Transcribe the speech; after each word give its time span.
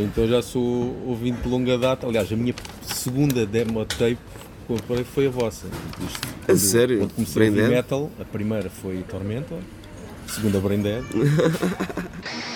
Então 0.00 0.26
já 0.28 0.40
sou 0.42 0.96
ouvinte 1.06 1.40
de 1.42 1.48
longa 1.48 1.76
data. 1.78 2.06
Aliás, 2.06 2.32
a 2.32 2.36
minha 2.36 2.54
segunda 2.82 3.44
demo 3.46 3.84
tape 3.84 4.16
que 4.16 4.18
comprei 4.66 5.04
foi 5.04 5.26
a 5.26 5.30
vossa. 5.30 5.66
Isto, 6.06 6.28
A 6.52 6.56
sério? 6.56 6.98
Quando 7.00 7.12
comecei 7.14 7.42
a 7.42 7.50
Brain 7.50 7.54
Dead? 7.62 7.70
metal, 7.70 8.10
a 8.20 8.24
primeira 8.24 8.70
foi 8.70 8.98
Tormenta, 9.08 9.54
a 10.26 10.32
segunda 10.32 10.60
Brain 10.60 10.80
Dead. 10.82 11.04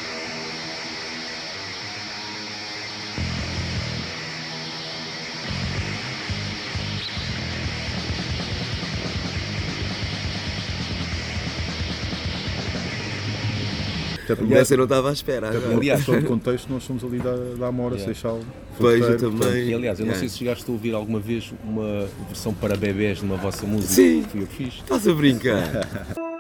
Até 14.33 14.37
porque, 14.43 14.55
Essa 14.55 14.75
eu 14.75 14.79
não 14.79 14.85
estava 14.85 15.11
à 15.11 15.13
espera. 15.13 15.49
Aliás- 15.75 16.01
questão 16.01 16.19
de 16.21 16.27
contexto, 16.29 16.73
nós 16.73 16.83
somos 16.85 17.05
ali 17.05 17.19
da, 17.19 17.35
da 17.59 17.67
Amora, 17.69 17.95
Yeah. 17.97 18.15
Seixal. 18.15 18.41
Pois, 18.79 19.01
eu 19.01 19.17
também. 19.19 19.69
E 19.69 19.75
aliás, 19.75 19.99
eu 19.99 20.07
não 20.07 20.13
Yeah. 20.13 20.19
sei 20.21 20.29
se 20.29 20.39
chegaste 20.39 20.65
a 20.69 20.73
ouvir 20.73 20.95
alguma 20.95 21.21
vez 21.21 21.53
uma 21.65 22.07
versão 22.29 22.55
para 22.55 22.77
bebés 22.77 23.21
numa 23.23 23.37
vossa 23.37 23.67
música. 23.67 23.93
Sim. 23.95 24.23
Fui 24.31 24.43
eu 24.43 24.47
que 24.47 24.55
fiz. 24.57 24.75
Estás 24.75 25.07
a 25.07 25.13
brincar? 25.13 25.63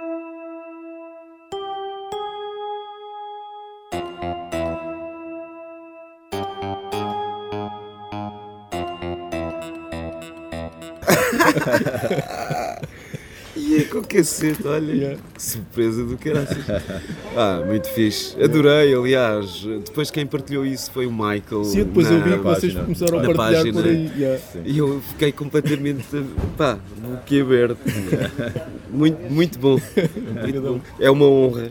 E 14.03 14.05
é 14.05 14.19
com 14.19 14.19
cacete, 14.19 14.67
olha, 14.67 15.19
que 15.35 15.43
surpresa 15.43 16.05
do 16.05 16.17
caraças. 16.19 16.59
Ah, 17.37 17.63
muito 17.67 17.89
fixe. 17.89 18.37
Adorei, 18.43 18.95
aliás. 18.95 19.63
Depois 19.85 20.11
quem 20.11 20.27
partilhou 20.27 20.67
isso 20.67 20.91
foi 20.91 21.07
o 21.07 21.13
Michael. 21.13 21.65
Sim, 21.65 21.85
depois 21.85 22.11
eu 22.11 22.23
vi 22.23 22.31
na- 22.31 22.37
que 22.39 22.43
vocês 22.43 22.73
página. 22.75 22.83
começaram 22.85 23.19
a 23.19 23.23
Na 23.23 23.33
partilhar 23.35 23.63
página. 23.65 23.81
por 23.83 23.89
aí. 23.89 24.13
yeah. 24.19 24.41
E 24.65 24.79
eu 24.79 25.01
fiquei 25.09 25.33
completamente, 25.33 26.05
pá, 26.57 26.79
boquiaberto. 26.99 27.79
Muito, 28.91 29.19
muito 29.33 29.59
bom. 29.59 29.81
Muito 30.43 30.61
bom. 30.61 30.81
É 31.01 31.11
uma 31.11 31.27
honra. 31.27 31.71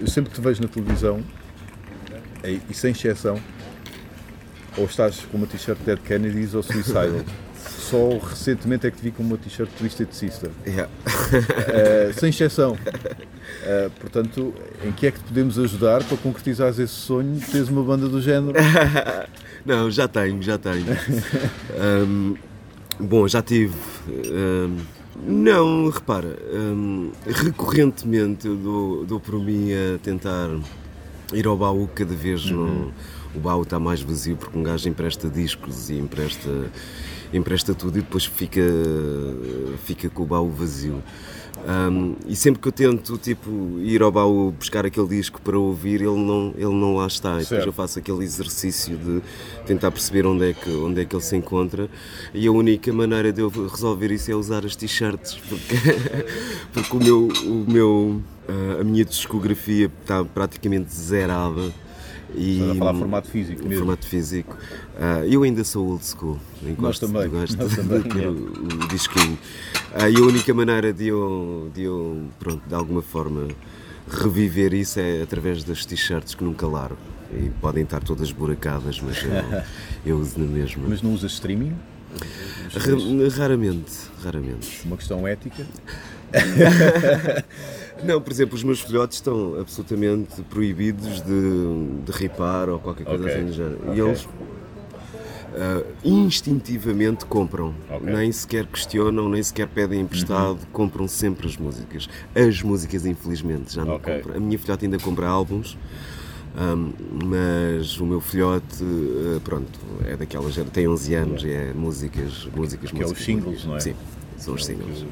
Eu 0.00 0.06
sempre 0.08 0.30
que 0.30 0.36
te 0.40 0.42
vejo 0.42 0.62
na 0.62 0.68
televisão, 0.68 1.22
e, 2.44 2.60
e 2.68 2.74
sem 2.74 2.92
exceção, 2.92 3.40
ou 4.76 4.84
estás 4.86 5.20
com 5.30 5.38
uma 5.38 5.46
t-shirt 5.46 5.78
Dead 5.84 5.98
Kennedys 6.00 6.54
ou 6.54 6.62
Suicidal. 6.62 7.08
Só 7.84 8.18
recentemente 8.18 8.86
é 8.86 8.90
que 8.90 8.96
te 8.96 9.02
vi 9.02 9.10
com 9.10 9.22
uma 9.22 9.36
t-shirt 9.36 9.70
Twisted 9.78 10.08
Sister. 10.12 10.50
Yeah. 10.66 10.90
Eh, 11.68 12.12
sem 12.14 12.30
exceção. 12.30 12.76
Eh, 13.62 13.90
portanto, 14.00 14.54
em 14.84 14.92
que 14.92 15.06
é 15.06 15.10
que 15.10 15.18
te 15.18 15.24
podemos 15.24 15.58
ajudar 15.58 16.02
para 16.04 16.16
concretizares 16.16 16.78
esse 16.78 16.92
sonho 16.92 17.34
de 17.34 17.46
teres 17.46 17.68
uma 17.68 17.82
banda 17.82 18.08
do 18.08 18.20
género? 18.20 18.58
Não, 19.64 19.90
já 19.90 20.06
tenho, 20.06 20.42
já 20.42 20.58
tenho. 20.58 20.84
Ahm, 21.78 22.34
bom, 23.00 23.26
já 23.26 23.40
tive. 23.40 23.74
ahm, 24.08 24.76
não, 25.26 25.88
repara, 25.88 26.36
ahm, 26.52 27.10
recorrentemente 27.26 28.46
eu 28.46 28.56
dou, 28.56 29.06
dou 29.06 29.20
por 29.20 29.38
mim 29.42 29.70
a 29.72 29.98
tentar 29.98 30.50
ir 31.34 31.46
ao 31.46 31.56
baú 31.56 31.88
cada 31.94 32.14
vez 32.14 32.44
no, 32.46 32.92
o 33.34 33.40
baú 33.40 33.62
está 33.62 33.78
mais 33.78 34.00
vazio 34.00 34.36
porque 34.36 34.56
um 34.56 34.62
gajo 34.62 34.88
empresta 34.88 35.28
discos 35.28 35.90
e 35.90 35.94
empresta, 35.94 36.70
empresta 37.32 37.74
tudo 37.74 37.98
e 37.98 38.02
depois 38.02 38.24
fica, 38.24 38.62
fica 39.84 40.08
com 40.08 40.22
o 40.22 40.26
baú 40.26 40.50
vazio. 40.50 41.02
Um, 41.66 42.14
e 42.26 42.36
sempre 42.36 42.60
que 42.60 42.68
eu 42.68 42.72
tento 42.72 43.16
tipo, 43.16 43.50
ir 43.80 44.02
ao 44.02 44.12
baú 44.12 44.50
buscar 44.52 44.84
aquele 44.84 45.08
disco 45.08 45.40
para 45.40 45.58
ouvir, 45.58 46.02
ele 46.02 46.16
não, 46.16 46.52
ele 46.56 46.74
não 46.74 46.96
lá 46.96 47.06
está. 47.06 47.30
E 47.30 47.38
depois 47.38 47.48
Certo. 47.48 47.66
eu 47.66 47.72
faço 47.72 47.98
aquele 47.98 48.22
exercício 48.22 48.96
de 48.96 49.22
tentar 49.66 49.90
perceber 49.90 50.26
onde 50.26 50.50
é, 50.50 50.52
que, 50.52 50.70
onde 50.70 51.00
é 51.00 51.04
que 51.04 51.16
ele 51.16 51.22
se 51.22 51.34
encontra. 51.36 51.88
E 52.34 52.46
a 52.46 52.52
única 52.52 52.92
maneira 52.92 53.32
de 53.32 53.40
eu 53.40 53.48
resolver 53.48 54.10
isso 54.12 54.30
é 54.30 54.34
usar 54.34 54.64
as 54.66 54.76
t-shirts, 54.76 55.38
porque, 55.48 55.74
porque 56.72 56.96
o 56.96 57.00
meu, 57.00 57.28
o 57.46 57.70
meu, 57.70 58.22
ah, 58.46 58.80
a 58.82 58.84
minha 58.84 59.04
discografia 59.04 59.90
está 60.02 60.22
praticamente 60.24 60.94
zerada. 60.94 61.72
E, 62.36 62.54
Estás 62.54 62.70
a 62.70 62.74
falar 62.74 62.94
formato 62.94 63.30
físico 63.30 63.62
mesmo. 63.62 63.76
formato 63.84 64.06
físico. 64.06 64.58
Ah, 64.98 65.24
eu 65.24 65.44
ainda 65.44 65.62
sou 65.64 65.86
old 65.88 66.04
school. 66.04 66.38
Nós 66.62 66.76
gosto, 66.76 67.06
também, 67.06 67.28
gosto 67.30 67.56
nós 67.56 67.70
de 67.70 67.76
também, 67.76 68.02
ter 68.02 68.26
o, 68.26 68.32
o 68.32 68.88
disquinho. 68.88 69.38
Ah, 69.96 70.08
e 70.10 70.16
a 70.16 70.20
única 70.22 70.52
maneira 70.52 70.92
de 70.92 71.06
eu, 71.06 71.70
de 71.72 71.82
eu, 71.84 72.24
pronto, 72.40 72.60
de 72.66 72.74
alguma 72.74 73.00
forma, 73.00 73.46
reviver 74.08 74.74
isso 74.74 74.98
é 74.98 75.22
através 75.22 75.62
das 75.62 75.86
t-shirts 75.86 76.34
que 76.34 76.42
nunca 76.42 76.66
largo. 76.66 76.98
E 77.32 77.48
podem 77.60 77.84
estar 77.84 78.02
todas 78.02 78.30
buracadas, 78.32 79.00
mas 79.00 79.22
eu, 79.22 79.30
eu 80.04 80.18
uso 80.18 80.38
na 80.38 80.46
mesma. 80.46 80.84
Mas 80.88 81.00
não 81.00 81.12
usas 81.14 81.32
streaming? 81.32 81.74
Ra- 82.74 83.36
Raramente, 83.38 83.92
raramente. 84.22 84.80
Uma 84.84 84.96
questão 84.96 85.26
ética? 85.26 85.64
Não, 88.04 88.20
por 88.20 88.32
exemplo, 88.32 88.54
os 88.56 88.62
meus 88.64 88.80
filhotes 88.80 89.18
estão 89.18 89.58
absolutamente 89.60 90.42
proibidos 90.50 91.22
de, 91.22 92.02
de 92.04 92.12
ripar 92.12 92.68
ou 92.68 92.78
qualquer 92.78 93.04
coisa 93.04 93.24
Ok. 93.24 93.34
assim 93.36 93.46
do 93.46 93.52
género. 93.52 93.78
E 93.86 93.90
Ok. 94.02 94.04
eles 94.04 94.28
ah, 95.56 95.82
instintivamente 96.04 97.24
compram. 97.26 97.74
Ok. 97.90 98.12
Nem 98.12 98.30
sequer 98.32 98.66
questionam, 98.66 99.28
nem 99.28 99.42
sequer 99.42 99.68
pedem 99.68 100.00
emprestado, 100.00 100.58
compram 100.72 101.06
sempre 101.08 101.46
as 101.46 101.56
músicas. 101.56 102.08
As 102.34 102.62
músicas, 102.62 103.06
infelizmente, 103.06 103.74
já 103.74 103.84
não 103.84 103.94
Ok. 103.94 104.14
compram. 104.16 104.36
A 104.36 104.40
minha 104.40 104.58
filhota 104.58 104.84
ainda 104.84 104.98
compra 104.98 105.26
álbuns. 105.28 105.76
ahm, 106.56 106.92
mas 107.24 107.98
o 107.98 108.06
meu 108.06 108.20
filhote, 108.20 108.82
ah, 108.82 109.40
pronto, 109.42 109.68
é 110.06 110.16
daquela 110.16 110.48
geração, 110.50 110.72
tem 110.72 110.86
11 110.86 111.12
anos 111.14 111.42
e 111.42 111.50
é 111.50 111.72
músicas, 111.74 112.46
músicas, 112.54 112.90
Que 112.92 113.02
é 113.02 113.04
os 113.04 113.10
músicas, 113.10 113.24
singles, 113.24 113.64
músicas. 113.64 113.64
não 113.66 113.76
é? 113.76 113.80
Sim, 113.80 113.94
são 114.36 114.54
os 114.54 114.64
singles. 114.64 115.04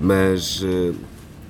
Mas 0.00 0.62
eh, 0.64 0.92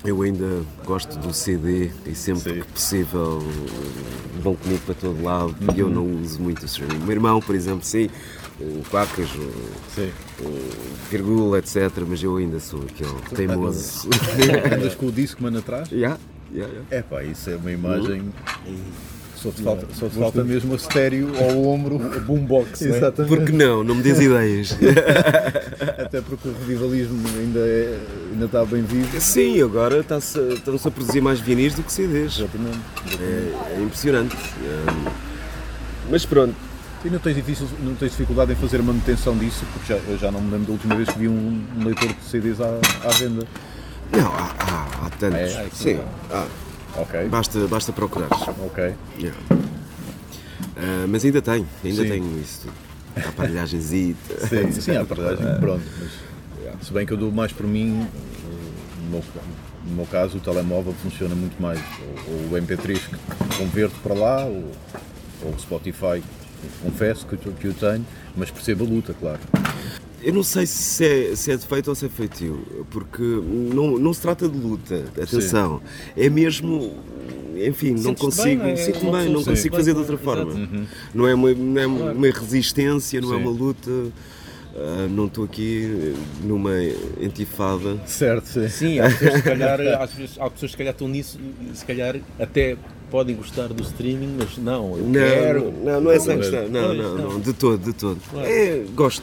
eu 0.05 0.21
ainda 0.21 0.63
gosto 0.85 1.19
do 1.19 1.33
CD 1.33 1.91
e 2.07 2.15
sempre 2.15 2.55
Sim. 2.55 2.61
que 2.61 2.67
possível 2.73 3.43
eh, 3.43 4.41
vão 4.41 4.55
comigo 4.55 4.83
para 4.85 4.95
todo 4.95 5.23
lado 5.23 5.57
e 5.75 5.81
eu 5.81 5.89
não 5.89 6.07
uso 6.21 6.43
muito 6.43 6.63
o 6.63 6.67
streaming. 6.67 6.97
O 6.97 7.01
meu 7.01 7.13
irmão, 7.13 7.41
por 7.41 7.55
exemplo, 7.55 7.85
sim, 7.85 8.11
o 8.61 8.83
Quacas, 8.91 9.31
o, 9.35 10.45
o 10.45 10.71
Virgula, 11.11 11.59
etc. 11.59 11.91
Mas 12.07 12.23
eu 12.23 12.37
ainda 12.37 12.61
sou 12.61 12.83
aquele 12.83 13.19
teimoso. 13.35 14.09
Andas 14.71 14.95
com 14.97 15.07
o 15.07 15.13
Discman 15.13 15.57
atrás? 15.57 15.89
yeah, 15.93 16.19
yeah, 16.53 16.71
yeah. 16.73 16.87
É 16.91 17.03
pá, 17.03 17.25
isso 17.25 17.49
é 17.49 17.57
uma 17.57 17.73
imagem. 17.73 18.31
Só 19.45 19.51
te 19.51 19.63
falta, 19.63 19.87
só 19.93 20.09
te 20.09 20.15
falta 20.15 20.43
mesmo 20.43 20.73
a 20.73 20.77
estéreo 20.77 21.31
ao 21.39 21.67
ombro. 21.67 21.99
Boombox, 22.25 22.81
né? 22.81 22.97
Exatamente. 22.97 23.37
Por 23.37 23.45
que 23.45 23.53
não? 23.53 23.85
Não 23.85 23.95
me 23.95 24.03
diz 24.03 24.19
ideias. 24.19 24.75
Até 26.03 26.23
porque 26.23 26.49
o 26.49 26.53
revivalismo 26.61 27.23
ainda, 27.39 27.61
é, 27.61 27.99
ainda 28.33 28.47
está 28.47 28.65
bem 28.65 28.83
vivo. 28.83 29.21
Sim, 29.21 29.61
agora 29.61 29.99
estão-se 29.99 30.39
a 30.39 30.91
produzir 30.91 31.21
mais 31.21 31.41
vinis 31.41 31.75
do 31.75 31.83
que 31.83 31.93
CDs. 31.93 32.39
Exatamente. 32.39 32.79
É, 33.21 33.75
é 33.77 33.83
impressionante. 33.83 34.35
É, 34.35 35.11
mas 36.11 36.25
pronto, 36.25 36.55
E 37.05 37.11
não 37.11 37.19
tens, 37.19 37.37
difícil, 37.37 37.69
não 37.83 37.95
tens 37.97 38.13
dificuldade 38.13 38.53
em 38.53 38.57
fazer 38.57 38.81
a 38.81 38.83
manutenção 38.83 39.37
disso? 39.37 39.63
Porque 39.75 39.93
já, 39.93 39.99
eu 40.09 40.17
já 40.17 40.31
não 40.31 40.41
me 40.41 40.53
lembro 40.53 40.69
da 40.69 40.73
última 40.73 40.97
vez 40.97 41.07
que 41.11 41.19
vi 41.19 41.29
um, 41.29 41.63
um 41.77 41.85
leitor 41.85 42.09
de 42.09 42.25
CDs 42.31 42.63
à, 42.63 42.79
à 43.05 43.11
venda. 43.11 43.47
Não, 44.11 44.27
há, 44.27 44.55
há, 44.59 45.07
há 45.07 45.11
tantos. 45.11 45.39
É? 45.39 45.69
Sim, 45.71 46.01
há. 46.31 46.47
Ok. 46.97 47.29
basta, 47.29 47.67
basta 47.67 47.93
procurar. 47.93 48.29
Ok. 48.65 48.95
Yeah. 49.19 49.39
Ah, 50.77 51.07
mas 51.09 51.25
ainda 51.25 51.41
tenho, 51.43 51.67
ainda 51.85 52.03
Sim. 52.03 52.09
tenho 52.09 52.41
isso 52.41 52.61
tudo. 52.63 52.75
A 53.25 53.29
aparelhagem 53.29 53.81
Sim, 53.81 54.15
sim, 54.73 54.97
há 54.97 55.03
verdade. 55.03 55.61
Pronto. 55.61 55.85
Mas, 56.01 56.87
se 56.87 56.93
bem 56.93 57.07
que 57.07 57.13
eu 57.13 57.17
dou 57.17 57.31
mais 57.31 57.53
por 57.53 57.67
mim, 57.67 58.07
no 59.05 59.11
meu, 59.11 59.25
no 59.87 59.97
meu 59.97 60.07
caso 60.07 60.39
o 60.39 60.41
telemóvel 60.41 60.93
funciona 60.95 61.35
muito 61.35 61.61
mais. 61.61 61.81
Ou, 62.29 62.35
ou 62.35 62.41
o 62.47 62.51
MP3 62.61 62.99
que 62.99 63.57
converto 63.57 63.95
para 64.03 64.15
lá, 64.15 64.45
ou, 64.45 64.73
ou 65.43 65.53
o 65.55 65.59
Spotify, 65.59 66.23
confesso 66.83 67.27
que, 67.27 67.37
que 67.37 67.67
eu 67.67 67.75
tenho, 67.75 68.05
mas 68.37 68.51
percebo 68.51 68.85
a 68.85 68.89
luta, 68.89 69.15
claro. 69.19 69.41
Eu 70.25 70.33
não 70.33 70.43
sei 70.43 70.65
se 70.67 71.05
é, 71.05 71.37
se 71.37 71.51
é 71.53 71.57
defeito 71.57 71.89
ou 71.89 71.95
se 71.95 72.07
é 72.07 72.09
feitio, 72.09 72.59
porque 72.91 73.23
não, 73.23 73.99
não 73.99 74.15
se 74.15 74.23
trata 74.23 74.49
de 74.49 74.57
luta, 74.57 75.05
atenção. 75.21 75.83
É 76.17 76.31
mesmo, 76.31 76.95
enfim, 77.57 77.91
não 77.93 78.15
consigo, 78.15 78.63
bem, 78.63 78.75
não 79.03 79.19
é? 79.19 79.23
bem, 79.23 79.33
não 79.33 79.45
consigo 79.45 79.77
fazer 79.77 79.93
de 79.93 79.99
outra 80.01 80.17
forma. 80.17 80.55
Não 81.15 81.29
é 81.29 81.35
uma, 81.35 81.53
não 81.53 81.81
é 81.81 81.87
uma 81.87 82.31
resistência, 82.31 83.21
não 83.21 83.35
é 83.35 83.37
Sim. 83.37 83.43
uma 83.43 83.51
luta, 83.51 83.91
ah, 84.77 85.07
não 85.11 85.27
estou 85.27 85.45
aqui 85.45 86.15
numa 86.43 86.73
entifada. 87.21 87.99
Certo, 88.07 88.47
sim. 88.47 88.69
Sim, 88.69 88.99
há 89.01 89.11
pessoas, 89.11 89.35
se 89.35 89.43
calhar, 89.45 89.81
às 90.01 90.13
vezes, 90.15 90.37
há 90.39 90.49
pessoas 90.49 90.61
que 90.61 90.69
se 90.71 90.77
calhar 90.79 90.93
estão 90.95 91.07
nisso 91.07 91.39
e 91.71 91.77
se 91.77 91.85
calhar 91.85 92.17
até 92.41 92.77
podem 93.11 93.37
gostar 93.37 93.69
do 93.69 93.83
streaming, 93.83 94.37
mas 94.39 94.57
não, 94.59 94.97
eu 94.97 95.05
Não, 95.05 95.13
quero. 95.13 95.73
não, 95.85 96.01
não 96.01 96.11
é 96.11 96.17
essa 96.17 96.35
questão. 96.35 96.69
Não, 96.69 96.87
pois, 96.87 96.99
não, 96.99 97.15
não. 97.17 97.31
não, 97.33 97.41
de 97.41 97.53
todo, 97.53 97.79
de 97.79 97.93
todo. 97.93 98.19
Claro. 98.31 98.49
É, 98.49 98.85
gosto. 98.95 99.23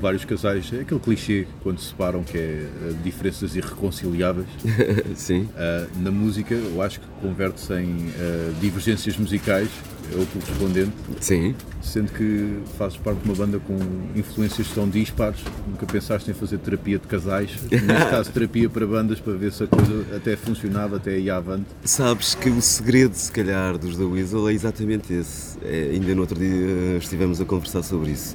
Vários 0.00 0.24
casais, 0.24 0.70
é 0.72 0.80
aquele 0.80 1.00
clichê 1.00 1.46
quando 1.62 1.78
se 1.78 1.88
separam 1.88 2.22
que 2.22 2.38
é 2.38 2.66
uh, 2.82 2.94
diferenças 3.02 3.54
irreconciliáveis. 3.56 4.46
Sim. 5.14 5.42
Uh, 5.42 6.02
na 6.02 6.10
música, 6.10 6.54
eu 6.54 6.80
acho 6.80 7.00
que 7.00 7.06
converte-se 7.20 7.72
em 7.74 8.08
uh, 8.08 8.54
divergências 8.60 9.16
musicais, 9.16 9.68
é 10.12 10.16
o 10.16 10.26
correspondente. 10.26 10.92
Sim. 11.20 11.54
Sendo 11.82 12.12
que 12.12 12.58
fazes 12.76 12.96
parte 12.98 13.20
de 13.20 13.28
uma 13.28 13.34
banda 13.34 13.58
com 13.60 13.76
influências 14.16 14.68
tão 14.68 14.88
dispares, 14.88 15.40
nunca 15.68 15.86
pensaste 15.86 16.30
em 16.30 16.34
fazer 16.34 16.58
terapia 16.58 16.98
de 16.98 17.06
casais, 17.06 17.50
neste 17.70 17.86
caso 18.10 18.32
terapia 18.32 18.68
para 18.68 18.86
bandas, 18.86 19.20
para 19.20 19.34
ver 19.34 19.52
se 19.52 19.64
a 19.64 19.66
coisa 19.66 20.16
até 20.16 20.36
funcionava, 20.36 20.96
até 20.96 21.18
ia 21.18 21.36
avante. 21.36 21.66
Sabes 21.84 22.34
que 22.34 22.50
o 22.50 22.60
segredo, 22.60 23.14
se 23.14 23.30
calhar, 23.30 23.78
dos 23.78 23.96
The 23.96 24.04
Weasel 24.04 24.48
é 24.48 24.52
exatamente 24.52 25.12
esse. 25.12 25.58
É, 25.62 25.90
ainda 25.92 26.14
no 26.14 26.22
outro 26.22 26.38
dia 26.38 26.98
estivemos 26.98 27.40
a 27.40 27.44
conversar 27.44 27.82
sobre 27.82 28.10
isso. 28.10 28.34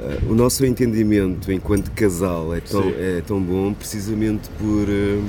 Uh, 0.00 0.32
o 0.32 0.34
nosso 0.34 0.64
entendimento 0.64 1.52
enquanto 1.52 1.90
casal 1.90 2.54
é 2.54 2.60
tão, 2.60 2.88
é 2.88 3.20
tão 3.20 3.38
bom 3.38 3.74
precisamente 3.74 4.48
por, 4.58 4.88
uh, 4.88 5.24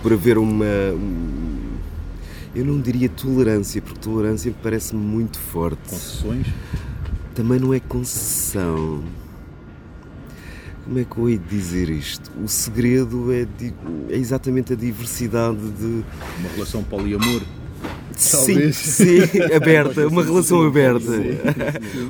por 0.00 0.12
haver 0.12 0.38
uma. 0.38 0.64
Eu 2.54 2.64
não 2.64 2.80
diria 2.80 3.08
tolerância, 3.08 3.82
porque 3.82 3.98
tolerância 3.98 4.54
parece-me 4.62 5.02
muito 5.02 5.40
forte. 5.40 5.90
Concessões? 5.90 6.46
Também 7.34 7.58
não 7.58 7.74
é 7.74 7.80
concessão. 7.80 9.02
Como 10.84 11.00
é 11.00 11.04
que 11.04 11.18
eu 11.18 11.28
hei 11.28 11.36
de 11.36 11.48
dizer 11.48 11.90
isto? 11.90 12.30
O 12.42 12.46
segredo 12.46 13.32
é, 13.32 13.46
é 14.10 14.16
exatamente 14.16 14.74
a 14.74 14.76
diversidade 14.76 15.58
de. 15.58 16.04
Uma 16.38 16.48
relação 16.54 16.84
poliamor. 16.84 17.42
Sim, 18.18 18.72
sim, 18.72 19.20
aberta, 19.54 20.08
uma 20.08 20.24
relação 20.24 20.66
aberta. 20.66 21.12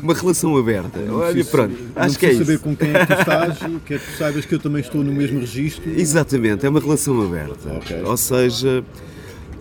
Uma 0.03 0.15
relação 0.15 0.57
aberta. 0.57 0.99
Olha, 1.11 1.45
pronto, 1.45 1.77
acho 1.95 2.19
que 2.19 2.27
é 2.27 2.31
isso. 2.31 2.39
saber 2.39 2.59
com 2.61 2.75
quem 2.75 2.91
é 2.91 3.07
que 3.07 3.15
tu 3.15 3.21
estás, 3.21 3.59
que 3.85 3.95
é 3.95 3.99
que 3.99 4.05
tu 4.05 4.17
saibas 4.17 4.45
que 4.47 4.55
eu 4.55 4.59
também 4.59 4.81
estou 4.81 5.05
no 5.05 5.13
mesmo 5.13 5.39
registro. 5.39 5.91
Exatamente, 5.91 6.65
é 6.65 6.69
uma 6.69 6.81
relação 6.81 7.21
aberta. 7.21 7.75
Okay. 7.75 8.03
Ou 8.03 8.17
seja, 8.17 8.83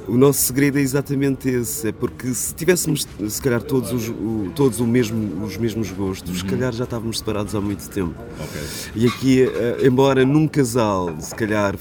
o 0.08 0.18
nosso 0.18 0.40
segredo 0.42 0.78
é 0.78 0.82
exatamente 0.82 1.50
esse, 1.50 1.90
é 1.90 1.92
porque 1.92 2.34
se 2.34 2.56
tivéssemos, 2.56 3.06
se 3.28 3.42
calhar, 3.42 3.62
todos 3.62 3.92
os, 3.92 4.08
o, 4.08 4.50
todos 4.56 4.80
o 4.80 4.88
mesmo, 4.88 5.44
os 5.44 5.58
mesmos 5.58 5.92
gostos, 5.92 6.32
uhum. 6.32 6.38
se 6.38 6.46
calhar 6.46 6.72
já 6.72 6.86
estávamos 6.86 7.18
separados 7.18 7.54
há 7.56 7.60
muito 7.60 7.88
tempo. 7.90 8.16
Okay. 8.34 9.04
E 9.04 9.06
aqui, 9.06 9.42
eh, 9.44 9.86
embora 9.86 10.26
num 10.26 10.48
casal, 10.48 11.14
se 11.20 11.36
calhar, 11.36 11.76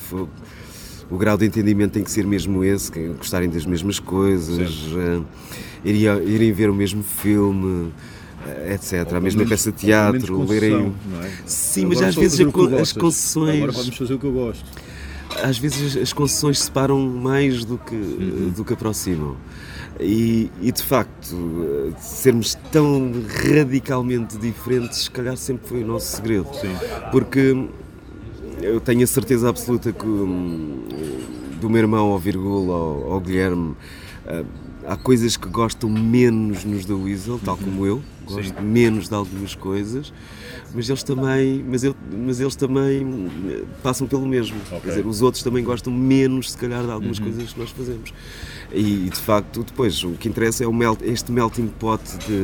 o 1.10 1.16
grau 1.16 1.36
de 1.36 1.46
entendimento 1.46 1.92
tem 1.92 2.02
que 2.02 2.10
ser 2.10 2.26
mesmo 2.26 2.64
esse, 2.64 2.90
que 2.90 3.08
gostarem 3.08 3.48
das 3.48 3.64
mesmas 3.64 3.98
coisas, 3.98 4.70
uh, 4.92 5.24
irem, 5.84 6.28
irem 6.28 6.52
ver 6.52 6.70
o 6.70 6.74
mesmo 6.74 7.02
filme 7.02 7.92
eh, 8.46 8.74
etc. 8.74 9.06
Ou 9.10 9.16
a 9.16 9.20
mesma 9.20 9.38
menos, 9.38 9.50
peça 9.50 9.72
de 9.72 9.78
teatro, 9.78 10.42
lerem. 10.44 10.94
É? 11.22 11.30
Sim, 11.44 11.84
Agora 11.86 12.00
mas 12.00 12.08
às 12.08 12.14
vezes 12.14 12.40
as 12.80 12.92
concessões. 12.92 13.56
Agora 13.56 13.72
vamos 13.72 13.96
fazer 13.96 14.14
o 14.14 14.18
que 14.18 14.26
eu 14.26 14.32
gosto. 14.32 14.64
Às 15.42 15.58
vezes 15.58 15.96
as 15.96 16.12
concessões 16.12 16.60
separam 16.60 16.98
mais 16.98 17.64
do 17.64 17.76
que, 17.76 17.94
uhum. 17.94 18.52
do 18.56 18.64
que 18.64 18.72
aproximam. 18.72 19.36
E, 19.98 20.50
e, 20.60 20.70
de 20.70 20.82
facto, 20.82 21.34
eh, 21.34 21.92
sermos 21.98 22.54
tão 22.70 23.12
radicalmente 23.44 24.36
diferentes, 24.36 25.04
se 25.04 25.10
calhar 25.10 25.36
sempre 25.38 25.68
foi 25.68 25.82
o 25.82 25.86
nosso 25.86 26.16
segredo. 26.16 26.48
Sim. 26.52 26.68
Porque 27.10 27.66
eu 28.60 28.80
tenho 28.80 29.04
a 29.04 29.06
certeza 29.06 29.48
absoluta 29.48 29.92
que 29.92 30.06
hum, 30.06 30.84
do 31.60 31.68
meu 31.68 31.80
irmão 31.80 32.12
ao 32.12 32.18
Virgula, 32.18 32.74
ao, 32.74 33.12
ao 33.12 33.20
Guilherme, 33.20 33.70
uh, 34.26 34.46
há 34.86 34.96
coisas 34.96 35.36
que 35.36 35.48
gostam 35.48 35.90
menos 35.90 36.64
nos 36.64 36.84
da 36.84 36.94
Weasel, 36.94 37.40
tal 37.44 37.56
como 37.56 37.86
eu, 37.86 38.02
gosto 38.26 38.54
Sim. 38.58 38.64
menos 38.64 39.08
de 39.08 39.14
algumas 39.14 39.54
coisas, 39.54 40.12
mas 40.74 40.88
eles 40.88 41.02
também, 41.02 41.64
mas, 41.68 41.84
eu, 41.84 41.94
mas 42.12 42.40
eles 42.40 42.56
também 42.56 43.04
hum, 43.04 43.28
passam 43.82 44.06
pelo 44.06 44.26
mesmo. 44.26 44.56
Okay. 44.66 44.80
Quer 44.80 44.88
dizer, 44.88 45.06
os 45.06 45.22
outros 45.22 45.42
também 45.42 45.64
gostam 45.64 45.92
menos, 45.92 46.52
se 46.52 46.58
calhar, 46.58 46.84
de 46.84 46.90
algumas 46.90 47.18
uhum. 47.18 47.24
coisas 47.24 47.52
que 47.52 47.58
nós 47.58 47.70
fazemos. 47.70 48.12
E, 48.72 49.08
de 49.10 49.20
facto, 49.20 49.62
depois, 49.62 50.02
o 50.02 50.12
que 50.12 50.28
interessa 50.28 50.64
é 50.64 50.68
melt, 50.68 51.00
este 51.02 51.30
melting 51.32 51.68
pot 51.78 52.02
de 52.26 52.42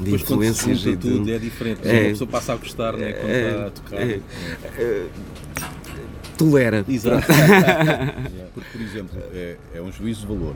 de 0.00 0.10
Depois, 0.10 0.22
influências 0.22 0.80
e 0.86 0.96
de... 0.96 0.96
tudo 0.96 1.30
é 1.30 1.38
diferente. 1.38 1.80
É, 1.84 1.92
uma 1.92 2.08
pessoa 2.10 2.30
passa 2.30 2.52
a 2.52 2.56
gostar 2.56 2.96
né, 2.96 3.12
quando 3.12 3.30
é, 3.30 3.50
está 3.50 3.66
a 3.66 3.70
tocar. 3.70 3.96
É, 3.96 4.20
é, 4.78 5.06
tolera. 6.36 6.84
Exato. 6.88 7.26
Porque, 8.54 8.68
por 8.72 8.80
exemplo, 8.80 9.18
é, 9.32 9.56
é 9.74 9.82
um 9.82 9.92
juízo 9.92 10.22
de 10.22 10.26
valor. 10.26 10.54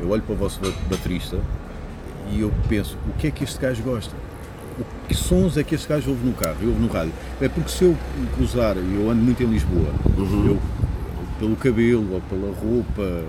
Eu 0.00 0.10
olho 0.10 0.22
para 0.22 0.34
o 0.34 0.36
vosso 0.36 0.60
baterista 0.88 1.38
e 2.32 2.40
eu 2.40 2.52
penso, 2.68 2.96
o 3.08 3.12
que 3.18 3.26
é 3.26 3.30
que 3.30 3.44
este 3.44 3.58
gajo 3.58 3.82
gosta? 3.82 4.14
O 4.78 5.08
que 5.08 5.14
sons 5.14 5.56
é 5.56 5.62
que 5.62 5.74
este 5.74 5.88
gajo 5.88 6.10
ouve 6.10 6.26
no 6.26 6.32
carro, 6.32 6.56
eu 6.62 6.70
ouve 6.70 6.80
no 6.80 6.88
rádio? 6.88 7.12
É 7.40 7.48
porque 7.48 7.70
se 7.70 7.84
eu 7.84 7.96
cruzar, 8.34 8.76
e 8.76 8.94
eu 8.94 9.10
ando 9.10 9.20
muito 9.20 9.42
em 9.42 9.46
Lisboa, 9.46 9.92
uhum. 10.16 10.46
eu, 10.46 10.58
pelo 11.38 11.56
cabelo 11.56 12.14
ou 12.14 12.20
pela 12.22 12.54
roupa... 12.54 13.24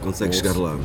Consegue 0.00 0.36
chegar 0.36 0.56
lá 0.56 0.78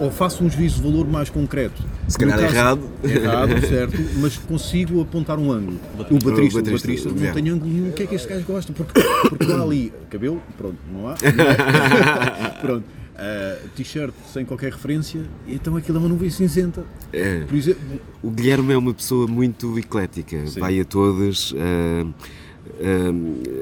ou 0.00 0.10
faço 0.10 0.42
um 0.42 0.50
juízo 0.50 0.76
de 0.76 0.82
valor 0.82 1.06
mais 1.06 1.28
concreto. 1.28 1.82
Se 2.08 2.18
calhar 2.18 2.38
caso, 2.38 2.54
errado. 2.54 2.90
Errado, 3.04 3.66
certo, 3.68 3.96
mas 4.16 4.36
consigo 4.38 5.00
apontar 5.00 5.38
um 5.38 5.52
ângulo. 5.52 5.78
O 6.10 6.18
baterista, 6.18 6.58
o 6.58 6.60
baterista, 6.60 6.60
o 6.60 6.62
baterista 6.62 7.08
não 7.10 7.32
tem 7.32 7.48
ângulo 7.50 7.70
nenhum. 7.70 7.90
O 7.90 7.92
que 7.92 8.02
é 8.02 8.06
que 8.06 8.14
este 8.14 8.28
gajo 8.28 8.44
gosta? 8.46 8.72
Porque, 8.72 9.00
porque 9.28 9.52
há 9.52 9.60
ali 9.60 9.92
cabelo, 10.08 10.42
pronto, 10.56 10.78
não 10.92 11.08
há. 11.08 11.14
Não 11.14 11.44
é? 11.44 12.50
pronto. 12.60 12.84
Uh, 13.20 13.68
t-shirt 13.76 14.14
sem 14.32 14.46
qualquer 14.46 14.72
referência, 14.72 15.20
então 15.46 15.76
aquilo 15.76 15.98
é 15.98 16.00
uma 16.00 16.08
nuvem 16.08 16.30
cinzenta. 16.30 16.82
É. 17.12 17.44
Exemplo, 17.52 18.00
o 18.22 18.30
Guilherme 18.30 18.72
é 18.72 18.78
uma 18.78 18.94
pessoa 18.94 19.26
muito 19.26 19.78
eclética, 19.78 20.46
Sim. 20.46 20.58
vai 20.58 20.80
a 20.80 20.84
todas. 20.86 21.52
Uh, 21.52 22.14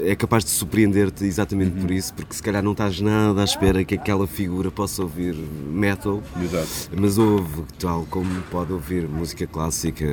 é 0.04 0.14
capaz 0.16 0.44
de 0.44 0.50
surpreender-te 0.50 1.24
exatamente 1.24 1.76
uhum. 1.76 1.82
por 1.82 1.90
isso, 1.90 2.14
porque 2.14 2.34
se 2.34 2.42
calhar 2.42 2.62
não 2.62 2.72
estás 2.72 3.00
nada 3.00 3.40
à 3.40 3.44
espera 3.44 3.84
que 3.84 3.94
aquela 3.94 4.26
figura 4.26 4.70
possa 4.70 5.02
ouvir 5.02 5.34
metal, 5.34 6.22
Exato. 6.42 6.90
mas 6.96 7.18
ouve, 7.18 7.62
tal 7.78 8.06
como 8.10 8.28
pode 8.50 8.72
ouvir 8.72 9.08
música 9.08 9.46
clássica 9.46 10.06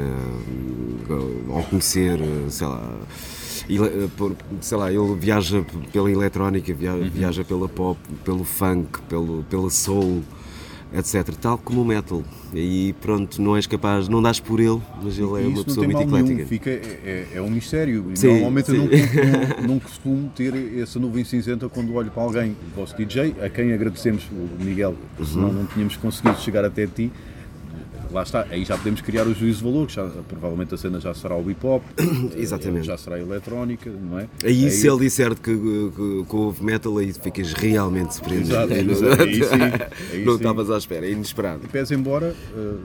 ou 1.49 1.63
conhecer, 1.63 2.19
sei 2.49 2.67
lá. 2.67 2.93
Sei 4.61 4.77
lá, 4.77 4.91
ele 4.91 5.15
viaja 5.15 5.65
pela 5.91 6.11
eletrónica, 6.11 6.71
uhum. 6.71 7.09
viaja 7.09 7.41
uhum. 7.41 7.47
pela 7.47 7.67
pop, 7.67 7.99
pelo 8.23 8.43
funk, 8.43 9.01
pelo, 9.09 9.43
pela 9.49 9.71
soul, 9.71 10.21
etc. 10.97 11.35
Tal 11.35 11.57
como 11.57 11.81
o 11.81 11.85
metal. 11.85 12.23
E 12.53 12.93
pronto, 13.01 13.41
não 13.41 13.55
és 13.55 13.67
capaz, 13.67 14.07
não 14.07 14.21
dás 14.21 14.39
por 14.39 14.59
ele, 14.59 14.81
mas 15.01 15.17
ele 15.17 15.43
é 15.43 15.47
uma 15.47 15.63
pessoa 15.63 15.85
muito 15.85 16.01
eclética. 16.01 16.45
Fica, 16.45 16.69
é, 16.69 17.27
é, 17.33 17.41
um 17.41 17.49
mistério. 17.49 18.05
Sim, 18.15 18.27
Normalmente 18.27 18.71
sim. 18.71 18.77
eu 18.77 18.83
não, 18.83 19.57
não, 19.61 19.67
não, 19.67 19.79
costumo 19.79 20.31
ter 20.35 20.53
essa 20.79 20.99
nuvem 20.99 21.23
cinzenta 21.23 21.67
quando 21.67 21.93
olho 21.93 22.11
para 22.11 22.23
alguém. 22.23 22.51
O 22.51 22.79
vosso 22.79 22.95
DJ, 22.95 23.35
a 23.41 23.49
quem 23.49 23.73
agradecemos, 23.73 24.23
o 24.31 24.63
Miguel, 24.63 24.95
uhum. 25.19 25.25
senão 25.25 25.53
não 25.53 25.65
tínhamos 25.65 25.97
conseguido 25.97 26.39
chegar 26.39 26.63
até 26.63 26.87
ti 26.87 27.11
lá 28.15 28.23
está, 28.23 28.47
aí 28.49 28.63
já 28.63 28.77
podemos 28.77 29.01
criar 29.01 29.27
o 29.27 29.33
juízo 29.33 29.57
de 29.59 29.63
valor, 29.65 29.87
que 29.87 29.93
já, 29.93 30.07
provavelmente 30.27 30.73
a 30.73 30.77
cena 30.77 31.01
já 31.01 31.13
será 31.13 31.35
o 31.35 31.51
hip 31.51 31.65
hop, 31.65 31.83
Exatamente. 32.35 32.87
já 32.87 32.97
será 32.97 33.17
a 33.17 33.19
eletrónica, 33.19 33.89
não 33.89 34.17
é? 34.17 34.27
Aí, 34.41 34.63
aí 34.65 34.71
se 34.71 34.87
ele 34.87 34.99
disser 34.99 35.35
que, 35.35 35.53
que, 35.53 36.25
que 36.29 36.35
houve 36.35 36.63
metal, 36.63 36.97
aí 36.97 37.11
ficas 37.11 37.51
realmente 37.51 38.15
surpreendido. 38.15 38.55
Exato, 38.55 38.73
aí, 38.73 38.89
exato. 38.89 39.21
Aí, 39.21 39.43
sim, 39.43 40.13
aí 40.13 40.25
não 40.25 40.35
estavas 40.35 40.71
à 40.71 40.77
espera, 40.77 41.05
é 41.05 41.11
inesperado. 41.11 41.67
Pese 41.67 41.93
embora, 41.93 42.33
eh, 42.55 42.75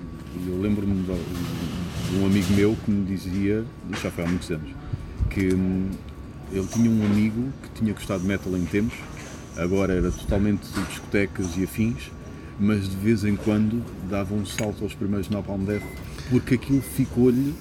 eu 0.48 0.60
lembro-me 0.60 1.00
de 1.04 2.16
um 2.18 2.26
amigo 2.26 2.52
meu 2.54 2.76
que 2.84 2.90
me 2.90 3.06
dizia, 3.06 3.64
já 4.02 4.10
foi 4.10 4.24
há 4.24 4.26
muitos 4.26 4.50
anos, 4.50 4.70
que 5.30 5.54
hum, 5.54 5.90
ele 6.52 6.66
tinha 6.66 6.90
um 6.90 7.06
amigo 7.06 7.52
que 7.62 7.80
tinha 7.80 7.92
gostado 7.92 8.22
de 8.22 8.26
metal 8.26 8.56
em 8.56 8.64
tempos, 8.64 8.98
agora 9.56 9.92
era 9.92 10.10
totalmente 10.10 10.66
de 10.72 10.82
discotecas 10.86 11.56
e 11.56 11.62
afins, 11.62 12.10
mas 12.60 12.88
de 12.88 12.96
vez 12.96 13.24
em 13.24 13.34
quando 13.34 13.82
dava 14.08 14.34
um 14.34 14.44
salto 14.44 14.84
aos 14.84 14.94
primeiros 14.94 15.30
Napalm 15.30 15.64
Death 15.64 15.82
porque 16.28 16.54
aquilo 16.54 16.82
ficou-lhe 16.82 17.54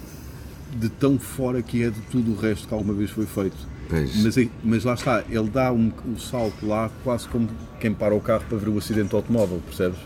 de 0.77 0.89
tão 0.89 1.17
fora 1.17 1.61
que 1.61 1.81
é 1.81 1.89
de 1.89 2.01
tudo 2.11 2.31
o 2.33 2.35
resto 2.35 2.67
que 2.67 2.73
alguma 2.73 2.93
vez 2.93 3.09
foi 3.09 3.25
feito. 3.25 3.57
Mas, 3.89 4.35
mas, 4.63 4.83
lá 4.83 4.93
está, 4.93 5.23
ele 5.27 5.49
dá 5.49 5.73
um, 5.73 5.91
um 6.05 6.15
salto 6.19 6.63
lá 6.63 6.91
quase 7.03 7.27
como 7.27 7.49
quem 7.79 7.91
para 7.91 8.13
o 8.13 8.21
carro 8.21 8.43
para 8.47 8.57
ver 8.59 8.69
o 8.69 8.77
acidente 8.77 9.15
automóvel, 9.15 9.59
percebes? 9.65 9.97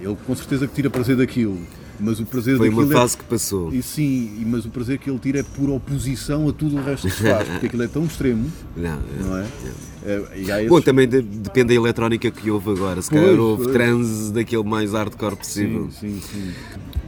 Ele 0.00 0.16
com 0.24 0.36
certeza 0.36 0.68
que 0.68 0.74
tira 0.74 0.88
prazer 0.88 1.16
daquilo 1.16 1.58
mas 2.02 2.18
o 2.18 2.26
prazer 2.26 2.56
Foi 2.56 2.68
uma 2.68 2.82
é 2.82 2.86
fase 2.86 3.14
é, 3.14 3.18
que 3.18 3.24
passou. 3.24 3.72
E 3.72 3.80
sim, 3.80 4.44
mas 4.46 4.64
o 4.64 4.70
prazer 4.70 4.98
que 4.98 5.08
ele 5.08 5.18
tira 5.20 5.38
é 5.38 5.42
por 5.42 5.70
oposição 5.70 6.48
a 6.48 6.52
tudo 6.52 6.76
o 6.76 6.82
resto 6.82 7.06
que 7.06 7.14
se 7.14 7.22
faz, 7.22 7.46
porque 7.48 7.66
aquilo 7.66 7.82
é 7.82 7.88
tão 7.88 8.04
extremo, 8.04 8.50
não, 8.76 9.00
não 9.20 9.38
é? 9.38 9.46
É 10.04 10.66
Bom, 10.66 10.80
também 10.80 11.06
de, 11.06 11.22
depende 11.22 11.68
da 11.68 11.74
eletrónica 11.74 12.30
que 12.30 12.50
houve 12.50 12.70
agora, 12.70 13.00
se 13.00 13.10
calhar 13.10 13.38
houve 13.38 13.72
transe 13.72 14.32
daquele 14.32 14.64
mais 14.64 14.92
hardcore 14.92 15.36
possível. 15.36 15.88
Sim, 15.90 16.20
sim, 16.20 16.20
sim. 16.20 16.52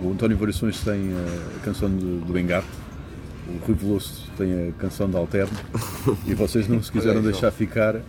O 0.02 0.12
António 0.12 0.36
Variações 0.36 0.80
tem 0.80 1.10
a 1.12 1.64
canção 1.64 1.90
do, 1.90 2.20
do 2.24 2.38
Engate, 2.38 2.66
o 3.48 3.66
Rui 3.66 3.76
Veloso 3.76 4.24
tem 4.36 4.68
a 4.68 4.72
canção 4.72 5.10
da 5.10 5.18
Alterno, 5.18 5.56
e 6.26 6.34
vocês 6.34 6.68
não 6.68 6.82
se 6.82 6.92
quiseram 6.92 7.22
deixar 7.22 7.50
ficar 7.50 8.00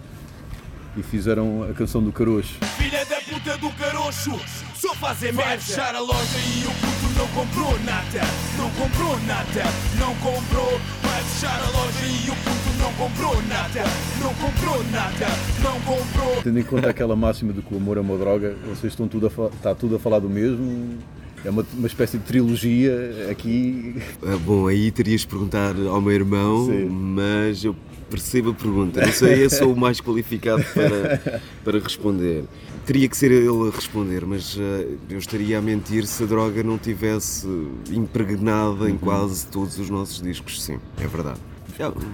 e 0.97 1.03
fizeram 1.03 1.63
a 1.63 1.73
canção 1.73 2.01
do 2.01 2.11
Caroço. 2.11 2.53
Filha 2.77 3.03
da 3.05 3.17
puta 3.21 3.57
do 3.57 3.69
Caroço, 3.71 4.31
só 4.75 4.93
fazer 4.95 5.33
merda. 5.33 5.57
fechar 5.61 5.93
a 5.95 5.99
loja 5.99 6.37
e 6.37 6.65
o 6.65 6.71
puto 6.71 7.19
não 7.19 7.27
comprou 7.29 7.79
nada. 7.83 8.21
Não 8.57 8.69
comprou 8.71 9.19
nada, 9.27 9.63
não 9.99 10.15
comprou. 10.15 10.79
Vai 11.03 11.21
fechar 11.23 11.59
a 11.59 11.69
loja 11.69 12.05
e 12.05 12.29
o 12.29 12.35
puto 12.35 12.77
não 12.79 12.93
comprou 12.93 13.41
nada. 13.43 13.83
Não 14.21 14.33
comprou 14.35 14.83
nada, 14.91 15.27
não 15.63 15.79
comprou. 15.81 16.41
Tendo 16.43 16.59
em 16.59 16.63
conta 16.63 16.89
aquela 16.89 17.15
máxima 17.15 17.51
de 17.53 17.61
que 17.61 17.73
o 17.73 17.77
amor 17.77 17.97
é 17.97 18.01
uma 18.01 18.17
droga, 18.17 18.55
vocês 18.67 18.93
estão 18.93 19.07
tudo 19.07 19.27
a 19.27 19.29
fa- 19.29 19.49
está 19.53 19.75
tudo 19.75 19.95
a 19.95 19.99
falar 19.99 20.19
do 20.19 20.29
mesmo. 20.29 20.97
É 21.43 21.49
uma, 21.51 21.63
uma 21.77 21.85
espécie 21.87 22.17
de 22.17 22.23
trilogia 22.23 23.27
aqui. 23.29 24.01
Ah, 24.23 24.35
Bom, 24.43 24.67
aí 24.67 24.89
terias 24.91 25.21
de 25.21 25.27
perguntar 25.27 25.75
ao 25.89 26.01
meu 26.01 26.11
irmão, 26.13 26.65
Sim. 26.65 26.85
mas 26.89 27.63
eu 27.63 27.75
percebo 28.15 28.51
a 28.51 28.53
pergunta. 28.53 29.05
Não 29.05 29.12
sei, 29.12 29.43
eu 29.43 29.50
sou 29.50 29.74
o 29.74 29.77
mais 29.77 30.00
qualificado 30.00 30.63
para, 30.74 31.41
para 31.63 31.79
responder. 31.79 32.45
Teria 32.86 33.10
que 33.10 33.17
ser 33.17 33.31
ele 33.31 33.67
a 33.67 33.75
responder, 33.75 34.25
mas 34.25 34.57
ah, 34.57 34.86
eu 35.10 35.17
estaria 35.17 35.57
a 35.57 35.62
mentir 35.62 36.05
se 36.05 36.24
a 36.24 36.25
droga 36.25 36.63
não 36.63 36.77
tivesse 36.77 37.48
impregnada 37.91 38.89
em 38.89 38.98
quase 38.98 39.45
todos 39.48 39.77
os 39.77 39.89
nossos 39.89 40.22
discos, 40.22 40.63
sim, 40.63 40.79
é 40.98 41.07
verdade. 41.07 41.39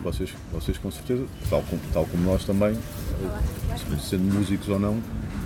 Vocês, 0.03 0.30
vocês 0.51 0.77
com 0.77 0.89
certeza, 0.91 1.24
tal 1.50 1.62
como, 1.63 1.82
tal 1.94 2.06
como 2.06 2.24
nós 2.24 2.44
também, 2.44 2.72
eh, 2.72 3.98
sendo 4.00 4.24
músicos 4.34 4.68
ou 4.70 4.80
não, 4.80 4.98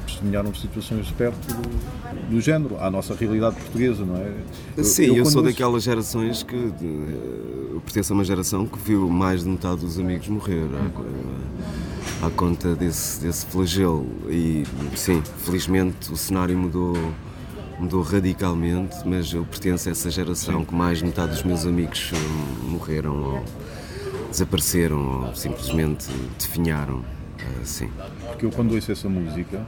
testemunharam 0.08 0.54
situações 0.54 1.08
de 1.08 1.14
perto 1.14 1.36
do, 1.54 2.30
do 2.30 2.40
género, 2.42 2.78
à 2.80 2.90
nossa 2.90 3.14
realidade 3.16 3.56
portuguesa, 3.58 4.06
não 4.06 4.16
é? 4.18 4.84
Sim, 4.84 5.04
eu, 5.08 5.16
quando 5.16 5.32
sou 5.32 5.42
ouço- 5.42 5.44
daquelas 5.44 5.84
gerações 5.84 6.44
que. 6.44 6.56
de- 6.72 7.36
eu 7.74 7.82
pertenço 7.84 8.14
a 8.14 8.16
uma 8.16 8.24
geração 8.24 8.66
que 8.66 8.80
viu 8.80 9.10
mais 9.10 9.44
de 9.44 9.50
metade 9.50 9.82
dos 9.82 10.00
amigos 10.00 10.28
morrer 10.30 10.64
à, 12.22 12.28
à 12.28 12.30
conta 12.30 12.74
desse, 12.76 13.20
desse 13.22 13.46
flagelo. 13.48 14.08
E 14.30 14.64
sim, 14.96 15.22
felizmente 15.40 16.12
o 16.12 16.16
cenário 16.16 16.58
mudou, 16.58 16.94
mudou 17.78 18.02
radicalmente, 18.02 18.96
mas 19.06 19.34
eu 19.34 19.44
pertenço 19.44 19.90
a 19.90 19.92
essa 19.92 20.10
geração 20.10 20.64
que 20.64 20.74
mais 20.74 21.00
de 21.00 21.06
metade 21.06 21.34
dos 21.34 21.44
meus 21.44 21.66
amigos 21.66 22.12
hum, 22.14 22.70
morreram 22.70 23.44
desapareceram 24.46 25.28
ou 25.28 25.36
simplesmente 25.36 26.08
definharam. 26.38 27.04
Ah, 27.40 27.64
sim. 27.64 27.90
Porque 28.28 28.46
eu 28.46 28.52
quando 28.52 28.74
ouço 28.76 28.92
essa 28.92 29.08
música 29.08 29.62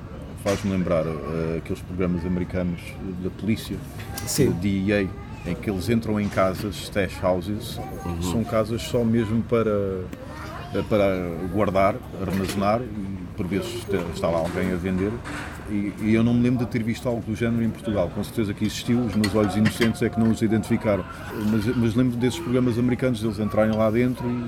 faz-me 0.44 0.72
lembrar 0.72 1.06
eh, 1.06 1.58
aqueles 1.60 1.82
programas 1.82 2.26
americanos 2.26 2.80
da 3.24 3.30
polícia, 3.30 3.78
Sim. 4.26 4.48
do 4.52 4.54
DEA, 4.56 5.08
em 5.46 5.56
que 5.56 5.70
eles 5.70 5.90
entram 5.90 6.20
em 6.20 6.28
casas, 6.30 6.76
stash 6.76 7.22
houses, 7.24 7.80
Uhum. 8.06 8.22
são 8.22 8.44
casas 8.44 8.82
só 8.82 9.04
mesmo 9.04 9.42
para, 9.44 9.70
eh, 10.74 10.84
para 10.90 11.06
guardar, 11.54 11.96
armazenar 12.22 12.82
e 12.82 13.18
por 13.38 13.48
vezes 13.48 13.86
está 14.14 14.28
lá 14.30 14.38
alguém 14.40 14.72
a 14.74 14.76
vender. 14.76 15.12
E, 15.70 15.94
e 16.02 16.14
eu 16.14 16.24
não 16.24 16.34
me 16.34 16.42
lembro 16.44 16.66
de 16.66 16.72
ter 16.72 16.82
visto 16.84 17.08
algo 17.08 17.22
do 17.22 17.36
género 17.36 17.64
em 17.64 17.70
Portugal. 17.70 18.10
Com 18.14 18.24
certeza 18.24 18.54
que 18.54 18.66
existiu, 18.66 19.00
os 19.02 19.16
meus 19.16 19.34
olhos 19.36 19.56
inocentes 19.56 20.02
é 20.02 20.10
que 20.10 20.20
não 20.20 20.32
os 20.32 20.42
identificaram. 20.42 21.04
Mas, 21.52 21.66
mas 21.76 21.96
lembro 21.96 22.16
desses 22.18 22.40
programas 22.40 22.78
americanos, 22.80 23.24
eles 23.24 23.40
entrarem 23.40 23.76
lá 23.76 23.90
dentro 23.90 24.26
e 24.30 24.46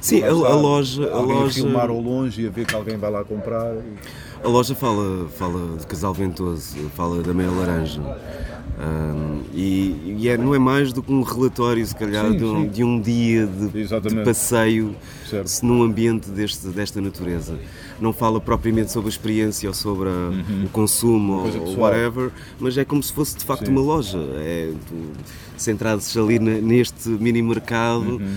Sim, 0.00 0.22
a, 0.22 0.28
a 0.28 0.30
loja. 0.32 1.10
A 1.12 1.20
loja... 1.20 1.54
filmar 1.54 1.90
ao 1.90 2.00
longe 2.00 2.42
e 2.42 2.46
a 2.46 2.50
ver 2.50 2.66
que 2.66 2.74
alguém 2.74 2.96
vai 2.96 3.10
lá 3.10 3.22
comprar. 3.24 3.74
e- 3.76 4.44
A 4.44 4.48
loja 4.48 4.74
fala, 4.74 5.28
fala 5.28 5.76
de 5.78 5.86
Casal 5.86 6.14
Ventoso, 6.14 6.76
fala 6.96 7.22
da 7.22 7.34
Meia 7.34 7.50
Laranja. 7.50 8.00
Ahm, 8.78 9.42
e 9.54 10.16
e 10.20 10.28
é, 10.28 10.36
não 10.36 10.54
é 10.54 10.58
mais 10.58 10.92
do 10.92 11.02
que 11.02 11.12
um 11.12 11.22
relatório, 11.22 11.84
se 11.86 11.94
calhar, 11.94 12.26
Sim, 12.26 12.36
de, 12.36 12.44
um, 12.44 12.66
de 12.68 12.84
um 12.84 13.00
dia 13.00 13.46
de, 13.46 13.68
de 13.86 14.24
passeio 14.24 14.94
Certo. 15.28 15.46
se 15.48 15.64
num 15.64 15.82
ambiente 15.82 16.30
deste, 16.30 16.66
desta 16.68 17.00
natureza. 17.00 17.58
Não 18.00 18.12
fala 18.12 18.40
propriamente 18.40 18.90
sobre 18.90 19.08
a 19.08 19.10
experiência 19.10 19.68
ou 19.68 19.74
sobre 19.74 20.08
a- 20.08 20.64
o 20.64 20.68
consumo 20.70 21.42
Uhum. 21.44 21.64
ou 21.66 21.76
whatever, 21.78 22.30
mas 22.58 22.76
é 22.78 22.84
como 22.84 23.02
se 23.02 23.12
fosse 23.12 23.36
de 23.36 23.44
facto 23.44 23.66
Sim. 23.66 23.72
uma 23.72 23.80
loja. 23.82 24.18
É, 24.36 24.72
tu, 24.88 24.94
centrados 25.56 26.16
ali 26.16 26.38
neste 26.38 27.08
mini 27.08 27.42
mercado. 27.42 28.16
Uhum. 28.16 28.36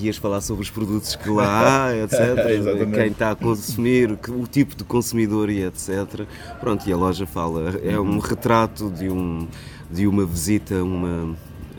Ias 0.00 0.16
falar 0.16 0.40
sobre 0.40 0.62
os 0.62 0.70
produtos 0.70 1.16
que 1.16 1.28
lá 1.28 1.86
há, 1.90 1.96
etc. 1.96 2.14
Quem 2.94 3.06
está 3.08 3.32
a 3.32 3.34
consumir, 3.34 4.16
o 4.28 4.46
tipo 4.46 4.76
de 4.76 4.84
consumidor 4.84 5.50
e 5.50 5.64
etc. 5.64 6.26
Pronto, 6.60 6.88
e 6.88 6.92
a 6.92 6.96
loja 6.96 7.26
fala, 7.26 7.74
é 7.82 7.98
um 7.98 8.18
retrato 8.20 8.88
de, 8.88 9.08
um, 9.10 9.48
de 9.90 10.06
uma 10.06 10.24
visita 10.24 10.76
uma, 10.76 11.34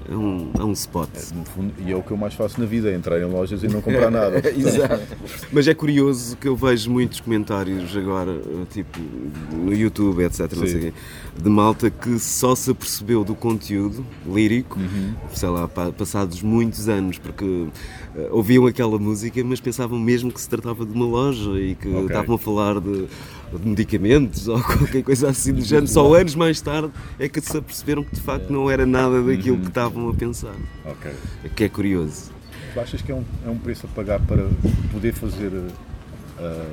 a, 0.10 0.16
um, 0.16 0.52
a 0.60 0.66
um 0.66 0.72
spot. 0.74 1.10
No 1.36 1.46
fundo, 1.46 1.74
e 1.86 1.92
é 1.92 1.96
o 1.96 2.02
que 2.02 2.12
eu 2.12 2.18
mais 2.18 2.34
faço 2.34 2.60
na 2.60 2.66
vida, 2.66 2.90
é 2.92 2.96
entrar 2.96 3.20
em 3.20 3.26
lojas 3.26 3.64
e 3.64 3.68
não 3.68 3.82
comprar 3.82 4.10
nada. 4.12 4.38
Exato. 4.50 5.02
Mas 5.52 5.68
é 5.68 5.74
curioso 5.74 6.36
que 6.38 6.48
eu 6.48 6.56
vejo 6.56 6.90
muitos 6.92 7.20
comentários 7.20 7.96
agora, 7.96 8.40
tipo 8.72 9.00
no 9.54 9.74
YouTube, 9.74 10.24
etc. 10.24 10.48
Quê, 10.50 10.94
de 11.42 11.50
malta 11.50 11.90
que 11.90 12.18
só 12.20 12.56
se 12.56 12.72
apercebeu 12.72 13.24
do 13.24 13.36
conteúdo 13.36 14.06
lírico, 14.26 14.80
sei 15.34 15.50
lá, 15.50 15.68
pa- 15.68 15.92
passados 15.92 16.42
muitos 16.42 16.88
anos, 16.88 17.18
porque 17.18 17.68
eh, 18.16 18.28
ouviam 18.32 18.66
aquela 18.68 18.98
música, 18.98 19.44
mas 19.44 19.60
pensavam 19.60 20.00
mesmo 20.00 20.32
que 20.32 20.40
se 20.40 20.48
tratava 20.50 20.86
de 20.86 20.94
uma 20.94 21.06
loja 21.06 21.52
e 21.60 21.76
que 21.76 21.88
Ok. 21.90 22.06
estavam 22.08 22.36
a 22.36 22.40
falar 22.40 22.80
de, 22.80 23.06
de 23.54 23.68
medicamentos 23.68 24.48
ou 24.50 24.62
qualquer 24.62 25.04
coisa 25.04 25.30
assim 25.30 25.54
do 25.54 25.62
género. 25.62 25.88
Só 25.88 26.14
anos 26.14 26.36
mais 26.36 26.60
tarde 26.62 26.92
é 27.20 27.28
que 27.30 27.40
se 27.42 27.58
aperceberam 27.58 28.04
que 28.04 28.16
de 28.16 28.22
facto 28.22 28.52
não 28.52 28.70
era 28.70 28.86
nada 28.86 29.22
daquilo 29.22 29.58
que 29.60 29.68
estavam 29.68 30.10
a 30.10 30.14
pensar. 30.14 30.56
Ok. 30.86 31.12
Que 31.56 31.64
é 31.66 31.70
curioso. 31.70 32.32
Tu 32.74 32.80
achas 32.80 33.02
que 33.02 33.12
é 33.12 33.16
um, 33.16 33.24
é 33.46 33.50
um 33.50 33.58
preço 33.58 33.86
a 33.86 33.90
pagar 33.96 34.20
para 34.20 34.46
poder 34.92 35.14
fazer 35.14 35.52
ah, 36.40 36.66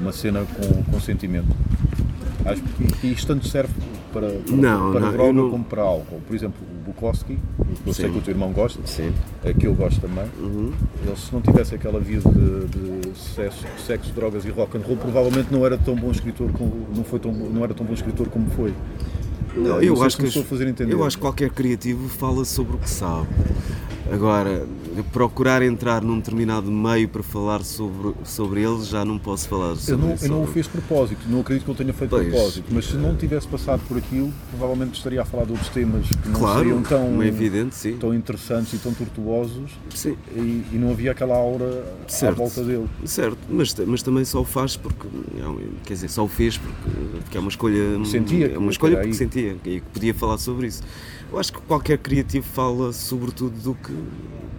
uma 0.00 0.12
cena 0.12 0.44
com 0.44 0.82
consentimento? 0.84 1.54
Acho 2.44 2.62
que 3.00 3.08
isto 3.08 3.26
tanto 3.26 3.46
serve 3.46 3.74
para, 4.12 4.28
para, 4.28 4.56
Não, 4.56 4.92
para 4.92 5.00
não, 5.00 5.12
droga 5.12 5.32
não- 5.32 5.50
como 5.50 5.64
para 5.64 5.82
álcool. 5.82 6.20
Por 6.26 6.34
exemplo, 6.34 6.58
Bukowski, 6.88 7.38
que 7.82 7.88
eu 7.88 7.94
sei 7.94 8.10
que 8.10 8.18
o 8.18 8.20
teu 8.20 8.32
irmão 8.32 8.50
gosta, 8.52 8.80
Sim. 8.86 9.12
é 9.44 9.52
que 9.52 9.66
eu 9.66 9.74
gosto 9.74 10.00
também. 10.00 10.24
Uhum. 10.38 10.72
Ele, 11.06 11.16
se 11.16 11.32
não 11.32 11.40
tivesse 11.40 11.74
aquela 11.74 12.00
vida 12.00 12.28
de, 12.30 13.08
de 13.10 13.18
sexo, 13.18 13.64
sexo, 13.86 14.12
drogas 14.12 14.44
e 14.44 14.50
rock 14.50 14.76
and 14.76 14.80
roll, 14.80 14.96
provavelmente 14.96 15.52
não 15.52 15.64
era 15.64 15.76
tão 15.76 15.94
bom 15.94 16.10
escritor 16.10 16.50
como 16.52 16.86
não 16.94 17.04
foi 17.04 17.18
tão, 17.18 17.32
não 17.32 17.62
era 17.62 17.74
tão 17.74 17.84
bom 17.86 17.92
escritor 17.92 18.28
como 18.28 18.48
foi. 18.50 18.72
Não, 19.54 19.62
Não 19.64 19.82
eu 19.82 19.96
sei 19.96 20.06
acho 20.06 20.16
que 20.18 20.64
entender. 20.64 20.92
eu 20.92 21.04
acho 21.04 21.16
que 21.16 21.22
qualquer 21.22 21.50
criativo 21.50 22.08
fala 22.08 22.44
sobre 22.44 22.76
o 22.76 22.78
que 22.78 22.88
sabe. 22.88 23.26
Agora, 24.12 24.66
procurar 25.04 25.62
entrar 25.62 26.02
num 26.02 26.16
determinado 26.18 26.70
meio 26.70 27.08
para 27.08 27.22
falar 27.22 27.62
sobre, 27.64 28.14
sobre 28.24 28.62
ele, 28.62 28.82
já 28.84 29.04
não 29.04 29.18
posso 29.18 29.48
falar 29.48 29.76
sobre 29.76 29.92
Eu 29.94 29.98
não, 30.08 30.14
isso. 30.14 30.24
eu 30.24 30.28
não 30.30 30.42
o 30.42 30.46
fiz 30.46 30.64
de 30.66 30.72
propósito, 30.72 31.20
não 31.28 31.40
acredito 31.40 31.64
que 31.64 31.70
ele 31.70 31.78
tenha 31.78 31.92
feito 31.92 32.10
Pois. 32.10 32.28
propósito, 32.28 32.64
mas 32.70 32.84
se 32.86 32.96
não 32.96 33.14
tivesse 33.16 33.46
passado 33.48 33.80
por 33.88 33.96
aquilo, 33.98 34.32
provavelmente 34.50 34.94
estaria 34.96 35.22
a 35.22 35.24
falar 35.24 35.44
de 35.44 35.52
outros 35.52 35.68
temas 35.70 36.06
que 36.08 36.28
não 36.28 36.38
Claro, 36.40 36.58
seriam 36.60 36.82
tão, 36.82 37.22
é 37.22 37.26
evidente, 37.26 37.74
sim. 37.74 37.96
tão 37.98 38.14
interessantes 38.14 38.72
e 38.74 38.78
tão 38.78 38.92
tortuosos 38.92 39.70
Sim, 39.94 40.16
e, 40.34 40.64
e 40.72 40.76
não 40.78 40.90
havia 40.90 41.12
aquela 41.12 41.36
aura 41.36 41.84
Certo. 42.06 42.34
à 42.34 42.36
volta 42.38 42.62
dele. 42.64 42.86
certo, 43.04 43.38
mas, 43.48 43.74
mas 43.86 44.02
também 44.02 44.24
só 44.24 44.40
o 44.40 44.44
faz 44.44 44.76
porque, 44.76 45.06
é 45.06 45.66
quer 45.84 45.94
dizer, 45.94 46.08
só 46.08 46.24
o 46.24 46.28
fez 46.28 46.56
porque, 46.58 47.18
porque 47.22 47.36
é 47.36 47.40
uma 47.40 47.48
escolha, 47.50 48.04
Sentia 48.04 48.52
é 48.54 48.58
uma 48.58 48.70
escolha 48.70 48.96
porque 48.96 49.14
sentia 49.14 49.56
e 49.64 49.80
que 49.80 49.80
podia 49.92 50.14
falar 50.14 50.38
sobre 50.38 50.66
isso. 50.68 50.82
Eu 51.30 51.38
acho 51.38 51.52
que 51.52 51.60
qualquer 51.60 51.98
criativo 51.98 52.46
fala 52.46 52.92
sobretudo 52.92 53.56
do 53.60 53.74
que, 53.74 53.92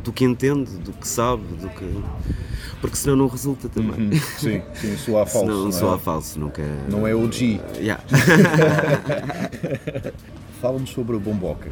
do 0.03 0.13
que 0.13 0.23
entende, 0.23 0.71
do 0.77 0.93
que 0.93 1.07
sabe, 1.07 1.43
do 1.55 1.69
que... 1.69 2.03
Porque 2.79 2.95
senão 2.95 3.15
não 3.15 3.27
resulta 3.27 3.67
também. 3.67 4.09
Hum, 4.09 4.19
Sim, 4.38 4.61
sim, 4.73 4.95
soa 4.97 5.23
a 5.23 5.25
falso. 5.25 5.47
Senão 5.47 5.63
não, 5.65 5.71
só 5.71 5.95
é? 5.95 5.99
falso, 5.99 6.39
nunca... 6.39 6.61
não 6.89 7.05
é 7.05 7.13
o 7.13 7.29
G. 7.31 7.59
Yeah. 7.77 8.01
Fala-nos 10.61 10.91
sobre 10.91 11.17
a 11.17 11.19
Bomboca. 11.19 11.69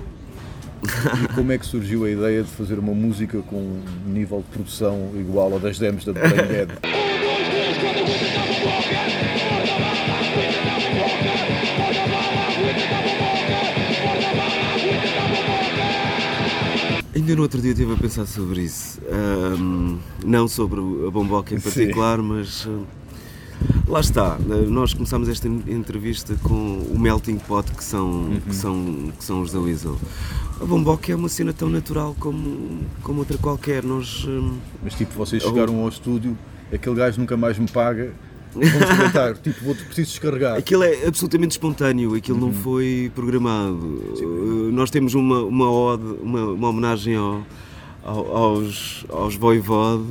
E 1.24 1.28
como 1.34 1.52
é 1.52 1.58
que 1.58 1.66
surgiu 1.66 2.06
a 2.06 2.10
ideia 2.10 2.44
de 2.44 2.50
fazer 2.50 2.78
uma 2.80 2.94
música 2.94 3.42
com 3.42 3.58
um 3.58 3.84
nível 4.06 4.40
de 4.40 4.46
produção 4.46 5.12
igual 5.16 5.54
ao 5.54 5.60
das 5.60 5.80
demos 5.80 6.06
da 6.06 6.14
Brain 6.14 6.48
Dead? 6.48 6.70
Ainda 17.28 17.36
no 17.36 17.42
outro 17.42 17.62
dia 17.62 17.72
estive 17.72 17.92
a 17.92 17.98
pensar 17.98 18.26
sobre 18.26 18.62
isso. 18.62 19.02
Ahm, 19.12 19.98
não 20.26 20.48
sobre 20.48 20.80
a 20.80 21.12
bomboca 21.12 21.54
em 21.54 21.60
Sim. 21.60 21.70
particular, 21.70 22.20
mas 22.22 22.66
ah, 22.66 22.84
lá 23.86 24.00
está. 24.00 24.36
Ah, 24.36 24.40
Nós 24.70 24.94
começámos 24.94 25.28
esta 25.28 25.46
en- 25.46 25.62
entrevista 25.68 26.38
com 26.42 26.78
o 26.90 26.98
melting 26.98 27.36
pot 27.38 27.70
que 27.74 27.84
são, 27.84 28.10
Uhum. 28.10 28.40
que 28.40 28.56
são, 28.56 29.12
que 29.18 29.26
são 29.26 29.42
os 29.42 29.52
da 29.52 29.60
Weasel. 29.60 29.98
A 30.62 30.64
bomboca 30.64 31.12
é 31.12 31.16
uma 31.18 31.28
cena 31.28 31.52
tão 31.52 31.68
natural 31.68 32.16
como, 32.18 32.86
como 33.04 33.20
outra 33.20 33.38
qualquer. 33.38 33.84
Nós. 33.84 34.24
hum, 34.26 34.56
Mas 34.82 34.94
tipo, 34.94 35.14
vocês 35.16 35.44
chegaram 35.44 35.82
ao 35.82 35.90
estúdio, 35.90 36.38
aquele 36.72 36.96
gajo 36.96 37.20
nunca 37.20 37.36
mais 37.36 37.60
me 37.60 37.68
paga, 37.68 38.14
comentar, 38.60 39.38
tipo, 39.38 39.64
vou 39.66 39.76
preciso 39.76 40.10
descarregar. 40.12 40.58
Aquilo 40.58 40.84
é 40.84 41.06
absolutamente 41.08 41.52
espontâneo, 41.52 42.14
aquilo 42.16 42.38
Uhum. 42.40 42.46
não 42.48 42.54
foi 42.54 43.12
programado. 43.16 43.78
Uh, 43.78 44.70
Nós 44.72 44.90
temos 44.90 45.14
uma, 45.14 45.42
uma 45.42 45.72
ode, 45.72 46.04
uma, 46.22 46.46
uma 46.46 46.70
homenagem 46.70 47.16
ao- 47.16 47.44
ao- 48.04 48.36
aos, 48.36 49.06
aos 49.10 49.36
Voivode, 49.36 50.04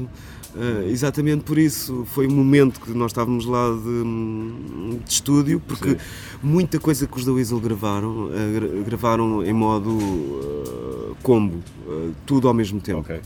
uh, 0.55 0.89
exatamente 0.91 1.45
por 1.45 1.59
isso. 1.59 2.05
Foi 2.13 2.27
um 2.27 2.31
momento 2.35 2.81
que 2.81 2.91
nós 2.93 3.11
estávamos 3.11 3.47
lá 3.47 3.71
de, 3.71 4.99
de 5.05 5.13
estúdio, 5.13 5.61
porque 5.67 5.91
Sim. 5.91 5.97
muita 6.43 6.79
coisa 6.79 7.07
que 7.07 7.17
os 7.19 7.25
da 7.25 7.33
Weasel 7.33 7.61
gravaram, 7.61 8.27
uh, 8.27 8.31
gra- 8.55 8.83
gravaram 8.85 9.45
em 9.45 9.53
modo 9.53 9.91
uh, 9.91 11.17
combo, 11.23 11.57
uh, 11.87 12.13
tudo 12.25 12.49
ao 12.49 12.55
mesmo 12.55 12.81
tempo. 12.81 13.01
Ok. 13.01 13.21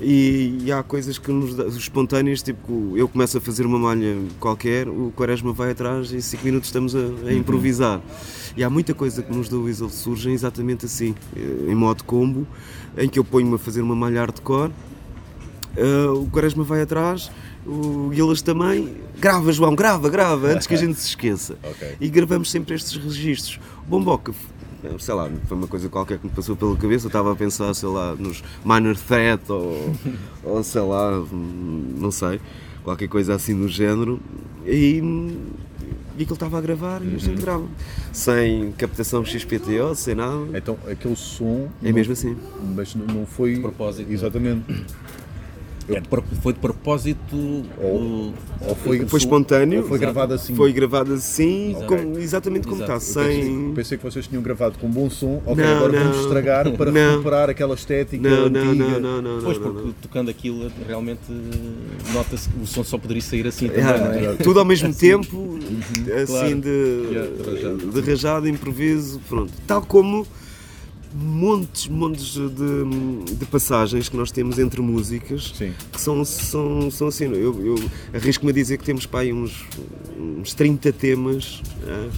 E, 0.00 0.58
e 0.62 0.72
há 0.72 0.82
coisas 0.82 1.18
que 1.18 1.30
nos 1.30 1.54
dá, 1.54 1.66
espontâneas, 1.66 2.42
tipo, 2.42 2.92
eu 2.96 3.08
começo 3.08 3.38
a 3.38 3.40
fazer 3.40 3.64
uma 3.64 3.78
malha 3.78 4.16
qualquer, 4.38 4.88
o 4.88 5.12
Quaresma 5.16 5.52
vai 5.52 5.70
atrás 5.70 6.12
e 6.12 6.16
em 6.16 6.20
5 6.20 6.44
minutos 6.44 6.68
estamos 6.68 6.94
a, 6.94 7.00
a 7.26 7.32
improvisar. 7.32 8.00
E 8.56 8.62
há 8.62 8.70
muita 8.70 8.92
coisa 8.94 9.22
que 9.22 9.34
nos 9.34 9.48
do 9.48 9.62
Weasel 9.62 9.88
surgem 9.88 10.34
exatamente 10.34 10.86
assim, 10.86 11.14
eh, 11.34 11.70
em 11.70 11.74
modo 11.74 12.04
combo, 12.04 12.46
em 12.96 13.08
que 13.08 13.18
eu 13.18 13.24
ponho-me 13.24 13.54
a 13.54 13.58
fazer 13.58 13.80
uma 13.80 13.94
malha 13.94 14.20
hardcore, 14.20 14.70
eh, 15.76 16.06
o 16.08 16.26
Quaresma 16.26 16.64
vai 16.64 16.82
atrás, 16.82 17.30
o 17.66 18.08
Guilas 18.08 18.40
também, 18.40 18.96
grava 19.18 19.52
João, 19.52 19.74
grava, 19.74 20.08
grava, 20.08 20.48
antes 20.48 20.66
que 20.66 20.74
a 20.74 20.76
gente 20.78 20.98
se 20.98 21.08
esqueça. 21.08 21.58
Ok. 21.62 21.96
E 22.00 22.08
gravamos 22.08 22.50
sempre 22.50 22.74
estes 22.74 22.96
registros. 22.96 23.60
O 23.86 23.90
Bomboca, 23.90 24.32
sei 24.98 25.14
lá, 25.14 25.30
foi 25.46 25.56
uma 25.56 25.66
coisa 25.66 25.88
qualquer 25.88 26.18
que 26.18 26.26
me 26.26 26.32
passou 26.32 26.56
pela 26.56 26.76
cabeça, 26.76 27.06
eu 27.06 27.08
estava 27.08 27.32
a 27.32 27.36
pensar, 27.36 27.72
sei 27.74 27.88
lá, 27.88 28.14
nos 28.14 28.42
Minor 28.64 28.96
Threat 28.96 29.50
ou, 29.50 29.92
ou 30.44 30.62
sei 30.62 30.80
lá, 30.82 31.22
não 31.32 32.10
sei, 32.10 32.40
qualquer 32.84 33.08
coisa 33.08 33.34
assim 33.34 33.58
do 33.58 33.68
género. 33.68 34.20
E, 34.64 35.00
e 36.18 36.22
aquilo 36.22 36.34
estava 36.34 36.58
a 36.58 36.60
gravar 36.60 37.00
e 37.04 37.14
a 37.14 37.18
gente 37.18 37.40
grava. 37.40 37.64
Sem 38.12 38.72
captação 38.72 39.24
XPTO, 39.24 39.94
sem 39.94 40.14
nada. 40.14 40.36
Então 40.54 40.76
aquele 40.90 41.14
som. 41.14 41.68
É 41.82 41.88
não- 41.88 41.92
mesmo 41.94 42.12
assim. 42.14 42.36
Mas 42.74 42.94
não- 42.94 43.06
não 43.06 43.26
foi. 43.26 43.54
De 43.56 43.60
propósito. 43.60 44.10
Exatamente. 44.10 44.64
É 45.88 46.02
foi 46.42 46.52
de 46.52 46.58
propósito. 46.58 47.36
Ou- 47.80 48.32
Ou 48.68 48.74
foi, 48.82 49.06
Foi 49.06 49.18
espontâneo. 49.18 49.82
Ou 49.82 49.88
foi 49.88 49.98
gravado 49.98 50.34
assim. 50.34 50.54
Foi 50.54 50.72
gravado 50.72 51.12
assim, 51.14 51.70
Exato. 51.70 51.86
como- 51.86 52.18
exatamente 52.18 52.66
como 52.66 52.82
Exato. 52.82 52.98
está, 53.04 53.22
sem. 53.22 53.36
Pensei, 53.36 53.72
pensei 53.74 53.98
que 53.98 54.04
vocês 54.04 54.26
tinham 54.26 54.42
gravado 54.42 54.78
com 54.78 54.88
bom 54.88 55.08
som. 55.08 55.40
Ok, 55.46 55.62
Não, 55.64 55.76
agora 55.76 55.92
vamos 55.98 56.16
não. 56.16 56.22
estragar 56.24 56.72
para 56.72 56.90
Não. 56.92 57.10
recuperar 57.12 57.50
aquela 57.50 57.74
estética 57.74 58.28
Não, 58.28 58.46
antiga. 58.46 58.64
não, 58.74 59.00
não, 59.00 59.22
não, 59.22 59.42
Pois, 59.42 59.58
porque 59.58 59.90
tocando 60.02 60.30
aquilo 60.30 60.70
realmente 60.88 61.20
nota-se 62.12 62.48
que 62.48 62.60
o 62.62 62.66
som 62.66 62.82
só 62.82 62.98
poderia 62.98 63.22
sair 63.22 63.46
assim 63.46 63.68
também, 63.68 63.84
Ah, 63.84 63.98
não 63.98 64.30
é? 64.32 64.34
tudo 64.36 64.58
ao 64.58 64.64
mesmo 64.64 64.92
tempo, 64.94 65.58
assim 66.22 66.26
Claro. 66.26 66.60
de, 66.60 66.68
Yeah, 67.12 67.30
de 67.30 67.50
rajado. 67.50 67.76
de 67.92 68.00
rajado, 68.10 68.48
improviso, 68.48 69.20
pronto. 69.28 69.52
Tal 69.66 69.82
como 69.82 70.26
montes, 71.16 71.88
montes 71.88 72.34
de, 72.34 73.34
de 73.34 73.44
passagens 73.46 74.08
que 74.08 74.16
nós 74.16 74.30
temos 74.30 74.58
entre 74.58 74.80
músicas 74.80 75.52
Sim. 75.56 75.72
que 75.92 76.00
são, 76.00 76.24
são, 76.24 76.90
são 76.90 77.08
assim. 77.08 77.24
Eu, 77.26 77.64
eu 77.64 77.74
arrisco-me 78.14 78.50
a 78.50 78.54
dizer 78.54 78.76
que 78.78 78.84
temos 78.84 79.08
aí 79.12 79.32
uns, 79.32 79.64
uns 80.18 80.52
30 80.54 80.92
temas. 80.92 81.62
ah, 81.86 82.08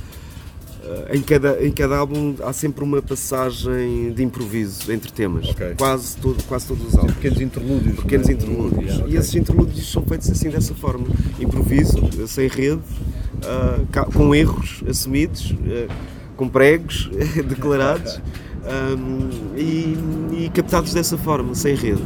em 1.13 1.21
cada, 1.21 1.63
em 1.63 1.71
cada 1.71 1.99
álbum 1.99 2.35
há 2.43 2.53
sempre 2.53 2.83
uma 2.83 3.03
passagem 3.03 4.11
de 4.15 4.23
improviso 4.23 4.91
entre 4.91 5.13
temas. 5.13 5.49
Ok. 5.51 5.75
Quase, 5.77 6.17
todo, 6.17 6.43
quase 6.45 6.67
todos 6.67 6.87
os 6.89 6.95
álbuns 6.97 7.15
Pequenos 7.15 7.41
interlúdios. 7.43 7.97
pequenos 7.97 8.29
é? 8.29 8.33
interlúdios. 8.33 8.85
Yeah, 8.85 9.01
E 9.05 9.09
ok. 9.09 9.19
esses 9.19 9.35
interlúdios 9.35 9.93
são 9.93 10.03
feitos 10.05 10.31
assim 10.31 10.49
dessa 10.49 10.75
forma: 10.75 11.07
improviso, 11.39 11.99
sem 12.27 12.49
rede, 12.49 12.81
ca- 13.93 14.07
com 14.07 14.35
erros 14.35 14.83
assumidos, 14.89 15.55
ah, 15.67 15.95
com 16.37 16.49
pregos 16.49 17.11
declarados 17.47 18.19
ah, 18.69 19.57
e, 19.57 19.97
e 20.45 20.51
captados 20.51 20.93
dessa 20.93 21.17
forma, 21.17 21.55
sem 21.55 21.75
rede. 21.75 22.03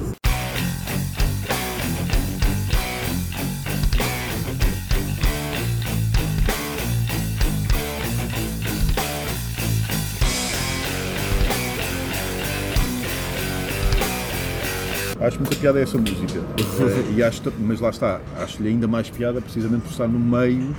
Acho 15.21 15.38
muita 15.38 15.54
piada 15.54 15.81
essa 15.81 15.99
música. 15.99 16.42
Eh, 16.83 17.19
e 17.19 17.23
acho, 17.23 17.42
mas 17.61 17.81
lá 17.81 17.90
está, 17.90 18.21
acho-lhe 18.38 18.71
ainda 18.71 18.88
mais 18.88 19.09
piada 19.09 19.40
precisamente 19.40 19.83
por 19.83 19.90
estar 19.90 20.09
no 20.09 20.19
meio 20.19 20.75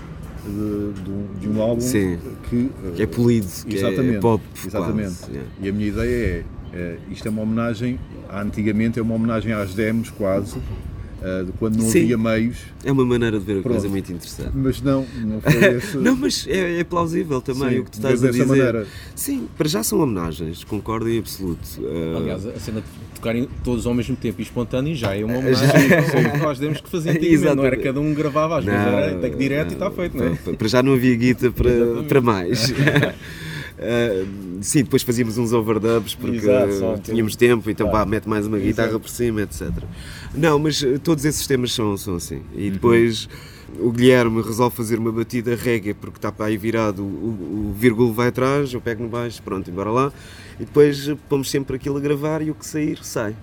de, 0.45 1.01
de 1.03 1.09
um, 1.09 1.27
de 1.39 1.50
um 1.50 1.61
álbum 1.61 1.81
Sim. 1.81 2.18
que, 2.50 2.70
eh, 2.85 2.91
Que 2.96 3.03
é 3.03 3.07
polido, 3.07 3.48
que 3.68 3.75
exatamente, 3.75 4.18
é 4.18 4.20
pop. 4.20 4.44
Exatamente. 4.65 5.15
quase, 5.20 5.31
yeah. 5.31 5.50
E 5.61 5.70
a 5.70 5.74
minha 5.74 5.87
ideia 5.87 6.09
é, 6.25 6.44
eh, 6.74 6.98
isto 7.11 7.27
é 7.27 7.31
uma 7.31 7.41
homenagem, 7.44 8.00
antigamente 8.31 9.00
é 9.00 9.01
uma 9.01 9.15
homenagem 9.15 9.53
às 9.53 9.74
demos 9.74 10.09
quase, 10.09 10.57
eh, 11.22 11.44
de 11.46 11.51
quando 11.53 11.77
não 11.77 11.85
Sim. 11.89 12.03
havia 12.03 12.18
meios, 12.18 12.57
É 12.83 12.91
uma 12.91 13.05
maneira 13.05 13.39
de 13.39 13.46
ver 13.46 13.59
a 13.59 13.61
Pronto. 13.61 13.75
coisa 13.75 13.87
muito 13.89 14.11
interessante. 14.11 14.51
mas 14.53 14.81
não, 14.81 15.05
não 15.24 15.39
foi 15.41 15.75
esse. 15.77 15.98
Não, 15.98 16.15
mas 16.15 16.46
é, 16.50 16.79
é 16.79 16.83
plausível 16.83 17.41
também 17.41 17.70
Sim, 17.70 17.79
o 17.79 17.83
que 17.85 17.91
tu 17.91 17.96
estás 17.96 18.24
a 18.24 18.29
dizer. 18.31 18.46
maneira. 18.46 18.85
Sim, 19.15 19.48
para 19.57 19.70
já 19.70 19.81
são 19.83 20.00
homenagens, 20.01 20.63
concordo 20.65 21.09
em 21.09 21.20
absoluto. 21.20 21.61
Ah, 21.81 22.18
Aliás, 22.18 22.46
a 22.46 22.59
cena 22.59 22.81
de 22.81 23.12
tocarem 23.24 23.48
todos 23.64 23.88
ao 23.88 23.94
mesmo 23.94 24.18
tempo 24.18 24.42
e 24.42 24.44
espontâneo 24.44 24.94
já 24.94 25.16
é 25.16 25.24
uma 25.24 25.38
homenagem 25.38 25.94
ao 26.25 26.31
que 26.33 26.38
nós 26.40 26.59
demos 26.59 26.81
que 26.81 26.90
fazer 26.90 27.12
antigamente, 27.12 27.55
não 27.55 27.66
era 27.66 27.77
cada 27.77 28.01
um 28.01 28.14
gravava, 28.14 28.59
às 28.59 28.66
vezes 28.66 28.79
era 28.81 29.16
take 29.20 29.38
direto 29.38 29.72
e 29.72 29.74
está 29.74 29.90
feito, 29.90 30.18
não 30.18 30.25
é? 30.27 30.55
Para, 30.55 30.68
já 30.68 30.83
não 30.83 30.94
havia 30.94 31.16
guita 31.16 31.50
para, 31.50 31.70
Exatamente. 31.70 32.07
para 32.07 32.22
mais. 32.22 32.74
Ah, 33.86 34.24
sim, 34.62 34.83
depois 34.83 35.01
fazíamos 35.01 35.38
uns 35.38 35.51
overdubs 35.51 36.14
porque 36.14 36.38
Exato, 36.38 37.01
tínhamos 37.03 37.36
tempo, 37.36 37.70
então 37.72 37.90
Claro. 37.90 38.05
pá, 38.05 38.09
mete 38.09 38.29
mais 38.29 38.46
uma 38.46 38.57
guitarra 38.59 38.90
Exato. 38.90 39.01
por 39.01 39.09
cima, 39.09 39.42
etc. 39.42 39.72
Não, 40.33 40.59
mas 40.59 40.81
eh, 40.83 41.00
todos 41.00 41.25
esses 41.25 41.46
temas 41.48 41.74
são, 41.74 41.98
são 41.98 42.16
assim. 42.16 42.42
E 42.55 42.68
Uhum. 42.68 42.74
depois 42.74 43.27
o 43.79 43.92
Guilherme 43.92 44.42
resolve 44.44 44.75
fazer 44.75 45.00
uma 45.00 45.12
batida 45.12 45.55
reggae 45.55 45.94
porque 45.96 46.18
está 46.20 46.31
para 46.31 46.46
aí 46.46 46.55
virado, 46.55 47.01
o, 47.03 47.72
o 47.72 47.75
vírgula 47.77 48.14
vai 48.14 48.27
atrás, 48.27 48.72
eu 48.72 48.79
pego 48.79 49.03
no 49.03 49.09
baixo, 49.09 49.42
pronto, 49.42 49.70
embora 49.70 49.90
lá. 49.90 50.14
E 50.59 50.66
depois 50.66 51.09
pomos 51.27 51.50
sempre 51.50 51.75
aquilo 51.75 51.98
a 51.98 52.00
gravar 52.00 52.42
e 52.42 52.51
o 52.51 52.55
que 52.55 52.66
sair, 52.66 53.00
sai. 53.03 53.35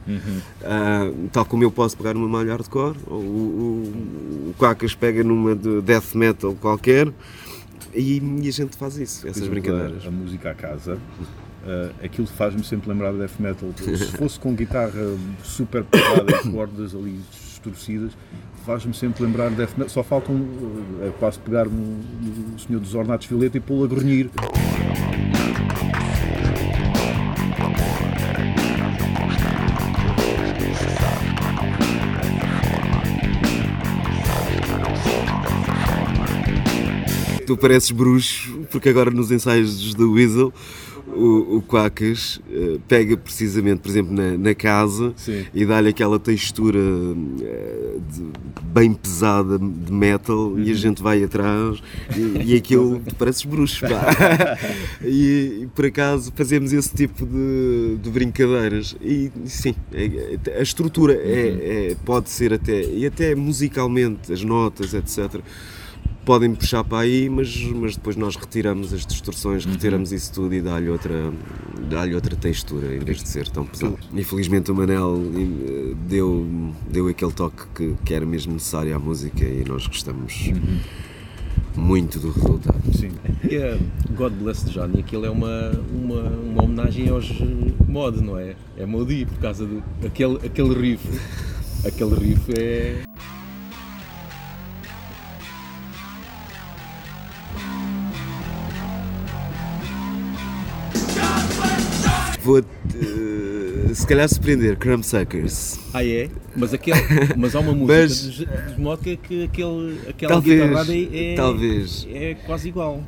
Ah, 0.63 1.11
tal 1.33 1.45
como 1.45 1.65
eu 1.65 1.71
posso 1.71 1.97
pegar 1.97 2.15
numa 2.15 2.29
malha 2.29 2.53
hardcore, 2.53 2.97
ou 3.07 3.21
o, 3.21 4.51
o, 4.51 4.55
Quacas 4.57 4.95
pega 4.95 5.25
numa 5.25 5.55
de 5.55 5.81
death 5.81 6.15
metal 6.15 6.55
qualquer 6.55 7.13
e, 7.95 8.19
e 8.43 8.49
a 8.49 8.53
gente 8.53 8.77
faz 8.77 8.97
isso, 8.97 9.27
essas 9.27 9.43
Por 9.43 9.51
brincadeiras. 9.51 10.05
A, 10.05 10.09
a 10.09 10.11
música 10.11 10.51
à 10.51 10.55
casa, 10.55 10.99
eh, 11.67 11.91
aquilo 12.05 12.27
faz-me 12.27 12.65
sempre 12.65 12.89
lembrar 12.89 13.13
de 13.13 13.19
death 13.19 13.39
metal. 13.39 13.69
Se 13.77 14.13
fosse 14.17 14.39
com 14.39 14.55
guitarra 14.55 15.17
super 15.43 15.85
pesada 15.85 16.33
e 16.33 16.51
cordas 16.51 16.95
ali 16.95 17.21
distorcidas, 17.31 18.13
faz-me 18.65 18.95
sempre 18.95 19.25
lembrar 19.25 19.51
de 19.51 19.57
death 19.57 19.73
metal. 19.73 19.89
Só 19.89 20.03
falta 20.03 20.31
um, 20.31 20.47
eh, 21.03 21.09
é 21.09 21.13
quase 21.19 21.39
pegar 21.41 21.67
no, 21.67 21.99
no 22.53 22.59
Senhor 22.59 22.81
dos 22.81 22.95
Ornatos 22.95 23.27
Violeta 23.27 23.57
e 23.57 23.61
pô-lo 23.61 23.85
a 23.85 23.89
grunhir. 23.89 24.31
Tu 37.51 37.57
pareces 37.57 37.91
bruxo, 37.91 38.61
porque 38.71 38.89
agora 38.91 39.11
nos 39.11 39.33
ensaios 39.33 39.93
do 39.93 40.13
Weasel 40.13 40.53
o, 41.09 41.57
o 41.57 41.63
Quacas 41.63 42.41
eh, 42.49 42.79
pega 42.87 43.17
precisamente, 43.17 43.81
por 43.81 43.89
exemplo, 43.91 44.15
na, 44.15 44.39
na 44.39 44.55
casa 44.55 45.13
Sim. 45.17 45.45
e 45.53 45.67
dá-lhe 45.67 45.89
aquela 45.89 46.21
textura 46.21 46.79
eh, 46.79 47.97
de- 48.09 48.63
bem 48.67 48.93
pesada 48.93 49.59
de 49.59 49.93
metal 49.93 50.57
e 50.61 50.71
a 50.71 50.75
gente 50.75 51.03
vai 51.03 51.25
atrás 51.25 51.83
e, 52.17 52.53
e 52.53 52.57
aquilo 52.57 53.01
tu 53.05 53.17
pareces 53.17 53.45
bruxo. 53.45 53.85
e, 55.03 55.63
e, 55.63 55.69
por 55.75 55.87
acaso 55.87 56.33
fazemos 56.37 56.73
esse 56.73 56.95
tipo 56.95 57.27
de, 57.27 57.97
de 58.01 58.11
brincadeiras 58.11 58.95
e 59.03 59.29
sim, 59.47 59.75
é- 59.93 60.39
é- 60.47 60.59
a 60.61 60.63
estrutura 60.63 61.15
é, 61.15 61.89
é- 61.91 61.97
pode 62.05 62.31
ser 62.31 62.53
até, 62.53 62.85
e 62.85 63.05
até 63.05 63.35
musicalmente, 63.35 64.33
as 64.33 64.45
notas, 64.45 64.95
etc 64.95 65.41
podem 66.25 66.55
puxar 66.55 66.85
para 66.85 67.01
aí, 67.01 67.29
mas, 67.29 67.57
mas 67.75 67.97
depois 67.97 68.17
nós 68.17 68.37
retiramos 68.37 68.93
as 68.93 69.07
distorções, 69.07 69.65
retiramos 69.65 70.13
isso 70.13 70.33
tudo 70.33 70.55
e 70.55 70.61
dá-lhe 70.61 70.89
outra, 70.89 71.33
dá 71.89 72.03
outra 72.15 72.37
textura 72.37 72.95
em 72.95 73.01
vez 73.01 73.23
de 73.23 73.29
ser 73.29 73.49
tão 73.49 73.65
pesado. 73.65 73.99
Infelizmente 74.13 74.71
o 74.71 74.75
Manel 74.75 75.17
eh, 75.35 75.95
deu, 76.09 76.73
deu 76.91 77.09
aquele 77.09 77.33
toque 77.33 77.63
que, 77.75 77.95
que 78.05 78.15
era 78.15 78.27
mesmo 78.27 78.53
necessário 78.53 78.95
à 78.95 78.99
música 78.99 79.45
e 79.45 79.65
nós 79.67 79.87
gostamos 79.87 80.51
muito 81.77 82.19
do 82.19 82.31
resultado. 82.31 82.81
Sim. 82.93 83.11
God 84.15 84.33
Bless 84.35 84.69
Johnny, 84.71 85.01
aquilo 85.01 85.27
é 85.27 85.31
uma, 85.31 85.71
uma, 85.93 86.23
uma 86.23 86.65
homenagem 86.65 87.09
aos 87.09 87.29
mod, 87.89 88.23
não 88.23 88.39
é? 88.39 88.55
É 88.77 88.87
Modi, 88.87 89.27
por 89.27 89.39
causa 89.39 89.67
do 89.67 89.83
aquele, 90.05 90.37
aquele 90.47 90.75
riff. 90.75 91.09
Aquele 91.85 92.15
riff 92.15 92.53
é. 92.57 93.10
Vou, 102.51 102.59
eh, 102.59 103.95
se 103.95 104.05
calhar 104.07 104.29
surpreender, 104.29 104.77
Crumb 104.77 105.05
Suckers. 105.05 105.79
Ah, 105.95 106.05
é? 106.05 106.29
Mas, 106.57 106.75
aquele, 106.75 106.99
mas 107.37 107.55
há 107.55 107.61
uma 107.61 107.73
música 107.73 108.01
Mas- 108.01 108.23
dos 108.25 108.77
Modka 108.79 109.17
que 109.17 109.45
aquele, 109.45 110.01
aquela 110.09 110.33
Talvez, 110.33 110.61
guitarrada 110.63 110.93
é, 110.97 111.33
é, 111.33 111.35
talvez. 111.37 112.09
é 112.13 112.35
quase 112.47 112.69
igual. 112.69 113.05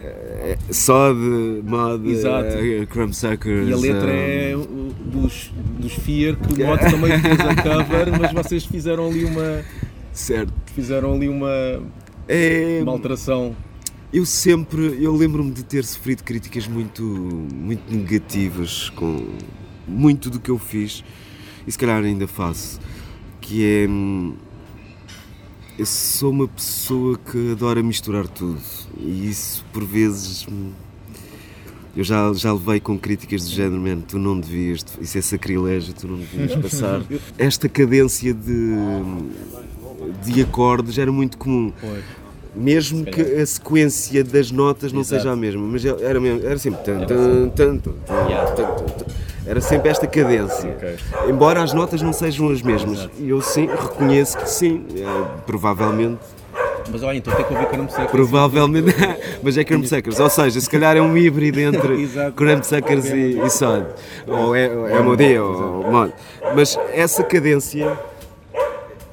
Só 0.70 1.12
de 1.12 1.60
mod, 1.64 2.02
eh, 2.08 2.86
Crumb 2.86 3.12
Suckers. 3.12 3.68
E 3.68 3.72
a 3.72 3.76
letra 3.76 4.12
eh, 4.12 4.52
é 4.52 4.56
dos, 4.56 5.50
dos 5.78 5.92
Fear, 5.94 6.36
que 6.36 6.62
o 6.62 6.66
Modka 6.66 6.88
também 6.90 7.18
fez 7.20 7.40
a 7.40 7.54
cover, 7.56 8.20
mas 8.20 8.32
vocês 8.32 8.64
fizeram 8.64 9.08
ali 9.08 9.24
uma, 9.24 9.62
Certo. 10.12 10.52
fizeram 10.74 11.14
ali 11.14 11.28
uma, 11.28 11.82
É, 12.28 12.78
uma 12.82 12.92
alteração. 12.92 13.56
Eu 14.12 14.26
sempre, 14.26 15.02
eu 15.02 15.14
lembro-me 15.16 15.50
de 15.50 15.62
ter 15.62 15.84
sofrido 15.84 16.22
críticas 16.22 16.68
muito, 16.68 17.02
muito 17.02 17.90
negativas 17.92 18.90
com 18.90 19.26
muito 19.88 20.28
do 20.28 20.38
que 20.38 20.50
eu 20.50 20.58
fiz 20.58 21.02
e 21.66 21.72
se 21.72 21.78
calhar 21.78 22.02
ainda 22.04 22.26
faço, 22.26 22.78
que 23.40 23.64
é 23.64 23.88
eu 25.78 25.86
sou 25.86 26.30
uma 26.30 26.46
pessoa 26.46 27.18
que 27.18 27.52
adora 27.52 27.82
misturar 27.82 28.28
tudo 28.28 28.60
e 28.98 29.30
isso 29.30 29.64
por 29.72 29.84
vezes 29.84 30.46
eu 31.96 32.04
já, 32.04 32.32
já 32.34 32.52
levei 32.52 32.80
com 32.80 32.98
críticas 32.98 33.44
do 33.44 33.50
género, 33.50 33.80
man, 33.80 34.00
tu 34.00 34.18
não 34.18 34.38
devias, 34.38 34.84
isso 35.00 35.18
é 35.18 35.22
sacrilégio, 35.22 35.94
tu 35.94 36.08
não 36.08 36.18
devias 36.18 36.54
passar. 36.56 37.02
Esta 37.36 37.68
cadência 37.68 38.32
de, 38.32 38.70
de 40.24 40.40
acordes 40.40 40.96
era 40.96 41.12
muito 41.12 41.36
comum. 41.36 41.70
Mesmo 42.54 43.04
que 43.04 43.20
a 43.20 43.46
sequência 43.46 44.22
das 44.22 44.50
notas 44.50 44.92
não 44.92 45.00
Exato. 45.00 45.22
seja 45.22 45.32
a 45.32 45.36
mesma, 45.36 45.62
mas 45.62 45.84
era, 45.84 46.20
mesmo, 46.20 46.46
era 46.46 46.58
sempre 46.58 46.82
tan, 46.84 47.06
tan, 47.06 47.48
tan, 47.48 47.76
tan, 47.78 47.92
era 49.46 49.60
sempre 49.60 49.88
esta 49.88 50.06
cadência. 50.06 50.76
Embora 51.28 51.62
as 51.62 51.72
notas 51.72 52.02
não 52.02 52.12
sejam 52.12 52.50
as 52.50 52.60
mesmas, 52.62 53.08
e 53.18 53.30
eu 53.30 53.40
sim 53.40 53.66
reconheço 53.66 54.36
que 54.38 54.48
sim, 54.48 54.84
é, 54.96 55.40
provavelmente, 55.46 56.20
Mas 56.90 57.02
olha, 57.02 57.16
então 57.16 57.34
tem 57.34 57.44
que 57.44 57.52
ouvir 57.54 57.66
Caramba 57.66 57.90
Seca. 57.90 58.08
provavelmente, 58.08 58.94
mas 59.42 59.56
é 59.56 59.64
Crumb 59.64 59.86
Suckers, 59.86 60.20
ou 60.20 60.28
seja, 60.28 60.60
se 60.60 60.68
calhar 60.68 60.96
é 60.96 61.00
um 61.00 61.16
híbrido 61.16 61.58
entre. 61.60 62.06
Crumb 62.36 62.62
Suckers 62.64 63.06
e, 63.06 63.40
e 63.40 63.50
Sod, 63.50 63.86
ou 64.26 64.54
é, 64.54 64.66
é 64.66 65.00
MOD, 65.00 65.38
ou 65.38 65.90
Mod. 65.90 66.12
Mas 66.54 66.78
essa 66.92 67.22
cadência, 67.24 67.96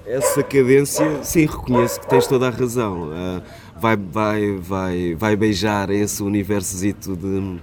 essa 0.10 0.44
cadência, 0.44 1.24
sim, 1.24 1.42
reconheço 1.46 2.00
que 2.02 2.08
tens 2.10 2.26
toda 2.28 2.48
a 2.48 2.50
razão. 2.50 3.10
Ah, 3.14 3.42
vai, 3.80 3.96
vai, 3.96 4.52
vai, 4.58 5.16
vai 5.16 5.36
beijar 5.36 5.90
esse 5.90 6.22
universozito 6.24 7.16
de. 7.16 7.58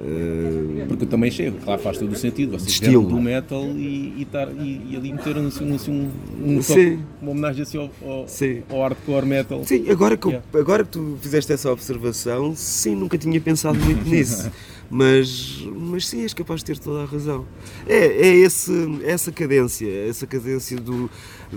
ah, 0.00 0.84
Porque 0.88 1.04
eu 1.04 1.08
também 1.08 1.30
chego, 1.30 1.58
claro, 1.64 1.80
faz 1.82 1.98
todo 1.98 2.12
o 2.12 2.16
sentido. 2.16 2.52
Vocês 2.52 2.72
estilo. 2.72 3.06
do 3.08 3.20
metal 3.20 3.64
e, 3.76 4.14
e, 4.18 4.26
tar- 4.30 4.50
e- 4.52 4.80
e 4.90 4.96
ali 4.96 5.12
meteram 5.12 5.46
assim, 5.46 5.74
assim, 5.74 5.90
um, 5.90 6.56
um 6.56 6.60
toque, 6.62 6.98
uma 7.20 7.30
homenagem 7.32 7.62
assim 7.62 7.78
ao, 7.78 7.90
ao, 8.02 8.26
ao 8.70 8.82
hardcore 8.82 9.26
metal. 9.26 9.64
Sim, 9.64 9.88
agora 9.90 10.16
que, 10.16 10.26
eu- 10.26 10.30
Yeah. 10.32 10.48
agora 10.58 10.84
que 10.84 10.90
tu 10.90 11.16
fizeste 11.20 11.52
essa 11.52 11.70
observação, 11.70 12.54
sim, 12.56 12.94
nunca 12.96 13.16
tinha 13.18 13.40
pensado 13.40 13.78
muito 13.78 14.08
nisso. 14.08 14.50
Mas, 14.90 15.66
mas 15.74 16.06
sim, 16.06 16.20
és 16.22 16.34
capaz 16.34 16.60
de 16.60 16.66
ter 16.66 16.78
toda 16.78 17.02
a 17.02 17.06
razão. 17.06 17.46
É, 17.88 17.96
é 18.28 18.34
esse, 18.36 18.70
essa 19.02 19.32
cadência, 19.32 19.88
essa 20.08 20.26
cadência 20.26 20.76
do, 20.76 21.10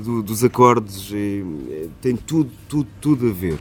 do- 0.04 0.24
dos 0.24 0.44
acordes, 0.44 1.10
e, 1.12 1.44
é, 1.72 1.88
tem 2.02 2.16
tudo, 2.16 2.52
tudo, 2.70 2.88
tudo 3.02 3.30
a 3.30 3.34
ver. 3.34 3.58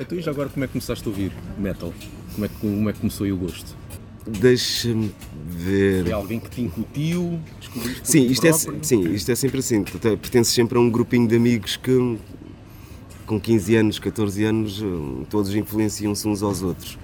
Então 0.00 0.18
e 0.18 0.22
já 0.22 0.30
agora 0.30 0.48
como 0.48 0.64
é 0.64 0.66
que 0.66 0.72
começaste 0.72 1.06
a 1.06 1.10
ouvir 1.10 1.32
metal? 1.58 1.92
Como 2.34 2.44
é 2.44 2.48
que, 2.48 2.54
como 2.56 2.88
é 2.90 2.92
que 2.92 2.98
começou 3.00 3.24
aí 3.24 3.32
o 3.32 3.36
gosto? 3.36 3.76
Deixa-me 4.26 5.12
ver. 5.48 6.06
É 6.08 6.12
alguém 6.12 6.38
que 6.40 6.48
te 6.50 6.62
incutiu? 6.62 7.38
Descobriste 7.60 8.00
Sim 8.08 8.26
isto, 8.26 8.46
é, 8.46 8.52
sim, 8.52 9.02
isto 9.12 9.30
é 9.32 9.34
sempre 9.34 9.58
assim. 9.58 9.82
Pertences 9.84 10.54
sempre 10.54 10.78
a 10.78 10.80
um 10.80 10.88
grupinho 10.90 11.26
de 11.28 11.36
amigos 11.36 11.76
que, 11.76 12.18
com 13.26 13.40
15 13.40 13.76
anos, 13.76 13.98
14 13.98 14.44
anos, 14.44 14.82
eh, 14.82 15.24
todos 15.30 15.54
influenciam-se 15.54 16.28
uns 16.28 16.42
aos 16.42 16.62
outros. 16.62 16.98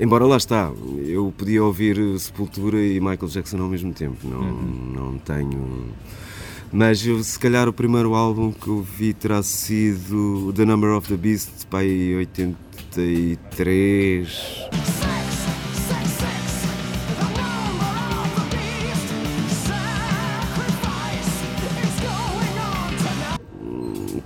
Embora 0.00 0.24
lá 0.24 0.36
está, 0.36 0.70
eu 1.06 1.34
podia 1.36 1.64
ouvir 1.64 1.96
Sepultura 2.20 2.80
e 2.80 3.00
Michael 3.00 3.28
Jackson 3.28 3.60
ao 3.60 3.68
mesmo 3.68 3.92
tempo, 3.92 4.28
não, 4.28 4.52
não 4.52 5.18
tenho. 5.18 5.88
Mas 6.72 7.00
se 7.00 7.38
calhar 7.38 7.68
o 7.68 7.72
primeiro 7.72 8.14
álbum 8.14 8.52
que 8.52 8.68
eu 8.68 8.82
vi 8.82 9.12
terá 9.12 9.42
sido 9.42 10.52
The 10.54 10.64
Number 10.64 10.90
of 10.90 11.08
the 11.08 11.16
Beast, 11.16 11.66
aí 11.72 12.14
83. 12.14 14.97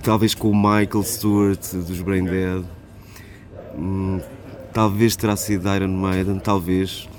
Talvez 0.03 0.35
com 0.35 0.51
o 0.51 0.55
Michael 0.55 1.03
Stewart 1.03 1.59
dos 1.73 2.01
Brain 2.01 2.25
Dead, 2.25 2.63
Hum, 3.75 4.21
talvez 4.71 5.15
terá 5.15 5.35
sido 5.35 5.67
Iron 5.73 5.87
Maiden, 5.87 6.39
talvez. 6.39 7.09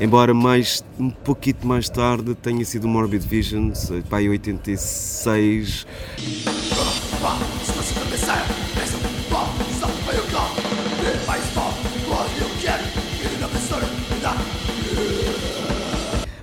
Embora 0.00 0.32
mais, 0.34 0.84
um 0.98 1.10
pouquinho 1.10 1.56
mais 1.64 1.88
tarde 1.88 2.34
tenha 2.34 2.64
sido 2.64 2.88
Morbid 2.88 3.26
Visions, 3.26 3.90
eh, 3.90 4.02
pá, 4.08 4.22
em 4.22 4.28
86. 4.30 5.86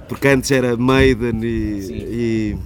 Porque 0.07 0.27
antes 0.27 0.51
era 0.51 0.75
Maiden 0.75 1.39
e 1.43 2.57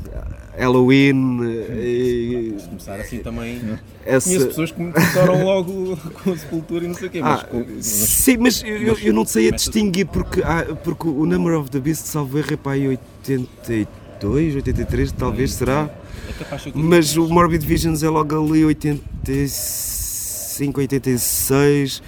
Halloween 0.58 1.40
e 1.74 2.54
Começar 2.70 2.96
assim 3.00 3.20
também. 3.20 3.62
essa... 4.06 4.28
Conheço 4.30 4.48
pessoas 4.48 4.72
que 4.72 4.78
começaram 4.78 5.44
logo 5.44 5.98
com 6.24 6.32
a 6.32 6.38
sepultura 6.38 6.86
e 6.86 6.88
não 6.88 6.96
sei 6.96 7.08
o 7.08 7.12
quê, 7.12 7.22
mas 7.22 7.40
Ah, 7.42 7.48
mas- 7.52 7.86
sim, 7.86 8.38
mas 8.38 8.64
eu, 8.64 8.78
eu- 8.78 9.00
eu 9.00 9.14
não 9.14 9.26
sei 9.26 9.48
a 9.48 9.52
distinguir 9.52 10.06
porque, 10.08 10.42
ah, 10.44 10.66
porque 10.84 11.08
o 11.08 11.26
Number 11.26 11.60
of 11.60 11.70
the 11.72 11.80
Beast, 11.80 12.06
salvo 12.06 12.38
erro, 12.38 12.54
é 12.54 12.58
para 12.58 12.72
aí 12.74 12.88
82, 12.88 14.56
83, 14.56 15.12
talvez 15.12 15.54
será. 15.54 15.90
é 16.30 16.72
Mas 16.76 17.18
o 17.18 17.28
Morbid 17.28 17.66
Visions 17.66 18.04
é 18.04 18.10
logo 18.10 18.36
ali 18.54 18.64
85, 18.64 20.80
86. 20.80 22.02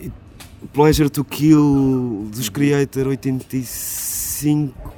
e 0.00 0.10
Pleasure 0.72 1.08
to 1.08 1.24
Kill 1.24 2.28
dos 2.34 2.48
Creator 2.48 3.06
85. 3.08 4.92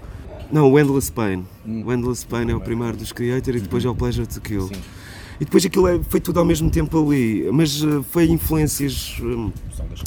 Não, 0.53 0.71
o 0.71 0.79
Endless 0.79 1.11
Pain. 1.11 1.47
O 1.67 1.93
Endless 1.93 2.27
Pain 2.27 2.51
é 2.51 2.55
o 2.55 2.61
primeiro 2.61 2.97
dos 2.97 3.13
Creator 3.13 3.57
e 3.57 3.61
depois 3.61 3.85
é 3.85 3.89
o 3.89 3.95
Pleasure 3.95 4.27
to 4.27 4.41
Kill. 4.41 4.69
Sim. 4.69 4.81
E 5.41 5.45
depois 5.45 5.65
aquilo 5.65 5.89
é, 5.89 5.99
foi 6.03 6.21
tudo 6.21 6.39
ao 6.39 6.45
mesmo 6.45 6.71
tempo 6.71 7.03
ali, 7.03 7.49
mas 7.51 7.83
eh, 7.83 8.03
foi 8.11 8.27
influências. 8.27 9.17
hum, 9.23 9.51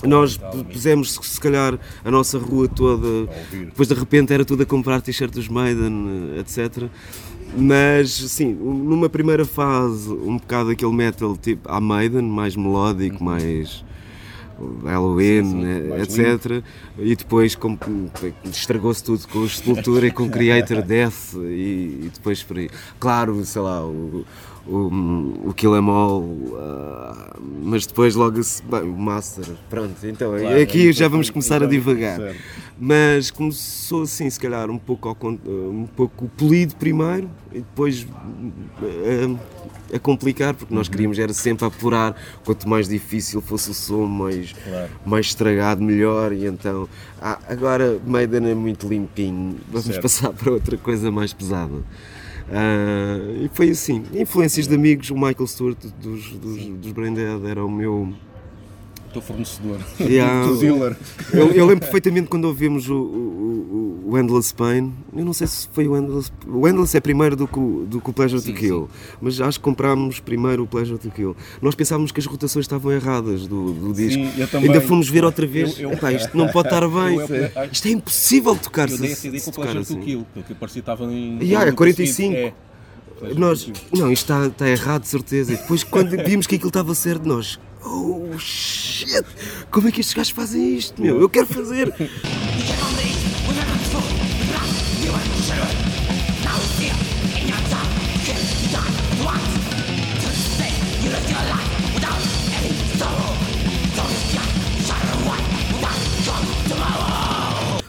nós 0.05 0.39
pusemos 0.71 1.13
se 1.13 1.39
calhar 1.39 1.79
a 2.05 2.11
nossa 2.11 2.37
rua 2.37 2.67
toda, 2.67 3.27
depois 3.51 3.87
de 3.87 3.95
repente 3.95 4.31
era 4.31 4.45
tudo 4.45 4.61
a 4.61 4.65
comprar 4.65 5.01
t-shirt 5.01 5.33
dos 5.33 5.47
Maiden, 5.47 6.35
eh, 6.35 6.39
etc. 6.39 6.87
Mas 7.57 8.11
sim, 8.11 8.53
numa 8.53 9.09
primeira 9.09 9.43
fase, 9.43 10.07
um 10.07 10.37
bocado 10.37 10.69
aquele 10.69 10.93
metal 10.93 11.35
tipo 11.35 11.67
a 11.67 11.81
Maiden, 11.81 12.23
mais 12.23 12.55
melódico, 12.55 13.23
mais 13.23 13.83
Halloween. 14.83 15.43
Sim, 15.45 15.61
sim, 16.07 16.25
eh, 16.25 16.31
etc. 16.31 16.63
E 16.97 17.15
depois 17.15 17.55
estragou-se 18.45 19.03
tudo 19.03 19.27
com 19.27 19.43
a 19.43 19.49
Sepultura 19.49 20.07
e 20.07 20.11
com 20.11 20.29
Creator 20.31 20.81
Death 20.81 21.33
e, 21.35 22.01
e 22.05 22.11
depois 22.13 22.43
por 22.43 22.57
aí. 22.57 22.69
Claro, 22.99 23.43
sei 23.45 23.61
lá, 23.61 23.83
o, 23.85 24.25
o, 24.67 25.41
o 25.45 25.53
Kill 25.55 25.75
Em 25.75 25.89
All, 25.89 26.25
ah, 26.57 27.35
mas 27.63 27.85
depois 27.85 28.15
logo 28.15 28.41
se- 28.43 28.63
bem, 28.63 28.81
o 28.81 28.97
Master, 28.97 29.45
pronto. 29.69 29.95
Então 30.03 30.37
Claro, 30.37 30.61
aqui 30.61 30.89
é 30.89 30.93
já 30.93 31.07
vamos 31.07 31.29
começar 31.29 31.55
a 31.55 31.57
então, 31.65 31.69
divagar. 31.69 32.17
certo. 32.17 32.39
Mas 32.79 33.29
começou 33.29 34.01
assim, 34.01 34.29
se 34.29 34.39
calhar, 34.39 34.69
um 34.69 34.77
pouco, 34.79 35.07
ao, 35.07 35.15
con- 35.15 35.37
um 35.45 35.87
pouco 35.95 36.27
polido 36.29 36.75
primeiro 36.75 37.29
e 37.51 37.59
depois 37.59 38.05
eh, 38.81 39.95
a 39.95 39.99
complicar, 39.99 40.55
porque 40.55 40.73
Uhum. 40.73 40.79
nós 40.79 40.87
queríamos 40.89 41.19
era 41.19 41.31
sempre 41.33 41.65
apurar, 41.65 42.15
quanto 42.43 42.67
mais 42.67 42.87
difícil 42.89 43.41
fosse 43.41 43.69
o 43.69 43.73
som, 43.75 44.05
mais, 44.07 44.53
Claro. 44.53 44.89
mais 45.05 45.27
estragado, 45.27 45.83
melhor, 45.83 46.33
e 46.33 46.45
então, 46.47 46.89
ah, 47.21 47.37
agora 47.47 47.99
Maiden 48.05 48.49
é 48.49 48.55
muito 48.55 48.87
limpinho, 48.87 49.57
vamos 49.69 49.85
Certo. 49.85 50.01
passar 50.01 50.33
para 50.33 50.51
outra 50.51 50.75
coisa 50.75 51.11
mais 51.11 51.31
pesada. 51.31 51.75
Ah, 52.51 53.19
e 53.39 53.49
foi 53.53 53.69
assim, 53.69 54.03
influências 54.13 54.67
de 54.67 54.73
amigos, 54.75 55.11
o 55.11 55.15
Michael 55.15 55.47
Stewart 55.47 55.77
dos, 56.01 56.31
dos, 56.33 56.65
dos 56.65 56.91
Brain 56.91 57.13
Dead 57.13 57.45
era 57.45 57.63
o 57.63 57.69
meu... 57.71 58.11
Teu 59.13 59.21
fornecedor. 59.21 59.79
Yeah. 59.99 60.47
Do 60.49 60.57
dealer. 60.57 60.97
Eu, 61.31 61.51
eu 61.51 61.65
lembro 61.65 61.81
perfeitamente 61.81 62.27
quando 62.27 62.45
ouvimos 62.45 62.89
o, 62.89 62.95
o, 62.95 64.03
o, 64.07 64.17
Endless 64.17 64.53
Pain. 64.53 64.91
Eu 65.15 65.23
não 65.23 65.33
sei 65.33 65.45
se 65.47 65.69
foi 65.71 65.87
o 65.87 65.95
Endless. 65.95 66.31
O 66.47 66.67
Endless 66.67 66.97
é 66.97 66.99
primeiro 66.99 67.35
do 67.35 67.47
que 67.47 67.59
o, 67.59 67.85
do 67.87 68.01
que 68.01 68.09
o 68.09 68.13
Pleasure 68.13 68.41
Sim, 68.41 68.53
to 68.53 68.59
Kill, 68.59 68.89
mas 69.21 69.39
acho 69.39 69.59
que 69.59 69.63
comprámos 69.63 70.19
primeiro 70.19 70.63
o 70.63 70.67
Pleasure 70.67 70.97
to 70.97 71.11
Kill. 71.11 71.35
Nós 71.61 71.75
pensávamos 71.75 72.11
que 72.11 72.19
as 72.19 72.25
rotações 72.25 72.65
estavam 72.65 72.91
erradas 72.91 73.47
do, 73.47 73.71
do 73.73 73.93
disco. 73.93 74.23
Sim. 74.23 74.57
Ainda 74.57 74.81
fomos 74.81 75.07
ver 75.07 75.23
outra 75.23 75.45
vez. 75.45 75.79
Eu- 75.79 75.89
eu- 75.89 75.93
Epá, 75.93 76.11
isto 76.13 76.35
não 76.35 76.47
pode 76.49 76.67
estar 76.67 76.87
bem. 76.87 77.17
Eu- 77.17 77.69
Isto 77.71 77.87
é 77.87 77.91
impossível 77.91 78.55
tocar 78.55 78.89
Eu 78.89 78.97
dei 78.97 79.11
ideia 79.11 79.39
se 79.39 79.45
com 79.45 79.51
o 79.51 79.53
Pleasure 79.53 79.79
assim. 79.79 79.95
to 79.99 80.05
Kill, 80.05 80.25
porque 80.33 80.53
parecia 80.55 80.81
que 80.81 80.89
estava 80.91 81.05
em. 81.11 81.37
Yeah, 81.39 81.67
é 81.67 81.71
no 81.71 81.77
45. 81.77 82.33
É. 82.35 82.53
Nós, 83.37 83.71
não, 83.95 84.11
isto 84.11 84.23
está, 84.23 84.47
está 84.47 84.69
errado, 84.69 85.03
de 85.03 85.07
certeza. 85.07 85.53
E 85.53 85.55
depois, 85.55 85.83
quando 85.83 86.09
vimos 86.25 86.45
que 86.45 86.55
aquilo 86.55 86.67
estava 86.69 86.93
certo, 86.93 87.25
nós, 87.25 87.57
oh 87.85 88.37
shit, 88.37 89.25
como 89.69 89.87
é 89.87 89.91
que 89.91 90.01
estes 90.01 90.13
gajos 90.15 90.31
fazem 90.31 90.75
isto, 90.75 91.01
meu? 91.01 91.19
Eu 91.19 91.29
quero 91.29 91.47
fazer. 91.47 91.93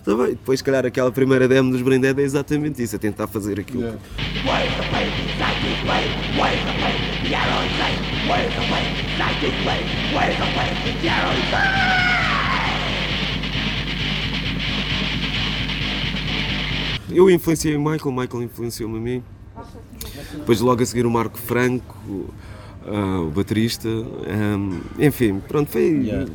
Tá 0.05 0.15
bem, 0.15 0.27
depois, 0.33 0.61
se 0.61 0.65
calhar, 0.65 0.85
aquela 0.85 1.11
primeira 1.11 1.49
demo 1.49 1.73
dos 1.73 1.81
Brain 1.81 1.99
Dead 1.99 2.19
é 2.19 2.23
exatamente 2.23 2.83
isso, 2.83 2.95
é 2.95 2.99
tentar 2.99 3.27
fazer 3.27 3.59
aquilo. 3.59 3.99
Eu 17.11 17.31
influenciei 17.31 17.77
o 17.77 17.81
Michael, 17.81 18.01
o 18.07 18.13
Michael 18.13 18.43
influenciou-me 18.43 18.97
a 18.97 19.01
mim. 19.01 19.23
Depois, 20.33 20.61
logo 20.61 20.83
a 20.83 20.87
seguir, 20.87 21.07
o 21.07 21.11
Marco 21.11 21.39
Franco, 21.39 22.33
ah, 22.87 23.21
o 23.21 23.31
baterista. 23.31 23.89
ahm, 23.89 24.81
enfim, 24.99 25.41
pronto, 25.47 25.71
foi. 25.71 25.83
Yeah. 25.83 26.27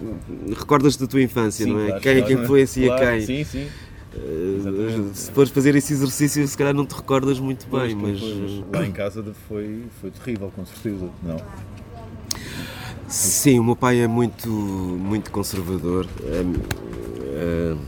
Recordas 0.57 0.95
da 0.95 1.07
tua 1.07 1.21
infância, 1.21 1.65
Sim, 1.65 1.73
não 1.73 1.81
é? 1.81 1.87
claro, 1.87 2.01
quem 2.01 2.11
é 2.17 2.21
que 2.21 2.33
influencia 2.33 2.87
Claro, 2.87 3.05
quem? 3.05 3.21
Sim, 3.21 3.43
sim. 3.43 3.67
Uh, 4.15 5.11
se 5.13 5.31
fores 5.31 5.51
fazer 5.51 5.75
esse 5.75 5.93
exercício, 5.93 6.47
se 6.47 6.57
calhar 6.57 6.73
não 6.73 6.85
te 6.85 6.95
recordas 6.95 7.39
muito 7.39 7.67
bem, 7.69 7.95
Pois, 7.95 8.19
mas 8.19 8.19
pois, 8.19 8.63
Lá 8.73 8.85
em 8.87 8.91
casa 8.91 9.23
foi, 9.47 9.83
foi 10.01 10.09
terrível, 10.11 10.51
com 10.55 10.65
certeza. 10.65 11.09
Não. 11.21 11.37
Sim, 13.09 13.59
o 13.59 13.63
meu 13.63 13.75
pai 13.75 13.99
é 14.01 14.07
muito, 14.07 14.49
muito 14.49 15.31
conservador. 15.31 16.05
Um, 16.23 17.75
uh, 17.75 17.79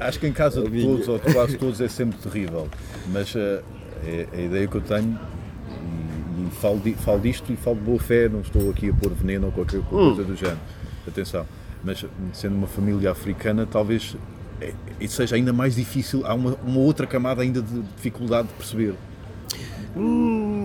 Acho 0.00 0.18
que 0.20 0.26
em 0.26 0.32
casa 0.32 0.62
de 0.68 0.82
todos, 0.82 1.08
ou 1.08 1.18
de 1.18 1.32
quase 1.32 1.56
todos, 1.56 1.80
é 1.80 1.88
sempre 1.88 2.18
terrível. 2.18 2.68
Mas 3.12 3.34
eh, 3.34 3.62
é 4.06 4.26
a 4.32 4.40
ideia 4.40 4.66
que 4.66 4.74
eu 4.76 4.80
tenho, 4.80 5.18
e, 6.38 6.46
e 6.46 6.50
falo, 6.60 6.78
di- 6.80 6.94
falo 6.94 7.20
disto 7.20 7.52
e 7.52 7.56
falo 7.56 7.76
de 7.76 7.82
boa 7.82 7.98
fé, 7.98 8.28
não 8.28 8.40
estou 8.40 8.70
aqui 8.70 8.90
a 8.90 8.94
pôr 8.94 9.12
veneno 9.12 9.46
ou 9.46 9.52
qualquer 9.52 9.80
coisa 9.82 10.22
do 10.22 10.36
género. 10.36 10.58
Atenção. 11.06 11.46
Mas 11.82 12.04
sendo 12.32 12.54
uma 12.56 12.66
família 12.66 13.10
africana, 13.10 13.66
talvez 13.70 14.16
é- 14.60 14.72
isso 15.00 15.16
seja 15.16 15.36
ainda 15.36 15.52
mais 15.52 15.74
difícil. 15.74 16.26
Há 16.26 16.34
uma, 16.34 16.56
uma 16.64 16.80
outra 16.80 17.06
camada 17.06 17.42
ainda 17.42 17.60
de 17.62 17.80
dificuldade 17.96 18.48
de 18.48 18.54
perceber. 18.54 18.94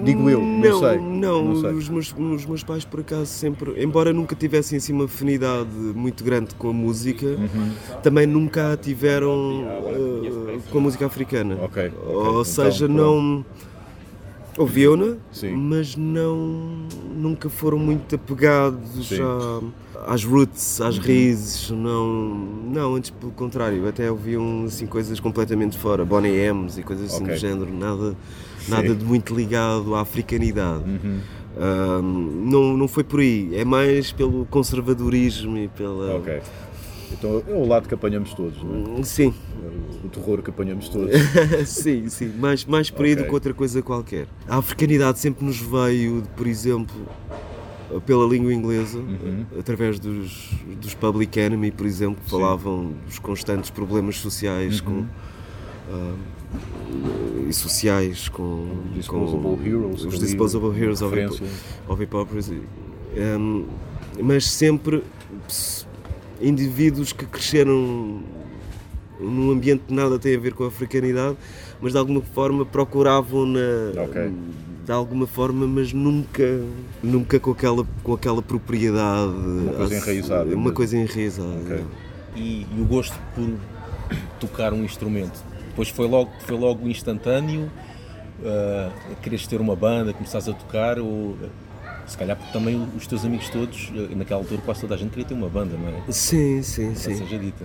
Digo 0.04 0.30
eu, 0.30 0.42
não, 0.42 0.80
sei. 0.80 0.98
Não, 1.00 1.44
não 1.44 1.56
sei. 1.62 1.72
Os, 1.74 1.90
meus, 1.90 2.14
os 2.18 2.46
meus 2.46 2.64
pais, 2.64 2.84
por 2.84 3.02
acaso, 3.02 3.26
sempre, 3.28 3.82
embora 3.84 4.12
nunca 4.12 4.36
tivessem 4.36 4.78
assim, 4.78 4.92
uma 4.94 5.06
afinidade 5.06 5.70
muito 5.70 6.24
grande 6.24 6.56
com 6.56 6.70
a 6.70 6.74
música, 6.74 7.28
Uhum. 7.28 7.72
também 8.02 8.26
nunca 8.26 8.74
a 8.74 8.78
tiveram 8.78 9.62
uh, 9.62 10.62
com 10.72 10.78
a 10.80 10.82
música 10.82 11.06
africana. 11.06 11.58
Ok, 11.62 11.88
ok. 11.88 12.14
Ou 12.16 12.30
Então, 12.32 12.44
seja, 12.46 12.88
não. 12.88 13.46
Ouviam-na, 14.58 15.16
Sim. 15.32 15.54
mas 15.56 15.96
não, 15.96 16.36
nunca 17.16 17.50
foram 17.50 17.78
muito 17.78 18.16
apegados 18.16 19.10
à- 19.22 19.62
às 20.14 20.24
roots, 20.26 20.82
às 20.82 20.98
raízes, 20.98 21.70
não, 21.70 22.08
não, 22.70 22.96
antes 22.96 23.10
pelo 23.10 23.32
contrário, 23.32 23.88
até 23.88 24.12
ouviam 24.12 24.66
assim, 24.66 24.86
coisas 24.86 25.18
completamente 25.20 25.78
fora, 25.78 26.04
Bonnie 26.04 26.36
M's 26.52 26.78
e 26.78 26.84
coisas 26.84 27.14
assim 27.14 27.24
Ok. 27.24 27.36
do 27.36 27.40
género, 27.40 27.72
nada, 27.74 28.16
nada 28.70 28.96
de 28.96 29.04
muito 29.06 29.34
ligado 29.36 29.96
à 29.96 30.02
africanidade. 30.02 30.84
Uhum. 30.84 31.20
Não, 32.46 32.78
não 32.78 32.88
foi 32.88 33.04
por 33.04 33.20
aí, 33.20 33.50
é 33.54 33.66
mais 33.66 34.12
pelo 34.12 34.46
conservadorismo 34.46 35.58
e 35.58 35.68
pela. 35.68 36.16
Ok. 36.18 36.40
Então 37.12 37.44
é 37.48 37.54
o 37.54 37.68
lado 37.68 37.88
que 37.88 37.94
apanhamos 37.96 38.34
todos, 38.36 38.62
não 38.64 39.00
é? 39.00 39.04
Sim, 39.04 39.34
o 40.04 40.10
terror 40.10 40.44
que 40.44 40.52
apanhamos 40.52 40.90
todos. 40.90 41.12
sim, 41.66 42.08
sim, 42.08 42.32
mais, 42.38 42.64
mais 42.66 42.90
por 42.92 43.04
aí 43.06 43.16
do 43.16 43.24
que 43.24 43.34
outra 43.34 43.52
coisa 43.54 43.82
qualquer. 43.82 44.28
A 44.48 44.58
africanidade 44.58 45.18
sempre 45.20 45.44
nos 45.44 45.60
veio, 45.60 46.22
por 46.38 46.46
exemplo, 46.46 46.96
pela 48.06 48.28
língua 48.28 48.54
inglesa, 48.54 49.00
Uhum. 49.00 49.44
através 49.60 50.00
dos, 50.00 50.52
dos 50.80 50.94
Public 50.94 51.40
Enemy, 51.40 51.72
por 51.72 51.88
exemplo, 51.88 52.18
que 52.24 52.30
Sim. 52.30 52.38
falavam 52.40 52.94
dos 53.08 53.18
constantes 53.18 53.72
problemas 53.72 54.18
sociais 54.18 54.80
Uhum. 54.80 54.86
com, 54.86 55.06
ah, 55.92 56.14
e 57.48 57.54
sociais 57.54 58.30
com, 58.30 58.68
Disposable 58.94 59.42
com 59.42 59.60
Heroes, 59.66 60.06
os 60.06 60.20
Disposable 60.20 60.78
Heroes 60.80 61.02
of. 61.02 61.16
Hip-. 61.18 62.62
Um, 63.18 63.66
mas 64.22 64.46
sempre 64.50 65.04
indivíduos 66.42 67.12
que 67.12 67.26
cresceram 67.26 68.22
num 69.20 69.52
ambiente 69.52 69.84
que 69.88 69.94
nada 69.94 70.18
tem 70.18 70.36
a 70.36 70.40
ver 70.40 70.54
com 70.54 70.64
a 70.64 70.68
africanidade, 70.68 71.36
mas 71.82 71.92
de 71.94 71.98
alguma 71.98 72.22
forma 72.22 72.66
procuravam 72.66 73.46
na 73.46 74.04
Ok. 74.04 74.32
de 74.86 74.92
alguma 74.92 75.28
forma, 75.28 75.68
mas 75.68 75.92
nunca 75.92 76.62
nunca 77.04 77.40
com 77.40 77.52
aquela 77.52 77.86
com 78.04 78.14
aquela 78.14 78.42
propriedade, 78.42 79.34
uma 79.34 79.74
coisa 79.74 79.96
enraizada 79.98 80.44
uma 80.46 80.56
mesmo. 80.56 80.74
coisa 80.74 80.98
enraizada. 80.98 81.50
Ok. 81.66 81.84
E, 82.36 82.66
e 82.76 82.82
o 82.82 82.86
gosto 82.86 83.18
por 83.36 83.50
tocar 84.40 84.72
um 84.74 84.84
instrumento. 84.84 85.44
Depois 85.80 85.90
foi 85.96 86.08
logo, 86.10 86.30
foi 86.42 86.58
logo 86.58 86.90
instantâneo, 86.90 87.72
uh, 88.42 89.16
queres 89.22 89.48
ter 89.48 89.62
uma 89.62 89.78
banda, 89.78 90.12
começares 90.12 90.50
a 90.50 90.54
tocar, 90.54 91.00
ou 91.00 91.38
se 92.06 92.18
calhar 92.18 92.36
porque 92.36 92.52
também 92.52 92.86
os 92.98 93.08
teus 93.08 93.24
amigos 93.24 93.48
todos, 93.48 93.90
eh, 93.96 94.14
naquela 94.14 94.42
altura 94.42 94.60
quase 94.66 94.82
toda 94.82 94.96
a 94.96 94.98
gente 94.98 95.12
queria 95.12 95.24
ter 95.24 95.36
uma 95.36 95.48
banda, 95.48 95.78
não 95.78 95.88
é? 95.88 96.12
Sim, 96.12 96.62
sim, 96.64 96.94
sim. 96.96 97.16
seja 97.16 97.40
dita. 97.40 97.64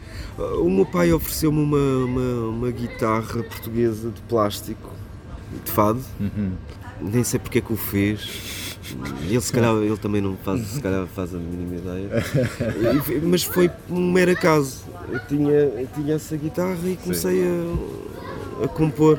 O 0.61 0.71
meu 0.71 0.87
pai 0.87 1.13
ofereceu-me 1.13 1.59
uma, 1.59 2.05
uma, 2.05 2.49
uma 2.51 2.71
guitarra 2.71 3.43
portuguesa 3.43 4.11
de 4.11 4.21
plástico, 4.23 4.93
de 5.65 5.71
fado. 5.73 6.01
Nem 7.01 7.25
sei 7.25 7.41
porque 7.41 7.59
é 7.59 7.63
que 7.63 7.73
o 7.73 7.77
fez. 7.77 8.64
Ele, 9.29 9.41
se 9.41 9.53
calhar, 9.53 9.75
ele 9.77 9.97
também 9.97 10.21
não 10.21 10.37
faz, 10.37 10.61
se 10.67 10.81
calhar 10.81 11.07
faz 11.07 11.35
a 11.35 11.39
mínima 11.39 11.77
ideia. 11.77 12.25
E 13.13 13.21
Mas 13.27 13.43
foi 13.43 13.71
um 13.91 14.13
mero 14.13 14.33
acaso. 14.33 14.85
Eu 15.11 15.21
tinha, 15.27 15.51
eu 15.51 15.89
tinha 15.95 16.15
essa 16.15 16.37
guitarra 16.37 16.77
e 16.85 16.97
comecei 16.97 17.43
a, 17.45 18.65
a 18.65 18.69
compor. 18.69 19.19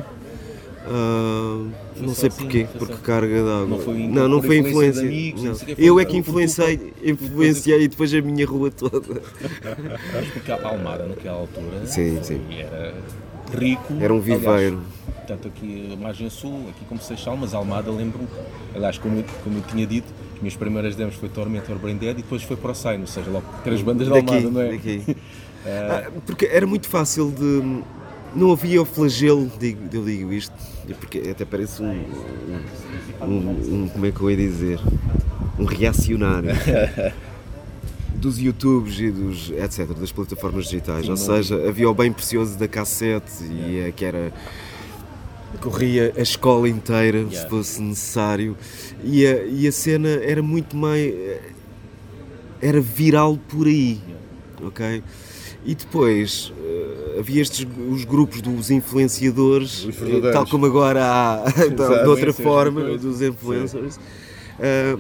Ah, 0.88 1.66
não 2.00 2.14
sei 2.14 2.28
assim, 2.28 2.38
porquê, 2.44 2.68
foi 2.68 2.80
porque 2.80 2.94
só- 2.94 3.00
carga 3.02 3.44
d'água. 3.44 3.66
Não 3.66 3.80
foi 3.80 4.08
não, 4.08 4.28
não 4.28 4.42
foi 4.44 4.58
influência 4.58 5.02
amigos, 5.02 5.44
não. 5.44 5.56
Eu 5.78 6.00
é 6.00 6.06
que 6.06 6.16
influenciei, 6.16 6.94
influenciei 7.04 7.88
depois 7.88 8.14
a 8.14 8.22
minha 8.22 8.46
rua 8.46 8.70
toda. 8.70 9.20
Mas 10.14 10.28
porque 10.32 10.52
a 10.52 10.68
Almada 10.68 11.08
naquela 11.08 11.38
altura 11.40 11.86
Sim, 11.88 12.20
sim. 12.22 12.40
era 12.52 12.94
rico. 13.58 13.94
Era 14.00 14.14
um 14.14 14.22
Aliás, 14.22 14.42
viveiro. 14.42 14.82
Tanto 15.26 15.48
aqui 15.48 15.90
a 15.94 15.96
margem 16.02 16.30
sul, 16.30 16.68
aqui 16.70 16.86
como 16.88 17.02
Seixal, 17.02 17.36
mas 17.36 17.54
Almada 17.54 17.92
lembro-me, 17.92 18.28
aliás, 18.76 18.98
como, 18.98 19.18
eu- 19.18 19.26
como 19.44 19.58
eu 19.58 19.62
tinha 19.64 19.86
dito, 19.86 20.08
as 20.36 20.40
minhas 20.42 20.56
primeiras 20.56 20.96
demos 20.96 21.16
foi 21.16 21.28
Tormentor 21.30 21.78
Brain 21.78 21.98
Dead 21.98 22.12
e 22.18 22.22
depois 22.22 22.44
foi 22.44 22.56
para 22.56 22.72
o 22.72 22.76
Sign, 22.76 23.02
ou 23.02 23.08
seja, 23.08 23.30
logo 23.30 23.46
três 23.64 23.82
bandas 23.82 24.08
de 24.08 24.14
daqui, 24.14 24.30
Almada, 24.36 24.50
não 24.52 24.62
é? 24.62 24.72
daqui. 24.72 25.18
Ah, 25.68 26.12
porque 26.28 26.46
era 26.46 26.68
muito 26.68 26.88
fácil 26.88 27.32
de. 27.32 27.82
Não 28.36 28.52
havia 28.52 28.80
o 28.80 28.86
flagelo, 28.86 29.52
digo, 29.60 29.80
eu 29.92 30.06
digo 30.06 30.32
isto, 30.32 30.54
porque 31.00 31.18
até 31.32 31.44
parece 31.44 31.82
um, 31.82 32.04
um, 33.24 33.84
um- 33.86 33.90
Como 33.92 34.06
é 34.06 34.12
que 34.12 34.22
eu 34.22 34.30
ia 34.30 34.38
dizer? 34.38 34.80
Um 35.58 35.66
reacionário. 35.66 36.52
Dos 38.14 38.40
YouTubes 38.40 39.00
e 39.00 39.12
dos. 39.12 39.50
etc., 39.52 39.88
das 40.00 40.12
plataformas 40.12 40.66
digitais. 40.66 41.08
Ou 41.10 41.18
seja, 41.18 41.56
havia 41.68 41.90
o 41.90 41.94
bem 41.94 42.12
precioso 42.14 42.58
da 42.58 42.68
cassete 42.68 43.44
e 43.44 43.80
é 43.80 43.92
que 43.92 44.06
era. 44.06 44.32
Corria 45.62 46.14
a 46.18 46.22
escola 46.22 46.68
inteira, 46.70 47.20
se 47.28 47.34
Yeah. 47.36 47.50
fosse 47.50 47.82
necessário, 47.82 48.56
e 49.04 49.26
a, 49.26 49.44
e 49.46 49.68
a 49.68 49.72
cena 49.72 50.10
era 50.10 50.42
muito 50.42 50.76
mais. 50.76 51.14
era 52.62 52.80
viral 52.82 53.38
por 53.50 53.68
aí, 53.68 54.00
ok? 54.62 55.04
E 55.66 55.74
depois 55.76 56.54
eh, 56.64 57.18
havia 57.20 57.42
estes 57.42 57.66
os 57.90 58.06
grupos 58.06 58.42
dos 58.42 58.70
influenciadores, 58.70 59.88
tal 60.32 60.46
como 60.48 60.66
agora 60.68 61.04
há 61.04 61.44
de 61.70 62.08
outra 62.08 62.32
forma, 62.34 62.82
dos 62.98 63.22
influencers. 63.22 64.00
Eh, 64.60 64.96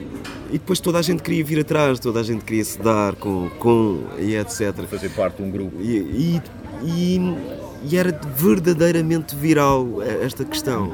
e 0.49 0.53
depois 0.53 0.79
toda 0.79 0.97
a 0.99 1.01
gente 1.01 1.21
queria 1.23 1.43
vir 1.45 1.59
atrás, 1.59 1.99
toda 1.99 2.19
a 2.19 2.23
gente 2.23 2.43
queria 2.43 2.65
se 2.65 2.77
dar 2.79 3.15
com, 3.15 3.49
com 3.59 4.03
e 4.19 4.35
etc. 4.35 4.73
Fazer 4.89 5.09
parte 5.09 5.37
de 5.37 5.43
um 5.43 5.51
grupo. 5.51 5.79
E, 5.81 5.97
e- 5.97 6.41
e, 6.85 7.19
e 7.83 7.97
era 7.97 8.17
verdadeiramente 8.35 9.35
viral 9.35 10.01
eh, 10.01 10.23
esta 10.23 10.45
questão. 10.45 10.91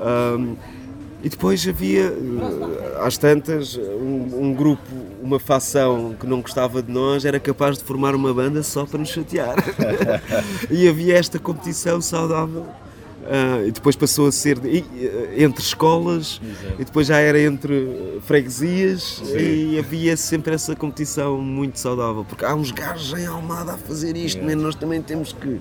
Um, 0.00 0.56
e 1.22 1.28
depois 1.28 1.66
havia, 1.68 2.04
eh, 2.04 3.04
às 3.04 3.18
tantas, 3.18 3.76
um, 3.76 4.46
um 4.46 4.54
grupo, 4.54 4.82
uma 5.22 5.38
facção 5.38 6.14
que 6.18 6.26
não 6.26 6.40
gostava 6.40 6.82
de 6.82 6.90
nós 6.90 7.24
era 7.24 7.38
capaz 7.38 7.78
de 7.78 7.84
formar 7.84 8.14
uma 8.14 8.32
banda 8.32 8.62
só 8.62 8.86
para 8.86 8.98
nos 8.98 9.08
chatear. 9.08 9.56
e 10.70 10.88
havia 10.88 11.16
esta 11.16 11.38
competição 11.38 12.00
saudável. 12.00 12.66
Ah, 13.32 13.64
e 13.64 13.70
depois 13.70 13.94
passou 13.94 14.26
a 14.26 14.32
ser 14.32 14.58
de- 14.58 14.78
eh, 14.98 15.34
entre 15.44 15.62
escolas, 15.62 16.40
e 16.80 16.84
depois 16.84 17.06
já 17.06 17.18
era 17.18 17.40
entre 17.40 17.72
eh, 17.74 18.18
freguesias, 18.26 19.22
e 19.38 19.78
havia 19.78 20.16
sempre 20.16 20.52
essa 20.52 20.74
competição 20.74 21.38
muito 21.38 21.78
saudável. 21.78 22.24
Porque 22.24 22.44
há 22.44 22.52
uns 22.56 22.72
gajos 22.72 23.16
em 23.16 23.26
Almada 23.26 23.74
a 23.74 23.78
fazer 23.78 24.16
isto, 24.16 24.42
mas 24.42 24.56
nós 24.56 24.74
também 24.74 25.00
temos 25.00 25.32
que. 25.32 25.60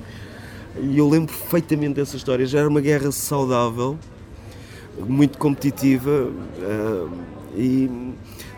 E 0.81 0.97
eu 0.97 1.07
lembro 1.07 1.31
perfeitamente 1.35 1.93
dessa 1.93 2.17
história. 2.17 2.43
Já 2.47 2.59
era 2.59 2.67
uma 2.67 2.81
guerra 2.81 3.11
saudável 3.11 3.99
muito 5.07 5.37
competitiva 5.37 6.31
eh, 6.59 7.07
e 7.55 7.89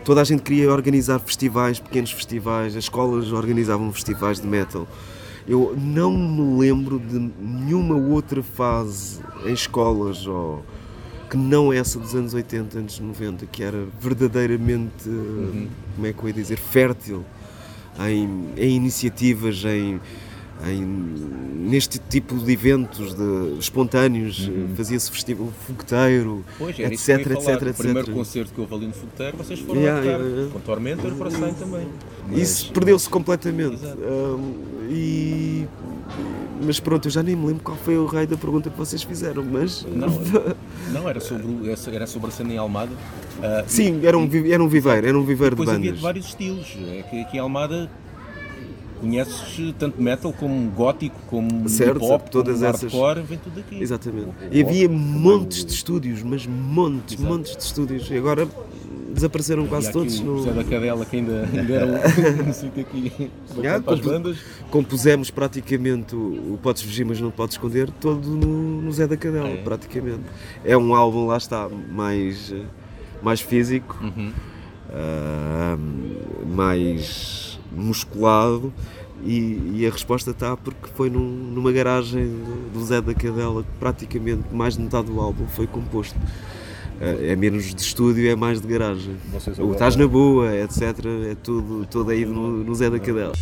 toda 0.06 0.22
a 0.22 0.24
gente 0.24 0.42
queria 0.42 0.70
organizar 0.72 1.18
festivais, 1.18 1.78
pequenos 1.78 2.10
festivais, 2.12 2.74
as 2.76 2.84
escolas 2.84 3.30
organizavam 3.30 3.92
festivais 3.92 4.40
de 4.40 4.46
metal. 4.46 4.88
Eu 5.46 5.74
não 5.76 6.10
me 6.16 6.60
lembro 6.60 6.98
de 6.98 7.18
nenhuma 7.18 7.96
outra 7.96 8.42
fase 8.42 9.20
em 9.44 9.52
escolas 9.52 10.26
ou 10.26 10.64
que 11.28 11.36
não 11.36 11.72
essa 11.72 11.98
dos 11.98 12.14
anos 12.14 12.34
80, 12.34 12.78
anos 12.78 13.00
90, 13.00 13.46
que 13.46 13.62
era 13.62 13.86
verdadeiramente, 14.00 15.08
eh, 15.08 15.66
como 15.96 16.06
é 16.06 16.12
que 16.12 16.22
eu 16.22 16.28
ia 16.28 16.34
dizer, 16.34 16.58
fértil 16.58 17.24
em, 17.98 18.50
em 18.56 18.76
iniciativas, 18.76 19.64
em, 19.64 19.98
em- 20.70 21.42
neste 21.68 21.98
tipo 21.98 22.34
de 22.36 22.52
eventos 22.52 23.14
de, 23.14 23.58
espontâneos, 23.58 24.50
fazia-se 24.76 25.10
festival 25.10 25.48
fogueteiro, 25.66 26.44
Pois, 26.58 26.78
etc, 26.78 27.38
falar. 27.42 27.54
etc, 27.54 27.70
O 27.70 27.74
primeiro 27.74 28.00
etc. 28.00 28.14
concerto 28.14 28.52
que 28.52 28.60
houve 28.60 28.74
ali 28.74 28.86
no 28.88 28.92
Fogueteiro, 28.92 29.36
vocês 29.36 29.60
foram 29.60 29.80
Yeah, 29.80 30.00
tocar. 30.02 30.24
yeah. 30.24 30.52
Com 30.52 30.60
Tormentor 30.60 31.12
para 31.14 31.30
Sain 31.30 31.54
também. 31.54 31.86
Mas- 32.28 32.38
Isso 32.40 32.72
perdeu-se 32.72 33.08
completamente. 33.08 33.78
Hum, 33.86 34.54
e, 34.90 35.66
mas 36.64 36.78
pronto, 36.80 37.06
eu 37.06 37.10
já 37.12 37.22
nem 37.22 37.34
me 37.36 37.46
lembro 37.46 37.62
qual 37.62 37.76
foi 37.78 37.96
o 37.96 38.06
raio 38.06 38.26
da 38.26 38.36
pergunta 38.36 38.68
que 38.70 38.76
vocês 38.78 39.02
fizeram, 39.02 39.44
mas. 39.44 39.86
Não, 39.86 40.08
não 40.92 41.08
era, 41.08 41.20
sobre, 41.20 41.46
era 41.92 42.06
sobre 42.06 42.28
a 42.28 42.32
cena 42.32 42.52
em 42.52 42.58
Almada. 42.58 42.92
Ah, 43.42 43.64
Sim, 43.66 44.00
era 44.04 44.16
um, 44.18 44.28
era 44.50 44.62
um 44.62 44.68
viveiro, 44.68 45.06
era 45.06 45.18
um 45.18 45.24
viveiro 45.24 45.56
de 45.56 45.60
Depois 45.62 45.76
havia 45.76 45.90
bandas. 45.90 45.96
de 45.98 46.02
vários 46.02 46.26
estilos. 46.26 46.76
É 46.90 47.02
que 47.02 47.20
aqui 47.22 47.36
em 47.36 47.40
Almada 47.40 47.90
conheces 49.02 49.74
tanto 49.78 50.00
metal 50.00 50.32
como 50.32 50.70
gótico, 50.70 51.16
como 51.28 51.68
Certo, 51.68 51.96
hip 51.96 52.04
hop, 52.12 52.28
todas 52.30 52.54
como 52.56 52.66
essas- 52.66 52.82
hardcore, 52.92 53.22
vem 53.22 53.38
tudo 53.38 53.60
aqui. 53.60 53.82
Exatamente. 53.82 54.26
O- 54.28 54.30
o 54.30 54.54
E 54.54 54.62
havia 54.62 54.88
montes 54.88 55.62
o- 55.62 55.66
de 55.66 55.72
estúdios, 55.72 56.22
mas 56.22 56.46
montes, 56.46 57.18
Exato. 57.18 57.32
montes 57.34 57.56
de 57.56 57.62
estúdios. 57.62 58.10
E 58.10 58.16
agora 58.16 58.48
desapareceram 59.12 59.66
quase 59.66 59.88
aqui 59.88 59.98
todos. 59.98 60.20
O 60.20 60.24
no- 60.24 60.38
José 60.38 60.52
da 60.52 60.64
Cadela 60.64 61.04
que 61.04 61.16
ainda, 61.16 61.46
ainda 61.52 61.72
era 61.74 61.86
um, 61.86 62.48
um 62.48 62.52
sítio 62.52 62.80
aqui 62.80 63.30
Yeah, 63.58 63.82
para 63.82 63.94
as 63.94 64.00
bandas. 64.00 64.38
compusemos 64.70 65.30
praticamente 65.30 66.16
o, 66.16 66.54
o 66.54 66.58
Podes 66.62 66.80
Fugir, 66.82 67.04
mas 67.04 67.20
não 67.20 67.30
Podes 67.30 67.56
Esconder, 67.56 67.90
todo 68.00 68.26
no, 68.26 68.80
no 68.80 68.90
Zé 68.92 69.06
da 69.06 69.16
Cadela, 69.16 69.48
é? 69.48 69.56
praticamente. 69.56 70.20
É 70.64 70.76
um 70.78 70.94
álbum, 70.94 71.26
lá 71.26 71.36
está, 71.36 71.68
mais, 71.68 72.50
eh, 72.52 72.62
mais 73.22 73.40
físico, 73.42 73.98
Uhum. 74.02 74.32
ah, 74.90 75.76
mais 76.46 77.51
musculado. 77.74 78.72
E, 79.24 79.76
e 79.76 79.86
a 79.86 79.90
resposta 79.90 80.32
está 80.32 80.56
porque 80.56 80.88
foi 80.96 81.08
num- 81.08 81.20
numa 81.54 81.70
garagem 81.70 82.24
do, 82.26 82.72
do 82.80 82.84
Zé 82.84 83.00
da 83.00 83.14
Cadela 83.14 83.62
que 83.62 83.68
praticamente 83.78 84.42
mais 84.52 84.76
de 84.76 84.82
metade 84.82 85.06
do 85.06 85.20
álbum 85.20 85.46
foi 85.46 85.66
composto. 85.68 86.18
Ah, 87.00 87.04
É 87.20 87.36
menos 87.36 87.72
de 87.72 87.80
estúdio, 87.80 88.28
é 88.28 88.34
mais 88.34 88.60
de 88.60 88.66
garagem. 88.66 89.16
O 89.60 89.72
Estás 89.72 89.94
na 89.96 90.08
Boa, 90.08 90.52
etc. 90.56 90.82
É 91.30 91.36
tudo, 91.40 91.86
tudo 91.88 92.10
aí 92.10 92.24
no, 92.26 92.64
no 92.64 92.74
Zé 92.74 92.90
da 92.90 92.98
Cadela. 92.98 93.32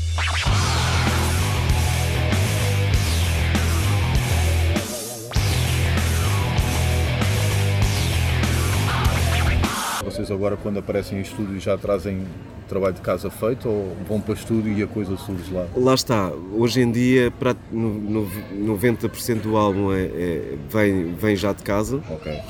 Agora 10.40 10.56
quando 10.56 10.78
aparecem 10.78 11.18
em 11.18 11.20
estúdio 11.20 11.60
já 11.60 11.76
trazem 11.76 12.22
trabalho 12.66 12.94
de 12.94 13.02
casa 13.02 13.28
feito 13.30 13.68
ou 13.68 13.94
vão 14.08 14.18
para 14.20 14.32
estúdio 14.32 14.72
e 14.72 14.82
a 14.82 14.86
coisa 14.86 15.14
surge 15.18 15.52
lá? 15.52 15.66
Lá 15.76 15.92
está, 15.92 16.32
hoje 16.54 16.80
em 16.80 16.90
dia 16.90 17.30
pra- 17.30 17.54
no, 17.70 17.90
no, 17.92 18.30
90% 18.74 19.42
do 19.42 19.56
álbum 19.58 19.92
é, 19.92 20.02
é- 20.04 20.54
vem, 20.70 21.12
vem 21.14 21.36
já 21.36 21.52
de 21.52 21.62
casa, 21.62 22.00
Ok. 22.08 22.40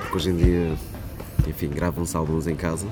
porque 0.00 0.16
hoje 0.16 0.30
em 0.30 0.36
dia, 0.36 0.72
enfim, 1.48 1.68
gravam-se 1.68 2.14
álbuns 2.14 2.46
em 2.46 2.54
casa. 2.56 2.86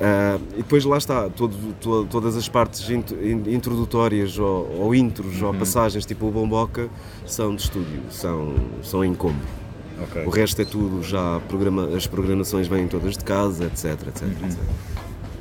Ah, 0.00 0.38
e 0.52 0.58
depois 0.58 0.84
lá 0.84 0.98
está, 0.98 1.28
todo, 1.30 1.56
to- 1.80 2.06
todas 2.10 2.36
as 2.36 2.48
partes 2.48 2.88
int- 2.88 3.10
in- 3.12 3.52
introdutórias 3.54 4.38
ou, 4.38 4.70
ou 4.78 4.94
intros 4.94 5.42
ou 5.42 5.52
passagens 5.54 6.04
tipo 6.06 6.26
o 6.26 6.30
Bomboca 6.30 6.88
são 7.26 7.54
de 7.56 7.62
estúdio, 7.62 8.02
são, 8.10 8.54
são 8.82 9.04
em 9.04 9.14
combo. 9.14 9.40
Ok. 10.00 10.24
O 10.26 10.30
resto 10.30 10.60
é 10.62 10.64
tudo 10.64 11.02
já, 11.02 11.40
programa, 11.48 11.88
as 11.96 12.06
programações 12.06 12.66
vêm 12.68 12.86
todas 12.88 13.16
de 13.16 13.24
casa, 13.24 13.64
etc, 13.64 13.84
etc, 14.08 14.22
etc. 14.44 14.58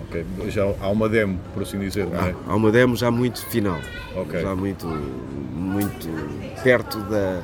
ok. 0.07 0.25
Já 0.49 0.63
há 0.81 0.89
uma 0.89 1.07
demo, 1.09 1.39
por 1.53 1.63
assim 1.63 1.79
dizer, 1.79 2.05
não 2.07 2.19
é? 2.19 2.35
Há 2.47 2.55
uma 2.55 2.71
demo 2.71 2.95
já 2.95 3.09
muito 3.09 3.45
final, 3.45 3.79
já 4.41 4.55
muito, 4.55 4.85
muito 5.55 6.07
perto 6.63 6.99
da, 6.99 7.41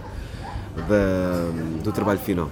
da- 0.87 1.81
do 1.83 1.91
trabalho 1.91 2.19
final. 2.19 2.49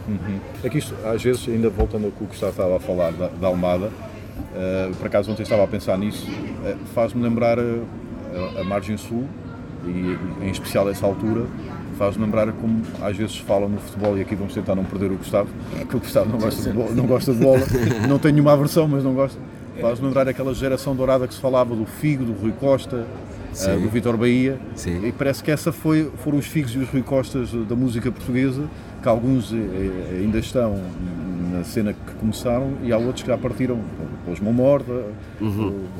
Que 0.69 0.77
isto, 0.77 0.95
às 1.05 1.21
vezes, 1.21 1.47
ainda 1.47 1.69
voltando 1.69 2.05
ao 2.05 2.11
que 2.11 2.23
o 2.23 2.27
Gustavo 2.27 2.51
estava 2.51 2.77
a 2.77 2.79
falar 2.79 3.11
da, 3.11 3.27
da 3.27 3.47
Almada, 3.47 3.91
eh, 4.55 4.91
por 4.97 5.07
acaso 5.07 5.31
ontem 5.31 5.43
estava 5.43 5.63
a 5.63 5.67
pensar 5.67 5.97
nisso, 5.97 6.25
eh, 6.65 6.75
faz-me 6.93 7.21
lembrar 7.21 7.57
eh, 7.59 7.79
a, 8.57 8.61
a 8.61 8.63
margem 8.63 8.97
sul, 8.97 9.27
e 9.85 10.17
em 10.45 10.49
especial 10.49 10.89
essa 10.89 11.05
altura, 11.05 11.45
faz-me 11.97 12.25
lembrar 12.25 12.51
como 12.53 12.81
às 13.01 13.15
vezes 13.17 13.33
se 13.33 13.41
fala 13.41 13.67
no 13.67 13.77
futebol, 13.79 14.17
e 14.17 14.21
aqui 14.21 14.35
vamos 14.35 14.53
tentar 14.53 14.75
não 14.75 14.83
perder 14.83 15.11
o 15.11 15.15
Gustavo, 15.15 15.49
que 15.89 15.95
o 15.95 15.99
Gustavo 15.99 16.29
não 16.31 16.39
gosta 16.39 16.61
de 16.69 16.75
bola, 16.75 16.91
não 16.91 17.05
gosta 17.05 17.33
de 17.33 17.39
bola. 17.39 17.61
Não 18.07 18.19
tem 18.19 18.31
nenhuma 18.31 18.53
aversão, 18.53 18.87
mas 18.87 19.03
não 19.03 19.13
gosta. 19.13 19.39
Faz-me 19.81 20.05
lembrar 20.07 20.27
aquela 20.27 20.53
geração 20.53 20.95
dourada 20.95 21.27
que 21.27 21.33
se 21.33 21.39
falava 21.39 21.75
do 21.75 21.85
Figo, 21.85 22.23
do 22.23 22.33
Rui 22.33 22.53
Costa, 22.59 23.05
eh, 23.61 23.75
do 23.77 23.89
Vitor 23.89 24.15
Bahia, 24.15 24.57
Sim. 24.75 25.05
e 25.05 25.11
parece 25.11 25.43
que 25.43 25.51
essa 25.51 25.71
foi, 25.71 26.09
foram 26.23 26.37
os 26.37 26.45
Figos 26.45 26.73
e 26.75 26.77
os 26.77 26.87
Rui 26.89 27.01
Costas 27.01 27.51
da 27.51 27.75
música 27.75 28.09
portuguesa, 28.11 28.63
que 29.01 29.09
alguns 29.09 29.51
eh, 29.53 30.19
ainda 30.21 30.37
estão 30.39 30.79
na 31.51 31.63
cena 31.63 31.93
que 31.93 32.13
começaram 32.19 32.71
e 32.83 32.91
há 32.93 32.97
outros 32.97 33.23
que 33.23 33.27
já 33.29 33.37
partiram, 33.37 33.79
os 34.31 34.39
Mão 34.39 34.53
Morta 34.53 34.91
o- 35.41 35.45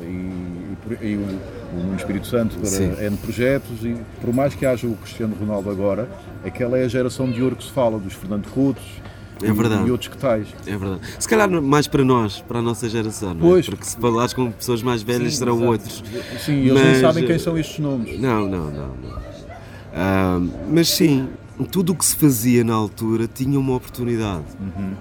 e, 0.02 0.04
e 0.04 0.76
por- 0.82 1.04
e 1.04 1.18
o, 1.76 1.96
Espírito 1.96 2.26
Santo 2.26 2.54
Sim. 2.66 2.90
para 2.90 3.04
N 3.04 3.16
projetos 3.16 3.84
e 3.84 3.96
por 4.20 4.32
mais 4.34 4.54
que 4.54 4.64
haja 4.66 4.86
o 4.86 4.96
Cristiano 4.96 5.34
Ronaldo 5.38 5.70
agora, 5.70 6.08
aquela 6.44 6.78
é 6.78 6.84
a 6.84 6.88
geração 6.88 7.30
de 7.30 7.42
ouro 7.42 7.56
que 7.56 7.64
se 7.64 7.70
fala, 7.70 7.98
dos 7.98 8.14
Fernando 8.14 8.48
Coutos 8.50 8.84
É 9.42 9.52
verdade. 9.52 9.86
e 9.86 9.90
outros 9.90 10.08
que 10.08 10.16
tais. 10.16 10.48
É 10.66 10.76
verdade. 10.76 11.00
Se 11.18 11.28
calhar 11.28 11.50
mais 11.62 11.86
para 11.86 12.04
nós, 12.04 12.40
para 12.40 12.58
a 12.58 12.62
nossa 12.62 12.88
geração, 12.88 13.34
não 13.34 13.46
é? 13.46 13.50
Pois. 13.50 13.66
Porque 13.68 13.84
se 13.84 13.96
falares 13.96 14.32
com 14.32 14.50
pessoas 14.50 14.82
mais 14.82 15.02
velhas 15.02 15.32
Sim, 15.32 15.38
serão 15.38 15.56
exato. 15.56 15.70
outros. 15.70 16.04
Sim, 16.44 16.52
eles 16.60 16.72
Mas, 16.72 16.84
nem 16.84 17.00
sabem 17.00 17.24
eh, 17.24 17.26
quem 17.26 17.38
são 17.38 17.58
estes 17.58 17.78
nomes. 17.78 18.18
Não, 18.20 18.48
não, 18.48 18.70
não. 18.70 18.88
não. 18.88 19.18
Ah, 19.94 20.40
mas 20.70 20.88
sim, 20.88 21.28
tudo 21.70 21.92
o 21.92 21.96
que 21.96 22.04
se 22.04 22.16
fazia 22.16 22.62
na 22.62 22.74
altura 22.74 23.26
tinha 23.26 23.58
uma 23.58 23.74
oportunidade. 23.74 24.44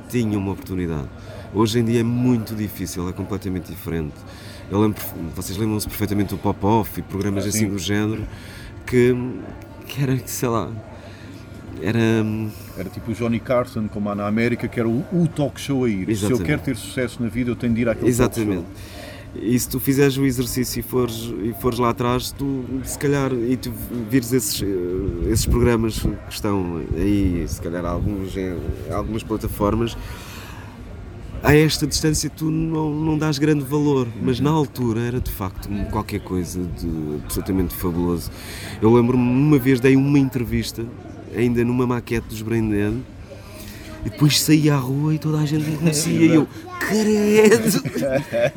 Tinha 0.10 0.38
uma 0.38 0.52
oportunidade. 0.54 1.08
Hoje 1.54 1.80
em 1.80 1.86
dia 1.86 2.00
é 2.02 2.04
muito 2.04 2.54
difícil, 2.56 3.08
é 3.10 3.14
completamente 3.14 3.70
diferente. 3.72 4.14
Eu 4.70 4.80
lembro, 4.82 5.00
vocês 5.36 5.58
lembram-se 5.58 5.88
perfeitamente 5.88 6.30
do 6.30 6.38
Pop-Off 6.38 7.00
e 7.00 7.04
programas 7.04 7.46
Ah, 7.46 7.50
assim 7.50 7.60
sim. 7.60 7.70
do 7.70 7.78
género 7.78 8.24
que, 8.86 9.16
que 9.88 10.02
era, 10.02 10.18
sei 10.26 10.50
lá, 10.50 10.72
era. 11.82 12.00
Era 12.78 12.90
tipo 12.90 13.12
o 13.12 13.14
Johnny 13.14 13.40
Carson, 13.40 13.88
como 13.88 14.10
há 14.10 14.16
na 14.16 14.28
América, 14.28 14.68
que 14.68 14.80
era 14.80 14.90
o, 14.90 15.06
o 15.14 15.28
talk 15.28 15.60
show 15.60 15.86
a 15.86 15.90
ir. 15.90 16.06
Se 16.06 16.12
eu 16.12 16.12
Exatamente. 16.14 16.44
quero 16.44 16.62
ter 16.62 16.76
sucesso 16.76 17.22
na 17.22 17.30
vida, 17.30 17.52
eu 17.52 17.56
tenho 17.56 17.74
de 17.74 17.82
ir 17.82 17.90
àquele 17.90 18.08
Exatamente. 18.10 18.64
talk 18.64 19.46
E 19.46 19.60
se 19.60 19.70
tu 19.70 19.80
fizeres 19.80 20.18
o 20.18 20.26
exercício 20.26 20.80
e 20.80 20.84
fores, 20.84 21.32
e 21.44 21.54
fores 21.62 21.78
lá 21.80 21.90
atrás, 21.90 22.32
tu 22.32 22.66
se 22.84 22.98
calhar, 22.98 23.32
e 23.34 23.56
tu 23.58 23.72
vires 24.10 24.32
esses, 24.34 24.62
eh, 24.64 25.32
esses 25.32 25.46
programas 25.46 26.00
que 26.00 26.10
estão 26.34 26.82
aí, 26.98 27.46
se 27.48 27.62
calhar 27.62 27.86
alguns 27.86 28.36
em 28.36 28.56
algumas 28.92 29.24
plataformas, 29.24 29.96
a 31.46 31.56
esta 31.56 31.86
distância 31.86 32.30
tu 32.30 32.46
não, 32.50 32.94
não 32.94 33.18
dás 33.18 33.38
grande 33.38 33.64
valor, 33.64 34.08
mas 34.22 34.40
na 34.40 34.50
altura 34.50 35.02
era 35.02 35.20
de 35.22 35.30
facto 35.32 35.70
qualquer 35.92 36.20
coisa 36.22 36.62
de 36.62 37.20
absolutamente 37.24 37.74
fabuloso. 37.76 38.32
Eu 38.82 38.94
lembro-me, 38.94 39.24
uma 39.24 39.58
vez 39.60 39.80
dei 39.80 39.96
uma 39.96 40.18
entrevista, 40.20 40.84
ainda 41.36 41.64
numa 41.64 41.86
maquete 41.86 42.28
dos 42.28 42.42
Brain 42.42 42.70
Dead, 42.70 42.94
e 44.06 44.10
depois 44.10 44.40
saí 44.42 44.70
à 44.70 44.78
rua 44.78 45.16
e 45.16 45.20
toda 45.20 45.40
a 45.40 45.46
gente 45.46 45.66
me 45.70 45.78
conhecia. 45.78 46.26
E 46.26 46.36
eu, 46.36 46.48
credo, 46.80 47.68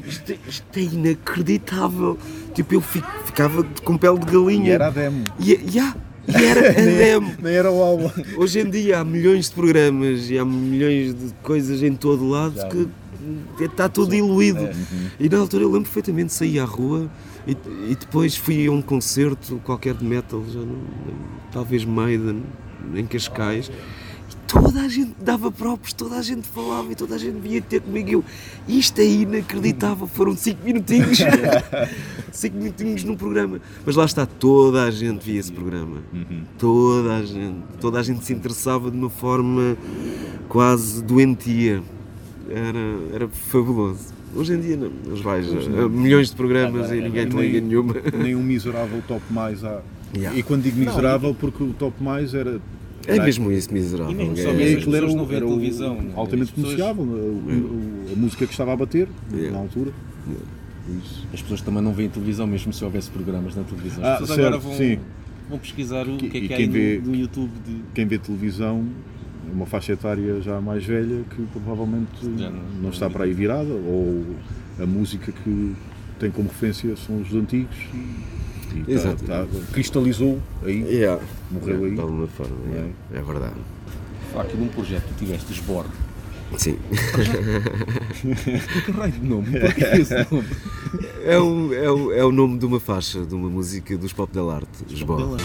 isto, 0.07 0.33
é- 0.33 0.39
isto 0.47 0.65
é 0.77 0.81
inacreditável. 0.81 2.19
Tipo, 2.55 2.75
eu 2.75 2.81
fi- 2.81 3.03
ficava 3.25 3.65
com 3.85 3.97
pele 3.97 4.19
de 4.19 4.27
galinha. 4.27 4.67
E 4.69 4.71
era 4.73 4.87
a 4.89 4.91
demo. 4.91 5.25
E, 5.41 5.53
e, 5.73 5.79
ah, 5.79 5.95
e 6.29 6.45
era 6.45 6.73
demo. 6.75 7.35
Nem 7.41 7.55
era 7.55 7.71
o 7.71 7.83
álbum. 7.83 8.11
Hoje 8.37 8.61
em 8.61 8.71
dia 8.71 9.01
há 9.01 9.05
milhões 9.05 9.49
de 9.49 9.55
programas 9.55 10.31
e 10.31 10.39
há 10.39 10.45
milhões 10.45 11.15
de 11.15 11.33
coisas 11.43 11.83
em 11.83 11.95
todo 11.95 12.29
lado 12.29 12.55
que 13.57 13.65
está 13.65 13.89
tudo 13.89 14.11
diluído. 14.11 14.69
E 15.19 15.29
na 15.29 15.39
altura 15.39 15.65
eu 15.65 15.69
lembro 15.69 15.83
perfeitamente, 15.83 16.33
saí 16.33 16.59
à 16.59 16.65
rua 16.65 17.11
e, 17.47 17.53
e 17.91 17.97
depois 17.97 18.37
fui 18.37 18.67
a 18.67 18.71
um 18.71 18.83
concerto 18.83 19.61
qualquer 19.65 19.95
de 19.95 20.05
metal, 20.05 20.45
já 20.53 20.61
não, 20.61 20.79
talvez 21.53 21.85
Maiden, 21.85 22.43
em 22.95 23.07
Cascais. 23.07 23.71
Toda 24.49 24.81
a 24.81 24.89
gente 24.89 25.15
dava 25.21 25.53
próprios, 25.53 25.93
toda 25.93 26.17
a 26.17 26.23
gente 26.23 26.49
falava 26.49 26.91
e 26.91 26.95
toda 26.95 27.15
a 27.15 27.19
gente 27.19 27.39
vinha 27.39 27.61
ter 27.61 27.83
comigo. 27.83 28.11
Eu, 28.11 28.25
isto 28.67 28.99
é 28.99 29.05
inacreditável, 29.05 30.07
foram 30.07 30.35
5 30.35 30.65
minutinhos. 30.65 31.19
5 32.33 32.57
minutinhos 32.57 33.05
num 33.05 33.15
programa. 33.15 33.61
Mas 33.85 33.95
lá 33.95 34.07
está, 34.07 34.25
toda 34.25 34.85
a 34.85 34.91
gente 34.91 35.23
via 35.23 35.39
esse 35.39 35.53
programa. 35.53 35.99
Toda 36.57 37.17
a 37.17 37.23
gente. 37.23 37.59
Toda 37.79 38.01
a 38.01 38.03
gente 38.03 38.25
se 38.25 38.33
interessava 38.33 38.91
de 38.91 38.97
uma 38.97 39.11
forma 39.11 39.77
quase 40.49 41.03
doentia. 41.05 41.83
Era, 42.49 43.15
era 43.15 43.29
fabuloso. 43.29 44.15
Hoje 44.35 44.55
em 44.55 44.61
dia 44.61 44.77
não. 44.79 44.91
Hoje 45.13 45.23
vais 45.23 45.47
a, 45.47 45.85
a 45.85 45.89
milhões 45.91 46.31
de 46.31 46.37
programas 46.37 46.91
e 46.91 47.01
ninguém 47.03 47.29
te 47.29 47.37
liga 47.37 47.61
nenhuma. 47.61 47.95
Nem 48.17 48.35
um 48.35 48.43
miserável 48.43 49.03
top 49.07 49.23
mais 49.31 49.63
há. 49.63 49.83
Yeah. 50.15 50.39
E 50.39 50.43
quando 50.43 50.63
digo 50.63 50.79
miserável, 50.79 51.35
porque 51.39 51.63
o 51.63 51.75
top 51.75 52.03
mais 52.03 52.33
era. 52.33 52.61
É 53.09 53.25
mesmo 53.25 53.51
isso, 53.51 53.73
miserável. 53.73 54.13
E 54.13 54.15
mesmo 54.15 54.37
só 54.37 54.43
É- 54.51 54.53
as 54.53 54.61
era, 54.61 54.77
pessoas 54.77 55.15
não 55.15 55.27
televisão. 55.27 55.99
altamente 56.15 56.51
As 56.51 56.51
pessoas- 56.51 56.75
comerciável, 56.77 57.05
a, 57.05 57.07
o- 57.07 58.13
a 58.13 58.17
música 58.17 58.47
que 58.47 58.53
estava 58.53 58.73
a 58.73 58.77
bater 58.77 59.09
Yeah. 59.33 59.53
na 59.53 59.59
altura. 59.63 59.91
Isso. 61.03 61.27
As 61.33 61.43
pessoas 61.43 61.61
também 61.61 61.83
não 61.83 61.93
veem 61.93 62.09
televisão, 62.09 62.47
mesmo 62.47 62.73
se 62.73 62.85
houvesse 62.85 63.11
programas 63.11 63.55
na 63.55 63.63
televisão. 63.63 64.03
Ah, 64.05 64.15
As 64.15 64.19
pessoas 64.21 64.37
certo, 64.39 64.47
agora 64.57 64.63
vão, 64.63 64.75
sim. 64.77 64.99
vão 65.49 65.59
pesquisar 65.59 66.09
o 66.09 66.17
Que- 66.17 66.29
que 66.31 66.37
é 66.39 66.41
que 66.41 66.55
há 66.55 66.67
vê- 66.71 67.01
no, 67.05 67.11
no 67.11 67.17
YouTube 67.17 67.51
de. 67.67 67.77
Quem 67.95 68.07
vê 68.07 68.19
televisão, 68.19 68.85
uma 69.53 69.67
faixa 69.67 69.93
etária 69.93 70.41
já 70.41 70.61
mais 70.61 70.85
velha, 70.85 71.25
que 71.31 71.43
provavelmente 71.53 72.09
Já 72.39 72.51
não, 72.51 72.63
não- 72.83 72.91
está 72.91 73.09
para 73.11 73.25
aí 73.25 73.33
virada, 73.35 73.69
ou 73.73 74.25
a 74.81 74.87
música 74.87 75.31
que 75.33 75.75
tem 76.19 76.31
como 76.31 76.49
referência 76.49 76.97
são 76.97 77.21
os 77.21 77.35
antigos 77.35 77.77
e, 78.75 78.79
e 78.81 78.85
tá- 78.85 78.93
Exato. 78.93 79.25
tá- 79.25 79.47
cristalizou 79.73 80.39
aí, 80.65 80.83
Yeah. 80.83 81.23
morreu 81.51 81.85
aí. 81.85 81.95
De 81.95 82.01
alguma 82.01 82.27
forma, 82.29 82.57
yeah. 82.71 82.91
é 83.15 83.21
verdade. 83.23 83.57
Falar 84.33 84.45
aqui 84.45 84.57
de 84.57 84.63
um 84.63 84.69
projeto 84.69 85.03
que 85.05 85.15
tu 85.15 85.19
tiveste, 85.19 85.53
Esborre. 85.53 85.89
Sim. 86.57 86.79
Que 88.87 88.91
raio 88.93 89.13
de 89.13 89.21
nome? 89.27 89.47
Porquê 89.61 89.85
esse 90.01 90.15
nome? 90.31 90.45
É 91.25 91.39
o, 91.39 91.75
é, 91.75 91.91
o, 91.91 92.13
é 92.13 92.25
o 92.25 92.33
nome 92.33 92.59
de 92.59 92.65
uma 92.65 92.81
faixa, 92.81 93.21
de 93.25 93.35
uma 93.35 93.51
música 93.51 93.97
dos 93.99 94.13
Pop 94.15 94.33
Del 94.33 94.51
Arte, 94.51 94.85
Esbó. 94.91 95.37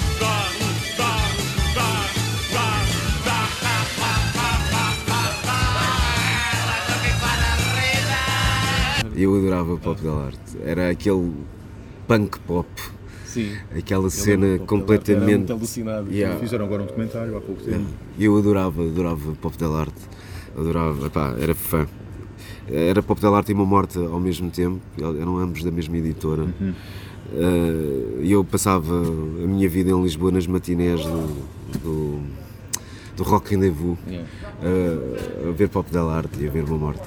Eu 9.15 9.35
adorava 9.35 9.77
Pop 9.77 10.01
Del 10.01 10.19
Arte. 10.19 10.57
Era 10.65 10.89
aquele 10.89 11.31
punk 12.07 12.39
pop, 12.39 12.67
Sim. 13.33 13.51
aquela 13.77 14.05
Eu 14.05 14.09
cena 14.09 14.45
lembro, 14.45 14.55
Era 14.63 14.65
completamente. 14.65 15.37
muito 15.37 15.53
alucinado. 15.53 16.11
Yeah. 16.11 16.39
Fizeram 16.39 16.65
agora 16.65 16.83
um 16.83 16.85
documentário 16.85 17.35
há 17.37 17.41
pouco 17.41 17.61
tempo. 17.63 17.85
Eu 18.19 18.37
adorava, 18.37 18.81
adorava 18.83 19.33
Pop 19.41 19.57
Del 19.57 19.75
Arte. 19.75 20.01
Adorava, 20.57 21.07
epá, 21.07 21.35
era 21.39 21.55
fã. 21.55 21.87
Era 22.67 23.01
Pop 23.03 23.19
Del 23.19 23.35
Arte 23.35 23.51
e 23.51 23.55
Uma 23.55 23.65
Morte 23.65 23.97
ao 23.97 24.19
mesmo 24.19 24.49
tempo, 24.49 24.79
eram 24.97 25.37
ambos 25.37 25.63
da 25.63 25.71
mesma 25.71 25.97
editora. 25.97 26.45
Eh, 27.35 28.21
E 28.21 28.31
eu 28.31 28.43
passava 28.43 28.95
a 28.95 29.47
minha 29.47 29.67
vida 29.67 29.89
em 29.91 30.01
Lisboa 30.03 30.31
nas 30.31 30.45
matinés 30.47 31.01
do, 31.05 31.27
do, 31.83 32.19
do 33.17 33.23
Rock 33.23 33.51
Rendezvous 33.55 33.97
Yeah. 34.07 34.29
a, 34.61 35.49
a 35.49 35.51
ver 35.51 35.69
Pop 35.69 35.91
Del 35.91 36.09
Arte 36.09 36.41
e 36.41 36.47
a 36.47 36.51
ver 36.51 36.63
Uma 36.63 36.77
Morte. 36.77 37.01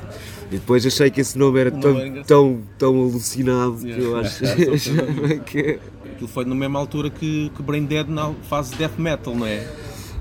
E 0.51 0.57
depois 0.57 0.85
achei 0.87 1.11
que 1.11 1.21
esse 1.21 1.37
nome 1.39 1.59
era 1.59 1.71
tão, 1.71 1.99
era 1.99 2.25
tão, 2.25 2.61
tão 2.79 3.01
alucinado 3.01 3.79
que 3.79 3.91
eu 3.91 4.17
Yeah. 4.17 4.21
acho 4.21 5.41
que. 5.47 5.79
Aquilo 6.17 6.29
foi 6.31 6.47
na 6.47 6.55
mesma 6.55 6.79
altura 6.79 7.11
que, 7.11 7.51
que 7.55 7.63
Brain 7.63 7.85
Dead 7.85 8.09
na 8.09 8.33
fase 8.49 8.75
death 8.77 8.97
metal, 8.99 9.35
não 9.35 9.47
é? 9.47 9.59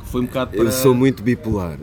Que 0.04 0.12
foi 0.12 0.22
um 0.22 0.26
bocado 0.26 0.52
para. 0.52 0.66
Eu 0.66 0.72
sou 0.74 0.94
muito 0.94 1.24
bipolar. 1.24 1.78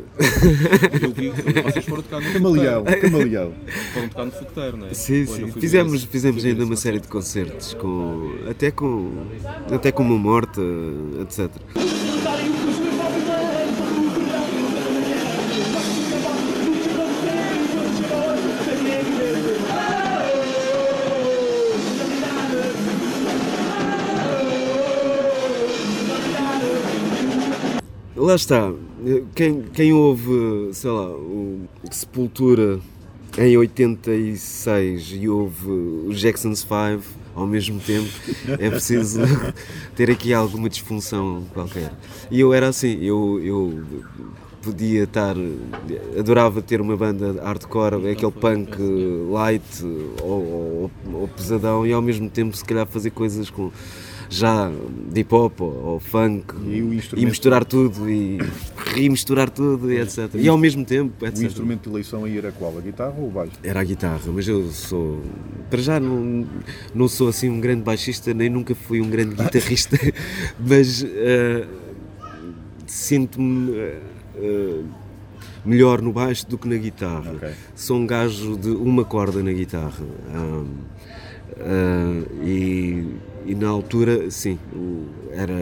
Eu 1.00 1.10
vi, 1.12 1.30
vocês 1.62 1.84
foram 1.86 2.02
tocar 2.02 2.20
no 2.20 2.30
Camaleão, 2.30 2.84
camaleão. 2.84 3.52
Foram 3.94 4.08
tocar 4.08 4.24
no 4.26 4.32
fogueteiro, 4.32 4.76
não 4.76 4.86
é? 4.88 4.92
Sim, 4.94 5.20
Depois 5.24 5.40
sim. 5.54 5.60
Fizemos, 5.60 5.94
esse- 5.94 6.06
fizemos 6.06 6.44
ainda 6.44 6.62
uma 6.64 6.76
série 6.76 7.00
de 7.00 7.08
concertos, 7.08 7.72
com, 7.74 8.34
até, 8.50 8.70
com, 8.70 9.12
até 9.74 9.90
com 9.90 10.02
uma 10.02 10.18
morte, 10.18 10.60
etc. 11.22 11.50
Lá 28.22 28.36
está, 28.36 28.72
quem, 29.34 29.62
quem 29.62 29.92
ouve, 29.92 30.68
sei 30.72 30.90
lá, 30.92 31.08
o 31.10 31.62
Sepultura 31.90 32.78
em 33.36 33.56
86 33.56 35.14
e 35.20 35.28
ouve 35.28 35.68
os 36.06 36.20
Jackson's 36.20 36.60
5 36.60 37.02
ao 37.34 37.48
mesmo 37.48 37.80
tempo, 37.80 38.08
é 38.60 38.70
preciso 38.70 39.20
ter 39.96 40.08
aqui 40.08 40.32
alguma 40.32 40.68
disfunção 40.68 41.42
qualquer. 41.52 41.90
E 42.30 42.38
eu 42.38 42.54
era 42.54 42.68
assim, 42.68 42.96
eu, 43.02 43.40
eu 43.42 43.82
podia 44.62 45.02
estar, 45.02 45.34
adorava 46.16 46.62
ter 46.62 46.80
uma 46.80 46.96
banda 46.96 47.42
hardcore, 47.42 48.08
aquele 48.08 48.30
punk 48.30 48.70
light 49.32 49.64
ou, 50.22 50.30
ou- 50.30 50.90
ou 51.14 51.26
pesadão 51.28 51.84
e 51.84 51.92
ao 51.92 52.00
mesmo 52.02 52.30
tempo 52.30 52.56
se 52.56 52.64
calhar 52.64 52.86
fazer 52.86 53.10
coisas 53.10 53.50
com 53.50 53.72
já 54.32 54.70
de 55.10 55.20
hip 55.20 55.34
hop 55.34 55.60
ou, 55.60 55.84
ou 55.84 56.00
funk 56.00 56.54
E 56.66 56.82
o 56.82 56.94
e 56.94 57.26
misturar 57.26 57.64
tudo 57.64 58.08
e 58.08 58.38
remisturar 58.94 59.50
tudo 59.50 59.92
e 59.92 60.00
etc. 60.00 60.30
E 60.34 60.48
ao 60.48 60.56
mesmo 60.56 60.84
tempo, 60.84 61.22
O 61.22 61.26
etc. 61.26 61.44
instrumento 61.44 61.82
de 61.82 61.90
eleição 61.90 62.24
aí 62.24 62.38
era 62.38 62.50
qual? 62.50 62.76
A 62.78 62.80
guitarra 62.80 63.14
ou 63.18 63.28
o 63.28 63.30
baixo? 63.30 63.52
Era 63.62 63.80
a 63.80 63.84
guitarra, 63.84 64.22
mas 64.32 64.48
eu 64.48 64.70
sou. 64.72 65.20
Para 65.68 65.82
já 65.82 66.00
não, 66.00 66.46
não 66.94 67.08
sou 67.08 67.28
assim 67.28 67.50
um 67.50 67.60
grande 67.60 67.82
baixista, 67.82 68.32
nem 68.32 68.48
nunca 68.48 68.74
fui 68.74 69.02
um 69.02 69.10
grande 69.10 69.34
guitarrista, 69.34 69.98
mas 70.58 71.04
eh, 71.04 71.66
sinto-me 72.86 73.72
eh, 74.36 74.80
melhor 75.64 76.00
no 76.00 76.12
baixo 76.12 76.48
do 76.48 76.56
que 76.56 76.66
na 76.68 76.76
guitarra. 76.76 77.32
Ok. 77.36 77.50
Sou 77.74 77.98
um 77.98 78.06
gajo 78.06 78.56
de 78.56 78.70
uma 78.70 79.04
corda 79.04 79.42
na 79.42 79.52
guitarra. 79.52 80.04
ah, 80.34 80.64
ah, 81.60 82.44
e, 82.44 83.06
e 83.46 83.54
na 83.54 83.68
altura, 83.68 84.30
sim, 84.30 84.58
era, 85.30 85.52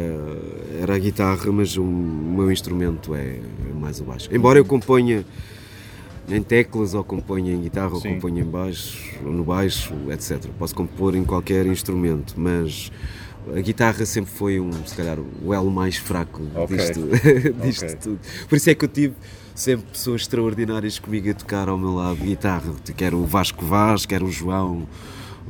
era 0.81 0.95
a 0.95 0.99
guitarra, 0.99 1.51
mas 1.53 1.77
o 1.77 1.85
meu 1.85 2.51
instrumento 2.51 3.15
é 3.15 3.39
mais 3.79 4.01
o 4.01 4.05
baixo. 4.05 4.29
Embora 4.33 4.59
eu 4.59 4.65
componha 4.65 5.25
em 6.29 6.43
teclas, 6.43 6.95
ou 6.95 7.03
componha 7.03 7.53
em 7.53 7.61
guitarra, 7.61 7.95
ou 7.95 8.01
Sim. 8.01 8.15
componha 8.15 8.43
em 8.43 8.47
baixo, 8.47 9.15
ou 9.25 9.33
no 9.33 9.43
baixo, 9.45 9.93
etc. 10.11 10.47
Posso 10.59 10.75
compor 10.75 11.15
em 11.15 11.25
qualquer 11.25 11.67
instrumento, 11.67 12.35
mas 12.37 12.93
a 13.57 13.61
guitarra 13.61 14.05
sempre 14.07 14.31
foi 14.31 14.61
um, 14.61 14.71
se 14.85 14.95
calhar, 14.95 15.19
o 15.43 15.53
elo 15.53 15.71
mais 15.71 15.97
fraco 15.97 16.43
Ok. 16.55 16.77
disto, 16.77 17.01
disto 17.63 17.85
Ok. 17.85 17.97
tudo. 18.01 18.21
Por 18.49 18.57
isso 18.57 18.71
é 18.71 18.75
que 18.75 18.85
eu 18.85 18.89
tive 18.89 19.15
sempre 19.55 19.87
pessoas 19.91 20.21
extraordinárias 20.23 20.99
comigo 20.99 21.29
a 21.31 21.35
tocar 21.35 21.69
ao 21.69 21.77
meu 21.79 21.95
lado 21.95 22.17
guitarra, 22.17 22.73
quer 22.97 23.13
o 23.13 23.25
Vasco 23.25 23.65
Vaz, 23.65 24.07
quer 24.07 24.23
o 24.23 24.31
João, 24.31 24.87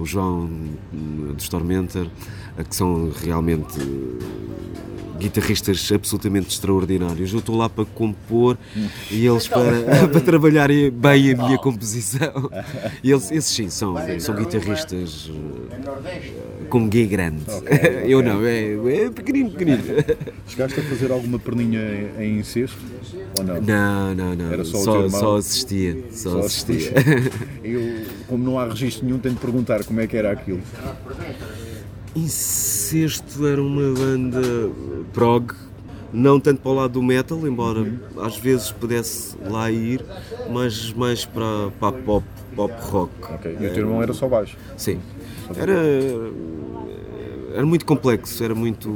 o 0.00 0.06
João 0.06 0.48
hum, 0.92 1.34
dos 1.36 1.48
Tormentor, 1.48 2.08
eh, 2.56 2.64
que 2.64 2.74
são 2.74 3.12
realmente 3.22 3.78
eh, 3.78 5.18
guitarristas 5.18 5.92
absolutamente 5.92 6.48
extraordinários. 6.48 7.32
Eu 7.32 7.40
estou 7.40 7.56
lá 7.56 7.68
para 7.68 7.84
compor 7.84 8.56
e 9.10 9.26
eles 9.26 9.46
para, 9.46 10.08
para 10.08 10.20
trabalharem 10.20 10.90
bem 10.90 11.32
a 11.32 11.36
minha 11.36 11.58
composição. 11.58 12.50
E 13.04 13.10
eles, 13.10 13.30
esses 13.30 13.54
sim, 13.54 13.68
são, 13.68 13.94
são 14.18 14.34
guitarristas 14.34 15.30
eh, 15.30 16.64
com 16.70 16.88
guia 16.88 17.06
grande. 17.06 17.44
Eu 18.08 18.22
não, 18.22 18.44
é, 18.44 19.04
é 19.04 19.10
pequenino, 19.10 19.50
pequenino. 19.50 19.82
Chegaste 20.46 20.80
a 20.80 20.82
fazer 20.84 21.12
alguma 21.12 21.38
perninha 21.38 21.80
em, 22.18 22.38
incesto? 22.38 22.78
Ou 23.38 23.44
não? 23.44 23.60
Não, 23.60 24.14
não, 24.14 24.34
não. 24.34 24.52
Era 24.52 24.64
só 24.64 24.78
só, 24.78 25.08
só 25.08 25.36
assistia. 25.36 25.96
Só, 26.10 26.30
Só 26.30 26.38
assistia. 26.40 26.92
Eu, 27.62 28.06
como 28.26 28.42
não 28.42 28.58
há 28.58 28.66
registro 28.66 29.04
nenhum, 29.04 29.18
tenho 29.18 29.34
de 29.34 29.40
perguntar 29.40 29.84
como 29.90 30.00
é 30.00 30.06
que 30.06 30.16
era 30.16 30.30
aquilo. 30.30 30.60
Incesto 32.14 33.44
era 33.44 33.60
uma 33.60 33.92
banda 33.92 34.40
prog, 35.12 35.52
não 36.12 36.38
tanto 36.38 36.62
para 36.62 36.70
o 36.70 36.74
lado 36.74 36.92
do 36.92 37.02
metal, 37.02 37.44
embora 37.44 37.92
às 38.22 38.36
vezes 38.36 38.70
pudesse 38.70 39.36
lá 39.44 39.68
ir, 39.68 40.04
mas 40.48 40.92
mais 40.92 41.24
para, 41.24 41.72
para 41.80 41.92
pop 41.98 42.24
pop 42.54 42.72
rock. 42.78 43.12
Ok. 43.34 43.56
E 43.60 43.66
o 43.66 43.70
teu 43.70 43.78
irmão 43.78 44.00
era 44.00 44.12
só 44.12 44.28
baixo. 44.28 44.56
Sim. 44.76 45.00
Era, 45.56 45.74
era 47.54 47.66
muito 47.66 47.84
complexo, 47.84 48.44
era 48.44 48.54
muito, 48.54 48.88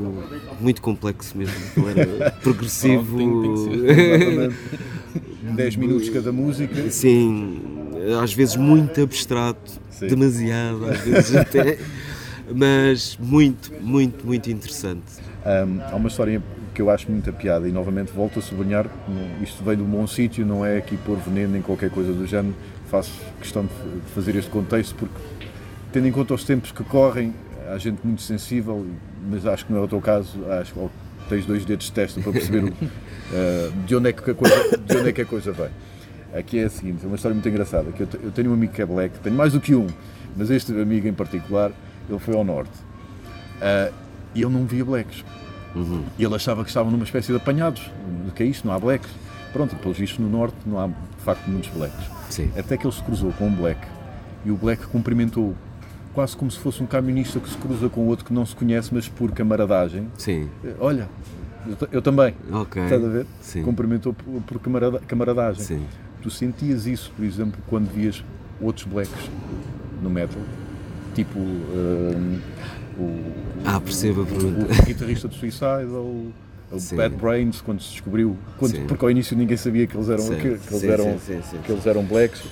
muito 0.60 0.80
complexo 0.80 1.36
mesmo. 1.36 1.54
Era 1.88 2.30
progressivo. 2.40 3.18
Ser. 3.56 4.52
10 5.54 5.74
minutos 5.76 6.08
cada 6.08 6.30
música. 6.30 6.88
Sim, 6.88 7.60
às 8.22 8.32
vezes 8.32 8.54
muito 8.54 9.00
abstrato, 9.00 9.80
Sim. 9.98 10.06
demasiado, 10.08 10.86
às 10.86 11.00
vezes 11.00 11.36
até. 11.36 11.78
Mas 12.54 13.16
muito, 13.18 13.72
muito, 13.80 14.26
muito 14.26 14.50
interessante. 14.50 15.02
Hum, 15.46 15.80
há 15.90 15.96
uma 15.96 16.08
história 16.08 16.42
que 16.74 16.82
eu 16.82 16.90
acho 16.90 17.10
muita 17.10 17.32
piada 17.32 17.68
e 17.68 17.72
novamente 17.72 18.10
volto 18.12 18.38
a 18.38 18.42
sublinhar, 18.42 18.86
isto 19.42 19.62
vem 19.64 19.76
de 19.76 19.82
um 19.82 19.86
bom 19.86 20.06
sítio, 20.06 20.44
não 20.44 20.64
é 20.64 20.76
aqui 20.78 20.96
pôr 20.96 21.16
veneno 21.18 21.52
nem 21.52 21.62
qualquer 21.62 21.88
coisa 21.90 22.12
do 22.12 22.26
género, 22.26 22.54
faço 22.90 23.12
questão 23.40 23.64
de 23.64 23.70
fazer 24.14 24.34
este 24.36 24.50
contexto 24.50 24.94
porque 24.96 25.14
tendo 25.92 26.08
em 26.08 26.12
conta 26.12 26.34
os 26.34 26.44
tempos 26.44 26.72
que 26.72 26.82
correm, 26.82 27.32
há 27.72 27.78
gente 27.78 28.00
muito 28.04 28.22
sensível, 28.22 28.84
mas 29.30 29.46
acho 29.46 29.64
que 29.66 29.72
não 29.72 29.80
é 29.80 29.84
o 29.84 29.88
teu 29.88 30.00
caso, 30.00 30.44
acho 30.60 30.74
que 30.74 30.80
tens 31.28 31.46
dois 31.46 31.64
dedos 31.64 31.86
de 31.86 31.92
testa 31.92 32.20
para 32.20 32.32
perceber 32.32 32.64
o- 32.64 32.72
eh, 33.32 33.70
de, 33.86 33.94
onde 33.96 34.08
é 34.08 34.12
que 34.12 34.30
a 34.30 34.34
coisa, 34.34 34.78
de 34.78 34.96
onde 34.96 35.08
é 35.08 35.12
que 35.12 35.22
a 35.22 35.26
coisa 35.26 35.52
vem. 35.52 35.68
Aqui 36.34 36.58
é 36.58 36.64
a 36.64 36.70
seguinte, 36.70 37.04
é 37.04 37.06
uma 37.06 37.16
história 37.16 37.34
muito 37.34 37.48
engraçada, 37.48 37.92
que 37.92 38.02
eu, 38.02 38.06
te- 38.06 38.18
eu 38.22 38.32
tenho 38.32 38.50
um 38.50 38.54
amigo 38.54 38.72
que 38.72 38.82
é 38.82 38.86
black, 38.86 39.18
tenho 39.20 39.36
mais 39.36 39.52
do 39.52 39.60
que 39.60 39.74
um, 39.74 39.86
mas 40.36 40.50
este 40.50 40.72
amigo 40.72 41.06
em 41.06 41.12
particular, 41.12 41.70
ele 42.08 42.18
foi 42.18 42.34
ao 42.34 42.42
norte. 42.44 42.72
Ah, 43.62 43.90
e 44.34 44.42
ele 44.42 44.52
não 44.52 44.64
via 44.66 44.84
blacks. 44.84 45.24
E 46.18 46.24
ele 46.24 46.34
achava 46.34 46.62
que 46.62 46.70
estavam 46.70 46.90
numa 46.92 47.04
espécie 47.04 47.32
de 47.32 47.36
apanhados. 47.36 47.90
O 48.28 48.32
que 48.32 48.42
é 48.42 48.46
isto? 48.46 48.66
Não 48.66 48.74
há 48.74 48.78
blacks. 48.78 49.10
Pronto, 49.52 49.74
pelos 49.76 49.96
vistos 49.98 50.18
no 50.18 50.28
norte 50.28 50.56
não 50.66 50.78
há 50.80 50.86
de 50.88 50.94
facto 51.24 51.46
muitos 51.48 51.70
blacks. 51.70 52.04
Sim. 52.30 52.50
Até 52.56 52.76
que 52.76 52.84
ele 52.86 52.94
se 52.94 53.02
cruzou 53.02 53.32
com 53.32 53.46
um 53.48 53.54
black 53.54 53.80
e 54.44 54.50
o 54.50 54.56
black 54.56 54.86
cumprimentou 54.88 55.54
quase 56.12 56.36
como 56.36 56.50
se 56.50 56.58
fosse 56.58 56.82
um 56.82 56.86
camionista 56.86 57.38
que 57.40 57.48
se 57.48 57.56
cruza 57.58 57.88
com 57.88 58.06
outro 58.06 58.24
que 58.24 58.32
não 58.32 58.44
se 58.46 58.54
conhece, 58.54 58.90
mas 58.92 59.08
por 59.08 59.30
camaradagem. 59.32 60.08
Sim, 60.18 60.48
Olha, 60.80 61.08
eu, 61.66 61.88
eu 61.92 62.02
também. 62.02 62.34
ok. 62.52 62.82
Estás 62.82 63.04
a 63.04 63.08
ver? 63.08 63.26
Sim. 63.40 63.62
Cumprimentou 63.62 64.12
por, 64.12 64.42
por 64.42 64.58
camarada- 64.60 65.00
camaradagem. 65.06 65.64
Sim. 65.64 65.82
Tu 66.24 66.30
sentias 66.30 66.86
isso, 66.86 67.12
por 67.14 67.22
exemplo, 67.22 67.60
quando 67.66 67.86
vias 67.92 68.24
outros 68.58 68.86
blacks 68.86 69.12
no 70.02 70.08
metal? 70.08 70.40
Tipo 71.14 71.38
hum, 71.38 72.38
o, 72.98 73.20
Ah, 73.62 73.78
percebo 73.78 74.22
a 74.22 74.24
pergunta. 74.24 74.72
o 74.72 74.86
guitarrista 74.86 75.28
do 75.28 75.34
Suicide 75.34 75.84
ou 75.92 76.32
o 76.72 76.80
Sim. 76.80 76.96
Bad 76.96 77.14
Brains, 77.16 77.60
quando 77.60 77.82
se 77.82 77.90
descobriu, 77.92 78.38
quando- 78.58 78.86
porque 78.86 79.04
ao 79.04 79.10
início 79.10 79.36
ninguém 79.36 79.58
sabia 79.58 79.86
que 79.86 79.94
eles 79.94 80.08
eram, 80.08 80.22
Sim. 80.24 80.34
que, 80.36 80.40
que 80.40 80.46
eles 80.48 80.80
Sim, 80.80 80.88
eram. 80.88 81.18
Que 81.62 81.72
eles 81.72 81.86
eram 81.86 82.02
blacks. 82.04 82.42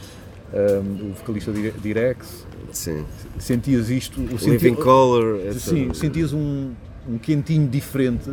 Hum, 0.52 1.10
o 1.10 1.14
vocalista 1.14 1.50
de 1.50 1.70
Direx, 1.70 2.46
Sim. 2.72 3.06
sentias 3.38 3.88
isto, 3.88 4.20
o 4.20 4.38
senti- 4.38 4.50
Living 4.50 4.74
Color. 4.74 5.50
Sim, 5.54 5.94
sentias 5.94 6.34
um, 6.34 6.72
um 7.08 7.16
quentinho 7.16 7.66
diferente, 7.66 8.32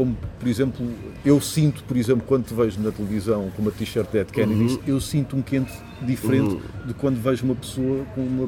como 0.00 0.16
por 0.38 0.48
exemplo, 0.48 0.86
eu 1.26 1.38
sinto, 1.42 1.84
por 1.84 1.94
exemplo, 1.94 2.24
quando 2.26 2.46
te 2.46 2.54
vejo 2.54 2.80
na 2.80 2.90
televisão 2.90 3.50
com 3.54 3.60
uma 3.60 3.70
t-shirt 3.70 4.06
de 4.06 4.12
Dead 4.14 4.28
Kennedys, 4.30 4.72
Uhum. 4.76 4.80
eu 4.86 4.98
sinto 4.98 5.36
um 5.36 5.42
quente 5.42 5.72
diferente 6.00 6.58
de 6.86 6.94
quando 6.94 7.20
vejo 7.22 7.44
uma 7.44 7.54
pessoa 7.54 8.06
com 8.14 8.22
uma, 8.22 8.46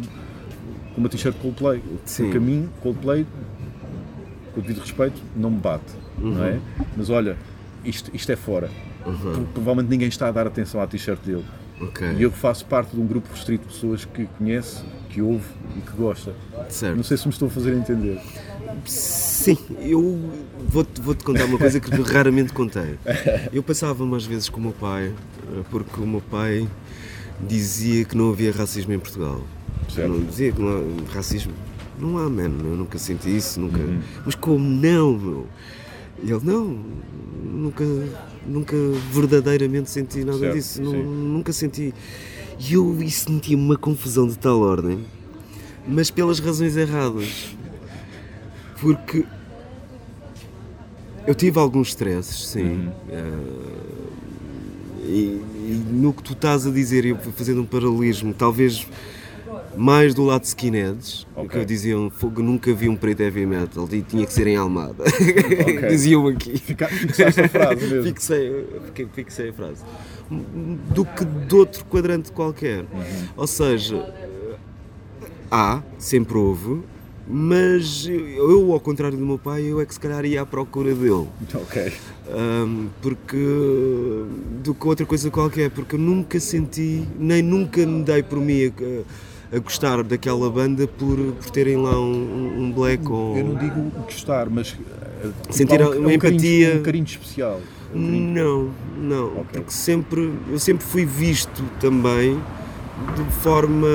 com 0.95 0.97
uma 1.03 1.09
t-shirt 1.11 1.37
Coldplay. 1.43 1.83
Sim. 2.07 2.23
Porque 2.25 2.39
a 2.39 2.41
mim, 2.41 2.71
Coldplay, 2.83 3.27
com 4.55 4.61
o 4.61 4.63
devido 4.63 4.81
respeito, 4.81 5.21
não 5.37 5.51
me 5.51 5.59
bate, 5.59 5.93
não 6.19 6.43
é? 6.43 6.59
Mas 6.97 7.11
olha, 7.11 7.37
isto, 7.85 8.11
isto 8.15 8.33
é 8.33 8.37
fora. 8.37 8.71
Pro- 9.03 9.45
Provavelmente 9.53 9.91
ninguém 9.91 10.09
está 10.09 10.29
a 10.29 10.33
dar 10.33 10.47
atenção 10.47 10.81
à 10.81 10.87
t-shirt 10.87 11.21
dele. 11.23 11.45
Ok. 11.83 12.13
E 12.17 12.23
eu 12.23 12.31
faço 12.31 12.65
parte 12.65 12.95
de 12.97 13.01
um 13.01 13.07
grupo 13.07 13.29
restrito 13.31 13.67
de 13.69 13.75
pessoas 13.75 14.07
que 14.07 14.25
conhece, 14.39 14.83
que 15.13 15.21
ouve 15.21 15.45
e 15.77 15.81
que 15.81 15.93
gosta. 15.97 16.35
Certo. 16.69 16.97
Não 16.97 17.03
sei 17.05 17.17
se 17.17 17.27
me 17.27 17.33
estou 17.33 17.49
a 17.49 17.51
fazer 17.51 17.75
entender. 17.75 18.19
Sim, 18.87 19.59
eu 19.81 20.19
vou-te 20.69 21.01
vou-te 21.01 21.23
contar 21.25 21.45
uma 21.45 21.59
coisa 21.59 21.79
que 21.79 21.91
raramente 22.03 22.53
contei. 22.53 22.99
Eu 23.53 23.63
passava-me 23.63 24.17
às 24.17 24.25
vezes 24.25 24.49
com 24.49 24.59
o 24.59 24.63
meu 24.63 24.73
pai, 24.73 25.13
eh, 25.53 25.63
porque 25.71 26.01
o 26.01 26.07
meu 26.07 26.21
pai 26.23 26.67
dizia 27.47 28.05
que 28.05 28.17
não 28.17 28.31
havia 28.31 28.53
racismo 28.53 28.93
em 28.93 28.99
Portugal. 28.99 29.43
Certo. 29.95 30.09
Não, 30.09 30.25
dizia 30.25 30.53
que 30.53 30.61
não 30.61 30.69
há 31.11 31.15
racismo. 31.15 31.53
Não 31.99 32.19
há, 32.19 32.29
mano, 32.29 32.71
eu 32.71 32.77
nunca 32.77 32.99
senti 32.99 33.37
isso, 33.37 33.61
nunca. 33.61 33.79
Uhum. 33.79 34.01
Mas 34.25 34.35
como 34.35 34.59
não, 34.69 35.13
meu? 35.19 35.47
E 36.23 36.31
ele, 36.31 36.41
não, 36.45 36.79
nunca, 37.45 37.85
nunca 38.47 38.77
verdadeiramente 39.13 39.91
senti 39.91 40.25
nada 40.25 40.39
Certo, 40.39 40.55
disso, 40.55 40.83
não- 40.83 40.93
nunca 41.05 41.53
senti. 41.53 41.93
E 42.59 42.75
eu 42.75 43.03
e 43.03 43.11
sentia 43.11 43.57
uma 43.57 43.77
confusão 43.77 44.27
de 44.27 44.39
tal 44.39 44.61
ordem, 44.61 45.05
mas 45.87 46.11
pelas 46.11 46.39
razões 46.39 46.77
erradas. 46.77 47.55
Porque 48.81 49.25
eu 51.27 51.35
tive 51.35 51.59
alguns 51.59 51.89
stresses, 51.89 52.49
sim. 52.49 52.63
Uhum. 52.65 52.93
eh, 53.11 53.33
e, 55.05 55.43
e 55.69 55.83
no 55.93 56.13
que 56.13 56.23
tu 56.23 56.33
estás 56.33 56.67
a 56.67 56.71
dizer, 56.71 57.05
eu 57.05 57.17
fazendo 57.17 57.61
um 57.63 57.67
paralelismo, 57.67 58.33
talvez 58.35 58.87
mais 59.77 60.15
do 60.15 60.23
lado 60.25 60.43
de 60.43 60.49
skinheads, 60.49 61.27
Ok. 61.35 61.61
que 61.61 61.65
diziam 61.67 62.11
fogo, 62.11 62.43
nunca 62.43 62.73
vi 62.75 62.89
um 62.89 62.97
preto 62.97 63.21
heavy 63.21 63.47
metal 63.47 63.89
e 63.91 64.03
tinha 64.03 64.25
que 64.27 64.33
ser 64.33 64.47
em 64.47 64.57
Almada. 64.57 65.05
diziam 65.91 66.27
aqui. 66.29 66.59
Fica, 66.59 66.89
fixaste 66.89 67.41
a 67.41 67.49
frase 67.49 67.87
mesmo. 67.87 68.03
Fixei, 68.13 68.67
fiquei- 68.87 69.07
fixei 69.13 69.49
a 69.51 69.53
frase. 69.53 69.83
Do 70.95 71.05
que 71.05 71.25
de 71.25 71.55
outro 71.55 71.85
quadrante 71.85 72.33
qualquer. 72.33 72.85
Ou 73.37 73.47
seja, 73.47 74.05
há, 75.51 75.83
sempre 75.99 76.37
houve, 76.37 76.81
mas 77.27 78.07
eu, 78.09 78.73
ao 78.73 78.81
contrário 78.81 79.17
do 79.17 79.25
meu 79.25 79.39
pai, 79.39 79.63
eu 79.65 79.81
é 79.81 79.87
que 79.87 79.95
se 79.95 80.01
calhar 80.01 80.25
ia 80.25 80.43
à 80.43 80.47
procura 80.47 80.95
dele. 80.95 81.29
Ok. 81.55 81.93
Ahm, 82.31 82.87
porque 83.01 83.37
do 84.63 84.75
que 84.75 84.87
outra 84.87 85.07
coisa 85.07 85.31
qualquer, 85.31 85.71
porque 85.71 85.95
eu 85.97 86.01
nunca 86.01 86.39
senti, 86.41 87.07
nem 87.19 87.43
nunca 87.43 87.85
me 87.87 88.03
dei 88.03 88.23
por 88.23 88.39
mim 88.39 88.73
a, 89.53 89.57
a 89.57 89.59
gostar 89.59 90.03
daquela 90.03 90.49
banda 90.51 90.87
por, 90.87 91.17
por 91.19 91.51
terem 91.51 91.77
lá 91.77 91.99
um, 92.01 92.63
um 92.65 92.73
black 92.73 93.07
ou. 93.11 93.37
Eu 93.37 93.45
não 93.45 93.55
digo 93.57 93.81
gostar, 94.05 94.49
mas. 94.49 94.77
eh, 95.25 95.29
Sentir 95.51 95.81
um- 95.83 95.85
uma 95.99 96.11
há 96.11 96.15
um 96.15 96.19
carinho- 96.19 96.41
empatia. 96.41 96.77
Um 96.79 96.83
carinho 96.83 97.05
especial. 97.05 97.61
Não, 97.95 98.71
não, 98.97 99.27
Ok. 99.39 99.45
porque 99.53 99.71
sempre, 99.71 100.33
eu 100.51 100.59
sempre 100.59 100.85
fui 100.85 101.05
visto 101.05 101.63
também 101.81 102.41
de 103.17 103.25
forma 103.43 103.89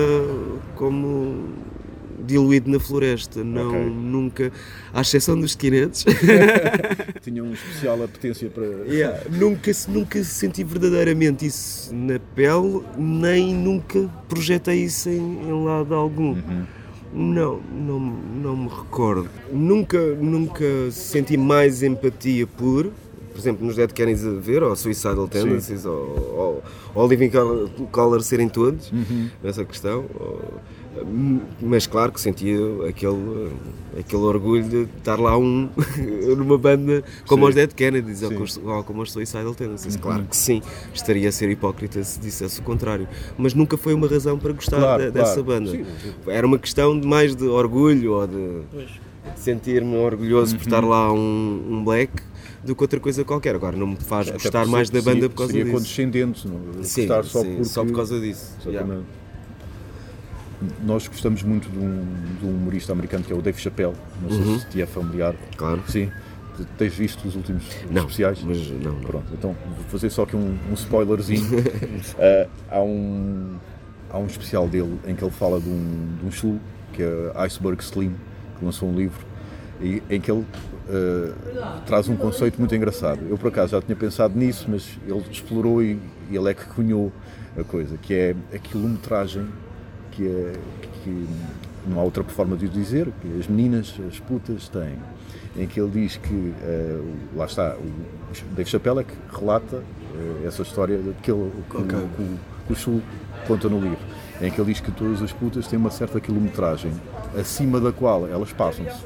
como 0.76 1.46
diluído 2.26 2.70
na 2.70 2.80
floresta, 2.80 3.44
não, 3.44 3.70
Ok. 3.70 3.90
nunca, 3.90 4.52
à 4.94 5.02
exceção 5.02 5.40
dos 5.40 5.52
skinheads, 5.52 6.04
Tinha 7.22 7.44
um 7.44 7.54
especial 7.54 8.04
apetência 8.04 8.50
para. 8.50 8.66
Yeah, 8.88 9.20
nunca, 9.32 9.72
nunca 9.88 10.24
senti 10.24 10.64
verdadeiramente 10.64 11.46
isso 11.46 11.94
na 11.96 12.20
pele, 12.36 12.82
nem 12.98 13.54
nunca 13.54 14.10
projetei 14.28 14.84
isso 14.84 15.10
em, 15.10 15.42
em 15.48 15.64
lado 15.64 15.94
algum. 15.94 16.36
Não, 17.14 17.62
não, 17.72 18.00
não 18.00 18.56
me 18.58 18.68
recordo. 18.70 19.30
Nunca, 19.52 19.98
nunca 20.16 20.66
senti 20.92 21.38
mais 21.38 21.82
empatia 21.82 22.46
por, 22.46 22.92
por 23.38 23.42
exemplo, 23.42 23.68
nos 23.68 23.76
Dead 23.76 23.92
Kennedys 23.92 24.26
a 24.26 24.32
ver, 24.32 24.64
ou 24.64 24.76
Suicidal 24.76 25.28
Tendencies, 25.28 25.86
ou, 25.86 25.94
ou, 25.94 26.64
ou 26.96 27.08
Living 27.08 27.30
Color, 27.92 28.22
serem 28.24 28.50
todos, 28.50 28.92
nessa 29.44 29.64
questão. 29.64 30.06
ou- 30.20 30.42
mas 31.62 31.86
claro 31.86 32.12
que 32.12 32.20
sentia 32.20 32.58
aquele, 32.90 33.52
aquele 34.00 34.24
orgulho 34.24 34.64
de 34.68 34.82
estar 34.98 35.20
lá 35.20 35.38
um 35.38 35.70
numa 36.36 36.58
banda 36.58 37.04
como 37.28 37.44
Sim. 37.44 37.50
os 37.50 37.56
Dead 37.56 37.72
Kennedys 37.72 38.24
ou, 38.24 38.48
Sim. 38.48 38.62
como 38.84 39.04
os 39.04 39.12
Suicidal 39.12 39.54
Tendencies. 39.54 39.96
Claro 39.96 40.24
que 40.24 40.36
sim, 40.36 40.60
estaria 40.96 41.30
a 41.30 41.32
ser 41.32 41.52
hipócrita 41.52 42.04
se 42.04 42.20
dissesse 42.20 42.60
o 42.62 42.64
contrário. 42.64 43.08
Mas 43.38 43.54
nunca 43.54 43.78
foi 43.78 43.94
uma 43.94 44.08
razão 44.08 44.40
para 44.40 44.52
gostar 44.54 44.80
Claro, 44.80 45.04
de- 45.06 45.12
claro. 45.12 45.28
dessa 45.30 45.44
banda. 45.44 45.70
Sim. 45.70 45.86
Era 46.26 46.48
uma 46.48 46.58
questão 46.58 47.00
de 47.00 47.06
mais 47.08 47.36
de 47.36 47.46
orgulho 47.46 48.14
ou 48.14 48.26
de 48.26 48.62
sentir-me 49.36 49.98
orgulhoso 49.98 50.56
por 50.58 50.64
estar 50.64 50.84
lá 50.84 51.14
um, 51.14 51.64
um 51.70 51.84
black 51.84 52.12
do 52.68 52.76
que 52.76 52.84
outra 52.84 53.00
coisa 53.00 53.24
qualquer. 53.24 53.56
Agora 53.56 53.76
não 53.76 53.88
me 53.88 53.96
faz 53.96 54.28
Até 54.28 54.38
gostar 54.38 54.66
mais 54.68 54.90
da 54.90 55.02
seria- 55.02 55.16
banda 55.16 55.30
por 55.30 55.36
causa 55.38 55.52
seria 55.52 55.66
disso. 55.66 55.76
condescendente, 55.78 56.48
não? 56.48 56.84
Sim, 56.84 57.08
Gostar 57.08 57.24
só, 57.24 57.42
sim, 57.42 57.48
porque, 57.50 57.64
só 57.66 57.86
por 57.86 57.96
causa 57.96 58.20
disso. 58.20 58.56
Yeah. 58.66 59.02
Nós 60.84 61.08
gostamos 61.08 61.44
muito 61.44 61.70
de 61.70 61.78
um, 61.78 62.04
de 62.40 62.46
um 62.46 62.50
humorista 62.50 62.92
americano 62.92 63.24
que 63.24 63.32
é 63.32 63.36
o 63.36 63.42
Dave 63.42 63.60
Chappelle. 63.60 63.94
Não 64.22 64.30
sei 64.30 64.40
Uhum. 64.40 64.60
se 64.60 64.68
te 64.68 64.82
é 64.82 64.86
familiar. 64.88 65.36
Claro. 65.56 65.82
Sim. 65.88 66.12
Te- 66.58 66.66
Tens 66.78 66.94
visto 66.96 67.28
os 67.28 67.36
últimos 67.36 67.64
Não, 67.92 68.02
especiais? 68.02 68.42
mas 68.44 68.68
não, 68.72 68.94
não. 68.94 69.00
Pronto, 69.02 69.28
então 69.34 69.56
vou 69.66 69.86
fazer 69.90 70.10
só 70.10 70.24
aqui 70.24 70.36
um, 70.36 70.58
um 70.70 70.74
spoilerzinho. 70.74 71.46
Ah, 72.18 72.48
há, 72.78 72.82
um, 72.82 73.56
há 74.10 74.18
um 74.18 74.26
especial 74.26 74.68
dele 74.68 75.00
em 75.06 75.16
que 75.16 75.24
ele 75.24 75.32
fala 75.32 75.60
de 75.60 75.70
um, 75.70 76.16
de 76.20 76.26
um 76.26 76.32
show 76.32 76.58
que 76.94 77.04
é 77.04 77.32
Iceberg 77.36 77.84
Slim, 77.84 78.16
que 78.58 78.66
lançou 78.66 78.90
um 78.90 78.96
livro 78.96 79.24
e- 79.80 80.02
em 80.10 80.20
que 80.20 80.32
ele 80.32 80.44
eh, 80.90 81.32
traz 81.86 82.08
um 82.08 82.16
conceito 82.16 82.58
muito 82.60 82.74
engraçado. 82.76 83.20
Eu, 83.30 83.38
por 83.38 83.48
acaso, 83.50 83.72
já 83.72 83.82
tinha 83.82 83.96
pensado 83.96 84.38
nisso, 84.38 84.66
mas 84.70 84.98
ele 85.08 85.24
explorou 85.32 85.82
e, 85.82 86.00
e 86.30 86.36
ele 86.36 86.50
é 86.50 86.54
que 86.54 86.66
cunhou 86.66 87.12
a 87.60 87.64
coisa, 87.64 87.98
que 87.98 88.14
é 88.14 88.36
a 88.54 88.58
quilometragem 88.60 89.48
que, 90.12 90.26
é, 90.28 90.54
que 91.04 91.28
não 91.88 92.00
há 92.00 92.04
outra 92.04 92.24
forma 92.24 92.56
de 92.58 92.66
o 92.66 92.70
dizer, 92.70 93.08
que 93.22 93.40
as 93.40 93.48
meninas, 93.48 93.94
as 94.08 94.20
putas 94.20 94.68
têm, 94.70 94.96
em 95.56 95.66
que 95.68 95.80
ele 95.80 95.90
diz 95.92 96.18
que, 96.18 96.34
o- 96.34 97.38
lá 97.38 97.46
está, 97.46 97.76
o 97.76 98.56
Dave 98.56 98.70
Chappelle 98.70 99.00
é 99.00 99.04
que 99.04 99.14
relata 99.36 99.78
eh, 100.16 100.48
essa 100.48 100.62
história 100.62 101.00
que, 101.22 101.32
ele, 101.32 101.52
que, 101.70 101.78
o- 101.78 101.84
que 101.88 101.96
o- 101.96 102.38
que 102.68 102.74
o 102.74 102.76
Sul 102.76 103.02
conta 103.48 103.70
no 103.70 103.80
livro, 103.80 103.98
em 104.42 104.52
que 104.52 104.60
ele 104.60 104.72
diz 104.74 104.82
que 104.82 104.92
todas 104.92 105.22
as 105.22 105.32
putas 105.32 105.68
têm 105.68 105.80
uma 105.80 105.90
certa 105.90 106.20
quilometragem, 106.20 106.92
acima 107.40 107.80
da 107.80 107.92
qual 107.92 108.28
elas 108.28 108.52
passam-se. 108.52 109.06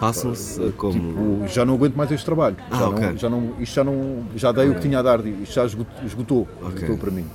Passam-se 0.00 0.72
como. 0.76 0.92
Tipo, 0.92 1.48
já 1.48 1.64
não 1.64 1.74
aguento 1.74 1.94
mais 1.94 2.10
este 2.10 2.24
trabalho. 2.24 2.56
Ah, 2.70 2.76
já, 2.78 2.88
ok. 2.88 3.06
não, 3.06 3.16
já 3.16 3.30
não, 3.30 3.52
isto 3.60 3.74
já 3.74 3.84
não. 3.84 4.24
Já 4.34 4.50
dei 4.52 4.68
o 4.70 4.74
que 4.74 4.80
tinha 4.80 4.98
a 4.98 5.02
dar, 5.02 5.24
isto 5.26 5.54
já 5.54 5.64
esgot- 5.66 5.86
esgotou, 6.04 6.48
esgotou 6.74 6.96
para 6.98 7.10
mim. 7.10 7.26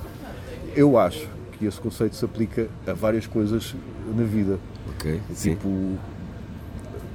Eu 0.74 0.98
acho 0.98 1.28
que 1.52 1.64
esse 1.64 1.80
conceito 1.80 2.14
se 2.16 2.24
aplica 2.24 2.66
a 2.86 2.92
várias 2.92 3.26
coisas 3.26 3.74
na 4.14 4.24
vida. 4.24 4.58
Ok, 4.96 5.20
sim. 5.32 5.50
Tipo, 5.50 5.96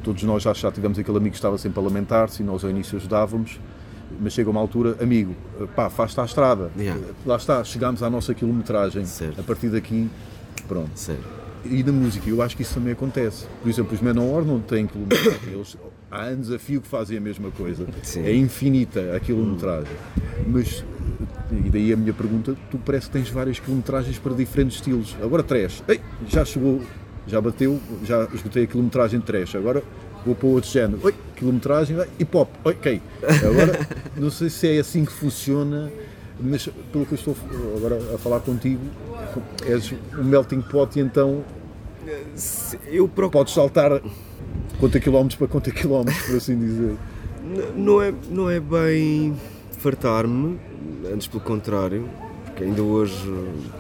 todos 0.03 0.23
nós 0.23 0.41
já, 0.41 0.53
já 0.53 0.71
tivemos 0.71 0.97
aquele 0.97 1.17
amigo 1.17 1.31
que 1.31 1.37
estava 1.37 1.57
sempre 1.57 1.79
a 1.79 1.83
lamentar-se 1.83 2.41
e 2.41 2.45
nós 2.45 2.63
ao 2.63 2.69
início 2.69 2.97
ajudávamos, 2.97 3.59
mas 4.19 4.33
chega 4.33 4.49
uma 4.49 4.59
altura, 4.59 4.95
amigo, 5.01 5.35
pá, 5.75 5.89
faz-te 5.89 6.19
à 6.19 6.25
estrada. 6.25 6.71
Yeah. 6.77 6.99
Lá 7.25 7.35
está, 7.35 7.63
chegámos 7.63 8.01
à 8.01 8.09
nossa 8.09 8.33
quilometragem. 8.33 9.05
Certo. 9.05 9.39
A 9.39 9.43
partir 9.43 9.69
daqui, 9.69 10.09
pronto. 10.67 10.89
Sério. 10.95 11.23
E 11.63 11.83
na 11.83 11.91
música, 11.91 12.29
eu 12.29 12.41
acho 12.41 12.55
que 12.55 12.63
isso 12.63 12.73
também 12.73 12.93
acontece. 12.93 13.45
Por 13.61 13.69
exemplo, 13.69 13.93
os 13.93 14.01
Menor 14.01 14.43
não 14.45 14.59
têm 14.59 14.87
quilometragem. 14.87 15.53
Eles 15.53 15.77
há 16.09 16.23
anos 16.23 16.51
a 16.51 16.59
fio 16.59 16.81
que 16.81 16.87
fazem 16.87 17.17
a 17.17 17.21
mesma 17.21 17.51
coisa. 17.51 17.87
Sim. 18.03 18.23
É 18.23 18.35
infinita 18.35 19.15
a 19.15 19.19
quilometragem. 19.19 19.93
Mas, 20.47 20.83
e 21.51 21.69
daí 21.69 21.93
a 21.93 21.97
minha 21.97 22.13
pergunta, 22.13 22.55
tu 22.69 22.77
parece 22.77 23.07
que 23.07 23.13
tens 23.13 23.29
várias 23.29 23.59
quilometragens 23.59 24.17
para 24.17 24.33
diferentes 24.33 24.77
estilos. 24.77 25.15
Agora 25.21 25.43
trash. 25.43 25.83
Ei, 25.87 26.01
já 26.27 26.43
chegou, 26.43 26.81
já 27.27 27.39
bateu, 27.39 27.79
já 28.03 28.27
esgotei 28.33 28.63
a 28.63 28.67
quilometragem 28.67 29.19
de 29.19 29.25
trash. 29.25 29.55
Agora 29.55 29.83
vou 30.25 30.35
para 30.35 30.47
outro 30.47 30.69
género. 30.69 30.99
Oi, 31.03 31.13
quilometragem, 31.35 31.97
hip 32.19 32.35
hop. 32.35 32.49
Ok. 32.63 33.01
Agora, 33.47 33.87
não 34.17 34.29
sei 34.29 34.49
se 34.49 34.67
é 34.67 34.79
assim 34.79 35.05
que 35.05 35.11
funciona, 35.11 35.91
mas 36.41 36.67
pelo 36.91 37.05
que 37.05 37.13
eu 37.13 37.17
estou 37.17 37.35
agora 37.77 37.99
a 38.13 38.17
falar 38.17 38.39
contigo, 38.41 38.81
és 39.65 39.93
um 40.17 40.23
melting 40.23 40.61
pot 40.61 40.97
e 40.97 41.01
então 41.01 41.43
Eu 42.87 43.07
procuro. 43.07 43.29
podes 43.31 43.53
saltar 43.53 44.01
quanto 44.79 44.99
quilómetros 44.99 45.35
para 45.37 45.47
quanto 45.47 45.71
quilómetros, 45.71 46.21
por 46.25 46.35
assim 46.37 46.57
dizer. 46.57 46.95
Não 47.75 48.01
é, 48.01 48.13
não 48.29 48.49
é 48.49 48.59
bem 48.59 49.35
fartar-me, 49.77 50.59
antes 51.13 51.27
pelo 51.27 51.41
contrário, 51.43 52.07
porque 52.45 52.63
ainda 52.63 52.81
hoje, 52.81 53.15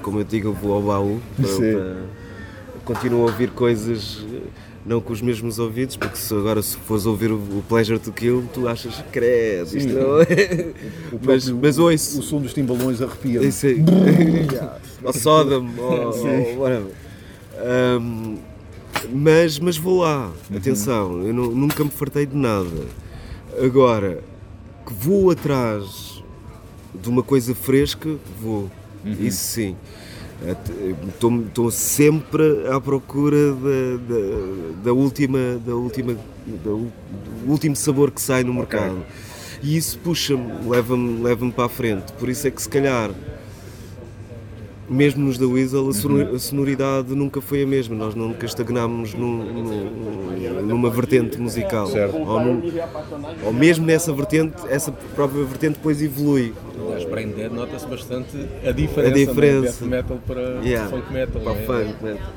como 0.01 0.19
eu 0.19 0.23
digo, 0.23 0.49
eu 0.49 0.53
vou 0.53 0.73
ao 0.73 0.81
baú 0.81 1.21
para, 1.37 1.47
para- 1.47 2.03
continuo 2.85 3.21
a 3.21 3.31
ouvir 3.31 3.51
coisas 3.51 4.25
não 4.85 4.99
com 4.99 5.13
os 5.13 5.21
mesmos 5.21 5.59
ouvidos, 5.59 5.95
porque 5.95 6.17
se 6.17 6.33
agora 6.33 6.61
se 6.61 6.75
fores 6.77 7.05
ouvir 7.05 7.31
o, 7.31 7.35
o 7.35 7.63
Pleasure 7.69 7.99
to 7.99 8.11
Kill, 8.11 8.43
tu 8.53 8.67
achas 8.67 9.03
credo, 9.11 9.65
isto 9.77 9.79
Sim. 9.89 9.93
não 9.95 10.21
é. 10.21 10.73
O 11.11 11.19
Mas, 11.23 11.49
mas 11.49 11.77
ouço. 11.77 12.19
O 12.19 12.23
som 12.23 12.41
dos 12.41 12.53
timbalões 12.53 13.01
arrepia-me. 13.01 13.47
Isso 13.47 13.67
aí. 13.67 13.83
ou 15.03 15.13
Sodom, 15.13 15.69
ou, 15.77 16.11
Sim. 16.13 16.27
ou 16.57 16.63
whatever. 16.63 16.91
Mas, 19.13 19.59
mas 19.59 19.77
vou 19.77 20.01
lá, 20.01 20.31
Uhum. 20.49 20.57
atenção, 20.57 21.21
eu 21.27 21.33
nu- 21.33 21.51
nunca 21.55 21.83
me 21.83 21.89
fartei 21.89 22.25
de 22.25 22.35
nada. 22.35 22.85
Agora, 23.63 24.23
que 24.85 24.93
vou 24.93 25.31
atrás 25.31 26.21
de 26.93 27.09
uma 27.09 27.23
coisa 27.23 27.53
fresca, 27.55 28.09
vou. 28.39 28.69
Uhum. 29.03 29.15
Isso 29.19 29.43
sim. 29.43 29.75
Estou 30.43 31.69
sempre 31.69 32.67
à 32.67 32.81
procura 32.81 33.53
da, 33.53 33.97
da, 34.07 34.83
da 34.85 34.93
última, 34.93 35.37
da 35.63 35.75
última, 35.75 36.13
da 36.13 36.71
do 36.71 36.91
último 37.47 37.75
sabor 37.75 38.11
que 38.11 38.21
sai 38.21 38.43
no 38.43 38.53
mercado. 38.53 39.03
E 39.61 39.77
isso 39.77 39.99
puxa-me, 39.99 40.67
leva-me 40.67 41.21
leva 41.21 41.49
para 41.51 41.65
a 41.65 41.69
frente. 41.69 42.11
Por 42.13 42.27
isso 42.29 42.47
é 42.47 42.51
que 42.51 42.61
se 42.61 42.69
calhar, 42.69 43.11
mesmo 44.91 45.23
nos 45.25 45.37
da 45.37 45.47
Weasel, 45.47 45.87
a 45.89 45.93
sonor- 45.93 46.35
a 46.35 46.39
sonoridade 46.39 47.15
nunca 47.15 47.39
foi 47.41 47.63
a 47.63 47.67
mesma. 47.67 47.95
Nós 47.95 48.13
nunca 48.15 48.45
estagnámos 48.45 49.13
num- 49.13 49.43
num- 49.43 50.61
numa 50.63 50.89
vertente 50.89 51.39
musical. 51.39 51.87
Ou, 52.13 52.39
num- 52.39 52.61
ou 53.45 53.53
mesmo 53.53 53.85
nessa 53.85 54.11
vertente, 54.13 54.55
essa 54.69 54.91
própria 54.91 55.43
vertente 55.43 55.75
depois 55.75 56.01
evolui. 56.01 56.53
Aliás, 56.85 57.05
Brain 57.05 57.29
Dead 57.29 57.51
nota-se 57.51 57.85
bastante 57.87 58.37
a 58.65 58.71
diferença, 58.71 59.11
A 59.11 59.13
diferença. 59.13 59.83
do 59.85 59.89
death 59.89 59.89
metal 59.89 60.19
para 60.27 60.41
Yeah, 60.63 60.89
funk 60.89 61.13
metal. 61.13 61.41
para 61.41 61.53
é? 61.53 61.65
funk 61.65 62.03
metal. 62.03 62.27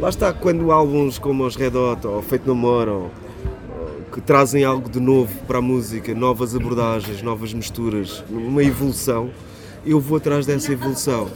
Lá 0.00 0.08
está, 0.08 0.32
quando 0.32 0.70
álbuns 0.70 1.18
como 1.18 1.44
os 1.44 1.56
Red 1.56 1.76
Hot 1.76 2.06
ou 2.06 2.22
Feito 2.22 2.46
No 2.46 2.54
More 2.54 2.90
ou 2.90 3.10
que 4.12 4.20
trazem 4.20 4.64
algo 4.64 4.88
de 4.88 5.00
novo 5.00 5.32
para 5.46 5.58
a 5.58 5.62
música, 5.62 6.14
novas 6.14 6.54
abordagens, 6.54 7.20
novas 7.22 7.52
misturas, 7.52 8.24
uma 8.30 8.62
evolução, 8.62 9.30
eu 9.90 10.00
vou 10.00 10.18
atrás 10.18 10.46
dessa 10.46 10.72
evolução. 10.72 11.28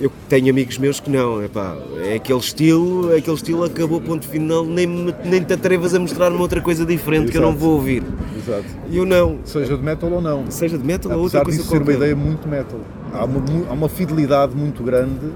Eu 0.00 0.10
tenho 0.30 0.48
amigos 0.50 0.78
meus 0.78 0.98
que 0.98 1.10
não, 1.10 1.42
epá, 1.44 1.76
é 2.02 2.14
aquele 2.14 2.38
estilo, 2.38 3.14
aquele 3.14 3.36
estilo 3.36 3.64
acabou, 3.64 4.00
ponto 4.00 4.26
final, 4.26 4.64
nem, 4.64 4.86
me- 4.86 5.14
nem 5.26 5.42
te 5.44 5.52
atrevas 5.52 5.94
a 5.94 5.98
mostrar-me 6.00 6.38
outra 6.38 6.60
coisa 6.62 6.86
diferente 6.86 7.30
que 7.30 7.36
eu 7.36 7.42
não 7.42 7.50
Exato. 7.50 7.62
vou 7.64 7.74
ouvir. 7.74 8.02
Exato. 8.34 8.64
Eu 8.90 9.04
não, 9.04 9.40
Seja 9.44 9.76
de 9.76 9.82
metal 9.82 10.10
ou 10.10 10.22
não. 10.22 10.50
seja 10.50 10.78
de 10.78 10.84
metal 10.86 11.12
ou 11.12 11.24
outra 11.24 11.42
coisa 11.42 11.58
disso 11.58 11.68
ser 11.70 11.76
uma 11.76 11.84
qualquer. 11.84 11.96
ideia 11.98 12.16
muito 12.16 12.48
metal. 12.48 12.80
Há 13.12 13.24
uma, 13.26 13.42
há 13.68 13.72
uma 13.74 13.88
fidelidade 13.90 14.56
muito 14.56 14.82
grande. 14.82 15.26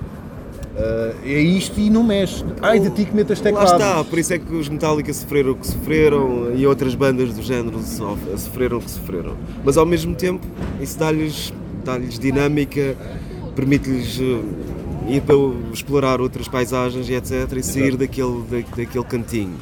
ah, 0.78 1.12
é 1.22 1.40
isto 1.40 1.78
e 1.78 1.90
não 1.90 2.02
mexe. 2.02 2.42
Ai 2.62 2.80
de 2.80 2.88
ti 2.88 3.04
que 3.04 3.14
metas 3.14 3.38
Lá 3.40 3.44
teclados. 3.44 3.72
está, 3.72 4.02
por 4.02 4.18
isso 4.18 4.32
é 4.32 4.38
que 4.38 4.54
os 4.54 4.66
Metallica 4.70 5.12
sofreram 5.12 5.50
o 5.50 5.56
que 5.56 5.66
sofreram 5.66 6.52
e 6.56 6.66
outras 6.66 6.94
bandas 6.94 7.34
do 7.34 7.42
género 7.42 7.78
sof- 7.82 8.38
sofreram 8.38 8.78
o 8.78 8.80
que 8.80 8.90
sofreram. 8.90 9.34
Mas 9.62 9.76
ao 9.76 9.84
mesmo 9.84 10.14
tempo, 10.14 10.40
isso 10.80 10.98
dá-lhes 10.98 11.52
dá 11.84 11.98
dinâmica, 11.98 12.96
permite-lhes 13.54 14.18
eh, 14.20 15.12
ir 15.14 15.20
para 15.22 15.36
explorar 15.72 16.20
outras 16.20 16.48
paisagens 16.48 17.08
e 17.08 17.14
etc. 17.14 17.52
e 17.56 17.62
sair 17.62 17.96
daquele, 17.96 18.42
da- 18.50 18.76
daquele 18.76 19.04
cantinho. 19.04 19.54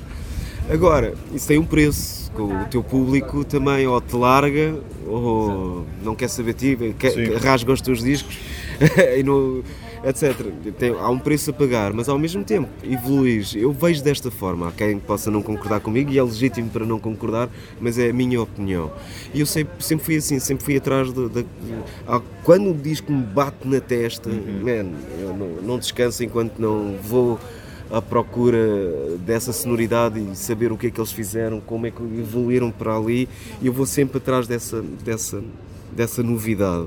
Agora, 0.71 1.15
isso 1.35 1.49
tem 1.49 1.59
um 1.59 1.65
preço, 1.65 2.31
o 2.39 2.65
teu 2.71 2.83
público 2.83 3.45
também 3.45 3.87
ou 3.87 4.01
te 4.01 4.15
larga 4.17 4.75
ou 5.07 5.85
não 6.03 6.15
quer 6.15 6.29
saber 6.29 6.55
ti, 6.55 6.79
quer, 6.99 7.13
rasga 7.43 7.73
os 7.73 7.81
teus 7.81 8.03
discos 8.03 8.39
e 9.19 9.23
não- 9.23 9.63
etc. 10.05 10.35
Tem- 10.79 10.91
há 10.99 11.09
um 11.09 11.19
preço 11.19 11.51
a 11.51 11.53
pagar, 11.53 11.93
mas 11.93 12.09
ao 12.09 12.19
mesmo 12.19 12.43
tempo 12.45 12.69
evoluís. 12.83 13.55
Eu 13.55 13.73
vejo 13.73 14.03
desta 14.03 14.31
forma. 14.31 14.69
Há 14.69 14.73
quem 14.73 14.99
possa 14.99 15.31
não 15.31 15.43
concordar 15.43 15.81
comigo 15.81 16.11
e 16.11 16.19
é 16.19 16.23
legítimo 16.23 16.69
para 16.71 16.85
não 16.85 16.99
concordar, 16.99 17.49
mas 17.81 17.99
é 17.99 18.11
a 18.11 18.13
minha 18.13 18.41
opinião. 18.41 18.91
E 19.33 19.41
eu 19.41 19.47
sempre, 19.47 19.73
sempre 19.85 20.05
fui 20.05 20.17
assim, 20.17 20.39
sempre 20.39 20.65
fui 20.65 20.77
atrás 20.77 21.13
de, 21.13 21.29
de- 21.29 21.47
quando 22.45 22.71
o 22.71 22.75
disco 22.75 23.13
me 23.13 23.23
bate 23.23 23.67
na 23.67 23.81
testa, 23.81 24.29
man, 24.29 24.91
eu 25.21 25.37
não, 25.37 25.49
não 25.63 25.79
descanso 25.79 26.23
enquanto 26.25 26.59
não 26.59 26.97
vou 27.03 27.39
à 27.91 28.01
procura 28.01 28.59
dessa 29.19 29.53
sonoridade 29.53 30.19
e 30.19 30.35
saber 30.35 30.73
o 30.73 30.77
que 30.79 30.87
é 30.87 30.91
que 30.91 30.99
eles 30.99 31.13
fizeram, 31.13 31.61
como 31.61 31.87
é 31.87 31.91
que 31.91 32.03
evoluíram 32.03 32.71
para 32.71 32.97
ali, 32.97 33.29
e 33.61 33.67
eu 33.67 33.73
vou 33.73 33.85
sempre 33.87 34.17
atrás 34.19 34.47
dessa, 34.47 34.83
dessa, 35.05 35.43
dessa 35.95 36.23
novidade. 36.23 36.87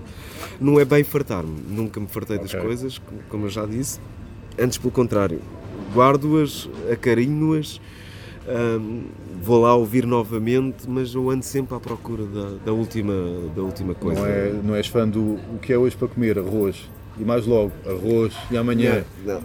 Não 0.60 0.80
é 0.80 0.86
bem 0.86 1.04
fartar-me, 1.04 1.56
nunca 1.70 2.00
me 2.00 2.08
fartei 2.08 2.38
das 2.38 2.54
Ok. 2.54 2.60
coisas, 2.62 3.02
como- 3.30 3.46
eu 3.46 3.50
já 3.50 3.66
disse, 3.66 4.00
antes 4.60 4.78
pelo 4.78 4.92
contrário, 4.92 5.42
guardo-as, 5.94 6.70
acarinho-as, 6.92 7.80
hum, 8.80 9.04
vou 9.42 9.62
lá 9.62 9.76
ouvir 9.76 10.06
novamente, 10.06 10.88
mas 10.90 11.14
eu 11.14 11.30
ando 11.30 11.44
sempre 11.46 11.76
à 11.76 11.80
procura 11.80 12.24
da, 12.26 12.52
da 12.66 12.74
última, 12.74 13.14
da 13.56 13.62
última 13.62 13.94
coisa. 13.94 14.22
Não, 14.22 14.28
é, 14.28 14.52
não 14.64 14.76
és 14.76 14.88
fã 14.88 15.08
do 15.08 15.36
o 15.54 15.60
que 15.62 15.72
é 15.74 15.78
hoje 15.78 15.96
para 15.96 16.08
comer? 16.08 16.40
Arroz. 16.40 16.90
E 17.18 17.24
mais 17.24 17.46
logo, 17.46 17.72
arroz. 17.86 18.34
E 18.52 18.58
amanhã. 18.58 19.06
Não, 19.26 19.36
não. 19.36 19.42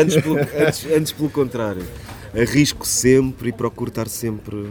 Antes, 0.00 0.16
pelo, 0.22 0.36
antes, 0.38 0.86
antes 0.92 1.12
pelo 1.12 1.28
contrário. 1.30 1.82
Arrisco 2.32 2.86
sempre 2.86 3.48
e 3.48 3.52
procuro 3.52 3.88
estar 3.88 4.08
sempre 4.08 4.68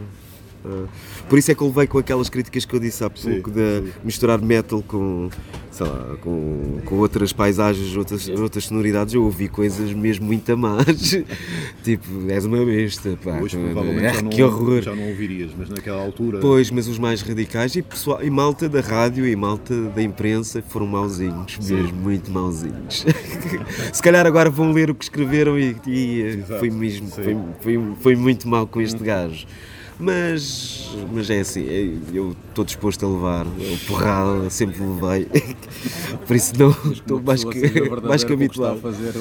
por 1.28 1.38
isso 1.38 1.50
é 1.50 1.54
que 1.54 1.62
eu 1.62 1.68
levei 1.68 1.86
com 1.86 1.98
aquelas 1.98 2.28
críticas 2.28 2.64
que 2.64 2.74
eu 2.74 2.80
disse 2.80 3.02
há 3.02 3.08
pouco, 3.08 3.50
de 3.50 3.92
misturar 4.04 4.40
metal 4.40 4.82
com, 4.86 5.30
sei 5.70 5.86
lá, 5.86 6.16
com, 6.20 6.80
com 6.84 6.96
outras 6.96 7.32
paisagens, 7.32 7.96
outras, 7.96 8.28
outras 8.28 8.64
sonoridades. 8.64 9.14
Eu 9.14 9.24
ouvi 9.24 9.48
coisas 9.48 9.92
mesmo 9.92 10.26
muito 10.26 10.56
más. 10.56 10.86
tipo, 11.82 12.06
és 12.28 12.44
uma 12.44 12.64
besta, 12.64 13.18
pá. 13.22 13.40
Hoje 13.40 13.56
provavelmente 13.56 14.06
ah, 14.06 14.12
já, 14.12 14.22
não, 14.22 14.30
que 14.30 14.42
horror. 14.42 14.82
já 14.82 14.94
não 14.94 15.08
ouvirias, 15.08 15.50
mas 15.56 15.68
naquela 15.70 16.02
altura. 16.02 16.40
Pois, 16.40 16.70
mas 16.70 16.88
os 16.88 16.98
mais 16.98 17.22
radicais 17.22 17.74
e, 17.76 17.82
pessoal, 17.82 18.22
e 18.22 18.30
malta 18.30 18.68
da 18.68 18.80
rádio 18.80 19.26
e 19.26 19.34
malta 19.34 19.74
da 19.90 20.02
imprensa 20.02 20.62
foram 20.68 20.86
mauzinhos, 20.86 21.58
mesmo, 21.58 21.94
muito 21.94 22.30
mauzinhos. 22.30 23.06
Se 23.92 24.02
calhar 24.02 24.26
agora 24.26 24.50
vão 24.50 24.72
ler 24.72 24.90
o 24.90 24.94
que 24.94 25.04
escreveram 25.04 25.58
e, 25.58 25.76
e, 25.86 26.22
eh, 26.22 26.58
foi 26.58 26.70
mesmo, 26.70 27.06
sim. 27.08 27.22
foi, 27.22 27.36
foi, 27.60 27.94
foi 28.00 28.16
muito 28.16 28.48
mal 28.48 28.66
com 28.66 28.80
este 28.80 29.02
gajo. 29.02 29.46
Mas, 30.00 30.88
mas 31.12 31.28
é 31.28 31.40
assim, 31.40 31.66
é- 31.68 31.94
eu 32.16 32.34
estou 32.48 32.64
disposto 32.64 33.04
a 33.04 33.08
levar, 33.08 33.46
eu 33.46 33.76
porrada, 33.86 34.48
sempre 34.48 34.80
levei, 34.82 35.26
por 36.26 36.34
isso 36.36 36.52
não 36.58 36.70
estou 36.90 37.18
Uma 37.18 37.26
mais 37.26 37.44
que, 37.44 37.90
mais 38.08 38.24
que 38.24 38.34
com 38.34 38.34
o 38.34 38.38
que 38.38 38.44
está 38.54 38.68
a 38.68 38.70
habituado. 38.72 38.80
fazer 38.80 39.12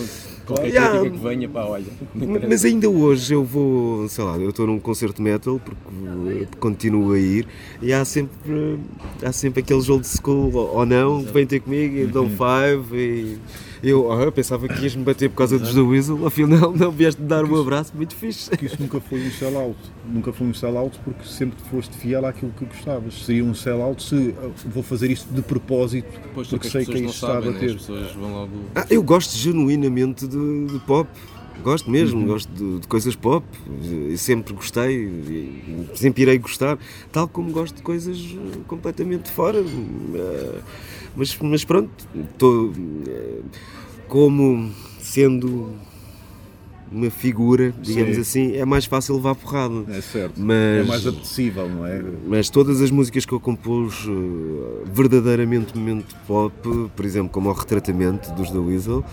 qualquer 0.46 0.68
Yeah. 0.70 1.10
que 1.10 1.18
venha, 1.18 1.50
pá, 1.50 1.66
olha. 1.66 1.86
Mas 2.50 2.64
ainda 2.64 2.90
hoje 2.90 3.34
eu 3.34 3.44
vou, 3.44 4.08
sei 4.08 4.24
lá, 4.24 4.38
eu 4.38 4.50
estou 4.52 4.66
num 4.66 4.80
concerto 4.80 5.18
de 5.18 5.22
metal 5.22 5.60
porque 5.64 6.48
continuo 6.60 7.12
a 7.12 7.20
ir 7.20 7.46
e 7.82 7.92
há 7.92 8.06
sempre, 8.06 8.80
há 9.22 9.32
sempre 9.34 9.60
aqueles 9.62 9.90
old 9.90 10.08
school 10.08 10.54
ou 10.56 10.86
não, 10.86 11.24
que 11.26 11.32
vêm 11.34 11.46
ter 11.46 11.60
comigo 11.60 11.98
e 11.98 12.08
dão 12.08 12.28
five 12.30 12.96
e 12.98 13.38
eu 13.82 14.12
ah, 14.12 14.32
pensava 14.32 14.68
que 14.68 14.82
ias 14.84 14.96
me 14.96 15.04
bater 15.04 15.30
por 15.30 15.38
causa 15.38 15.58
dos 15.58 15.74
The 15.74 15.80
Weasel, 15.80 16.26
afinal 16.26 16.72
não 16.72 16.92
vieste 16.92 17.22
dar 17.22 17.46
um 17.46 17.60
abraço 17.60 17.94
muito 17.96 18.16
fixe. 18.16 18.50
que 18.52 18.66
isso 18.66 18.78
nunca 18.80 19.00
foi 19.00 19.26
um 19.26 19.32
sell-out. 19.32 19.78
Nunca 20.06 20.34
foi 20.34 20.48
um 20.48 20.54
sell-out 20.54 21.00
porque 21.04 21.26
sempre 21.26 21.58
foste 21.70 21.96
fiel 21.98 22.26
àquilo 22.26 22.52
que 22.58 22.66
gostavas. 22.66 23.26
Seria 23.26 23.44
um 23.44 23.54
sell-out 23.54 24.04
se 24.04 24.36
ah, 24.38 24.50
vou 24.66 24.84
fazer 24.84 25.10
isto 25.10 25.34
de 25.34 25.42
propósito 25.42 26.08
Pois, 26.34 26.48
porque 26.48 26.68
as 26.68 26.74
sei 26.74 26.86
que 26.86 26.92
é 26.92 26.96
isto 26.96 27.06
que 27.06 27.14
está 27.14 27.28
a 27.28 27.34
sabem, 27.42 27.52
né? 27.52 27.56
as 27.56 27.62
bater. 27.62 27.74
pessoas 27.78 28.12
vão 28.14 28.34
logo. 28.34 28.52
Ah, 28.76 28.86
eu 28.90 29.02
gosto 29.02 29.36
genuinamente 29.38 30.28
de, 30.28 30.66
de 30.68 30.80
pop. 30.80 31.10
Gosto 31.64 31.92
mesmo, 31.92 32.26
gosto 32.26 32.50
de, 32.54 32.80
de 32.80 32.88
coisas 32.88 33.16
pop, 33.18 33.46
e 34.10 34.18
sempre 34.18 34.54
gostei, 34.54 34.96
e 34.96 35.90
sempre 35.94 36.22
irei 36.22 36.38
gostar, 36.38 36.80
tal 37.12 37.28
como 37.28 37.52
gosto 37.52 37.76
de 37.76 37.82
coisas 37.82 38.18
eh, 38.18 38.60
completamente 38.66 39.24
de 39.24 39.32
fora. 39.32 39.60
Eh, 39.60 40.60
Mas, 41.20 41.38
mas 41.42 41.66
pronto, 41.66 41.90
estou 42.16 42.72
eh, 43.08 43.42
como 44.08 44.72
sendo 45.02 45.74
uma 46.92 47.10
figura, 47.12 47.72
digamos 47.84 48.16
Sim. 48.16 48.22
assim, 48.22 48.56
é 48.56 48.64
mais 48.66 48.86
fácil 48.86 49.16
levar 49.16 49.36
porrada. 49.36 49.84
É 49.90 50.00
certo. 50.02 50.40
Mas- 50.40 50.56
É 50.58 50.84
mais 50.84 51.06
apetecível, 51.06 51.70
não 51.70 51.86
é? 51.86 52.02
Mas 52.26 52.50
todas 52.50 52.82
as 52.82 52.90
músicas 52.90 53.26
que 53.26 53.34
eu 53.34 53.40
compus 53.40 54.08
eh, 54.08 54.84
verdadeiramente 54.92 55.78
momento 55.78 56.16
pop, 56.26 56.54
por 56.96 57.06
exemplo, 57.06 57.30
como 57.30 57.50
o 57.50 57.54
Retratamento 57.54 58.32
dos 58.32 58.50
The 58.50 58.58
Weasel, 58.58 59.04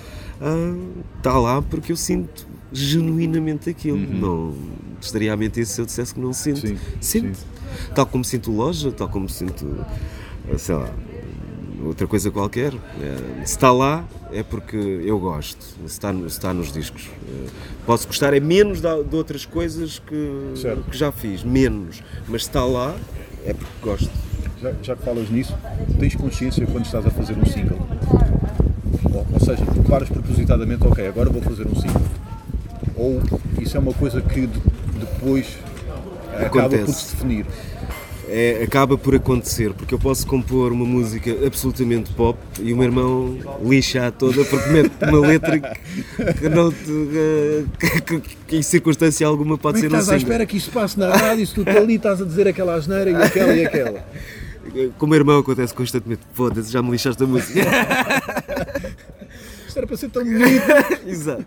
está 1.19 1.39
lá 1.39 1.61
porque 1.61 1.91
eu 1.93 1.97
sinto 1.97 2.47
genuinamente 2.73 3.69
aquilo. 3.69 3.99
Não 3.99 4.55
estaria 5.01 5.33
a 5.33 5.37
mentir 5.37 5.67
se 5.67 5.81
eu 5.81 5.85
dissesse 5.87 6.15
que 6.15 6.21
não 6.21 6.33
sinto. 6.33 6.61
Sim, 6.61 6.77
sinto. 7.01 7.39
Tal 7.95 8.07
como 8.07 8.25
sinto 8.25 8.51
loja, 8.53 8.91
tal 8.93 9.09
como 9.09 9.29
sinto, 9.29 9.85
eh, 10.49 10.57
sei 10.57 10.75
lá, 10.77 10.89
outra 11.87 12.07
coisa 12.07 12.31
qualquer. 12.31 12.73
Eh, 13.01 13.45
Se 13.45 13.53
está 13.53 13.71
lá 13.73 14.05
é 14.33 14.43
porque 14.43 14.77
eu 14.77 15.19
gosto, 15.19 15.63
se 15.63 15.85
está, 15.87 16.13
se 16.13 16.27
está 16.27 16.53
nos 16.55 16.73
discos. 16.73 17.09
Eh, 17.29 17.47
Posso 17.87 18.07
gostar 18.07 18.35
é 18.35 18.41
menos 18.41 18.81
de 18.81 19.17
outras 19.17 19.47
coisas 19.47 19.99
que, 20.01 20.53
Certo. 20.57 20.83
que 20.91 20.97
já 20.99 21.13
fiz, 21.13 21.45
menos. 21.45 22.03
Mas 22.29 22.43
se 22.43 22.49
está 22.49 22.65
lá 22.65 22.95
é 23.45 23.53
porque 23.55 23.73
gosto. 23.83 24.11
Já, 24.61 24.73
já 24.83 24.97
que 24.97 25.05
falas 25.05 25.31
nisso, 25.31 25.55
tens 26.01 26.15
consciência 26.17 26.67
quando 26.67 26.85
estás 26.87 27.07
a 27.07 27.11
fazer 27.11 27.37
um 27.39 27.45
single? 27.47 27.79
Ou, 29.13 29.27
ou 29.33 29.41
seja, 29.41 29.65
tu 29.67 29.83
paras 29.89 30.09
propositadamente, 30.09 30.85
ok, 30.87 31.07
agora 31.07 31.31
vou 31.31 31.43
fazer 31.43 31.67
um 31.67 31.75
single. 31.77 32.03
Ou 32.97 33.21
isso 33.61 33.77
é 33.77 33.81
uma 33.81 33.93
coisa 33.93 34.21
que 34.23 34.47
de- 34.47 34.61
depois 34.99 35.59
acaba 36.33 36.49
por 36.51 36.59
Acontece. 36.79 36.93
se 36.93 37.15
definir. 37.17 37.47
É, 38.29 38.63
acaba 38.65 38.99
por 38.99 39.15
acontecer, 39.15 39.73
porque 39.73 39.95
eu 39.95 40.01
posso 40.01 40.27
compor 40.27 40.73
uma 40.73 40.85
música 40.85 41.31
absolutamente 41.47 42.13
pop 42.13 42.37
e 42.61 42.73
o 42.73 42.77
meu 42.77 42.87
irmão 42.87 43.39
lixa 43.65 44.11
toda 44.11 44.45
porque 44.45 44.69
mete 44.71 44.91
uma 45.01 45.21
letra 45.21 45.61
que, 45.61 46.49
não 46.49 46.73
te, 46.73 46.77
eh, 47.15 47.65
que, 48.01 48.21
que- 48.49 48.57
em 48.57 48.63
circunstância 48.63 49.25
alguma 49.25 49.57
pode 49.57 49.77
Como 49.81 49.87
é 49.87 49.89
ser 49.91 49.95
um 49.95 50.01
estás 50.01 50.09
à 50.09 50.17
espera 50.17 50.45
que 50.45 50.57
isto 50.57 50.73
passe 50.73 50.99
na 50.99 51.15
rádio 51.15 51.47
se 51.47 51.55
tu 51.55 51.65
ali 51.71 51.95
estás 51.95 52.21
a 52.21 52.25
dizer 52.25 52.49
aquela 52.49 52.75
asneira 52.75 53.11
e 53.13 53.15
aquela 53.15 53.55
e 53.55 53.65
aquela? 53.65 54.05
Com 54.99 55.07
o 55.07 55.09
meu 55.09 55.19
irmão 55.21 55.39
acontece 55.39 55.73
constantemente, 55.73 56.23
foda-se, 56.35 56.73
já 56.73 56.83
me 56.83 56.91
lixaste 56.91 57.23
a 57.23 57.27
música. 57.29 57.61
Isto 59.69 59.79
era 59.79 59.87
para 59.87 59.97
ser 59.97 60.11
tão 60.11 60.25
bonito. 60.25 60.63
Exato. 61.07 61.45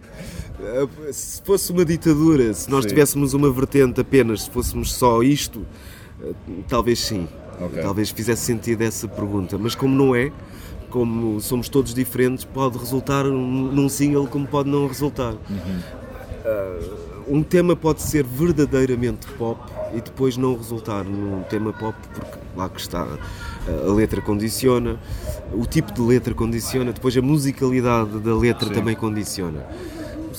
Uh, 0.59 0.89
Se 1.13 1.41
fosse 1.41 1.71
uma 1.71 1.83
ditadura, 1.85 2.53
se 2.53 2.69
nós 2.69 2.83
Sim. 2.83 2.89
tivéssemos 2.89 3.33
uma 3.33 3.51
vertente 3.51 3.99
apenas, 4.01 4.43
se 4.43 4.49
fôssemos 4.49 4.93
só 4.93 5.21
isto, 5.23 5.65
talvez 6.67 6.99
sim. 6.99 7.27
Ok. 7.59 7.81
Talvez 7.81 8.09
fizesse 8.09 8.43
sentido 8.45 8.81
essa 8.81 9.07
pergunta. 9.07 9.57
Mas 9.57 9.75
como 9.75 9.93
não 9.93 10.15
é, 10.15 10.31
como 10.89 11.39
somos 11.41 11.69
todos 11.69 11.93
diferentes, 11.93 12.45
pode 12.45 12.77
resultar 12.77 13.25
num 13.25 13.89
single 13.89 14.27
como 14.27 14.47
pode 14.47 14.69
não 14.69 14.87
resultar. 14.87 15.33
Uh, 15.33 17.09
um 17.27 17.43
tema 17.43 17.75
pode 17.75 18.01
ser 18.01 18.23
verdadeiramente 18.23 19.27
pop 19.37 19.61
e 19.93 20.01
depois 20.01 20.35
não 20.35 20.55
resultar 20.55 21.03
num 21.03 21.43
tema 21.43 21.71
pop 21.73 21.95
porque 22.13 22.39
lá 22.55 22.69
que 22.69 22.79
está 22.79 23.03
uh, 23.03 23.89
a 23.89 23.93
letra 23.93 24.21
condiciona, 24.21 24.97
o 25.53 25.65
tipo 25.65 25.93
de 25.93 26.01
letra 26.01 26.33
condiciona, 26.33 26.91
depois 26.91 27.15
a 27.15 27.21
musicalidade 27.21 28.19
da 28.19 28.35
letra 28.35 28.69
também 28.69 28.95
condiciona. 28.95 29.65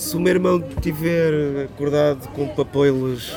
Se 0.01 0.16
o 0.16 0.20
meu 0.20 0.32
irmão 0.32 0.64
tiver 0.80 1.64
acordado 1.64 2.26
com 2.28 2.48
papoilas, 2.48 3.30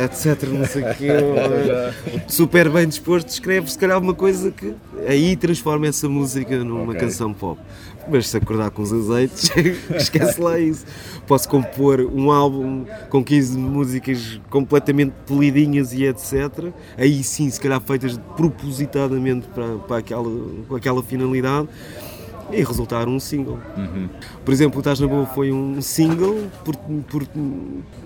eh, 0.00 0.04
etc, 0.06 0.48
não 0.48 0.66
sei 0.66 0.82
o 0.82 0.94
quê, 0.96 1.06
eh, 1.08 1.92
super 2.26 2.68
bem 2.68 2.88
disposto, 2.88 3.28
escreve 3.28 3.70
se 3.70 3.78
calhar 3.78 3.96
uma 3.96 4.12
coisa 4.12 4.50
que 4.50 4.74
aí 5.06 5.36
transforma 5.36 5.86
essa 5.86 6.08
música 6.08 6.64
numa 6.64 6.90
Ok. 6.90 6.96
canção 7.00 7.32
pop. 7.32 7.60
Mas 8.08 8.26
se 8.26 8.36
acordar 8.36 8.72
com 8.72 8.82
os 8.82 8.92
azeites, 8.92 9.52
esquece 9.94 10.40
lá 10.40 10.58
isso. 10.58 10.84
Posso 11.28 11.48
compor 11.48 12.00
um 12.00 12.32
álbum 12.32 12.84
com 13.08 13.22
15 13.22 13.56
músicas 13.56 14.40
completamente 14.50 15.12
polidinhas 15.28 15.92
e 15.92 16.06
etc. 16.06 16.72
Aí 16.98 17.22
sim, 17.22 17.48
se 17.48 17.60
calhar 17.60 17.80
feitas 17.80 18.18
propositadamente 18.36 19.46
para, 19.54 19.76
para 19.78 19.98
aquela, 19.98 20.28
com 20.66 20.74
aquela 20.74 21.04
finalidade 21.04 21.68
e 22.52 22.62
resultar 22.64 23.08
um 23.08 23.18
single. 23.20 23.58
Por 24.44 24.52
exemplo, 24.52 24.78
o 24.78 24.80
Estás 24.80 24.98
na 25.00 25.06
Boa 25.06 25.26
foi 25.26 25.52
um 25.52 25.80
single 25.80 26.48
porque, 26.64 26.82
porque 27.08 27.38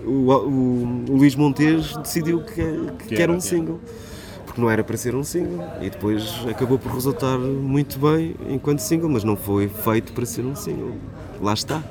o, 0.05 0.09
o- 0.31 1.05
o 1.09 1.17
Luís 1.17 1.35
Montes 1.35 1.95
decidiu 1.97 2.41
que, 2.41 2.53
que, 2.99 3.07
Que 3.07 3.13
era 3.15 3.23
era, 3.23 3.31
um 3.31 3.39
single. 3.41 3.79
Porque 4.45 4.61
não 4.61 4.69
era 4.69 4.83
para 4.83 4.95
ser 4.95 5.15
um 5.15 5.23
single. 5.23 5.63
E 5.81 5.89
depois 5.89 6.23
acabou 6.49 6.77
por 6.79 6.91
resultar 6.93 7.37
muito 7.37 7.99
bem 7.99 8.35
enquanto 8.49 8.79
single, 8.79 9.09
mas 9.09 9.23
não 9.23 9.35
foi 9.35 9.67
feito 9.67 10.13
para 10.13 10.25
ser 10.25 10.45
um 10.45 10.55
single. 10.55 10.93
Lá 11.41 11.53
está. 11.53 11.83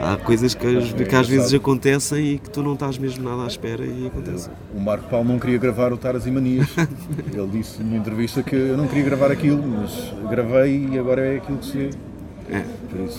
Há 0.00 0.16
coisas 0.16 0.54
que, 0.54 0.64
às- 0.66 0.92
que 0.92 1.14
às 1.16 1.28
vezes 1.28 1.52
acontecem 1.52 2.34
e 2.34 2.38
que 2.38 2.48
tu 2.48 2.62
não 2.62 2.74
estás 2.74 2.96
mesmo 2.98 3.28
nada 3.28 3.42
à 3.42 3.46
espera 3.48 3.84
e 3.84 4.06
acontecem. 4.06 4.52
O 4.74 4.80
Marco 4.80 5.08
Paulo 5.08 5.28
não 5.28 5.38
queria 5.40 5.58
gravar 5.58 5.92
o 5.92 5.96
Taras 5.96 6.24
e 6.26 6.30
Manias. 6.30 6.68
Ele 7.34 7.48
disse 7.52 7.82
numa 7.82 7.96
entrevista 7.96 8.42
que 8.42 8.54
eu 8.54 8.76
não 8.76 8.86
queria 8.86 9.04
gravar 9.04 9.30
aquilo, 9.32 9.60
mas 9.66 10.12
gravei 10.30 10.88
e 10.92 10.98
agora 10.98 11.22
é 11.22 11.36
aquilo 11.38 11.58
que 11.58 11.66
se 11.66 11.76
vê. 11.78 11.90
É. 12.50 12.64
Por 12.90 13.00
isso, 13.00 13.18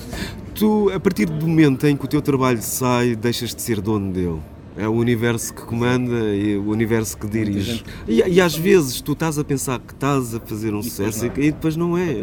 Tu, 0.55 0.91
a 0.93 0.99
partir 0.99 1.25
do 1.25 1.47
momento 1.47 1.85
em 1.87 1.95
que 1.95 2.03
o 2.03 2.07
teu 2.07 2.21
trabalho 2.21 2.61
sai, 2.61 3.15
deixas 3.15 3.53
de 3.53 3.61
ser 3.61 3.79
dono 3.81 4.11
dele. 4.11 4.39
É 4.77 4.87
o 4.87 4.91
universo 4.93 5.53
que 5.53 5.61
comanda 5.63 6.33
e 6.35 6.55
o 6.55 6.69
universo 6.69 7.17
que 7.17 7.27
dirige. 7.27 7.83
E, 8.07 8.21
e 8.21 8.39
às 8.39 8.55
vezes 8.55 9.01
tu 9.01 9.11
estás 9.13 9.37
a 9.37 9.43
pensar 9.43 9.79
que 9.79 9.93
estás 9.93 10.33
a 10.35 10.39
fazer 10.39 10.73
um 10.73 10.81
sucesso 10.81 11.25
e, 11.25 11.47
e 11.47 11.51
depois 11.51 11.75
não 11.75 11.97
é. 11.97 12.15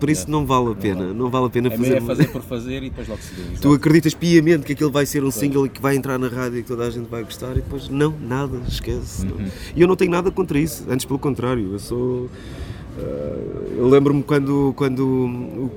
Por 0.00 0.10
isso 0.10 0.28
não 0.30 0.44
vale 0.44 0.72
a 0.72 0.74
pena. 0.74 1.12
Não 1.14 1.30
vale 1.30 1.46
a 1.46 1.50
pena 1.50 1.68
É 1.68 1.76
fazer. 1.76 1.88
melhor 2.00 2.06
fazer 2.06 2.28
por 2.32 2.42
fazer 2.42 2.82
e 2.82 2.90
depois 2.90 3.06
logo 3.06 3.20
se 3.22 3.32
vê. 3.34 3.42
Tu 3.60 3.72
acreditas 3.72 4.14
piamente 4.14 4.64
que 4.66 4.72
aquilo 4.72 4.90
vai 4.90 5.06
ser 5.06 5.22
um 5.22 5.30
single 5.30 5.66
e 5.66 5.68
que 5.68 5.80
vai 5.80 5.94
entrar 5.94 6.18
na 6.18 6.28
rádio 6.28 6.58
e 6.58 6.62
que 6.62 6.68
toda 6.68 6.84
a 6.86 6.90
gente 6.90 7.08
vai 7.08 7.22
gostar 7.22 7.52
e 7.52 7.56
depois 7.56 7.88
não, 7.88 8.14
nada, 8.20 8.60
esquece. 8.66 9.26
Uhum. 9.26 9.46
E 9.76 9.80
eu 9.80 9.86
não 9.86 9.94
tenho 9.94 10.10
nada 10.10 10.30
contra 10.30 10.58
isso, 10.58 10.84
antes 10.88 11.06
pelo 11.06 11.18
contrário, 11.18 11.72
eu 11.72 11.78
sou. 11.78 12.28
Eh, 12.98 13.72
eu 13.76 13.88
lembro-me 13.88 14.22
quando, 14.22 14.72
quando 14.76 15.00
o, 15.00 15.70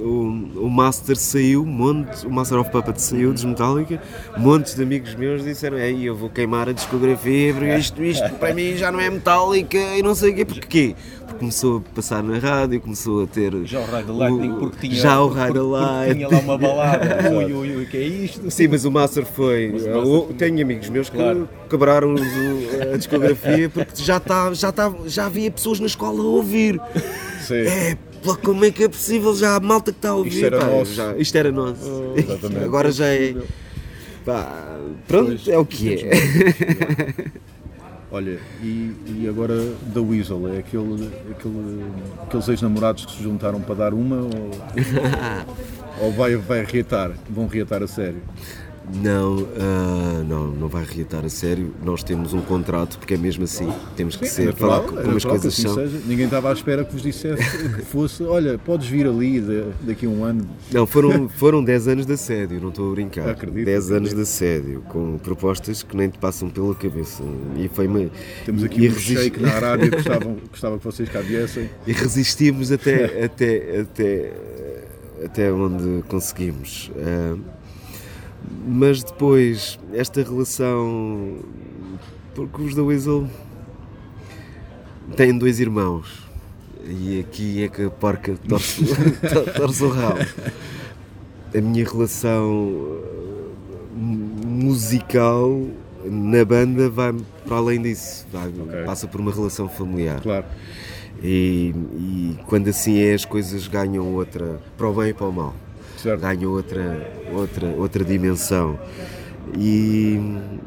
o, 0.00 0.64
o, 0.66 0.70
Master 0.70 1.16
saiu, 1.16 1.64
monte, 1.66 2.26
o 2.26 2.30
Master 2.30 2.60
of 2.60 2.70
Puppets 2.70 3.04
saiu 3.04 3.32
dos 3.32 3.44
Metallica, 3.44 4.00
montes 4.36 4.74
de 4.74 4.82
amigos 4.82 5.14
meus 5.14 5.42
disseram: 5.42 5.78
Ei, 5.78 6.08
eu 6.08 6.14
vou 6.14 6.30
queimar 6.30 6.68
a 6.68 6.72
discografia, 6.72 7.76
isto, 7.76 8.02
isto 8.02 8.30
para 8.34 8.54
mim 8.54 8.76
já 8.76 8.92
não 8.92 9.00
é 9.00 9.10
Metallica 9.10 9.78
e 9.96 10.02
não 10.02 10.14
sei 10.14 10.30
o 10.30 10.34
quê. 10.36 10.44
Porque 10.44 10.94
começou 11.34 11.78
a 11.78 11.94
passar 11.94 12.22
na 12.22 12.38
rádio, 12.38 12.80
começou 12.80 13.24
a 13.24 13.26
ter. 13.26 13.52
Já 13.64 13.80
o 13.80 13.84
Ride 13.84 14.04
the 14.04 14.12
Lightning, 14.12 14.54
porque 14.58 14.88
tinha, 14.88 15.00
já 15.00 15.20
o 15.20 15.28
porque- 15.28 15.40
Ride 15.40 15.52
porque 15.58 15.68
Light. 15.72 16.14
tinha 16.14 16.28
lá 16.28 16.38
uma 16.40 16.58
balada. 16.58 17.30
ui, 17.36 17.52
ui, 17.52 17.76
ui, 17.76 17.86
que 17.86 17.96
é 17.96 18.02
isto? 18.02 18.50
Sim, 18.50 18.68
mas 18.68 18.84
o 18.84 18.90
Master 18.90 19.24
foi. 19.24 19.70
Mas 19.72 19.84
o 19.86 19.90
Master- 20.20 20.36
tenho 20.36 20.62
amigos 20.62 20.88
meus 20.88 21.08
que 21.10 21.16
Claro. 21.16 21.48
quebraram 21.68 22.14
a 22.92 22.96
discografia 22.96 23.68
porque 23.68 24.02
já, 24.02 24.18
tá, 24.20 24.52
já, 24.52 24.72
tá, 24.72 24.92
já 25.06 25.26
havia 25.26 25.50
pessoas 25.50 25.80
na 25.80 25.86
escola 25.86 26.20
a 26.20 26.26
ouvir. 26.26 26.80
Sim. 27.46 27.54
É, 27.54 27.96
como 28.42 28.64
é 28.64 28.70
que 28.70 28.84
é 28.84 28.88
possível? 28.88 29.34
Já 29.34 29.56
a 29.56 29.60
malta 29.60 29.92
que 29.92 29.98
está 29.98 30.10
a 30.10 30.14
ouvir. 30.16 30.30
Isto 30.30 30.46
era 30.46 30.58
pá, 30.58 30.66
nosso. 30.66 30.94
já- 30.94 31.16
isto 31.16 31.36
era 31.36 31.52
nosso. 31.52 32.12
exatamente. 32.16 32.64
Agora 32.64 32.90
já 32.92 33.06
é. 33.06 33.34
Pá, 34.24 34.76
pronto, 35.06 35.28
Pois, 35.28 35.48
é 35.48 35.56
o 35.56 35.64
que 35.64 35.94
é. 35.94 37.14
Olha, 38.10 38.38
e, 38.62 38.94
e 39.06 39.26
agora 39.28 39.54
da 39.94 40.00
Weasel, 40.00 40.54
é 40.54 40.58
aquele, 40.58 41.10
aquele, 41.30 41.84
aqueles 42.22 42.48
ex-namorados 42.48 43.04
que 43.04 43.12
se 43.12 43.22
juntaram 43.22 43.60
para 43.60 43.74
dar 43.74 43.94
uma 43.94 44.16
ou, 44.16 44.50
ou 46.00 46.12
vai, 46.12 46.34
vai 46.36 46.64
reatar? 46.64 47.12
Vão 47.28 47.46
reatar 47.46 47.82
a 47.82 47.86
sério? 47.86 48.22
Não, 48.94 49.46
ah, 49.58 50.24
não, 50.26 50.46
não 50.48 50.68
vai 50.68 50.84
reatar 50.84 51.24
a 51.24 51.28
sério. 51.28 51.74
Nós 51.84 52.02
temos 52.02 52.32
um 52.32 52.40
contrato, 52.40 52.98
porque 52.98 53.14
é 53.14 53.16
mesmo 53.16 53.44
assim. 53.44 53.70
Temos 53.96 54.16
que 54.16 54.26
ser, 54.26 54.46
natural, 54.46 54.82
falar 54.88 55.02
como 55.02 55.16
as 55.16 55.24
coisas 55.24 55.52
assim 55.52 55.62
são. 55.62 55.74
seja. 55.74 56.00
Ninguém 56.06 56.24
estava 56.24 56.50
à 56.50 56.52
espera 56.52 56.84
que 56.84 56.92
vos 56.92 57.02
dissesse 57.02 57.42
que 57.74 57.82
fosse, 57.82 58.22
olha, 58.22 58.58
podes 58.58 58.88
vir 58.88 59.06
ali 59.06 59.40
da- 59.40 59.66
daqui 59.82 60.06
a 60.06 60.08
um 60.08 60.24
ano. 60.24 60.48
Não, 60.72 60.86
foram, 60.86 61.28
foram 61.28 61.62
10 61.62 61.88
anos 61.88 62.06
de 62.06 62.12
assédio, 62.14 62.60
não 62.60 62.70
estou 62.70 62.90
a 62.90 62.94
brincar. 62.94 63.28
Acredito, 63.28 63.64
10 63.64 63.90
anos 63.92 64.14
de 64.14 64.20
assédio, 64.22 64.80
com 64.88 65.18
propostas 65.18 65.82
que 65.82 65.96
nem 65.96 66.08
te 66.08 66.18
passam 66.18 66.48
pela 66.48 66.74
cabeça. 66.74 67.22
E 67.56 67.68
foi 67.68 67.86
uma. 67.86 68.10
Temos 68.46 68.62
e 68.62 68.66
aqui 68.66 68.80
um 68.80 68.84
resisti- 68.84 69.14
shake 69.16 69.40
na 69.40 69.52
Arábia 69.52 69.90
que 69.90 69.96
gostava, 70.50 70.78
que 70.78 70.84
vocês 70.84 71.08
cá 71.08 71.20
viessem. 71.20 71.68
E 71.86 71.92
resistimos 71.92 72.72
até, 72.72 73.24
até, 73.24 73.80
até, 73.80 74.32
até 75.24 75.52
onde 75.52 76.02
conseguimos. 76.08 76.90
Ah, 76.96 77.36
mas 78.66 79.02
depois, 79.02 79.78
esta 79.92 80.22
relação. 80.22 81.38
Porque 82.34 82.62
os 82.62 82.74
da 82.74 82.82
Weasel 82.82 83.26
têm 85.16 85.36
dois 85.36 85.60
irmãos. 85.60 86.26
E 86.86 87.20
aqui 87.20 87.64
é 87.64 87.68
que 87.68 87.82
a 87.84 87.90
porca 87.90 88.34
torce, 88.48 88.82
torce 89.56 89.84
o 89.84 89.88
rabo. 89.90 90.20
A 91.54 91.60
minha 91.60 91.84
relação 91.84 93.00
ah, 93.02 93.96
musical 94.46 95.66
na 96.04 96.44
banda 96.44 96.88
vai 96.88 97.14
para 97.46 97.56
além 97.56 97.82
disso. 97.82 98.26
vai- 98.32 98.48
Ok. 98.48 98.84
Passa 98.84 99.06
por 99.06 99.20
uma 99.20 99.32
relação 99.32 99.68
familiar. 99.68 100.20
Claro. 100.22 100.46
E, 101.22 101.74
e 101.96 102.38
quando 102.46 102.68
assim 102.68 102.98
é, 103.00 103.12
as 103.12 103.24
coisas 103.24 103.66
ganham 103.66 104.06
outra, 104.14 104.60
para 104.76 104.88
o 104.88 104.94
bem 104.94 105.08
e 105.10 105.14
para 105.14 105.26
o 105.26 105.32
mal, 105.32 105.54
Certo. 106.02 106.20
ganham 106.20 106.50
outra, 106.52 107.10
outra, 107.32 107.66
outra 107.76 108.04
dimensão. 108.04 108.78
E, 109.56 110.18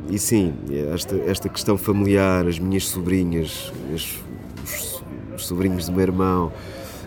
e 0.09 0.17
sim, 0.17 0.53
esta, 0.93 1.15
esta 1.27 1.47
questão 1.49 1.77
familiar, 1.77 2.47
as 2.47 2.57
minhas 2.59 2.85
sobrinhas, 2.87 3.71
as- 3.93 4.19
os, 4.63 5.03
os 5.35 5.45
sobrinhos 5.45 5.85
do 5.87 5.91
meu 5.91 6.01
irmão, 6.01 6.51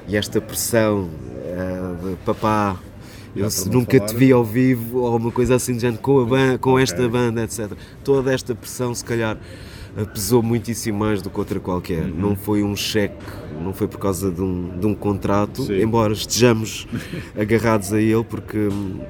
e 0.08 0.16
esta 0.16 0.40
pressão 0.40 1.08
eh, 1.44 2.10
de 2.10 2.16
papá, 2.24 2.76
eu 3.34 3.50
se 3.50 3.68
nunca 3.68 3.98
te 3.98 4.06
falar- 4.06 4.18
vi 4.18 4.32
ao 4.32 4.44
vivo, 4.44 4.98
ou 5.00 5.16
uma 5.16 5.32
coisa 5.32 5.56
assim, 5.56 5.74
de 5.74 5.80
género, 5.80 6.00
com, 6.00 6.20
a 6.20 6.24
ban- 6.24 6.58
com 6.58 6.78
esta 6.78 7.08
banda, 7.08 7.42
etc. 7.42 7.72
Toda 8.04 8.32
esta 8.32 8.54
pressão, 8.54 8.94
se 8.94 9.04
calhar, 9.04 9.36
pesou 10.12 10.42
muitíssimo 10.42 10.98
mais 10.98 11.22
do 11.22 11.30
que 11.30 11.38
outra 11.38 11.60
qualquer. 11.60 12.04
Uhum. 12.04 12.14
Não 12.16 12.36
foi 12.36 12.62
um 12.62 12.74
cheque, 12.74 13.16
não 13.62 13.72
foi 13.72 13.86
por 13.86 13.98
causa 13.98 14.30
de 14.30 14.40
um, 14.40 14.78
de 14.78 14.86
um 14.86 14.94
contrato, 14.94 15.62
Sim. 15.64 15.80
embora 15.80 16.12
estejamos 16.12 16.86
agarrados 17.38 17.92
a 17.92 18.00
ele, 18.00 18.24
porque 18.24 18.58
hum, 18.58 19.00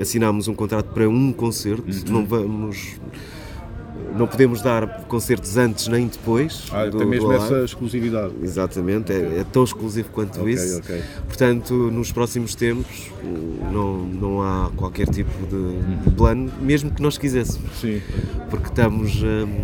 assinámos 0.00 0.46
um 0.48 0.54
contrato 0.54 0.92
para 0.94 1.08
um 1.08 1.32
concerto, 1.32 1.82
Uhum. 1.90 2.12
não 2.12 2.26
vamos. 2.26 2.96
Não 4.16 4.26
podemos 4.26 4.62
dar 4.62 5.04
concertos 5.04 5.56
antes 5.56 5.86
nem 5.86 6.06
depois. 6.06 6.66
Ah, 6.72 6.86
do- 6.86 6.98
tem 6.98 7.06
mesmo 7.06 7.30
essa 7.32 7.62
exclusividade. 7.62 8.32
Exatamente, 8.42 9.12
é, 9.12 9.40
é 9.40 9.44
tão 9.52 9.62
exclusivo 9.62 10.08
quanto 10.10 10.40
Ok, 10.40 10.52
isso. 10.54 10.78
ok. 10.78 11.02
Portanto, 11.26 11.74
nos 11.74 12.10
próximos 12.10 12.54
tempos 12.54 13.10
não, 13.70 13.98
não 14.06 14.42
há 14.42 14.70
qualquer 14.74 15.06
tipo 15.08 15.30
de 15.46 16.10
plano, 16.12 16.50
mesmo 16.60 16.90
que 16.90 17.02
nós 17.02 17.18
quiséssemos, 17.18 17.70
Sim. 17.80 18.00
porque 18.50 18.68
estamos, 18.68 19.22
hum, 19.22 19.62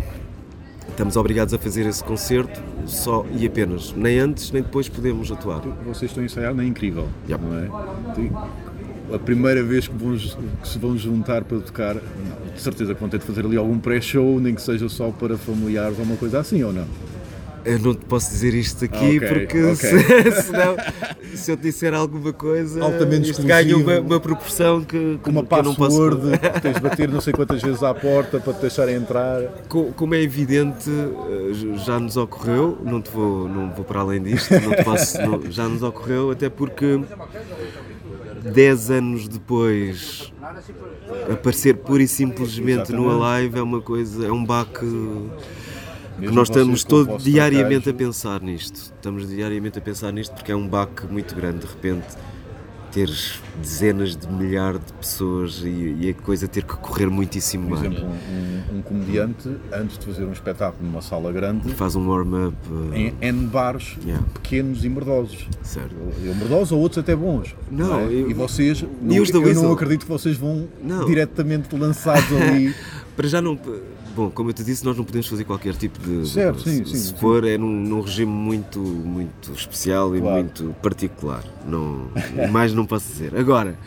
estamos 0.95 1.17
obrigados 1.17 1.53
a 1.53 1.57
fazer 1.57 1.85
esse 1.85 2.01
concerto 2.03 2.61
só 2.87 3.25
e 3.37 3.45
apenas. 3.45 3.93
Nem 3.95 4.17
antes 4.19 4.51
nem 4.51 4.63
depois 4.63 4.87
podemos 4.87 5.29
atuar. 5.31 5.59
Vocês 5.85 6.09
estão 6.09 6.23
a 6.23 6.25
ensaiar 6.25 6.53
na 6.55 6.63
Incrível, 6.63 7.07
Yep. 7.29 7.43
não 7.43 7.59
é? 7.59 9.13
A 9.13 9.19
primeira 9.19 9.61
vez 9.61 9.87
que, 9.87 9.95
vão, 9.95 10.17
que 10.17 10.67
se 10.67 10.79
vão 10.79 10.97
juntar 10.97 11.43
para 11.43 11.59
tocar, 11.59 11.95
não, 11.95 12.53
de 12.55 12.61
certeza 12.61 12.95
que 12.95 12.99
vão 12.99 13.09
ter 13.09 13.19
de 13.19 13.25
fazer 13.25 13.45
ali 13.45 13.55
algum 13.57 13.77
pré-show, 13.77 14.39
nem 14.39 14.55
que 14.55 14.61
seja 14.61 14.89
só 14.89 15.11
para 15.11 15.37
familiares 15.37 15.99
ou 15.99 16.05
uma 16.05 16.15
coisa 16.15 16.39
assim, 16.39 16.63
ou 16.63 16.73
não? 16.73 16.87
Eu 17.65 17.79
não 17.79 17.95
te 17.95 18.05
posso 18.05 18.29
dizer 18.29 18.53
isto 18.53 18.85
aqui 18.85 19.17
Ok, 19.17 19.27
porque 19.27 19.63
ok. 19.63 19.75
se, 19.75 20.31
senão, 20.43 20.75
se 21.33 21.51
eu 21.51 21.57
te 21.57 21.63
disser 21.63 21.93
alguma 21.95 22.31
coisa, 22.31 22.83
Altamente 22.83 23.31
isto 23.31 23.41
ganha 23.43 23.75
uma, 23.75 23.99
uma 24.01 24.19
proporção 24.19 24.83
que, 24.83 25.17
Com 25.23 25.31
uma 25.31 25.43
que 25.43 25.53
eu 25.53 25.63
não 25.63 25.73
posso 25.75 25.99
que 26.53 26.61
tens 26.61 26.75
de 26.75 26.81
bater 26.81 27.09
não 27.09 27.19
sei 27.21 27.33
quantas 27.33 27.61
vezes 27.61 27.81
à 27.81 27.93
porta 27.93 28.39
para 28.39 28.53
te 28.53 28.61
deixarem 28.61 28.95
entrar. 28.95 29.41
Co- 29.67 29.91
Como 29.95 30.13
é 30.13 30.21
evidente, 30.21 30.89
eh, 30.89 31.77
já 31.85 31.99
nos 31.99 32.17
ocorreu, 32.17 32.77
não, 32.83 33.01
te 33.01 33.09
vou, 33.09 33.49
não 33.49 33.71
vou 33.71 33.83
para 33.83 34.01
além 34.01 34.21
disto, 34.21 34.51
não 34.53 34.83
posso- 34.83 35.19
não- 35.21 35.51
já 35.51 35.67
nos 35.67 35.81
ocorreu, 35.81 36.29
até 36.31 36.49
porque 36.49 36.99
10 38.53 38.91
anos 38.91 39.27
depois 39.27 40.31
aparecer 41.31 41.75
pura 41.77 42.03
e 42.03 42.07
simplesmente 42.07 42.91
no 42.91 43.05
Exatamente. 43.05 43.23
Alive 43.25 43.57
é 43.59 43.61
uma 43.61 43.81
coisa, 43.81 44.27
é 44.27 44.31
um 44.31 44.45
baque 44.45 44.79
que 44.81 45.29
Mesmo 46.17 46.35
nós 46.35 46.49
estamos 46.49 46.83
todo, 46.83 47.17
diariamente 47.17 47.89
a 47.89 47.93
pensar 47.93 48.41
nisto. 48.41 48.75
Estamos 48.95 49.27
diariamente 49.27 49.77
a 49.79 49.81
pensar 49.81 50.11
nisto 50.13 50.33
porque 50.33 50.51
é 50.51 50.55
um 50.55 50.67
baque 50.67 51.05
muito 51.07 51.35
grande 51.35 51.59
de 51.59 51.67
repente 51.67 52.05
teres 52.91 53.41
dezenas 53.61 54.15
de 54.15 54.25
milhares 54.31 54.79
de 54.79 54.93
pessoas 54.93 55.61
e, 55.65 55.97
e 55.99 56.09
a 56.17 56.23
coisa 56.23 56.47
ter 56.47 56.63
que 56.63 56.77
correr 56.77 57.07
muitíssimo 57.07 57.67
Por 57.67 57.79
bem. 57.81 57.91
exemplo, 57.91 58.09
um, 58.09 58.77
um 58.77 58.81
comediante, 58.81 59.49
antes 59.73 59.97
de 59.97 60.05
fazer 60.05 60.23
um 60.23 60.31
espetáculo 60.31 60.81
numa 60.89 61.01
sala 61.01 61.29
grande, 61.33 61.73
Faz 61.73 61.97
um 61.97 62.07
warm-up. 62.07 62.55
eh, 62.93 62.97
em 62.97 63.13
N 63.27 63.47
bares 63.47 63.97
Yeah. 64.05 64.25
pequenos 64.35 64.85
e 64.85 64.89
merdosos. 64.89 65.45
Certo. 65.61 65.93
Eu 66.23 66.33
merdosos 66.35 66.71
ou 66.71 66.79
outros 66.79 66.99
até 66.99 67.13
bons. 67.13 67.53
Não, 67.69 67.99
é? 67.99 68.05
eu- 68.05 68.29
e 68.31 68.33
vocês, 68.33 68.79
E 68.79 68.85
não, 69.01 69.23
da 69.41 69.49
eu 69.49 69.53
não 69.55 69.73
acredito 69.73 70.03
que 70.03 70.09
vocês 70.09 70.37
vão 70.37 70.65
Não. 70.81 71.05
diretamente 71.05 71.75
lançados 71.75 72.31
ali. 72.31 72.73
Para 73.17 73.27
já 73.27 73.41
não. 73.41 73.59
Bom, 74.15 74.29
como 74.31 74.49
eu 74.49 74.53
te 74.53 74.63
disse, 74.63 74.85
nós 74.85 74.95
não 74.97 75.03
podemos 75.03 75.27
fazer 75.27 75.43
qualquer 75.43 75.75
tipo 75.75 75.99
de. 75.99 76.27
Certo, 76.29 76.61
sim, 76.61 76.85
sim, 76.85 76.95
Se 76.95 77.07
sim. 77.09 77.15
for, 77.17 77.43
é 77.43 77.57
num, 77.57 77.67
num 77.69 77.99
regime 78.01 78.31
muito, 78.31 78.79
muito 78.79 79.51
especial 79.51 80.15
e 80.15 80.21
Claro. 80.21 80.35
muito 80.43 80.75
particular. 80.81 81.43
Não, 81.67 82.07
mais 82.51 82.73
não 82.73 82.85
posso 82.85 83.07
dizer. 83.11 83.35
Agora, 83.35 83.77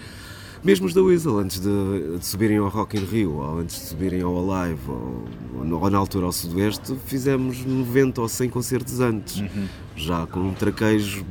mesmo 0.62 0.86
os 0.86 0.92
da 0.92 1.00
Weasel, 1.02 1.38
antes 1.38 1.58
de, 1.60 2.18
de 2.18 2.26
subirem 2.26 2.58
ao 2.58 2.68
Rock 2.68 2.98
in 2.98 3.04
Rio, 3.04 3.32
ou 3.36 3.60
antes 3.60 3.76
de 3.80 3.86
subirem 3.86 4.20
ao 4.20 4.36
Alive, 4.36 4.80
ou, 4.88 5.24
ou 5.54 5.80
ou 5.80 5.90
na 5.90 5.96
altura 5.98 6.26
ao 6.26 6.32
Sudoeste, 6.32 6.94
fizemos 7.06 7.64
90 7.64 8.20
ou 8.20 8.28
100 8.28 8.50
concertos 8.50 9.00
antes. 9.00 9.38
Uhum. 9.40 9.66
Já 9.96 10.26
com 10.26 10.40
um 10.40 10.52
traquejo 10.52 11.24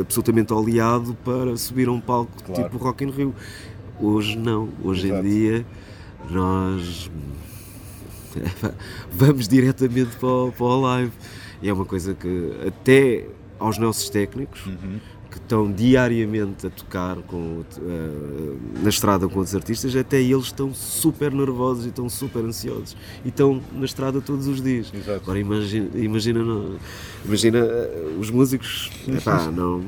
absolutamente 0.00 0.52
oleado 0.52 1.14
para 1.24 1.56
subir 1.56 1.88
a 1.88 1.92
um 1.92 2.00
palco 2.00 2.30
Claro. 2.44 2.62
tipo 2.64 2.76
Rock 2.78 3.04
in 3.04 3.10
Rio. 3.10 3.34
Hoje 4.00 4.36
não. 4.36 4.68
Hoje 4.82 5.08
Exato. 5.08 5.26
em 5.26 5.30
dia 5.30 5.66
nós 6.30 7.10
vamos 9.12 9.48
diretamente 9.48 10.16
para 10.16 10.28
o, 10.28 10.52
para 10.52 10.64
o 10.64 10.80
live. 10.80 11.12
E 11.60 11.68
é 11.68 11.72
uma 11.72 11.84
coisa 11.84 12.14
que 12.14 12.52
até 12.66 13.26
aos 13.58 13.78
nossos 13.78 14.08
técnicos 14.08 14.64
que 15.32 15.38
estão 15.38 15.72
diariamente 15.72 16.66
a 16.66 16.70
tocar 16.70 17.16
com, 17.22 17.62
eh, 17.80 18.54
na 18.82 18.90
estrada 18.90 19.26
com 19.26 19.38
outros 19.38 19.54
artistas, 19.56 19.96
até 19.96 20.20
eles 20.20 20.44
estão 20.44 20.74
super 20.74 21.32
nervosos 21.32 21.86
e 21.86 21.88
estão 21.88 22.06
super 22.06 22.44
ansiosos 22.44 22.94
e 23.24 23.28
estão 23.28 23.58
na 23.72 23.86
estrada 23.86 24.20
todos 24.20 24.46
os 24.46 24.60
dias. 24.62 24.92
Exato. 24.94 25.22
Agora 25.22 25.38
imagina, 25.38 25.88
imagina, 25.94 26.42
não- 26.44 26.76
imagina 27.24 27.58
eh, 27.60 28.08
os 28.20 28.28
músicos. 28.30 28.90
Epá, 29.08 29.46
não, 29.50 29.82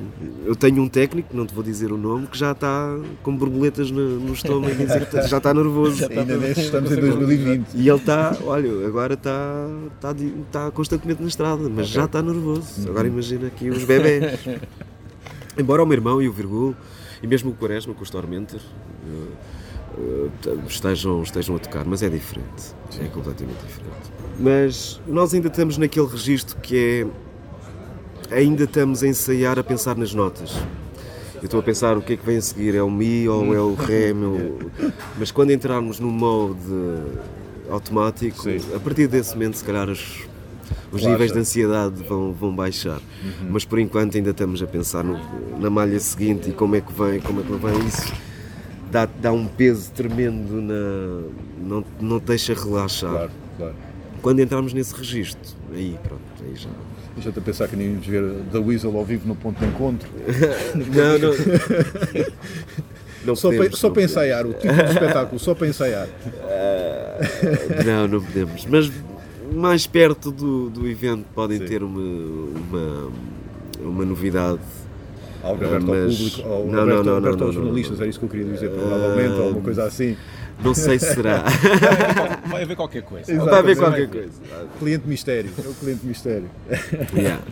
eu 0.47 0.57
tenho 0.57 0.81
um 0.83 0.89
técnico, 0.89 1.37
não 1.37 1.45
te 1.45 1.55
vou 1.55 1.63
dizer 1.63 1.93
o 1.93 1.99
nome, 1.99 2.27
que 2.27 2.39
já 2.39 2.53
está 2.53 2.99
com 3.23 3.37
borboletas 3.37 3.91
no, 3.91 4.19
no 4.21 4.33
estômago 4.33 4.73
e 4.73 4.87
dizer 4.87 5.05
que 5.11 5.23
já 5.29 5.37
está 5.37 5.53
nervoso. 5.53 6.07
Ainda 6.11 6.39
neste 6.39 6.63
estamos 6.65 6.91
em 6.91 6.97
2020. 7.01 7.75
E 7.75 7.87
ele 7.87 7.99
está, 7.99 8.35
olha, 8.45 8.87
agora 8.87 9.13
está, 9.13 9.67
está, 9.95 10.15
está 10.47 10.71
constantemente 10.71 11.21
na 11.21 11.29
estrada, 11.29 11.69
mas 11.69 11.89
já 11.89 12.07
está 12.07 12.23
nervoso. 12.23 12.89
Agora 12.89 13.07
imagina 13.07 13.49
aqui 13.49 13.69
os 13.69 13.85
bebés. 13.85 14.39
Embora 15.57 15.83
o 15.83 15.87
meu 15.87 15.97
irmão 15.97 16.21
e 16.21 16.29
o 16.29 16.33
Virgul, 16.33 16.75
e 17.23 17.27
mesmo 17.27 17.51
o 17.51 17.55
Quaresma 17.55 17.95
com 17.95 18.03
os 18.03 18.11
Tormentor, 18.11 18.61
eh, 19.07 20.29
eh, 20.47 20.59
estejam, 20.69 21.23
estejam 21.23 21.57
a 21.57 21.59
tocar, 21.59 21.85
mas 21.85 22.03
é 22.03 22.09
diferente. 22.09 22.75
É 23.01 23.07
completamente 23.07 23.59
diferente. 23.67 24.13
Mas 24.39 25.01
nós 25.07 25.33
ainda 25.33 25.49
estamos 25.49 25.79
naquele 25.79 26.07
registro 26.07 26.57
que 26.61 27.07
é. 28.31 28.35
Ainda 28.37 28.65
estamos 28.65 29.03
a 29.03 29.07
ensaiar 29.07 29.59
a 29.59 29.63
pensar 29.63 29.97
nas 29.97 30.13
notas. 30.13 30.55
Eu 31.37 31.45
estou 31.45 31.61
a 31.61 31.63
pensar 31.63 31.97
o 31.97 32.03
que 32.03 32.15
é 32.15 32.17
que 32.17 32.25
vem 32.25 32.39
a 32.39 32.41
seguir, 32.41 32.75
é 32.75 32.83
o 32.83 32.91
Mi 32.91 33.29
ou 33.29 33.55
é 33.55 33.61
o 33.61 33.75
Ré, 33.75 34.13
meu... 34.15 34.59
mas 35.19 35.31
quando 35.31 35.51
entrarmos 35.51 36.01
no 36.01 36.11
mode 36.11 36.57
automático, 37.69 38.43
Sim. 38.43 38.59
a 38.75 38.81
partir 38.81 39.07
desse 39.09 39.35
momento, 39.35 39.59
se 39.59 39.65
calhar, 39.65 39.91
os, 39.91 40.27
os 40.93 41.01
Relaxa. 41.01 41.09
níveis 41.11 41.33
de 41.33 41.39
ansiedade 41.39 42.03
vão, 42.03 42.33
vão 42.33 42.55
baixar. 42.55 43.01
Mas 43.51 43.65
por 43.65 43.79
enquanto 43.79 44.17
ainda 44.17 44.31
estamos 44.31 44.63
a 44.63 44.67
pensar 44.67 45.03
no- 45.05 45.19
na 45.61 45.71
malha 45.71 45.99
seguinte 46.01 46.51
e 46.51 46.53
como 46.53 46.77
é 46.77 46.81
que 46.81 46.93
vem, 46.93 47.21
como 47.21 47.41
é 47.41 47.43
que 47.45 47.53
vem 47.53 47.87
isso. 47.87 48.13
Dá, 48.91 49.09
dá 49.21 49.33
um 49.33 49.47
peso 49.47 49.91
tremendo 49.93 50.61
na. 50.63 51.23
não, 51.67 51.85
não 52.01 52.21
te 52.21 52.27
deixa 52.27 52.55
relaxar. 52.55 53.11
Claro, 53.11 53.31
claro. 53.59 53.75
Quando 54.23 54.41
entramos 54.41 54.73
nesse 54.73 54.95
registro, 54.95 55.53
aí 55.73 55.99
pronto, 56.03 56.23
aí 56.47 56.55
já. 56.55 56.71
Deixa-te 57.15 57.39
a 57.39 57.43
pensar 57.43 57.69
que 57.69 57.77
nem 57.77 57.89
íamos 57.93 58.07
ver 58.07 58.23
The 58.53 58.59
Weasel 58.59 58.97
ao 58.97 59.05
vivo 59.05 59.27
no 59.29 59.35
ponto 59.37 59.59
de 59.61 59.67
encontro. 59.67 60.09
Não, 60.75 61.19
não. 61.19 62.25
Não 63.25 63.35
Só, 63.35 63.49
podemos, 63.49 63.69
para, 63.69 63.77
só 63.79 63.87
não 63.89 63.95
para 63.95 64.03
ensaiar, 64.03 64.47
o 64.47 64.53
tipo 64.53 64.75
de 64.75 64.83
espetáculo, 64.93 65.39
só 65.39 65.55
para 65.55 65.67
ensaiar. 65.67 66.07
Não, 67.87 68.07
não 68.07 68.21
podemos. 68.23 68.67
Mas 68.67 68.93
mais 69.55 69.87
perto 69.87 70.31
do, 70.31 70.71
do 70.71 70.87
evento 70.89 71.25
podem 71.35 71.59
Sim. 71.59 71.67
ter 71.67 71.83
uma, 71.83 72.01
uma, 72.01 73.11
uma 73.81 74.05
novidade. 74.05 74.61
Algo 75.43 75.63
aberto 75.65 75.89
ao 75.91 75.95
Mas- 75.95 76.17
público, 76.17 76.49
ou 76.49 76.67
não, 76.67 76.83
aberto, 76.83 76.97
não, 76.97 77.05
não, 77.05 77.17
aberto 77.19 77.39
não, 77.41 77.47
aos 77.47 77.55
não, 77.55 77.63
jornalistas, 77.63 78.01
era 78.01 78.09
isso 78.09 78.19
que 78.19 78.25
eu 78.25 78.29
queria 78.31 78.47
dizer, 78.47 78.71
provavelmente, 78.71 79.35
ou 79.35 79.43
alguma 79.45 79.63
coisa 79.63 79.85
assim. 79.85 80.17
Não 80.63 80.73
sei 80.73 80.99
se 80.99 81.15
será. 81.15 81.45
Vai 82.49 82.63
haver 82.63 82.77
qualquer 82.77 83.03
coisa. 83.03 83.31
Exato. 83.31 83.51
Vai 83.51 83.59
haver 83.59 83.77
qualquer 83.77 84.09
coisa. 84.09 84.33
Cliente 84.79 85.07
mistério, 85.07 85.51
é 85.63 85.69
o 85.69 85.75
cliente 85.75 86.07
mistério. 86.07 86.49
Yeah. 87.15 87.43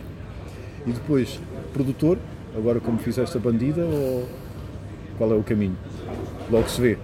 E 0.87 0.91
depois, 0.91 1.39
produtor, 1.73 2.17
agora 2.57 2.79
como 2.79 2.97
fizeste 2.97 3.37
a 3.37 3.39
bandida, 3.39 3.83
ou 3.85 4.27
qual 5.17 5.31
é 5.31 5.35
o 5.35 5.43
caminho? 5.43 5.77
Logo 6.49 6.67
se 6.69 6.81
vê. 6.81 6.97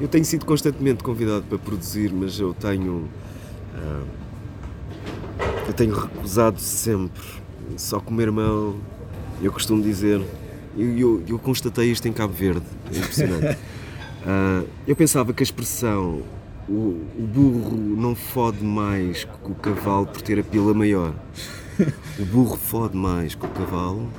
Eu 0.00 0.06
tenho 0.08 0.24
sido 0.24 0.46
constantemente 0.46 1.02
convidado 1.02 1.44
para 1.48 1.58
produzir, 1.58 2.12
mas 2.12 2.38
eu 2.38 2.54
tenho. 2.54 3.08
ah, 3.74 4.04
eu 5.66 5.72
tenho 5.72 5.94
recusado 5.94 6.60
sempre. 6.60 7.22
Só 7.76 8.02
meu 8.08 8.26
irmão, 8.26 8.76
eu 9.42 9.52
costumo 9.52 9.82
dizer, 9.82 10.20
eu, 10.76 10.98
eu, 10.98 11.22
eu 11.28 11.38
constatei 11.38 11.90
isto 11.90 12.06
em 12.08 12.12
Cabo 12.12 12.32
Verde, 12.32 12.66
é 12.92 12.98
impressionante. 12.98 13.58
Ah, 14.26 14.64
eu 14.86 14.96
pensava 14.96 15.32
que 15.32 15.42
a 15.42 15.44
expressão 15.44 16.22
o, 16.68 17.06
o 17.18 17.26
burro 17.32 17.76
não 17.76 18.14
fode 18.14 18.62
mais 18.62 19.24
que 19.24 19.50
o 19.50 19.54
cavalo 19.54 20.06
por 20.06 20.20
ter 20.20 20.38
a 20.38 20.42
pila 20.42 20.74
maior. 20.74 21.14
O 22.18 22.24
burro 22.26 22.56
fode 22.56 22.96
mais 22.96 23.34
que 23.34 23.46
o 23.46 23.48
cavalo 23.48 24.10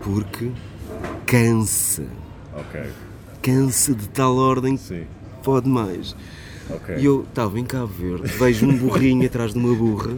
porque 0.00 0.50
cansa. 1.26 2.06
Ok, 2.54 2.80
Cansa 3.46 3.94
de 3.94 4.08
tal 4.08 4.36
ordem 4.38 4.76
sim, 4.76 5.04
fode 5.40 5.68
mais. 5.68 6.16
ok. 6.68 6.96
E 6.98 7.04
eu 7.04 7.22
estava 7.22 7.60
em 7.60 7.64
Cabo 7.64 7.86
Verde, 7.86 8.26
vejo 8.26 8.66
um 8.66 8.76
burrinho 8.76 9.22
atrás 9.30 9.52
de 9.52 9.58
uma 9.60 9.72
burra, 9.72 10.16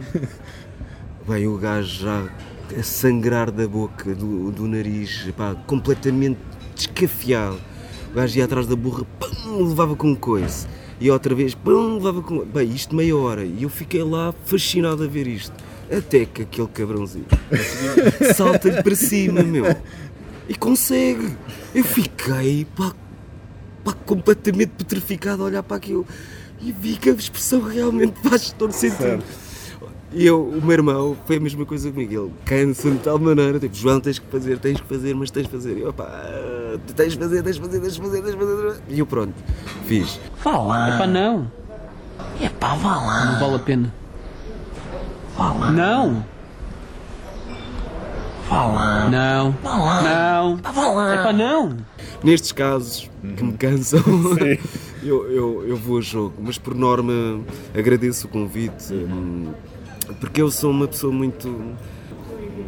bem, 1.27 1.45
o 1.45 1.55
gajo 1.55 2.05
já 2.05 2.27
a 2.75 2.81
sangrar 2.81 3.51
da 3.51 3.67
boca, 3.67 4.15
do, 4.15 4.49
do 4.49 4.67
nariz, 4.67 5.29
pá, 5.37 5.53
completamente 5.67 6.39
descafiado. 6.73 7.59
O 8.11 8.15
gajo 8.15 8.39
ia 8.39 8.45
atrás 8.45 8.65
da 8.65 8.75
burra, 8.75 9.05
pum, 9.19 9.67
levava 9.67 9.95
com 9.95 10.15
coice. 10.15 10.65
E 10.99 11.11
outra 11.11 11.35
vez, 11.35 11.53
pum, 11.53 11.97
levava 11.97 12.23
com. 12.23 12.43
Bem, 12.43 12.73
isto 12.73 12.95
meia 12.95 13.15
hora. 13.15 13.45
E 13.45 13.61
eu 13.61 13.69
fiquei 13.69 14.01
lá 14.01 14.33
fascinado 14.43 15.03
a 15.03 15.07
ver 15.07 15.27
isto. 15.27 15.53
Até 15.95 16.25
que 16.25 16.41
aquele 16.41 16.67
cabrãozinho 16.69 17.27
salta-lhe 18.35 18.81
para 18.81 18.95
cima, 18.95 19.43
meu. 19.43 19.65
E 20.47 20.55
consegue. 20.55 21.37
Eu 21.75 21.83
fiquei, 21.83 22.65
pá, 22.75 22.91
pá, 23.83 23.93
completamente 24.05 24.71
petrificado 24.77 25.43
a 25.43 25.45
olhar 25.45 25.63
para 25.63 25.77
aquilo 25.77 26.05
e 26.61 26.71
vi 26.71 26.97
que 26.97 27.09
a 27.09 27.13
expressão 27.13 27.61
realmente 27.61 28.19
faz 28.27 28.51
todo 28.51 28.71
sentido. 28.71 29.23
E 30.11 30.25
eu, 30.25 30.43
o 30.43 30.61
meu 30.61 30.71
irmão, 30.71 31.15
foi 31.25 31.37
a 31.37 31.39
mesma 31.39 31.65
coisa 31.65 31.91
comigo. 31.91 32.11
Ele 32.11 32.33
cansa-me 32.43 32.97
de 32.97 33.03
tal 33.03 33.19
maneira, 33.19 33.59
tipo, 33.59 33.75
João, 33.75 33.99
tens 33.99 34.17
que 34.17 34.25
fazer, 34.25 34.57
tens 34.57 34.81
que 34.81 34.87
fazer, 34.87 35.13
mas 35.13 35.29
tens 35.29 35.45
que 35.45 35.51
fazer. 35.51 35.77
E 35.77 35.81
eu, 35.81 35.93
pá, 35.93 36.09
tens 36.95 37.13
de 37.13 37.19
fazer, 37.19 37.43
tens 37.43 37.55
de 37.57 37.61
fazer, 37.61 37.79
tens 37.79 37.93
de 37.93 38.01
fazer, 38.01 38.21
tens 38.23 38.31
de 38.33 38.39
fazer. 38.39 38.81
E 38.87 38.99
eu, 38.99 39.05
pronto, 39.05 39.33
fiz. 39.85 40.19
Vá 40.43 40.57
lá. 40.57 40.95
Epá, 40.95 41.05
não. 41.05 41.51
Epá, 42.41 42.73
vá 42.75 42.95
lá. 42.95 43.25
Não 43.25 43.39
vale 43.39 43.55
a 43.55 43.59
pena. 43.59 43.93
Vá 45.37 45.53
lá. 45.53 45.71
Não. 45.71 46.25
Vá 48.49 48.65
lá. 48.65 49.09
Não. 49.09 49.51
Vá 49.63 49.77
lá. 49.77 50.01
Não. 50.01 50.55
Vá 50.57 50.87
lá. 50.87 51.15
Epá, 51.15 51.33
não. 51.33 51.77
Nestes 52.23 52.51
casos 52.51 53.09
que 53.37 53.43
me 53.43 53.53
cansam, 53.53 54.01
eu, 55.03 55.31
eu, 55.31 55.67
eu 55.69 55.75
vou 55.77 55.99
a 55.99 56.01
jogo, 56.01 56.33
mas 56.41 56.57
por 56.57 56.75
norma 56.75 57.39
agradeço 57.73 58.27
o 58.27 58.29
convite, 58.29 58.93
hum, 58.93 59.53
porque 60.19 60.41
eu 60.41 60.51
sou 60.51 60.69
uma 60.71 60.87
pessoa 60.87 61.13
muito. 61.13 61.47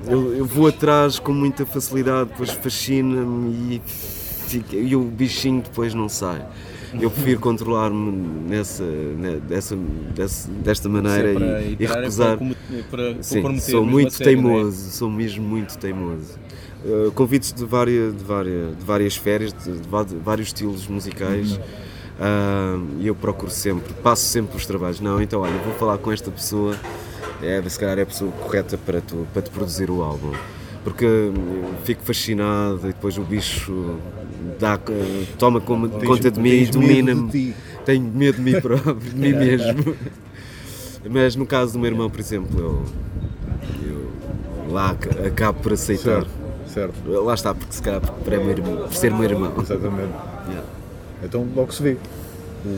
Eu, 0.07 0.33
eu 0.33 0.45
vou 0.45 0.67
atrás 0.67 1.19
com 1.19 1.33
muita 1.33 1.65
facilidade, 1.65 2.29
depois 2.29 2.49
fascina-me 2.51 3.75
e, 3.75 3.81
fica- 3.85 4.75
e 4.77 4.95
o 4.95 5.03
bichinho 5.03 5.61
depois 5.61 5.93
não 5.93 6.07
sai. 6.07 6.45
Eu 6.99 7.09
prefiro 7.09 7.39
controlar-me 7.39 8.11
nessa, 8.49 8.83
ne- 8.83 9.39
dessa, 9.39 9.75
dessa- 10.15 10.51
desta 10.51 10.89
maneira 10.89 11.33
e, 11.33 11.77
e 11.79 11.85
é 11.85 11.87
recusar. 11.87 12.29
Para, 12.29 12.37
comet- 12.37 12.57
para 12.89 13.23
Sim, 13.23 13.59
sou 13.59 13.85
muito 13.85 14.21
é? 14.21 14.23
teimoso, 14.25 14.91
sou 14.91 15.09
mesmo 15.09 15.43
muito 15.45 15.77
teimoso. 15.77 16.37
Uh, 16.83 17.11
convites 17.11 17.53
de 17.53 17.63
várias, 17.63 18.15
de, 18.17 18.23
várias, 18.23 18.77
de 18.77 18.83
várias 18.83 19.15
férias, 19.15 19.53
de, 19.53 19.71
de 19.79 20.15
vários 20.23 20.47
estilos 20.47 20.87
musicais, 20.87 21.53
uh, 21.53 21.59
e 22.99 23.05
eu 23.05 23.13
procuro 23.13 23.51
sempre, 23.51 23.93
passo 24.01 24.23
sempre 24.25 24.57
os 24.57 24.65
trabalhos. 24.65 24.99
Não, 24.99 25.21
então 25.21 25.41
olha, 25.41 25.53
vou 25.59 25.73
falar 25.75 25.99
com 25.99 26.11
esta 26.11 26.31
pessoa, 26.31 26.75
é, 27.41 27.61
se 27.69 27.77
calhar 27.79 27.99
é 27.99 28.01
a 28.01 28.05
pessoa 28.05 28.31
correta 28.31 28.79
para, 28.79 28.99
tu, 28.99 29.27
para 29.31 29.43
te 29.43 29.51
produzir 29.51 29.91
o 29.91 30.01
álbum. 30.01 30.31
Porque 30.83 31.05
hum, 31.05 31.73
fico 31.83 32.01
fascinado 32.03 32.79
e 32.85 32.87
depois 32.87 33.15
o 33.15 33.21
bicho 33.21 33.99
dá, 34.59 34.75
uh, 34.77 35.27
toma 35.37 35.61
como- 35.61 35.87
conta 35.87 36.31
de 36.31 36.39
mim, 36.39 36.61
medo 36.61 36.71
domina-me 36.79 37.53
tenho 37.85 38.03
medo 38.11 38.37
de 38.37 38.41
mim 38.41 38.59
próprio, 38.59 38.95
de 39.11 39.15
mim 39.15 39.33
mesmo. 39.35 39.95
Mas 41.07 41.35
no 41.35 41.45
caso 41.45 41.73
do 41.73 41.79
meu 41.79 41.91
irmão, 41.91 42.09
por 42.09 42.19
exemplo, 42.19 42.59
eu, 42.59 42.85
eu 43.87 44.71
lá 44.71 44.89
ac- 44.91 45.27
acabo 45.27 45.59
por 45.61 45.73
aceitar. 45.73 46.23
Certo, 46.23 46.40
certo. 46.73 47.09
Lá 47.23 47.33
está, 47.33 47.53
porque 47.53 47.73
se 47.73 47.81
calhar 47.81 48.01
por, 48.01 48.33
é 48.33 48.37
meu 48.37 48.49
irmão, 48.51 48.77
por 48.77 48.93
ser 48.93 49.13
meu 49.13 49.23
irmão. 49.23 49.53
Exatamente. 49.61 50.13
Yeah. 50.47 50.63
Então 51.23 51.47
logo 51.55 51.71
se 51.71 51.83
vê. 51.83 51.97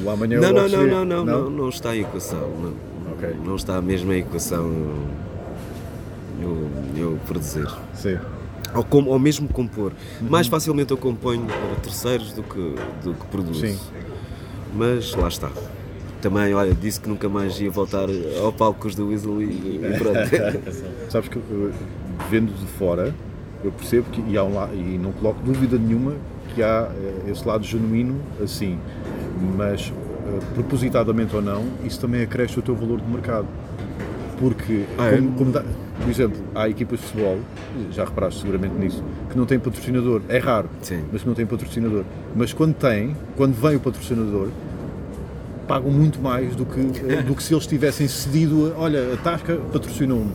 O 0.06 0.10
amanhã 0.10 0.40
Não, 0.40 0.50
logo 0.50 0.62
não, 0.62 0.70
se 0.70 0.76
não, 0.76 0.84
vê. 0.84 0.90
não, 0.92 1.06
não, 1.06 1.26
não, 1.26 1.50
não 1.50 1.70
está 1.70 1.96
em 1.96 2.02
equação. 2.02 2.40
Não, 2.62 2.74
Ok. 3.14 3.36
não 3.46 3.56
está 3.56 3.82
mesmo 3.82 4.12
em 4.14 4.20
equação 4.20 4.72
eu, 6.42 6.68
eu 6.98 7.20
produzir. 7.28 7.68
Sim. 7.94 8.18
Ou, 8.76 8.84
com- 8.84 9.06
ou 9.06 9.20
mesmo 9.20 9.48
compor. 9.48 9.92
Mais 10.22 10.48
facilmente 10.48 10.92
eu 10.92 10.98
componho 10.98 11.46
para 11.46 11.76
terceiros 11.82 12.34
do 12.34 12.42
que, 12.44 12.76
do 13.04 13.14
que 13.14 13.26
produzo. 13.28 13.68
Sim. 13.68 13.78
Mas 14.76 15.14
lá 15.14 15.28
está. 15.28 15.50
Também, 16.22 16.54
olha, 16.54 16.74
disse 16.74 17.00
que 17.00 17.08
nunca 17.10 17.28
mais 17.30 17.60
ia 17.60 17.70
voltar 17.70 18.08
ao 18.42 18.52
palco 18.54 18.80
com 18.82 18.88
os 18.88 18.96
do 18.96 19.10
Weasel 19.10 19.42
e, 19.42 19.46
e 19.46 19.96
pronto. 19.98 20.18
Sabes 21.12 21.30
que 21.30 21.36
eu, 21.38 21.72
vendo 22.32 22.52
de 22.54 22.66
fora, 22.78 23.14
eu 23.64 23.72
percebo 23.72 24.10
que 24.12 24.22
e, 24.22 24.38
um 24.40 24.74
e 24.74 24.98
não 24.98 25.12
coloco 25.14 25.40
dúvida 25.44 25.78
nenhuma 25.78 26.14
que 26.54 26.62
há 26.62 26.90
eh, 26.96 27.32
esse 27.32 27.48
lado 27.48 27.64
genuíno 27.64 28.16
assim, 28.42 28.78
mas 29.58 29.92
eh, 30.28 30.40
propositadamente 30.54 31.36
ou 31.36 31.42
não, 31.42 31.64
isso 31.84 32.00
também 32.00 32.22
acresce 32.22 32.60
o 32.60 32.62
teu 32.62 32.76
valor 32.76 33.00
de 33.02 33.10
mercado. 33.12 33.48
Porque, 34.40 34.84
Ah, 34.98 35.08
é? 35.08 35.16
como, 35.18 35.32
como 35.34 35.52
dá- 35.52 35.64
por 36.02 36.10
exemplo, 36.10 36.38
há 36.54 36.68
equipas 36.68 37.00
de 37.00 37.06
futebol, 37.06 37.40
já 37.92 38.04
reparaste 38.04 38.42
seguramente 38.42 38.74
nisso, 38.76 39.02
que 39.30 39.38
não 39.38 39.46
têm 39.46 39.58
patrocinador. 39.60 40.22
É 40.28 40.38
raro, 40.40 40.70
Sim. 40.82 41.04
mas 41.12 41.22
que 41.22 41.28
não 41.28 41.36
têm 41.36 41.46
patrocinador. 41.46 42.04
Mas 42.36 42.52
quando 42.52 42.74
têm, 42.74 43.16
quando 43.38 43.54
vem 43.54 43.76
o 43.76 43.80
patrocinador, 43.80 44.50
pagam 45.68 45.92
muito 45.92 46.20
mais 46.22 46.56
do 46.56 46.66
que, 46.66 46.80
eh, 47.08 47.22
do 47.22 47.36
que 47.36 47.42
se 47.44 47.54
eles 47.54 47.66
tivessem 47.66 48.08
cedido 48.08 48.74
a, 48.76 48.80
olha, 48.82 49.14
a 49.14 49.18
Tasca 49.18 49.56
patrocinou-me. 49.72 50.32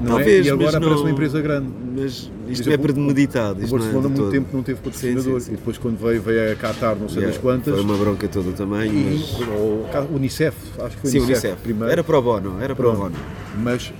Não 0.00 0.06
Talvez, 0.16 0.46
é? 0.46 0.48
E 0.48 0.52
agora 0.52 0.76
aparece 0.76 0.94
não- 0.94 1.02
uma 1.02 1.10
empresa 1.10 1.40
grande. 1.40 1.68
Mas 1.96 2.12
isto 2.12 2.30
é 2.48 2.72
exemplo, 2.74 2.82
premeditado. 2.94 3.60
O 3.60 3.64
Isto 3.64 3.70
não 3.76 3.78
é 3.78 3.82
Barcelona 3.82 4.08
muito 4.08 4.20
todo. 4.22 4.30
tempo 4.30 4.48
não 4.56 4.62
teve 4.62 4.80
patrocinador 4.80 5.22
Sim, 5.24 5.30
sim, 5.32 5.40
sim. 5.40 5.52
e 5.52 5.56
depois 5.56 5.78
quando 5.78 5.98
veio, 5.98 6.22
veio 6.22 6.52
a 6.52 6.56
Qatar 6.56 6.96
não 6.96 7.08
sei 7.08 7.18
Yeah, 7.18 7.34
das 7.34 7.38
quantas. 7.42 7.74
Foi 7.74 7.82
uma 7.82 7.96
bronca 7.96 8.28
toda 8.28 8.52
também, 8.52 8.90
E, 8.90 9.18
mas... 9.18 9.48
ou, 9.48 9.86
Unicef, 10.14 10.56
acho 10.80 10.96
que 10.96 11.02
foi 11.02 11.10
Unicef, 11.20 11.24
Unicef. 11.46 11.56
primeiro. 11.62 11.90
Era 11.92 12.04
pro 12.04 12.22
bono, 12.22 12.56
era 12.60 12.74
pro 12.76 12.92
bono. 12.92 13.16
Mas 13.62 13.92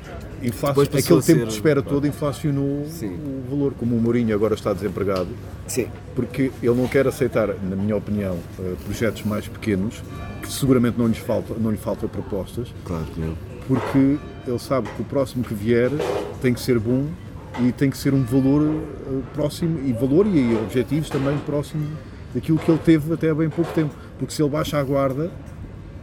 passou 0.61 0.83
aquele 0.85 1.03
tempo 1.03 1.23
ser- 1.23 1.47
de 1.47 1.53
espera 1.53 1.83
todo 1.83 2.07
inflacionou 2.07 2.87
Sim. 2.89 3.17
o 3.17 3.51
valor, 3.51 3.75
como 3.77 3.97
o 3.97 4.01
Mourinho 4.01 4.33
agora 4.35 4.55
está 4.55 4.73
desempregado, 4.73 5.27
Sim. 5.67 5.89
porque 6.15 6.53
ele 6.63 6.75
não 6.77 6.87
quer 6.87 7.09
aceitar, 7.09 7.49
na 7.49 7.75
minha 7.75 7.97
opinião, 7.97 8.37
eh, 8.61 8.75
projetos 8.85 9.25
mais 9.25 9.49
pequenos, 9.49 10.01
que 10.41 10.49
seguramente 10.53 10.97
não, 10.97 11.09
lhes 11.09 11.19
falta, 11.19 11.55
não 11.59 11.73
lhe 11.73 11.77
falta 11.77 12.07
propostas, 12.07 12.69
Claro 12.85 13.05
que 13.13 13.21
não. 13.21 13.35
Porque 13.69 14.19
ele 14.47 14.59
sabe 14.59 14.89
que 14.89 15.03
o 15.03 15.05
próximo 15.05 15.45
que 15.45 15.55
vier 15.55 15.91
tem 16.41 16.55
que 16.55 16.61
ser 16.61 16.79
bom 16.79 17.07
e 17.61 17.71
tem 17.71 17.91
que 17.91 17.99
ser 17.99 18.15
um 18.15 18.25
valor 18.25 18.63
eh, 18.63 19.21
próximo, 19.35 19.79
e 19.87 19.93
valor 19.93 20.27
e 20.27 20.57
objetivos 20.57 21.11
também 21.11 21.37
próximo 21.39 21.87
daquilo 22.35 22.59
que 22.59 22.71
ele 22.71 22.81
teve 22.85 23.13
até 23.13 23.31
há 23.31 23.35
bem 23.35 23.51
pouco 23.51 23.71
tempo. 23.73 23.95
Porque 24.19 24.33
se 24.33 24.43
ele 24.43 24.51
baixa 24.51 24.79
a 24.79 24.83
guarda, 24.83 25.31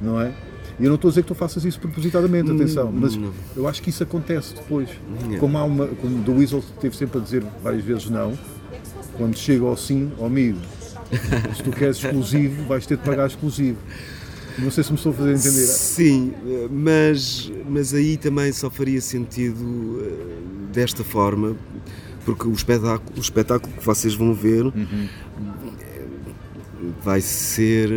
não 0.01 0.21
é? 0.21 0.33
E 0.79 0.83
eu 0.83 0.89
não 0.89 0.95
estou 0.95 1.07
a 1.07 1.11
dizer 1.11 1.21
que 1.21 1.29
tu 1.29 1.35
faças 1.35 1.63
isso 1.63 1.79
propositadamente, 1.79 2.51
atenção, 2.51 2.91
mas 2.91 3.15
não. 3.15 3.31
eu 3.55 3.67
acho 3.67 3.81
que 3.81 3.89
isso 3.89 4.03
acontece 4.03 4.53
depois. 4.53 4.89
Yeah. 5.21 5.39
Como 5.39 5.57
há 5.57 5.63
uma, 5.63 5.87
como 5.87 6.21
The 6.23 6.31
Weasel 6.31 6.63
teve 6.81 6.95
sempre 6.95 7.19
a 7.19 7.21
dizer 7.21 7.43
várias 7.63 7.83
vezes 7.83 8.09
não, 8.09 8.37
quando 9.17 9.37
chega 9.37 9.65
ao 9.65 9.77
sim, 9.77 10.11
ao 10.19 10.25
amigo, 10.25 10.59
se 11.55 11.63
tu 11.63 11.71
queres 11.71 12.03
exclusivo, 12.03 12.65
vais 12.65 12.85
ter 12.85 12.97
de 12.97 13.03
pagar 13.03 13.27
exclusivo. 13.27 13.77
Não 14.57 14.71
sei 14.71 14.83
se 14.83 14.91
me 14.91 14.97
estou 14.97 15.11
a 15.11 15.15
fazer 15.15 15.31
entender. 15.31 15.65
Sim, 15.67 16.33
mas, 16.71 17.51
mas 17.69 17.93
aí 17.93 18.15
também 18.17 18.51
só 18.51 18.69
faria 18.69 19.01
sentido 19.01 19.99
eh, 20.01 20.71
desta 20.73 21.03
forma, 21.03 21.55
porque 22.23 22.47
o 22.47 22.53
espetáculo, 22.53 23.11
o 23.17 23.21
espetáculo 23.21 23.73
que 23.73 23.85
vocês 23.85 24.13
vão 24.15 24.33
ver 24.33 24.65
Uhum. 24.65 25.07
vai 27.03 27.21
ser. 27.21 27.89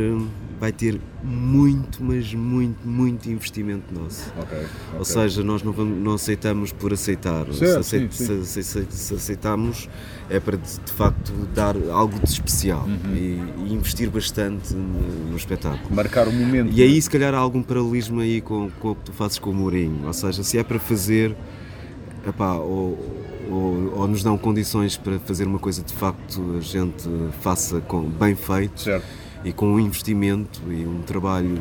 Vai 0.60 0.72
ter 0.72 1.00
muito, 1.22 2.02
mas 2.02 2.34
muito, 2.34 2.86
muito 2.86 3.30
investimento 3.30 3.84
nosso. 3.94 4.32
Ok. 4.38 4.58
Ou 4.98 5.04
seja, 5.04 5.42
nós 5.44 5.62
não, 5.62 5.72
vamos- 5.72 6.02
não 6.02 6.14
aceitamos 6.14 6.72
por 6.72 6.92
aceitar. 6.92 7.44
Certo, 7.52 7.82
se, 7.84 7.96
aceit- 7.96 8.12
sim, 8.12 8.26
sim. 8.44 8.44
se- 8.44 8.62
se- 8.64 8.86
se 8.90 9.14
aceitamos 9.14 9.88
é 10.28 10.40
para 10.40 10.56
de, 10.56 10.62
de 10.84 10.92
facto 10.92 11.32
dar 11.54 11.76
algo 11.90 12.18
de 12.18 12.28
especial 12.30 12.84
Uhum. 12.86 13.14
e, 13.14 13.68
e 13.68 13.72
investir 13.74 14.10
bastante 14.10 14.74
no, 14.74 15.30
no 15.30 15.36
espetáculo. 15.36 15.94
marcar 15.94 16.26
o 16.28 16.32
momento. 16.32 16.72
E 16.72 16.82
aí 16.82 17.00
se 17.00 17.08
calhar 17.08 17.32
há 17.34 17.38
algum 17.38 17.62
paralelismo 17.62 18.20
aí 18.20 18.40
com, 18.40 18.68
com 18.80 18.90
o 18.90 18.94
que 18.94 19.04
tu 19.04 19.12
fazes 19.12 19.38
com 19.38 19.50
o 19.50 19.54
Mourinho. 19.54 20.06
Ou 20.06 20.12
seja, 20.12 20.42
se 20.42 20.58
é 20.58 20.64
para 20.64 20.78
fazer, 20.80 21.36
epá, 22.26 22.54
ou, 22.54 22.98
ou, 23.50 23.92
ou 24.00 24.08
nos 24.08 24.22
dão 24.22 24.36
condições 24.36 24.96
para 24.96 25.18
fazer 25.20 25.46
uma 25.46 25.58
coisa 25.58 25.82
de 25.82 25.94
facto 25.94 26.56
a 26.58 26.60
gente 26.60 27.08
faça 27.40 27.80
com, 27.80 28.02
bem 28.02 28.34
feito 28.34 28.80
Certo. 28.82 29.06
E 29.44 29.52
com 29.52 29.66
um 29.74 29.80
investimento 29.80 30.60
e 30.68 30.84
um 30.86 31.02
trabalho 31.02 31.58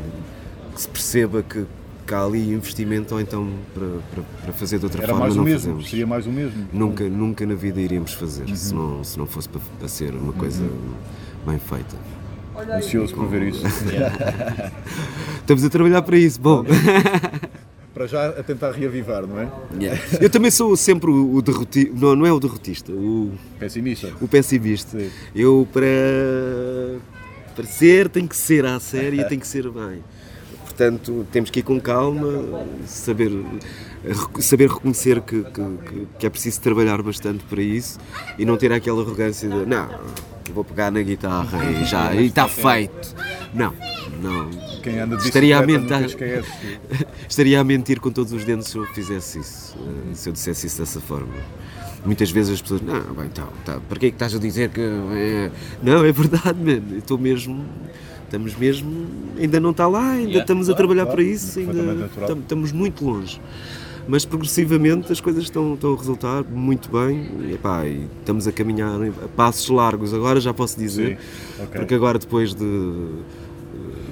que 0.73 0.81
se 0.81 0.87
perceba 0.89 1.43
que, 1.43 1.65
que 2.05 2.13
há 2.13 2.23
ali 2.23 2.51
investimento 2.53 3.13
ou 3.15 3.21
então 3.21 3.49
para, 3.73 3.87
para, 4.11 4.23
para 4.43 4.53
fazer 4.53 4.79
de 4.79 4.85
outra 4.85 5.01
Era 5.03 5.07
forma 5.13 5.21
mais 5.25 5.33
o 5.35 5.37
não 5.37 5.43
mesmo. 5.43 5.59
fazemos. 5.59 5.89
Seria 5.89 6.07
mais 6.07 6.25
o 6.27 6.31
mesmo. 6.31 6.67
Nunca, 6.73 7.03
nunca 7.07 7.45
na 7.45 7.55
vida 7.55 7.79
iríamos 7.81 8.13
fazer 8.13 8.47
se, 8.55 8.73
não, 8.73 9.03
se 9.03 9.17
não 9.17 9.25
fosse 9.25 9.49
para, 9.49 9.61
para 9.79 9.87
ser 9.87 10.13
uma 10.13 10.33
coisa 10.33 10.63
bem 11.45 11.59
feita. 11.59 11.95
Ansioso 12.75 13.13
por 13.13 13.27
ver 13.27 13.43
isso. 13.49 13.63
Estamos 15.39 15.63
a 15.63 15.69
trabalhar 15.69 16.01
para 16.01 16.17
isso. 16.17 16.39
Bom, 16.41 16.65
Para 17.93 18.05
já 18.05 18.27
a 18.29 18.43
tentar 18.43 18.71
reavivar, 18.73 19.25
não 19.25 19.39
é? 19.39 19.49
eu 20.21 20.29
também 20.29 20.51
sou 20.51 20.77
sempre 20.77 21.09
o, 21.09 21.33
o 21.33 21.41
derrotista, 21.41 21.91
não, 21.99 22.15
não 22.15 22.25
é 22.27 22.31
o 22.31 22.39
derrotista, 22.39 22.91
o, 22.91 23.31
Pessimista. 23.57 24.13
o 24.21 24.27
pessimista. 24.27 24.99
Sim. 24.99 25.09
Eu 25.35 25.67
para, 25.73 25.87
para 27.57 27.65
ser 27.65 28.07
tem 28.07 28.25
que 28.27 28.37
ser 28.37 28.65
à 28.65 28.79
séria, 28.79 29.25
tem 29.27 29.39
que 29.39 29.47
ser 29.47 29.69
bem. 29.69 30.03
Portanto, 30.61 31.25
temos 31.31 31.49
que 31.49 31.59
ir 31.59 31.63
com 31.63 31.79
calma, 31.81 32.29
saber, 32.85 33.31
saber 34.39 34.69
reconhecer 34.69 35.19
que, 35.21 35.43
que, 35.43 36.07
que- 36.19 36.25
é 36.27 36.29
preciso 36.29 36.61
trabalhar 36.61 37.01
bastante 37.01 37.43
para 37.45 37.61
isso 37.63 37.99
e 38.37 38.45
não 38.45 38.55
ter 38.57 38.71
aquela 38.71 39.01
arrogância 39.01 39.49
de 39.49 39.65
não, 39.65 39.89
vou 40.53 40.63
pegar 40.63 40.91
na 40.91 41.01
guitarra 41.01 41.63
e 41.71 41.83
já, 41.83 42.13
e 42.13 42.27
está 42.27 42.47
feito. 42.47 43.15
Não, 43.55 43.73
não. 44.21 44.49
Quem 44.83 44.99
anda 44.99 45.17
de 45.17 45.25
Estaria 45.25 45.57
a 45.57 45.65
esquece. 46.05 46.49
Estaria 47.27 47.59
a 47.59 47.63
mentir 47.63 47.99
com 47.99 48.11
todos 48.11 48.31
os 48.31 48.45
dentes 48.45 48.67
se 48.67 48.77
eu 48.77 48.85
fizesse 48.93 49.39
isso, 49.39 49.75
eh, 49.79 50.13
se 50.13 50.29
eu 50.29 50.33
dissesse 50.33 50.67
isso 50.67 50.77
dessa 50.77 51.01
forma. 51.01 51.33
Muitas 52.05 52.31
vezes 52.31 52.53
as 52.53 52.61
pessoas, 52.61 52.81
não, 52.81 53.01
bem, 53.13 53.25
então, 53.25 53.47
tá, 53.65 53.79
para 53.87 53.99
que 53.99 54.05
é 54.07 54.09
que 54.09 54.15
estás 54.15 54.33
a 54.35 54.39
dizer 54.39 54.69
que. 54.69 54.81
é-" 54.81 55.51
Não, 55.83 56.05
é 56.05 56.11
verdade, 56.11 56.57
mano, 56.59 56.97
estou 56.97 57.17
mesmo. 57.17 57.63
Estamos 58.25 58.55
mesmo. 58.55 59.07
Ainda 59.39 59.59
não 59.59 59.71
está 59.71 59.87
lá, 59.87 60.11
ainda 60.11 60.23
Yeah, 60.23 60.41
estamos 60.41 60.69
a 60.69 60.73
claro, 60.73 60.77
trabalhar 60.77 61.03
claro, 61.05 61.17
para 61.17 61.23
isso, 61.23 61.59
ainda 61.59 62.09
estamos 62.41 62.71
muito 62.73 63.05
longe. 63.05 63.39
Mas 64.07 64.23
progressivamente 64.25 65.11
as 65.11 65.19
coisas 65.19 65.43
estão, 65.43 65.73
estão 65.73 65.93
a 65.93 65.97
resultar 65.97 66.43
muito 66.43 66.89
bem 66.89 67.29
e, 67.41 67.53
epá, 67.53 67.85
e 67.85 68.07
estamos 68.19 68.47
a 68.47 68.51
caminhar 68.53 68.89
a 69.23 69.27
passos 69.29 69.67
largos, 69.69 70.13
agora 70.13 70.39
já 70.39 70.53
posso 70.53 70.77
dizer, 70.79 71.17
Sim, 71.17 71.63
ok. 71.63 71.79
porque 71.79 71.93
agora 71.93 72.17
depois 72.17 72.53
de, 72.53 72.65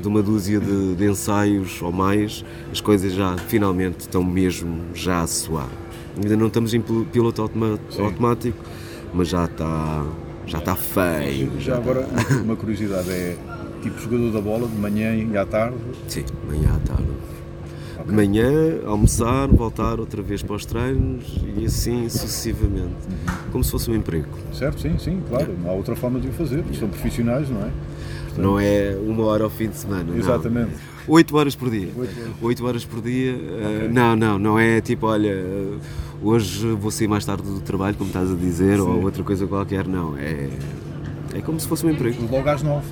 de 0.02 0.08
uma 0.08 0.22
dúzia 0.22 0.60
de, 0.60 0.96
de 0.96 1.06
ensaios 1.10 1.82
ou 1.82 1.92
mais, 1.94 2.44
as 2.72 2.82
coisas 2.82 3.14
já 3.14 3.38
finalmente 3.48 4.02
estão 4.02 4.22
mesmo 4.24 4.82
já 4.94 5.22
a 5.22 5.28
soar. 5.28 5.70
Ainda 6.22 6.36
não 6.38 6.48
estamos 6.48 6.74
em 6.74 6.82
pil- 6.82 7.06
piloto 7.12 7.42
automa- 7.42 7.80
Sim. 7.90 8.02
automático, 8.04 8.58
mas 9.14 9.28
já 9.28 9.46
está, 9.46 10.06
já 10.46 10.60
está 10.60 10.76
feio. 10.76 11.52
Já 11.60 11.76
agora, 11.78 12.08
uma 12.44 12.56
curiosidade 12.56 13.10
é 13.10 13.36
tipo 13.82 14.00
jogador 14.00 14.32
da 14.32 14.42
bola 14.42 14.68
de 14.68 14.76
manhã 14.76 15.14
e 15.16 15.38
à 15.38 15.46
tarde. 15.46 15.76
Sim, 16.08 16.24
manhã 16.48 16.70
à 16.76 16.88
tarde. 16.88 17.06
De 18.06 18.14
manhã, 18.14 18.52
almoçar, 18.86 19.48
voltar 19.48 20.00
outra 20.00 20.22
vez 20.22 20.44
para 20.44 20.56
os 20.56 20.64
treinos 20.66 21.26
e 21.58 21.66
assim 21.66 22.08
sucessivamente. 22.08 22.94
Como 23.52 23.64
se 23.64 23.72
fosse 23.72 23.90
um 23.90 23.96
emprego. 23.96 24.28
Certo? 24.54 24.80
Sim, 24.80 24.96
sim, 25.00 25.22
claro. 25.28 25.52
Não 25.64 25.72
há 25.72 25.74
outra 25.74 25.96
forma 25.96 26.20
de 26.20 26.28
o 26.28 26.32
fazer. 26.32 26.64
São 26.80 26.88
profissionais, 26.88 27.50
não 27.50 27.62
é? 27.62 27.70
Não 28.38 28.60
é 28.60 28.96
uma 29.02 29.24
hora 29.26 29.44
ao 29.46 29.50
fim 29.50 29.70
de 29.70 29.78
semana. 29.78 30.04
não. 30.04 30.68
Exatamente. 31.08 31.12
Oito 31.12 31.38
horas 31.38 31.56
por 31.56 31.70
dia. 31.70 31.90
Oito 31.96 32.20
horas. 32.22 32.34
Oito 32.42 32.68
horas 32.68 32.86
por 32.86 33.02
dia. 33.02 33.32
eh, 33.32 33.90
não, 33.92 34.16
não, 34.16 34.40
não 34.40 34.60
é 34.60 34.82
tipo, 34.82 35.08
olha, 35.08 35.30
eh, 35.30 35.78
hoje 36.22 36.68
vou 36.74 36.90
sair 36.92 37.08
mais 37.08 37.26
tarde 37.26 37.44
do 37.44 37.60
trabalho, 37.62 37.96
como 37.96 38.10
estás 38.10 38.32
a 38.32 38.36
dizer, 38.36 38.80
ou 38.80 39.02
outra 39.04 39.24
coisa 39.24 39.46
qualquer. 39.46 39.88
Não, 39.88 40.18
é, 40.18 40.50
é 41.34 41.42
como 41.42 41.60
se 41.60 41.68
fosse 41.68 41.86
um 41.86 41.90
emprego. 41.92 42.28
Logo 42.32 42.50
às 42.50 42.64
nove. 42.64 42.86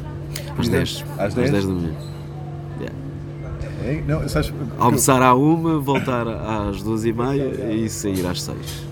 Às 0.58 0.68
10. 0.68 1.06
Às 1.18 1.34
10? 1.34 1.52
da 1.52 1.74
manhã. 1.74 1.94
Yeah. 2.80 2.96
É, 3.84 4.04
não, 4.08 4.28
sabes, 4.30 4.54
Almoçar 4.78 5.22
à 5.22 5.34
uma, 5.34 5.80
voltar 5.80 6.28
às 6.28 6.82
duas 6.84 7.06
e 7.06 7.12
meia 7.14 7.74
e 7.74 7.90
sair 7.90 8.26
às 8.26 8.42
seis. 8.42 8.84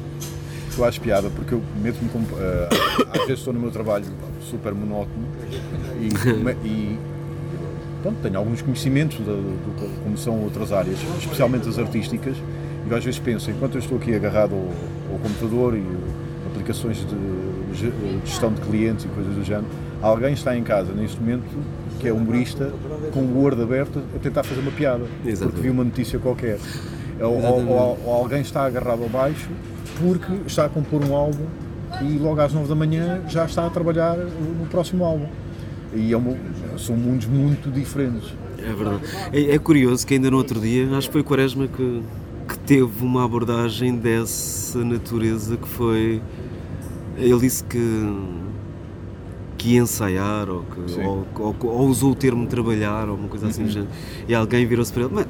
Eu 0.78 0.86
acho 0.86 1.02
piada 1.02 1.30
porque 1.30 1.54
eu 1.54 1.62
meto-me 1.82 2.10
com. 2.10 2.20
eh, 2.40 2.70
às 3.14 3.20
vezes 3.22 3.40
estou 3.40 3.54
no 3.54 3.60
meu 3.60 3.72
trabalho 3.72 4.06
super 4.50 4.74
monótono 4.74 5.28
e, 6.00 6.68
e 6.68 7.00
pronto, 8.02 8.18
tenho 8.22 8.38
alguns 8.38 8.62
conhecimentos 8.62 9.18
de, 9.18 9.24
de 9.26 10.02
como 10.04 10.18
são 10.18 10.40
outras 10.44 10.72
áreas, 10.72 10.98
especialmente 11.20 11.68
as 11.70 11.78
artísticas, 11.80 12.36
e 12.90 12.94
às 12.94 13.04
vezes 13.04 13.20
penso, 13.20 13.50
enquanto 13.52 13.76
eu 13.76 13.80
estou 13.80 13.98
aqui 13.98 14.14
agarrado 14.16 14.54
ao, 14.54 15.14
ao 15.14 15.20
computador 15.20 15.76
e 15.78 15.84
aplicações 16.52 16.98
de 16.98 17.78
ge- 17.78 17.92
de 17.92 18.22
gestão 18.26 18.52
de 18.52 18.62
clientes 18.62 19.06
e 19.06 19.08
coisas 19.10 19.34
do 19.36 19.44
género, 19.44 19.68
alguém 20.02 20.34
está 20.34 20.56
em 20.58 20.64
casa 20.64 20.92
neste 20.94 21.20
momento 21.20 21.44
que 22.00 22.08
é 22.08 22.14
humorista 22.14 22.72
com 23.14 23.20
o 23.22 23.40
Word 23.40 23.62
aberto 23.62 24.02
a 24.16 24.20
tentar 24.20 24.44
fazer 24.44 24.62
uma 24.62 24.72
piada 24.72 25.04
Exatamente. 25.24 25.40
porque 25.44 25.62
viu 25.62 25.72
uma 25.74 25.84
notícia 25.84 26.18
qualquer. 26.20 26.58
Ou, 27.20 27.40
ou- 27.40 27.68
ou- 27.68 28.00
ou 28.06 28.14
alguém 28.16 28.42
está 28.42 28.66
agarrado 28.66 29.04
ao 29.04 29.10
baixo 29.10 29.48
porque 30.00 30.32
está 30.48 30.66
a 30.66 30.70
compor 30.70 31.04
um 31.06 31.16
álbum 31.16 31.46
e 32.02 32.18
logo 32.18 32.42
às 32.42 32.52
9 32.52 32.68
da 32.68 32.74
manhã 32.76 33.22
já 33.28 33.46
está 33.46 33.68
a 33.68 33.70
trabalhar 33.70 34.18
no 34.18 34.66
próximo 34.68 35.06
álbum. 35.06 35.28
E 35.94 36.14
é 36.14 36.18
uma- 36.18 36.36
são 36.78 36.96
mundos 36.96 37.26
muito 37.28 37.70
diferentes. 37.70 38.34
É 38.58 38.74
verdade. 38.74 39.02
É, 39.34 39.56
é 39.56 39.60
curioso 39.60 40.06
que 40.08 40.14
ainda 40.14 40.30
no 40.32 40.38
outro 40.38 40.60
dia, 40.60 40.90
acho 40.96 41.08
que 41.08 41.14
foi 41.14 41.22
o 41.22 41.24
Quaresma 41.24 41.68
que, 41.68 42.02
que 42.48 42.60
teve 42.60 43.04
uma 43.04 43.26
abordagem 43.26 43.96
dessa 43.98 44.84
natureza 44.84 45.58
que 45.58 45.68
foi. 45.68 46.22
Ele 47.18 47.40
disse 47.40 47.64
que, 47.66 48.14
que 49.58 49.70
ia 49.74 49.82
ensaiar 49.82 50.50
ou, 50.50 50.64
que, 50.64 51.00
ou, 51.02 51.28
ou- 51.38 51.56
ou 51.64 51.88
usou 51.88 52.12
o 52.12 52.16
termo 52.16 52.48
trabalhar 52.48 53.10
ou 53.10 53.16
uma 53.16 53.28
coisa 53.28 53.48
assim. 53.48 53.64
do 53.64 53.70
género. 53.70 53.92
E 54.28 54.34
alguém 54.34 54.66
virou-se 54.66 54.92
para 54.94 55.04
ele, 55.04 55.12
mas 55.14 55.28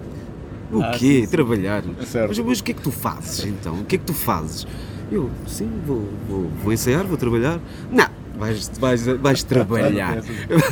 o 0.71 0.81
Ah, 0.83 0.91
quê? 0.91 0.97
sim, 1.21 1.25
sim. 1.25 1.31
Trabalhar? 1.31 1.83
Certo. 2.05 2.27
Mas, 2.29 2.39
mas 2.39 2.59
o 2.59 2.63
que 2.63 2.71
é 2.71 2.73
que 2.75 2.81
tu 2.81 2.91
fazes 2.91 3.45
então? 3.45 3.75
O 3.79 3.85
que 3.85 3.95
é 3.95 3.99
que 3.99 4.05
tu 4.05 4.13
fazes? 4.13 4.65
Eu, 5.11 5.29
sim, 5.47 5.69
vou, 5.85 6.07
vou, 6.29 6.49
vou 6.63 6.71
ensaiar, 6.71 7.05
vou 7.05 7.17
trabalhar. 7.17 7.59
Não, 7.91 8.07
vais, 8.41 8.69
vais, 8.79 9.05
vais 9.05 9.43
trabalhar. 9.43 10.23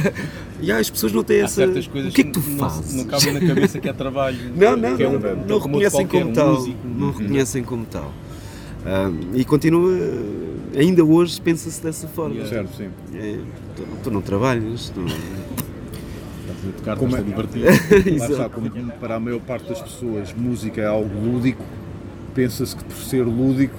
e 0.61 0.71
as 0.71 0.89
pessoas 0.89 1.13
não 1.13 1.23
têm 1.23 1.41
Há 1.41 1.45
essa. 1.45 1.55
certas 1.55 1.87
coisas 1.87 2.11
o 2.11 2.15
que 2.15 2.21
é 2.21 2.23
que 2.25 2.31
tu 2.31 2.41
não- 2.41 2.57
fazes? 2.57 2.93
Não, 2.95 3.05
cabem 3.05 3.33
na 3.33 3.39
cabeça 3.47 3.79
que 3.79 3.87
é 3.89 3.93
trabalho. 3.93 4.37
Não, 4.55 4.75
não, 4.75 4.89
é 4.89 4.97
não, 4.97 5.11
um- 5.15 5.19
não, 5.19 5.55
outro 5.55 5.57
reconhecem 5.59 6.07
como 6.07 6.33
tal. 6.33 6.53
músico. 6.55 6.77
Não 6.87 7.11
reconhecem 7.11 7.63
como 7.63 7.85
tal. 7.85 8.11
E 9.35 9.45
continua, 9.45 9.91
ainda 10.75 11.03
hoje 11.03 11.39
pensa-se 11.41 11.81
dessa 11.83 12.07
forma. 12.07 12.45
Certo, 12.45 12.75
sim. 12.75 12.89
É, 13.13 13.37
tu, 13.75 13.83
tu 14.03 14.11
não 14.11 14.21
trabalhas, 14.21 14.89
tu, 14.89 15.01
Estás 15.01 16.73
a 16.73 16.77
tocar, 16.77 16.97
Como 16.97 17.15
é- 17.15 17.21
divertir. 17.21 17.65
Lá 18.37 18.49
para 18.99 19.15
a 19.15 19.19
maior 19.19 19.39
parte 19.41 19.69
das 19.69 19.81
pessoas 19.81 20.33
música 20.33 20.81
é 20.81 20.85
algo 20.85 21.09
lúdico, 21.19 21.63
pensa-se 22.33 22.75
que 22.75 22.83
por 22.83 22.97
ser 22.97 23.23
lúdico 23.23 23.75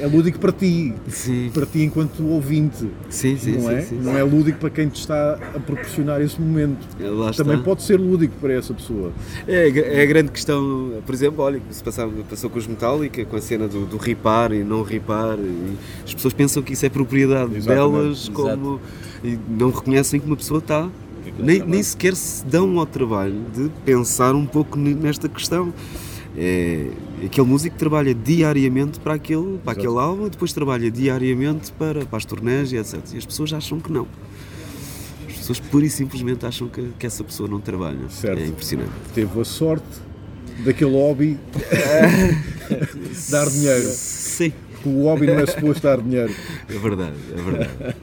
é 0.00 0.06
lúdico 0.06 0.38
para 0.38 0.52
ti, 0.52 0.92
Sim, 1.08 1.50
para 1.52 1.66
ti 1.66 1.82
enquanto 1.82 2.22
ouvinte. 2.26 2.88
sim, 3.10 3.36
sim. 3.36 3.58
não 3.58 3.70
é? 3.70 3.86
não 4.02 4.18
é 4.18 4.22
lúdico 4.22 4.58
para 4.58 4.70
quem 4.70 4.88
te 4.88 5.00
está 5.00 5.34
a 5.54 5.60
proporcionar 5.60 6.20
esse 6.20 6.40
momento. 6.40 6.86
É, 7.00 7.08
Lá 7.08 7.30
está. 7.30 7.44
Também 7.44 7.62
pode 7.62 7.82
ser 7.82 7.98
lúdico 7.98 8.34
para 8.40 8.52
essa 8.54 8.72
pessoa. 8.74 9.12
É, 9.46 9.66
a 9.66 9.70
gra- 9.70 9.86
é 9.86 10.02
a 10.02 10.06
grande 10.06 10.30
questão, 10.30 10.92
por 11.04 11.14
exemplo, 11.14 11.42
olha, 11.44 11.60
se 11.70 11.82
passava, 11.82 12.12
passou 12.28 12.48
com 12.50 12.58
os 12.58 12.66
Metallica, 12.66 13.24
com 13.24 13.36
a 13.36 13.40
cena 13.40 13.66
do, 13.68 13.86
do 13.86 13.96
ripar 13.96 14.52
e 14.52 14.62
não 14.64 14.82
ripar, 14.82 15.38
e 15.38 15.76
as 16.04 16.14
pessoas 16.14 16.34
pensam 16.34 16.62
que 16.62 16.72
isso 16.72 16.84
é 16.86 16.88
propriedade 16.88 17.56
Exatamente, 17.56 17.92
delas, 17.92 18.28
como, 18.28 18.80
e 19.24 19.38
não 19.48 19.70
reconhecem 19.70 20.20
que 20.20 20.26
uma 20.26 20.36
pessoa 20.36 20.58
está 20.58 20.88
nem, 21.38 21.60
nem 21.64 21.82
sequer 21.82 22.14
se 22.16 22.44
dão 22.46 22.78
ao 22.78 22.86
trabalho 22.86 23.34
de 23.54 23.70
pensar 23.84 24.34
um 24.34 24.46
pouco 24.46 24.78
nesta 24.78 25.28
questão. 25.28 25.72
É, 26.36 26.86
aquele 27.26 27.46
músico 27.46 27.76
trabalha 27.76 28.14
diariamente 28.14 29.00
para 29.00 29.14
aquele, 29.14 29.58
para 29.58 29.72
aquele 29.72 29.98
álbum, 29.98 30.28
depois 30.28 30.52
trabalha 30.52 30.90
diariamente 30.90 31.72
para, 31.72 32.04
para 32.04 32.16
as 32.16 32.24
turnés 32.24 32.72
e 32.72 32.76
etc. 32.76 33.00
E 33.12 33.18
as 33.18 33.26
pessoas 33.26 33.52
acham 33.52 33.80
que 33.80 33.92
não. 33.92 34.06
As 35.28 35.34
pessoas 35.34 35.60
pura 35.60 35.86
e 35.86 35.90
simplesmente 35.90 36.44
acham 36.46 36.68
que, 36.68 36.90
que 36.98 37.06
essa 37.06 37.24
pessoa 37.24 37.48
não 37.48 37.60
trabalha. 37.60 38.08
Certo. 38.08 38.40
É 38.40 38.46
impressionante. 38.46 38.90
Teve 39.14 39.40
a 39.40 39.44
sorte 39.44 39.86
daquele 40.64 40.92
hobby 40.92 41.38
dar 43.30 43.48
dinheiro. 43.48 43.88
Sim, 43.88 44.52
O 44.84 45.04
hobby 45.04 45.26
não 45.26 45.38
é 45.38 45.46
suposto 45.46 45.82
dar 45.82 46.00
dinheiro. 46.00 46.34
é 46.68 46.78
verdade, 46.78 47.16
é 47.32 47.42
verdade. 47.42 47.96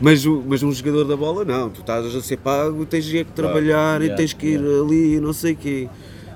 Mas, 0.00 0.24
mas 0.24 0.62
um 0.64 0.72
jogador 0.72 1.04
da 1.04 1.16
bola, 1.16 1.44
não, 1.44 1.70
tu 1.70 1.80
estás 1.80 2.04
a 2.14 2.20
ser 2.20 2.36
pago, 2.38 2.84
tens 2.84 3.08
que 3.08 3.24
trabalhar 3.24 4.00
e 4.00 4.06
yeah, 4.06 4.16
tens 4.16 4.32
que 4.32 4.46
ir 4.48 4.58
ali, 4.58 5.20
não 5.20 5.32
sei 5.32 5.52
o 5.52 5.56
quê. 5.56 5.88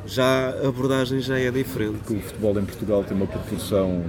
Já 0.06 0.50
a 0.62 0.68
abordagem 0.68 1.20
já 1.20 1.38
é 1.38 1.50
diferente. 1.50 1.98
que 2.06 2.14
o 2.14 2.20
futebol 2.20 2.58
em 2.58 2.64
Portugal 2.64 3.04
tem 3.04 3.16
uma 3.16 3.26
proporção, 3.26 4.02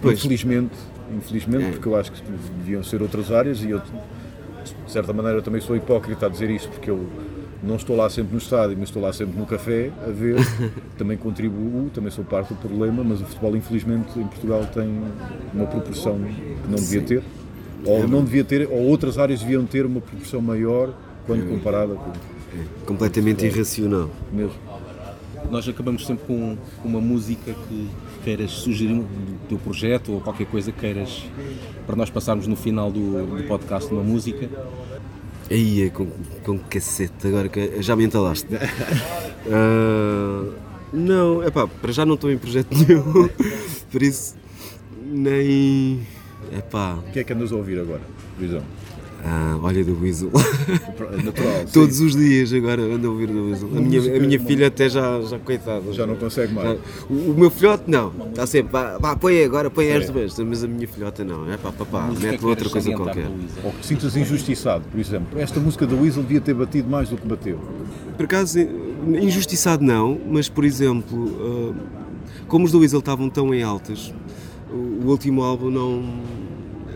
Pois. 0.00 0.18
infelizmente, 0.18 0.74
infelizmente, 1.16 1.64
É. 1.64 1.70
porque 1.72 1.88
eu 1.88 1.96
acho 1.96 2.12
que 2.12 2.22
deviam 2.58 2.82
ser 2.82 3.02
outras 3.02 3.30
áreas 3.32 3.62
e 3.62 3.70
eu, 3.70 3.80
de 3.80 4.92
certa 4.92 5.12
maneira, 5.12 5.42
também 5.42 5.60
sou 5.60 5.76
hipócrita 5.76 6.26
a 6.26 6.28
dizer 6.28 6.50
isto, 6.50 6.68
porque 6.70 6.90
eu 6.90 7.06
não 7.62 7.76
estou 7.76 7.96
lá 7.96 8.08
sempre 8.10 8.32
no 8.32 8.38
estádio, 8.38 8.76
mas 8.78 8.88
estou 8.90 9.02
lá 9.02 9.12
sempre 9.12 9.38
no 9.38 9.46
café 9.46 9.90
a 10.06 10.10
ver, 10.10 10.36
também 10.96 11.16
contribuo, 11.16 11.90
também 11.90 12.10
sou 12.10 12.24
parte 12.24 12.54
do 12.54 12.60
problema, 12.60 13.02
mas 13.02 13.20
o 13.20 13.24
futebol, 13.24 13.56
infelizmente, 13.56 14.18
em 14.18 14.26
Portugal 14.26 14.64
tem 14.72 14.88
uma 15.52 15.66
proporção 15.66 16.18
que 16.18 16.68
não 16.70 16.76
devia 16.76 17.02
ter, 17.02 17.22
ou 17.84 18.06
não 18.06 18.22
devia 18.22 18.44
ter, 18.44 18.68
ou 18.70 18.82
outras 18.86 19.18
áreas 19.18 19.40
deviam 19.40 19.64
ter 19.64 19.84
uma 19.84 20.00
proporção 20.00 20.40
maior 20.40 20.94
quando 21.26 21.48
comparada 21.48 21.94
com 21.94 22.12
Completamente 22.86 23.44
irracional. 23.46 24.08
mesmo. 24.32 24.52
Nós 25.54 25.68
acabamos 25.68 26.04
sempre 26.04 26.26
com 26.26 26.58
uma 26.84 27.00
música 27.00 27.54
que 27.54 27.88
queiras 28.24 28.50
sugerir 28.50 28.96
do 28.96 29.48
teu 29.48 29.56
projeto 29.56 30.12
ou 30.12 30.20
qualquer 30.20 30.48
coisa 30.48 30.72
que 30.72 30.80
queiras 30.80 31.22
para 31.86 31.94
nós 31.94 32.10
passarmos 32.10 32.48
no 32.48 32.56
final 32.56 32.90
do, 32.90 33.24
do 33.24 33.44
podcast 33.44 33.88
uma 33.92 34.02
música. 34.02 34.50
Aí 35.48 35.82
é 35.82 35.90
com, 35.90 36.08
com 36.42 36.58
cacete, 36.58 37.28
agora 37.28 37.48
que 37.48 37.80
já 37.80 37.94
me 37.94 38.04
entalaste. 38.04 38.48
Ah, 39.46 40.50
não, 40.90 41.42
é 41.42 41.50
pá, 41.50 41.66
para 41.68 41.92
já 41.92 42.06
não 42.06 42.14
estou 42.14 42.32
em 42.32 42.38
projeto 42.38 42.68
nenhum, 42.74 43.28
por 43.92 44.02
isso 44.02 44.34
nem. 45.04 46.00
É 46.50 46.62
pá, 46.62 46.94
O 46.94 47.12
que 47.12 47.18
é 47.20 47.24
que 47.24 47.32
andas 47.34 47.52
a 47.52 47.56
ouvir 47.56 47.78
agora, 47.78 48.00
Visão? 48.38 48.62
Ah, 49.26 49.58
olha 49.62 49.82
do 49.82 49.98
Weasel. 50.00 50.30
Natural. 51.24 51.64
Todos 51.72 52.00
os 52.00 52.14
dias 52.14 52.52
agora 52.52 52.82
ando 52.82 53.08
a 53.08 53.10
ouvir 53.10 53.28
do 53.28 53.46
Weasel. 53.46 53.68
A 53.74 53.80
minha, 53.80 54.16
a 54.16 54.20
minha 54.20 54.38
filha 54.38 54.66
até 54.66 54.88
já, 54.88 55.20
já 55.22 55.38
coitada. 55.38 55.92
Já 55.92 56.06
não 56.06 56.16
consegue 56.16 56.52
mais. 56.52 56.78
O, 57.08 57.30
o 57.30 57.34
meu 57.34 57.50
filhote 57.50 57.84
não, 57.86 58.12
está 58.28 58.46
sempre, 58.46 58.72
pá, 58.72 58.98
pá, 59.00 59.16
põe 59.16 59.42
agora, 59.42 59.70
põe 59.70 59.86
esta 59.86 60.12
vez, 60.12 60.38
mas 60.38 60.62
a 60.62 60.68
minha 60.68 60.86
filhota 60.86 61.24
não, 61.24 61.50
é 61.50 61.56
pá, 61.56 61.72
papá, 61.72 62.02
música 62.02 62.26
mete 62.26 62.40
que 62.40 62.46
outra 62.46 62.68
coisa 62.68 62.92
qualquer. 62.92 63.26
do. 63.26 63.66
Ou 63.66 63.72
que 63.72 63.86
sintas 63.86 64.14
injustiçado, 64.14 64.84
por 64.90 65.00
exemplo. 65.00 65.40
Esta 65.40 65.58
música 65.58 65.86
da 65.86 65.96
Weasel 65.96 66.22
devia 66.22 66.42
ter 66.42 66.54
batido 66.54 66.90
mais 66.90 67.08
do 67.08 67.16
que 67.16 67.26
bateu. 67.26 67.58
Por 68.16 68.24
acaso, 68.26 68.58
injustiçado 69.06 69.82
não, 69.82 70.20
mas 70.30 70.50
por 70.50 70.64
exemplo, 70.64 71.72
ah, 71.72 72.04
como 72.46 72.66
os 72.66 72.72
do 72.72 72.80
Weasel 72.80 72.98
estavam 72.98 73.30
tão 73.30 73.54
em 73.54 73.62
altas, 73.62 74.12
o 74.70 75.08
último 75.08 75.42
álbum 75.42 75.70
não. 75.70 76.04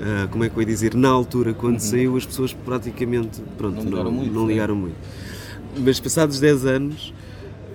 Ah, 0.00 0.28
como 0.30 0.44
é 0.44 0.48
que 0.48 0.56
eu 0.56 0.60
ia 0.60 0.66
dizer? 0.66 0.94
Na 0.94 1.08
altura, 1.08 1.52
quando 1.54 1.80
saiu, 1.80 2.16
as 2.16 2.24
pessoas 2.26 2.52
praticamente 2.52 3.40
pronto, 3.56 3.76
Não 3.76 3.84
ligaram 3.84 4.12
muito, 4.12 4.32
não 4.32 4.46
né? 4.46 4.52
ligaram 4.52 4.76
muito. 4.76 4.96
Mas 5.76 6.00
passados 6.00 6.40
10 6.40 6.66
anos, 6.66 7.14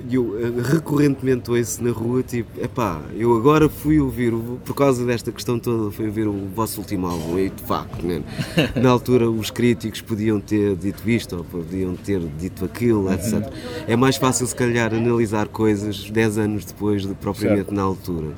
eu 0.10 0.36
ah, 0.38 0.62
recorrentemente 0.74 1.50
ouço 1.50 1.84
na 1.84 1.92
rua, 1.92 2.24
tipo, 2.24 2.50
epá, 2.62 3.02
eu 3.16 3.36
agora 3.38 3.70
fui 3.70 4.00
ouvir, 4.00 4.34
por 4.66 4.74
causa 4.76 5.06
desta 5.06 5.32
questão 5.32 5.58
toda, 5.60 5.92
fui 5.92 6.08
ouvir 6.08 6.28
o 6.28 6.34
vosso 6.54 6.82
último 6.82 7.08
álbum, 7.08 7.40
e 7.40 7.50
de 7.50 7.64
facto, 7.64 8.06
né? 8.06 8.22
na 8.82 8.90
altura 8.90 9.30
os 9.30 9.50
críticos 9.52 10.02
podiam 10.02 10.40
ter 10.40 10.76
dito 10.76 11.10
isto, 11.10 11.38
ou 11.38 11.44
podiam 11.44 11.96
ter 11.96 12.20
dito 12.20 12.66
aquilo, 12.66 13.12
etc. 13.14 13.50
É 13.88 13.96
mais 13.96 14.16
fácil, 14.18 14.46
se 14.48 14.56
calhar, 14.56 14.94
analisar 14.94 15.48
coisas 15.48 16.10
10 16.10 16.38
anos 16.38 16.66
depois 16.66 17.06
que 17.06 17.14
propriamente 17.16 17.66
Certo. 17.66 17.74
na 17.76 17.82
altura. 17.84 18.30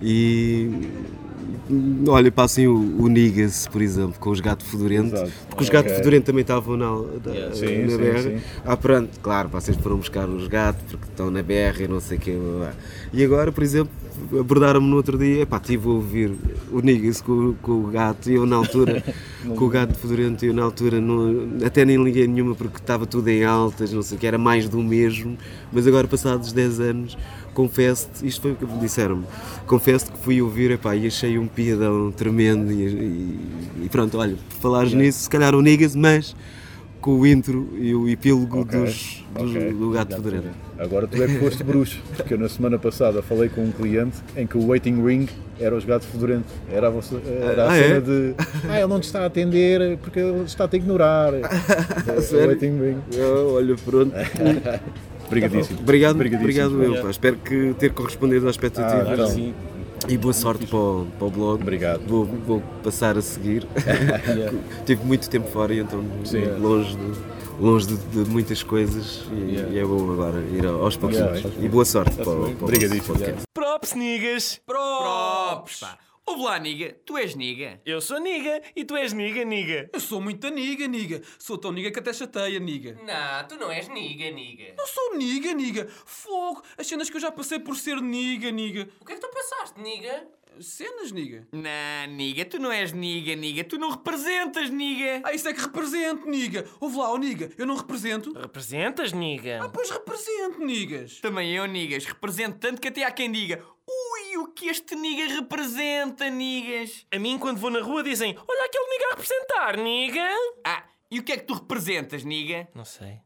E. 0.00 0.70
Olha, 2.08 2.30
passem 2.30 2.68
o, 2.68 2.74
o 3.02 3.08
Nigas, 3.08 3.66
por 3.68 3.82
exemplo, 3.82 4.14
com 4.20 4.30
os 4.30 4.40
gatos 4.40 4.66
fedorentos, 4.68 5.12
Exato. 5.14 5.32
porque 5.48 5.64
os 5.64 5.68
gatos 5.68 5.90
Ok. 5.92 5.98
fedorentos 5.98 6.26
também 6.26 6.42
estavam 6.42 6.76
na, 6.76 6.86
Yeah. 7.32 7.54
Sim, 7.54 7.82
na 7.86 7.96
BR. 7.98 8.22
sim. 8.22 8.38
Ah, 8.64 8.76
pronto, 8.76 9.10
claro, 9.20 9.48
vocês 9.48 9.76
foram 9.76 9.96
buscar 9.96 10.28
os 10.28 10.46
gatos 10.48 10.82
porque 10.90 11.06
estão 11.06 11.30
na 11.30 11.42
BR 11.42 11.82
e 11.84 11.88
não 11.88 12.00
sei 12.00 12.18
o 12.18 12.20
quê. 12.20 12.32
blá, 12.40 12.58
blá. 12.58 12.72
E 13.12 13.24
agora, 13.24 13.50
por 13.50 13.62
exemplo, 13.64 13.90
abordaram-me 14.38 14.86
no 14.88 14.96
outro 14.96 15.18
dia, 15.18 15.42
epá, 15.42 15.56
estive 15.56 15.86
a 15.88 15.90
ouvir 15.90 16.32
o 16.70 16.80
Nigas 16.80 17.20
com, 17.20 17.54
com 17.60 17.72
o 17.72 17.86
gato 17.88 18.30
e 18.30 18.34
eu 18.34 18.46
na 18.46 18.56
altura, 18.56 19.02
com 19.56 19.64
o 19.64 19.68
gato 19.68 19.94
fedorento, 19.98 20.44
eu 20.44 20.54
na 20.54 20.62
altura 20.62 21.00
não, 21.00 21.58
até 21.64 21.84
nem 21.84 22.02
liguei 22.02 22.26
nenhuma 22.26 22.54
porque 22.54 22.78
estava 22.78 23.06
tudo 23.06 23.28
em 23.28 23.44
altas, 23.44 23.92
não 23.92 24.02
sei 24.02 24.16
o 24.16 24.20
que, 24.20 24.26
era 24.26 24.38
mais 24.38 24.68
do 24.68 24.78
mesmo, 24.82 25.36
mas 25.72 25.86
agora 25.86 26.06
passados 26.06 26.52
10 26.52 26.80
anos, 26.80 27.18
confesso-te, 27.56 28.26
isto 28.26 28.42
foi 28.42 28.52
o 28.52 28.54
que 28.54 28.66
me 28.66 28.78
disseram-me, 28.78 29.24
confesso 29.66 30.12
que 30.12 30.18
fui 30.18 30.42
ouvir 30.42 30.70
epá, 30.72 30.94
e 30.94 31.06
achei 31.06 31.38
um 31.38 31.46
piadão 31.46 32.12
tremendo 32.12 32.70
e, 32.70 32.82
e- 32.84 33.38
e 33.84 33.88
pronto, 33.90 34.18
olha, 34.18 34.36
por 34.50 34.56
falares 34.60 34.92
nisso, 34.92 35.20
se 35.20 35.30
calhar 35.30 35.54
o 35.54 35.62
Nigas, 35.62 35.96
mas 35.96 36.36
com 37.00 37.18
o 37.20 37.26
intro 37.26 37.68
e 37.78 37.94
o 37.94 38.08
epílogo 38.08 38.60
Ok, 38.60 38.78
dos, 38.80 39.24
dos- 39.34 39.50
ok. 39.56 39.72
do 39.72 39.90
gato 39.90 40.16
fedorento. 40.16 40.48
Agora 40.78 41.06
tu 41.06 41.22
é 41.22 41.26
que 41.26 41.38
foste 41.38 41.64
bruxo, 41.64 41.98
porque 42.14 42.34
eu 42.34 42.38
na 42.38 42.48
semana 42.50 42.78
passada 42.78 43.22
falei 43.22 43.48
com 43.48 43.62
um 43.62 43.70
cliente 43.72 44.18
em 44.36 44.46
que 44.46 44.58
o 44.58 44.66
waiting 44.66 45.02
ring 45.02 45.26
era 45.58 45.74
os 45.74 45.84
gatos 45.86 46.06
fedorentos. 46.08 46.52
Era 46.70 46.88
a, 46.88 46.90
vossa, 46.90 47.16
era 47.24 47.64
a 47.64 47.72
Ah, 47.72 47.74
cena 47.74 47.94
é? 47.96 48.00
de 48.00 48.34
ah, 48.68 48.78
ele 48.78 48.86
não 48.88 49.00
te 49.00 49.04
está 49.04 49.22
a 49.22 49.26
atender 49.26 49.96
porque 49.98 50.18
ele 50.20 50.42
está 50.44 50.64
a 50.64 50.68
te 50.68 50.76
ignorar. 50.76 51.32
o 51.32 52.46
waiting 52.46 52.78
ring. 52.78 52.98
Olha, 53.54 53.74
pronto. 53.82 54.12
Obrigadíssimo. 55.26 55.80
Obrigado, 55.80 56.14
Obrigadíssimo. 56.14 56.66
obrigado 56.76 56.96
eu, 56.96 57.02
pá. 57.02 57.10
Espero 57.10 57.36
que 57.36 57.74
ter 57.78 57.92
correspondido 57.92 58.46
às 58.48 58.54
expectativas. 58.54 59.08
Ah, 59.08 59.12
então. 59.14 59.26
Sim, 59.28 59.54
E 60.08 60.16
boa 60.16 60.32
sorte 60.32 60.66
para 60.66 60.78
o, 60.78 61.06
para 61.18 61.26
o 61.26 61.30
blog. 61.30 61.60
Obrigado. 61.62 62.00
Vou, 62.06 62.24
vou 62.24 62.60
passar 62.82 63.16
a 63.18 63.22
seguir. 63.22 63.66
Tive 64.86 65.04
muito 65.04 65.28
tempo 65.28 65.48
fora 65.50 65.74
e 65.74 65.78
então 65.80 66.02
Sim. 66.24 66.44
longe, 66.60 66.96
de, 66.96 67.12
longe 67.60 67.86
de, 67.86 67.96
de 68.24 68.30
muitas 68.30 68.62
coisas 68.62 69.24
e, 69.32 69.46
Yeah. 69.56 69.72
e 69.72 69.78
é 69.78 69.84
bom 69.84 70.12
agora 70.12 70.40
ir 70.52 70.64
aos 70.66 70.96
pouquinhos. 70.96 71.40
Yeah. 71.40 71.50
E 71.64 71.68
boa 71.68 71.84
sorte 71.84 72.14
para, 72.16 72.28
o- 72.30 72.34
para 72.34 72.34
o 72.34 72.52
vosso 72.52 72.64
Obrigadíssimo. 72.64 73.14
podcast. 73.16 73.42
Props, 73.54 73.94
niggas! 73.94 74.60
Props, 74.66 75.80
pá. 75.80 75.98
Ouve 76.28 76.42
lá, 76.42 76.58
niga. 76.58 76.96
Tu 77.04 77.16
és 77.18 77.36
niga. 77.36 77.80
Eu 77.86 78.00
sou 78.00 78.18
niga 78.18 78.60
e 78.74 78.84
tu 78.84 78.96
és 78.96 79.12
niga, 79.12 79.44
niga. 79.44 79.88
Eu 79.92 80.00
sou 80.00 80.20
muito 80.20 80.48
niga, 80.48 80.86
niga. 80.88 81.22
Sou 81.38 81.56
tão 81.56 81.70
niga 81.70 81.92
que 81.92 82.00
até 82.00 82.12
chateia, 82.12 82.58
niga. 82.58 82.98
Não, 83.04 83.48
tu 83.48 83.56
não 83.56 83.70
és 83.70 83.88
niga, 83.88 84.28
niga. 84.32 84.74
Não 84.76 84.86
sou 84.88 85.16
niga, 85.16 85.52
niga. 85.52 85.86
Fogo. 86.04 86.64
As 86.76 86.86
cenas 86.86 87.08
que 87.08 87.16
eu 87.16 87.20
já 87.20 87.30
passei 87.30 87.60
por 87.60 87.76
ser 87.76 88.00
niga, 88.02 88.50
niga. 88.50 88.88
O 89.00 89.04
que 89.04 89.12
é 89.12 89.14
que 89.14 89.20
tu 89.20 89.30
passaste, 89.32 89.80
niga? 89.80 90.26
Cenas, 90.60 91.12
niga. 91.12 91.46
Não, 91.52 92.14
niga, 92.14 92.44
tu 92.44 92.58
não 92.58 92.72
és 92.72 92.92
niga, 92.92 93.34
niga. 93.34 93.64
Tu 93.64 93.78
não 93.78 93.90
representas, 93.90 94.70
niga. 94.70 95.22
Ah, 95.24 95.32
isso 95.32 95.48
é 95.48 95.54
que 95.54 95.60
represento, 95.60 96.28
niga. 96.28 96.68
Ouve 96.80 96.96
lá, 96.96 97.12
ó, 97.12 97.16
niga. 97.16 97.50
Eu 97.56 97.66
não 97.66 97.76
represento? 97.76 98.32
Representas, 98.32 99.12
niga? 99.12 99.64
Ah, 99.64 99.68
pois 99.68 99.90
represento, 99.90 100.60
nigas. 100.64 101.20
Também 101.20 101.54
eu, 101.54 101.66
nigas, 101.66 102.04
represento 102.04 102.58
tanto 102.58 102.80
que 102.80 102.88
até 102.88 103.04
há 103.04 103.10
quem 103.10 103.30
diga 103.30 103.64
Ui, 103.88 104.38
o 104.38 104.48
que 104.48 104.66
este 104.68 104.96
niga 104.96 105.32
representa, 105.34 106.28
nigas. 106.28 107.06
A 107.12 107.18
mim, 107.18 107.38
quando 107.38 107.58
vou 107.58 107.70
na 107.70 107.80
rua, 107.80 108.02
dizem: 108.02 108.36
Olha 108.36 108.64
aquele 108.64 108.90
niga 108.90 109.04
a 109.06 109.10
representar, 109.10 109.76
niga. 109.76 110.28
Ah, 110.64 110.84
e 111.10 111.20
o 111.20 111.22
que 111.22 111.32
é 111.32 111.36
que 111.36 111.44
tu 111.44 111.54
representas, 111.54 112.24
niga? 112.24 112.68
Não 112.74 112.84
sei. 112.84 113.20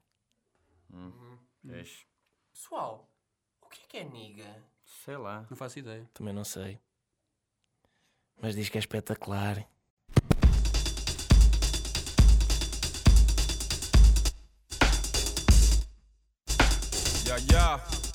Pessoal, 2.53 3.11
o 3.63 3.69
que 3.69 3.81
é 3.81 3.87
que 3.89 3.97
é 3.97 4.05
niga? 4.05 4.65
Sei 4.85 5.17
lá. 5.17 5.47
Não 5.49 5.57
faço 5.57 5.79
ideia. 5.79 6.09
Também 6.13 6.35
não 6.35 6.45
sei. 6.45 6.79
Mas 8.43 8.55
diz 8.55 8.69
que 8.69 8.79
é 8.79 8.81
espetacular. 8.81 9.67
Yeah, 17.27 17.45
yeah. 17.51 18.10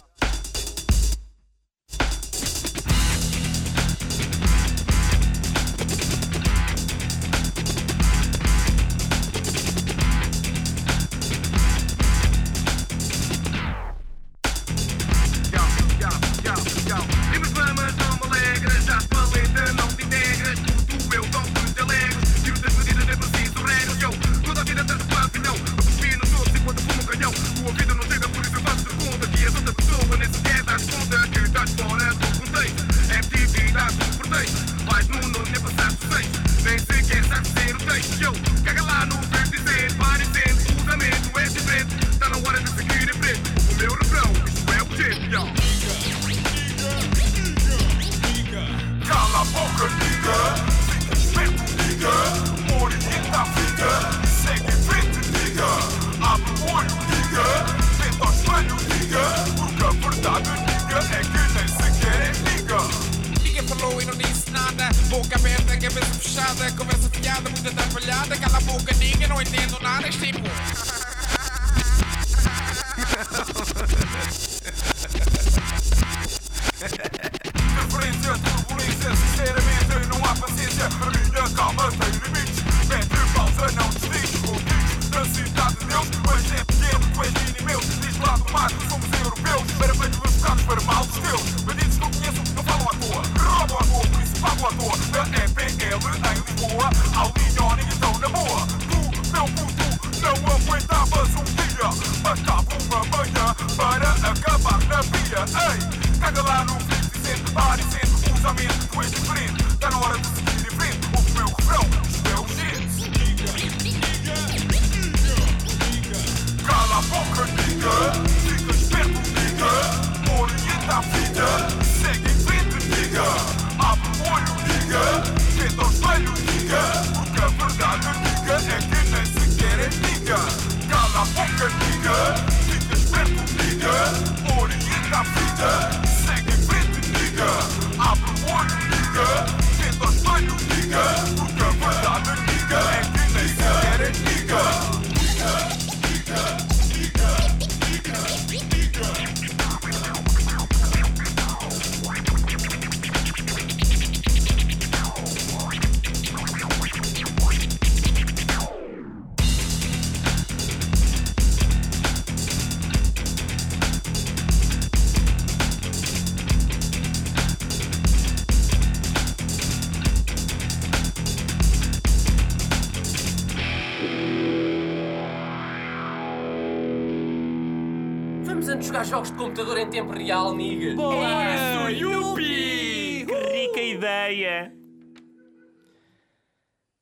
Computador 179.56 179.78
em 179.78 179.90
tempo 179.90 180.12
real, 180.12 180.54
nigga. 180.54 180.94
Isso, 180.94 181.90
yupi! 182.04 183.26
Que 183.26 183.34
rica 183.34 183.82
ideia! 183.82 184.74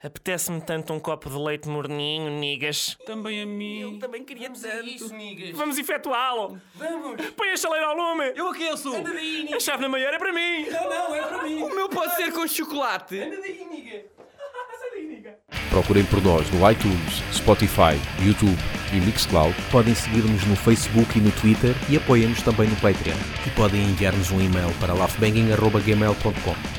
Apetece-me 0.03 0.61
tanto 0.61 0.93
um 0.93 0.99
copo 0.99 1.29
de 1.29 1.37
leite 1.37 1.67
morninho, 1.67 2.29
nigas. 2.29 2.95
Também 3.05 3.41
a 3.41 3.45
mim. 3.45 3.97
Também 3.99 4.23
queria 4.23 4.49
dizer 4.49 4.83
isso, 4.83 5.13
niggas. 5.15 5.51
Vamos 5.51 5.77
efetuá-lo! 5.79 6.61
Vamos! 6.75 7.25
Põe 7.31 7.49
a 7.51 7.57
chaleira 7.57 7.87
ao 7.87 7.95
lume! 7.95 8.33
Eu 8.35 8.49
aqueço. 8.49 8.93
Anda 8.93 9.13
daí, 9.13 9.51
A 9.53 9.59
chave 9.59 9.81
na 9.81 9.89
maior 9.89 10.13
é 10.13 10.19
para 10.19 10.33
mim! 10.33 10.69
Não, 10.69 10.89
não, 10.89 11.15
é 11.15 11.21
para 11.21 11.43
mim. 11.43 11.63
O 11.63 11.73
meu 11.73 11.89
pode 11.89 12.15
ser 12.15 12.31
com 12.31 12.45
chocolate. 12.45 13.17
Anda 13.19 13.41
daí, 13.41 13.65
nigga. 13.65 14.05
Procurem 15.69 16.05
por 16.05 16.21
nós 16.21 16.47
no 16.51 16.69
iTunes, 16.69 17.23
Spotify, 17.33 17.97
YouTube 18.23 18.82
e 18.95 19.01
Mixcloud. 19.01 19.55
Podem 19.71 19.95
seguir-nos 19.95 20.43
no 20.45 20.55
Facebook 20.55 21.17
e 21.17 21.21
no 21.21 21.31
Twitter 21.31 21.75
e 21.89 21.97
apoiem-nos 21.97 22.41
também 22.41 22.69
no 22.69 22.75
Patreon. 22.77 23.17
E 23.45 23.49
podem 23.51 23.83
enviar-nos 23.83 24.31
um 24.31 24.41
e-mail 24.41 24.71
para 24.79 24.93
laughbanging.gmail.com. 24.93 26.72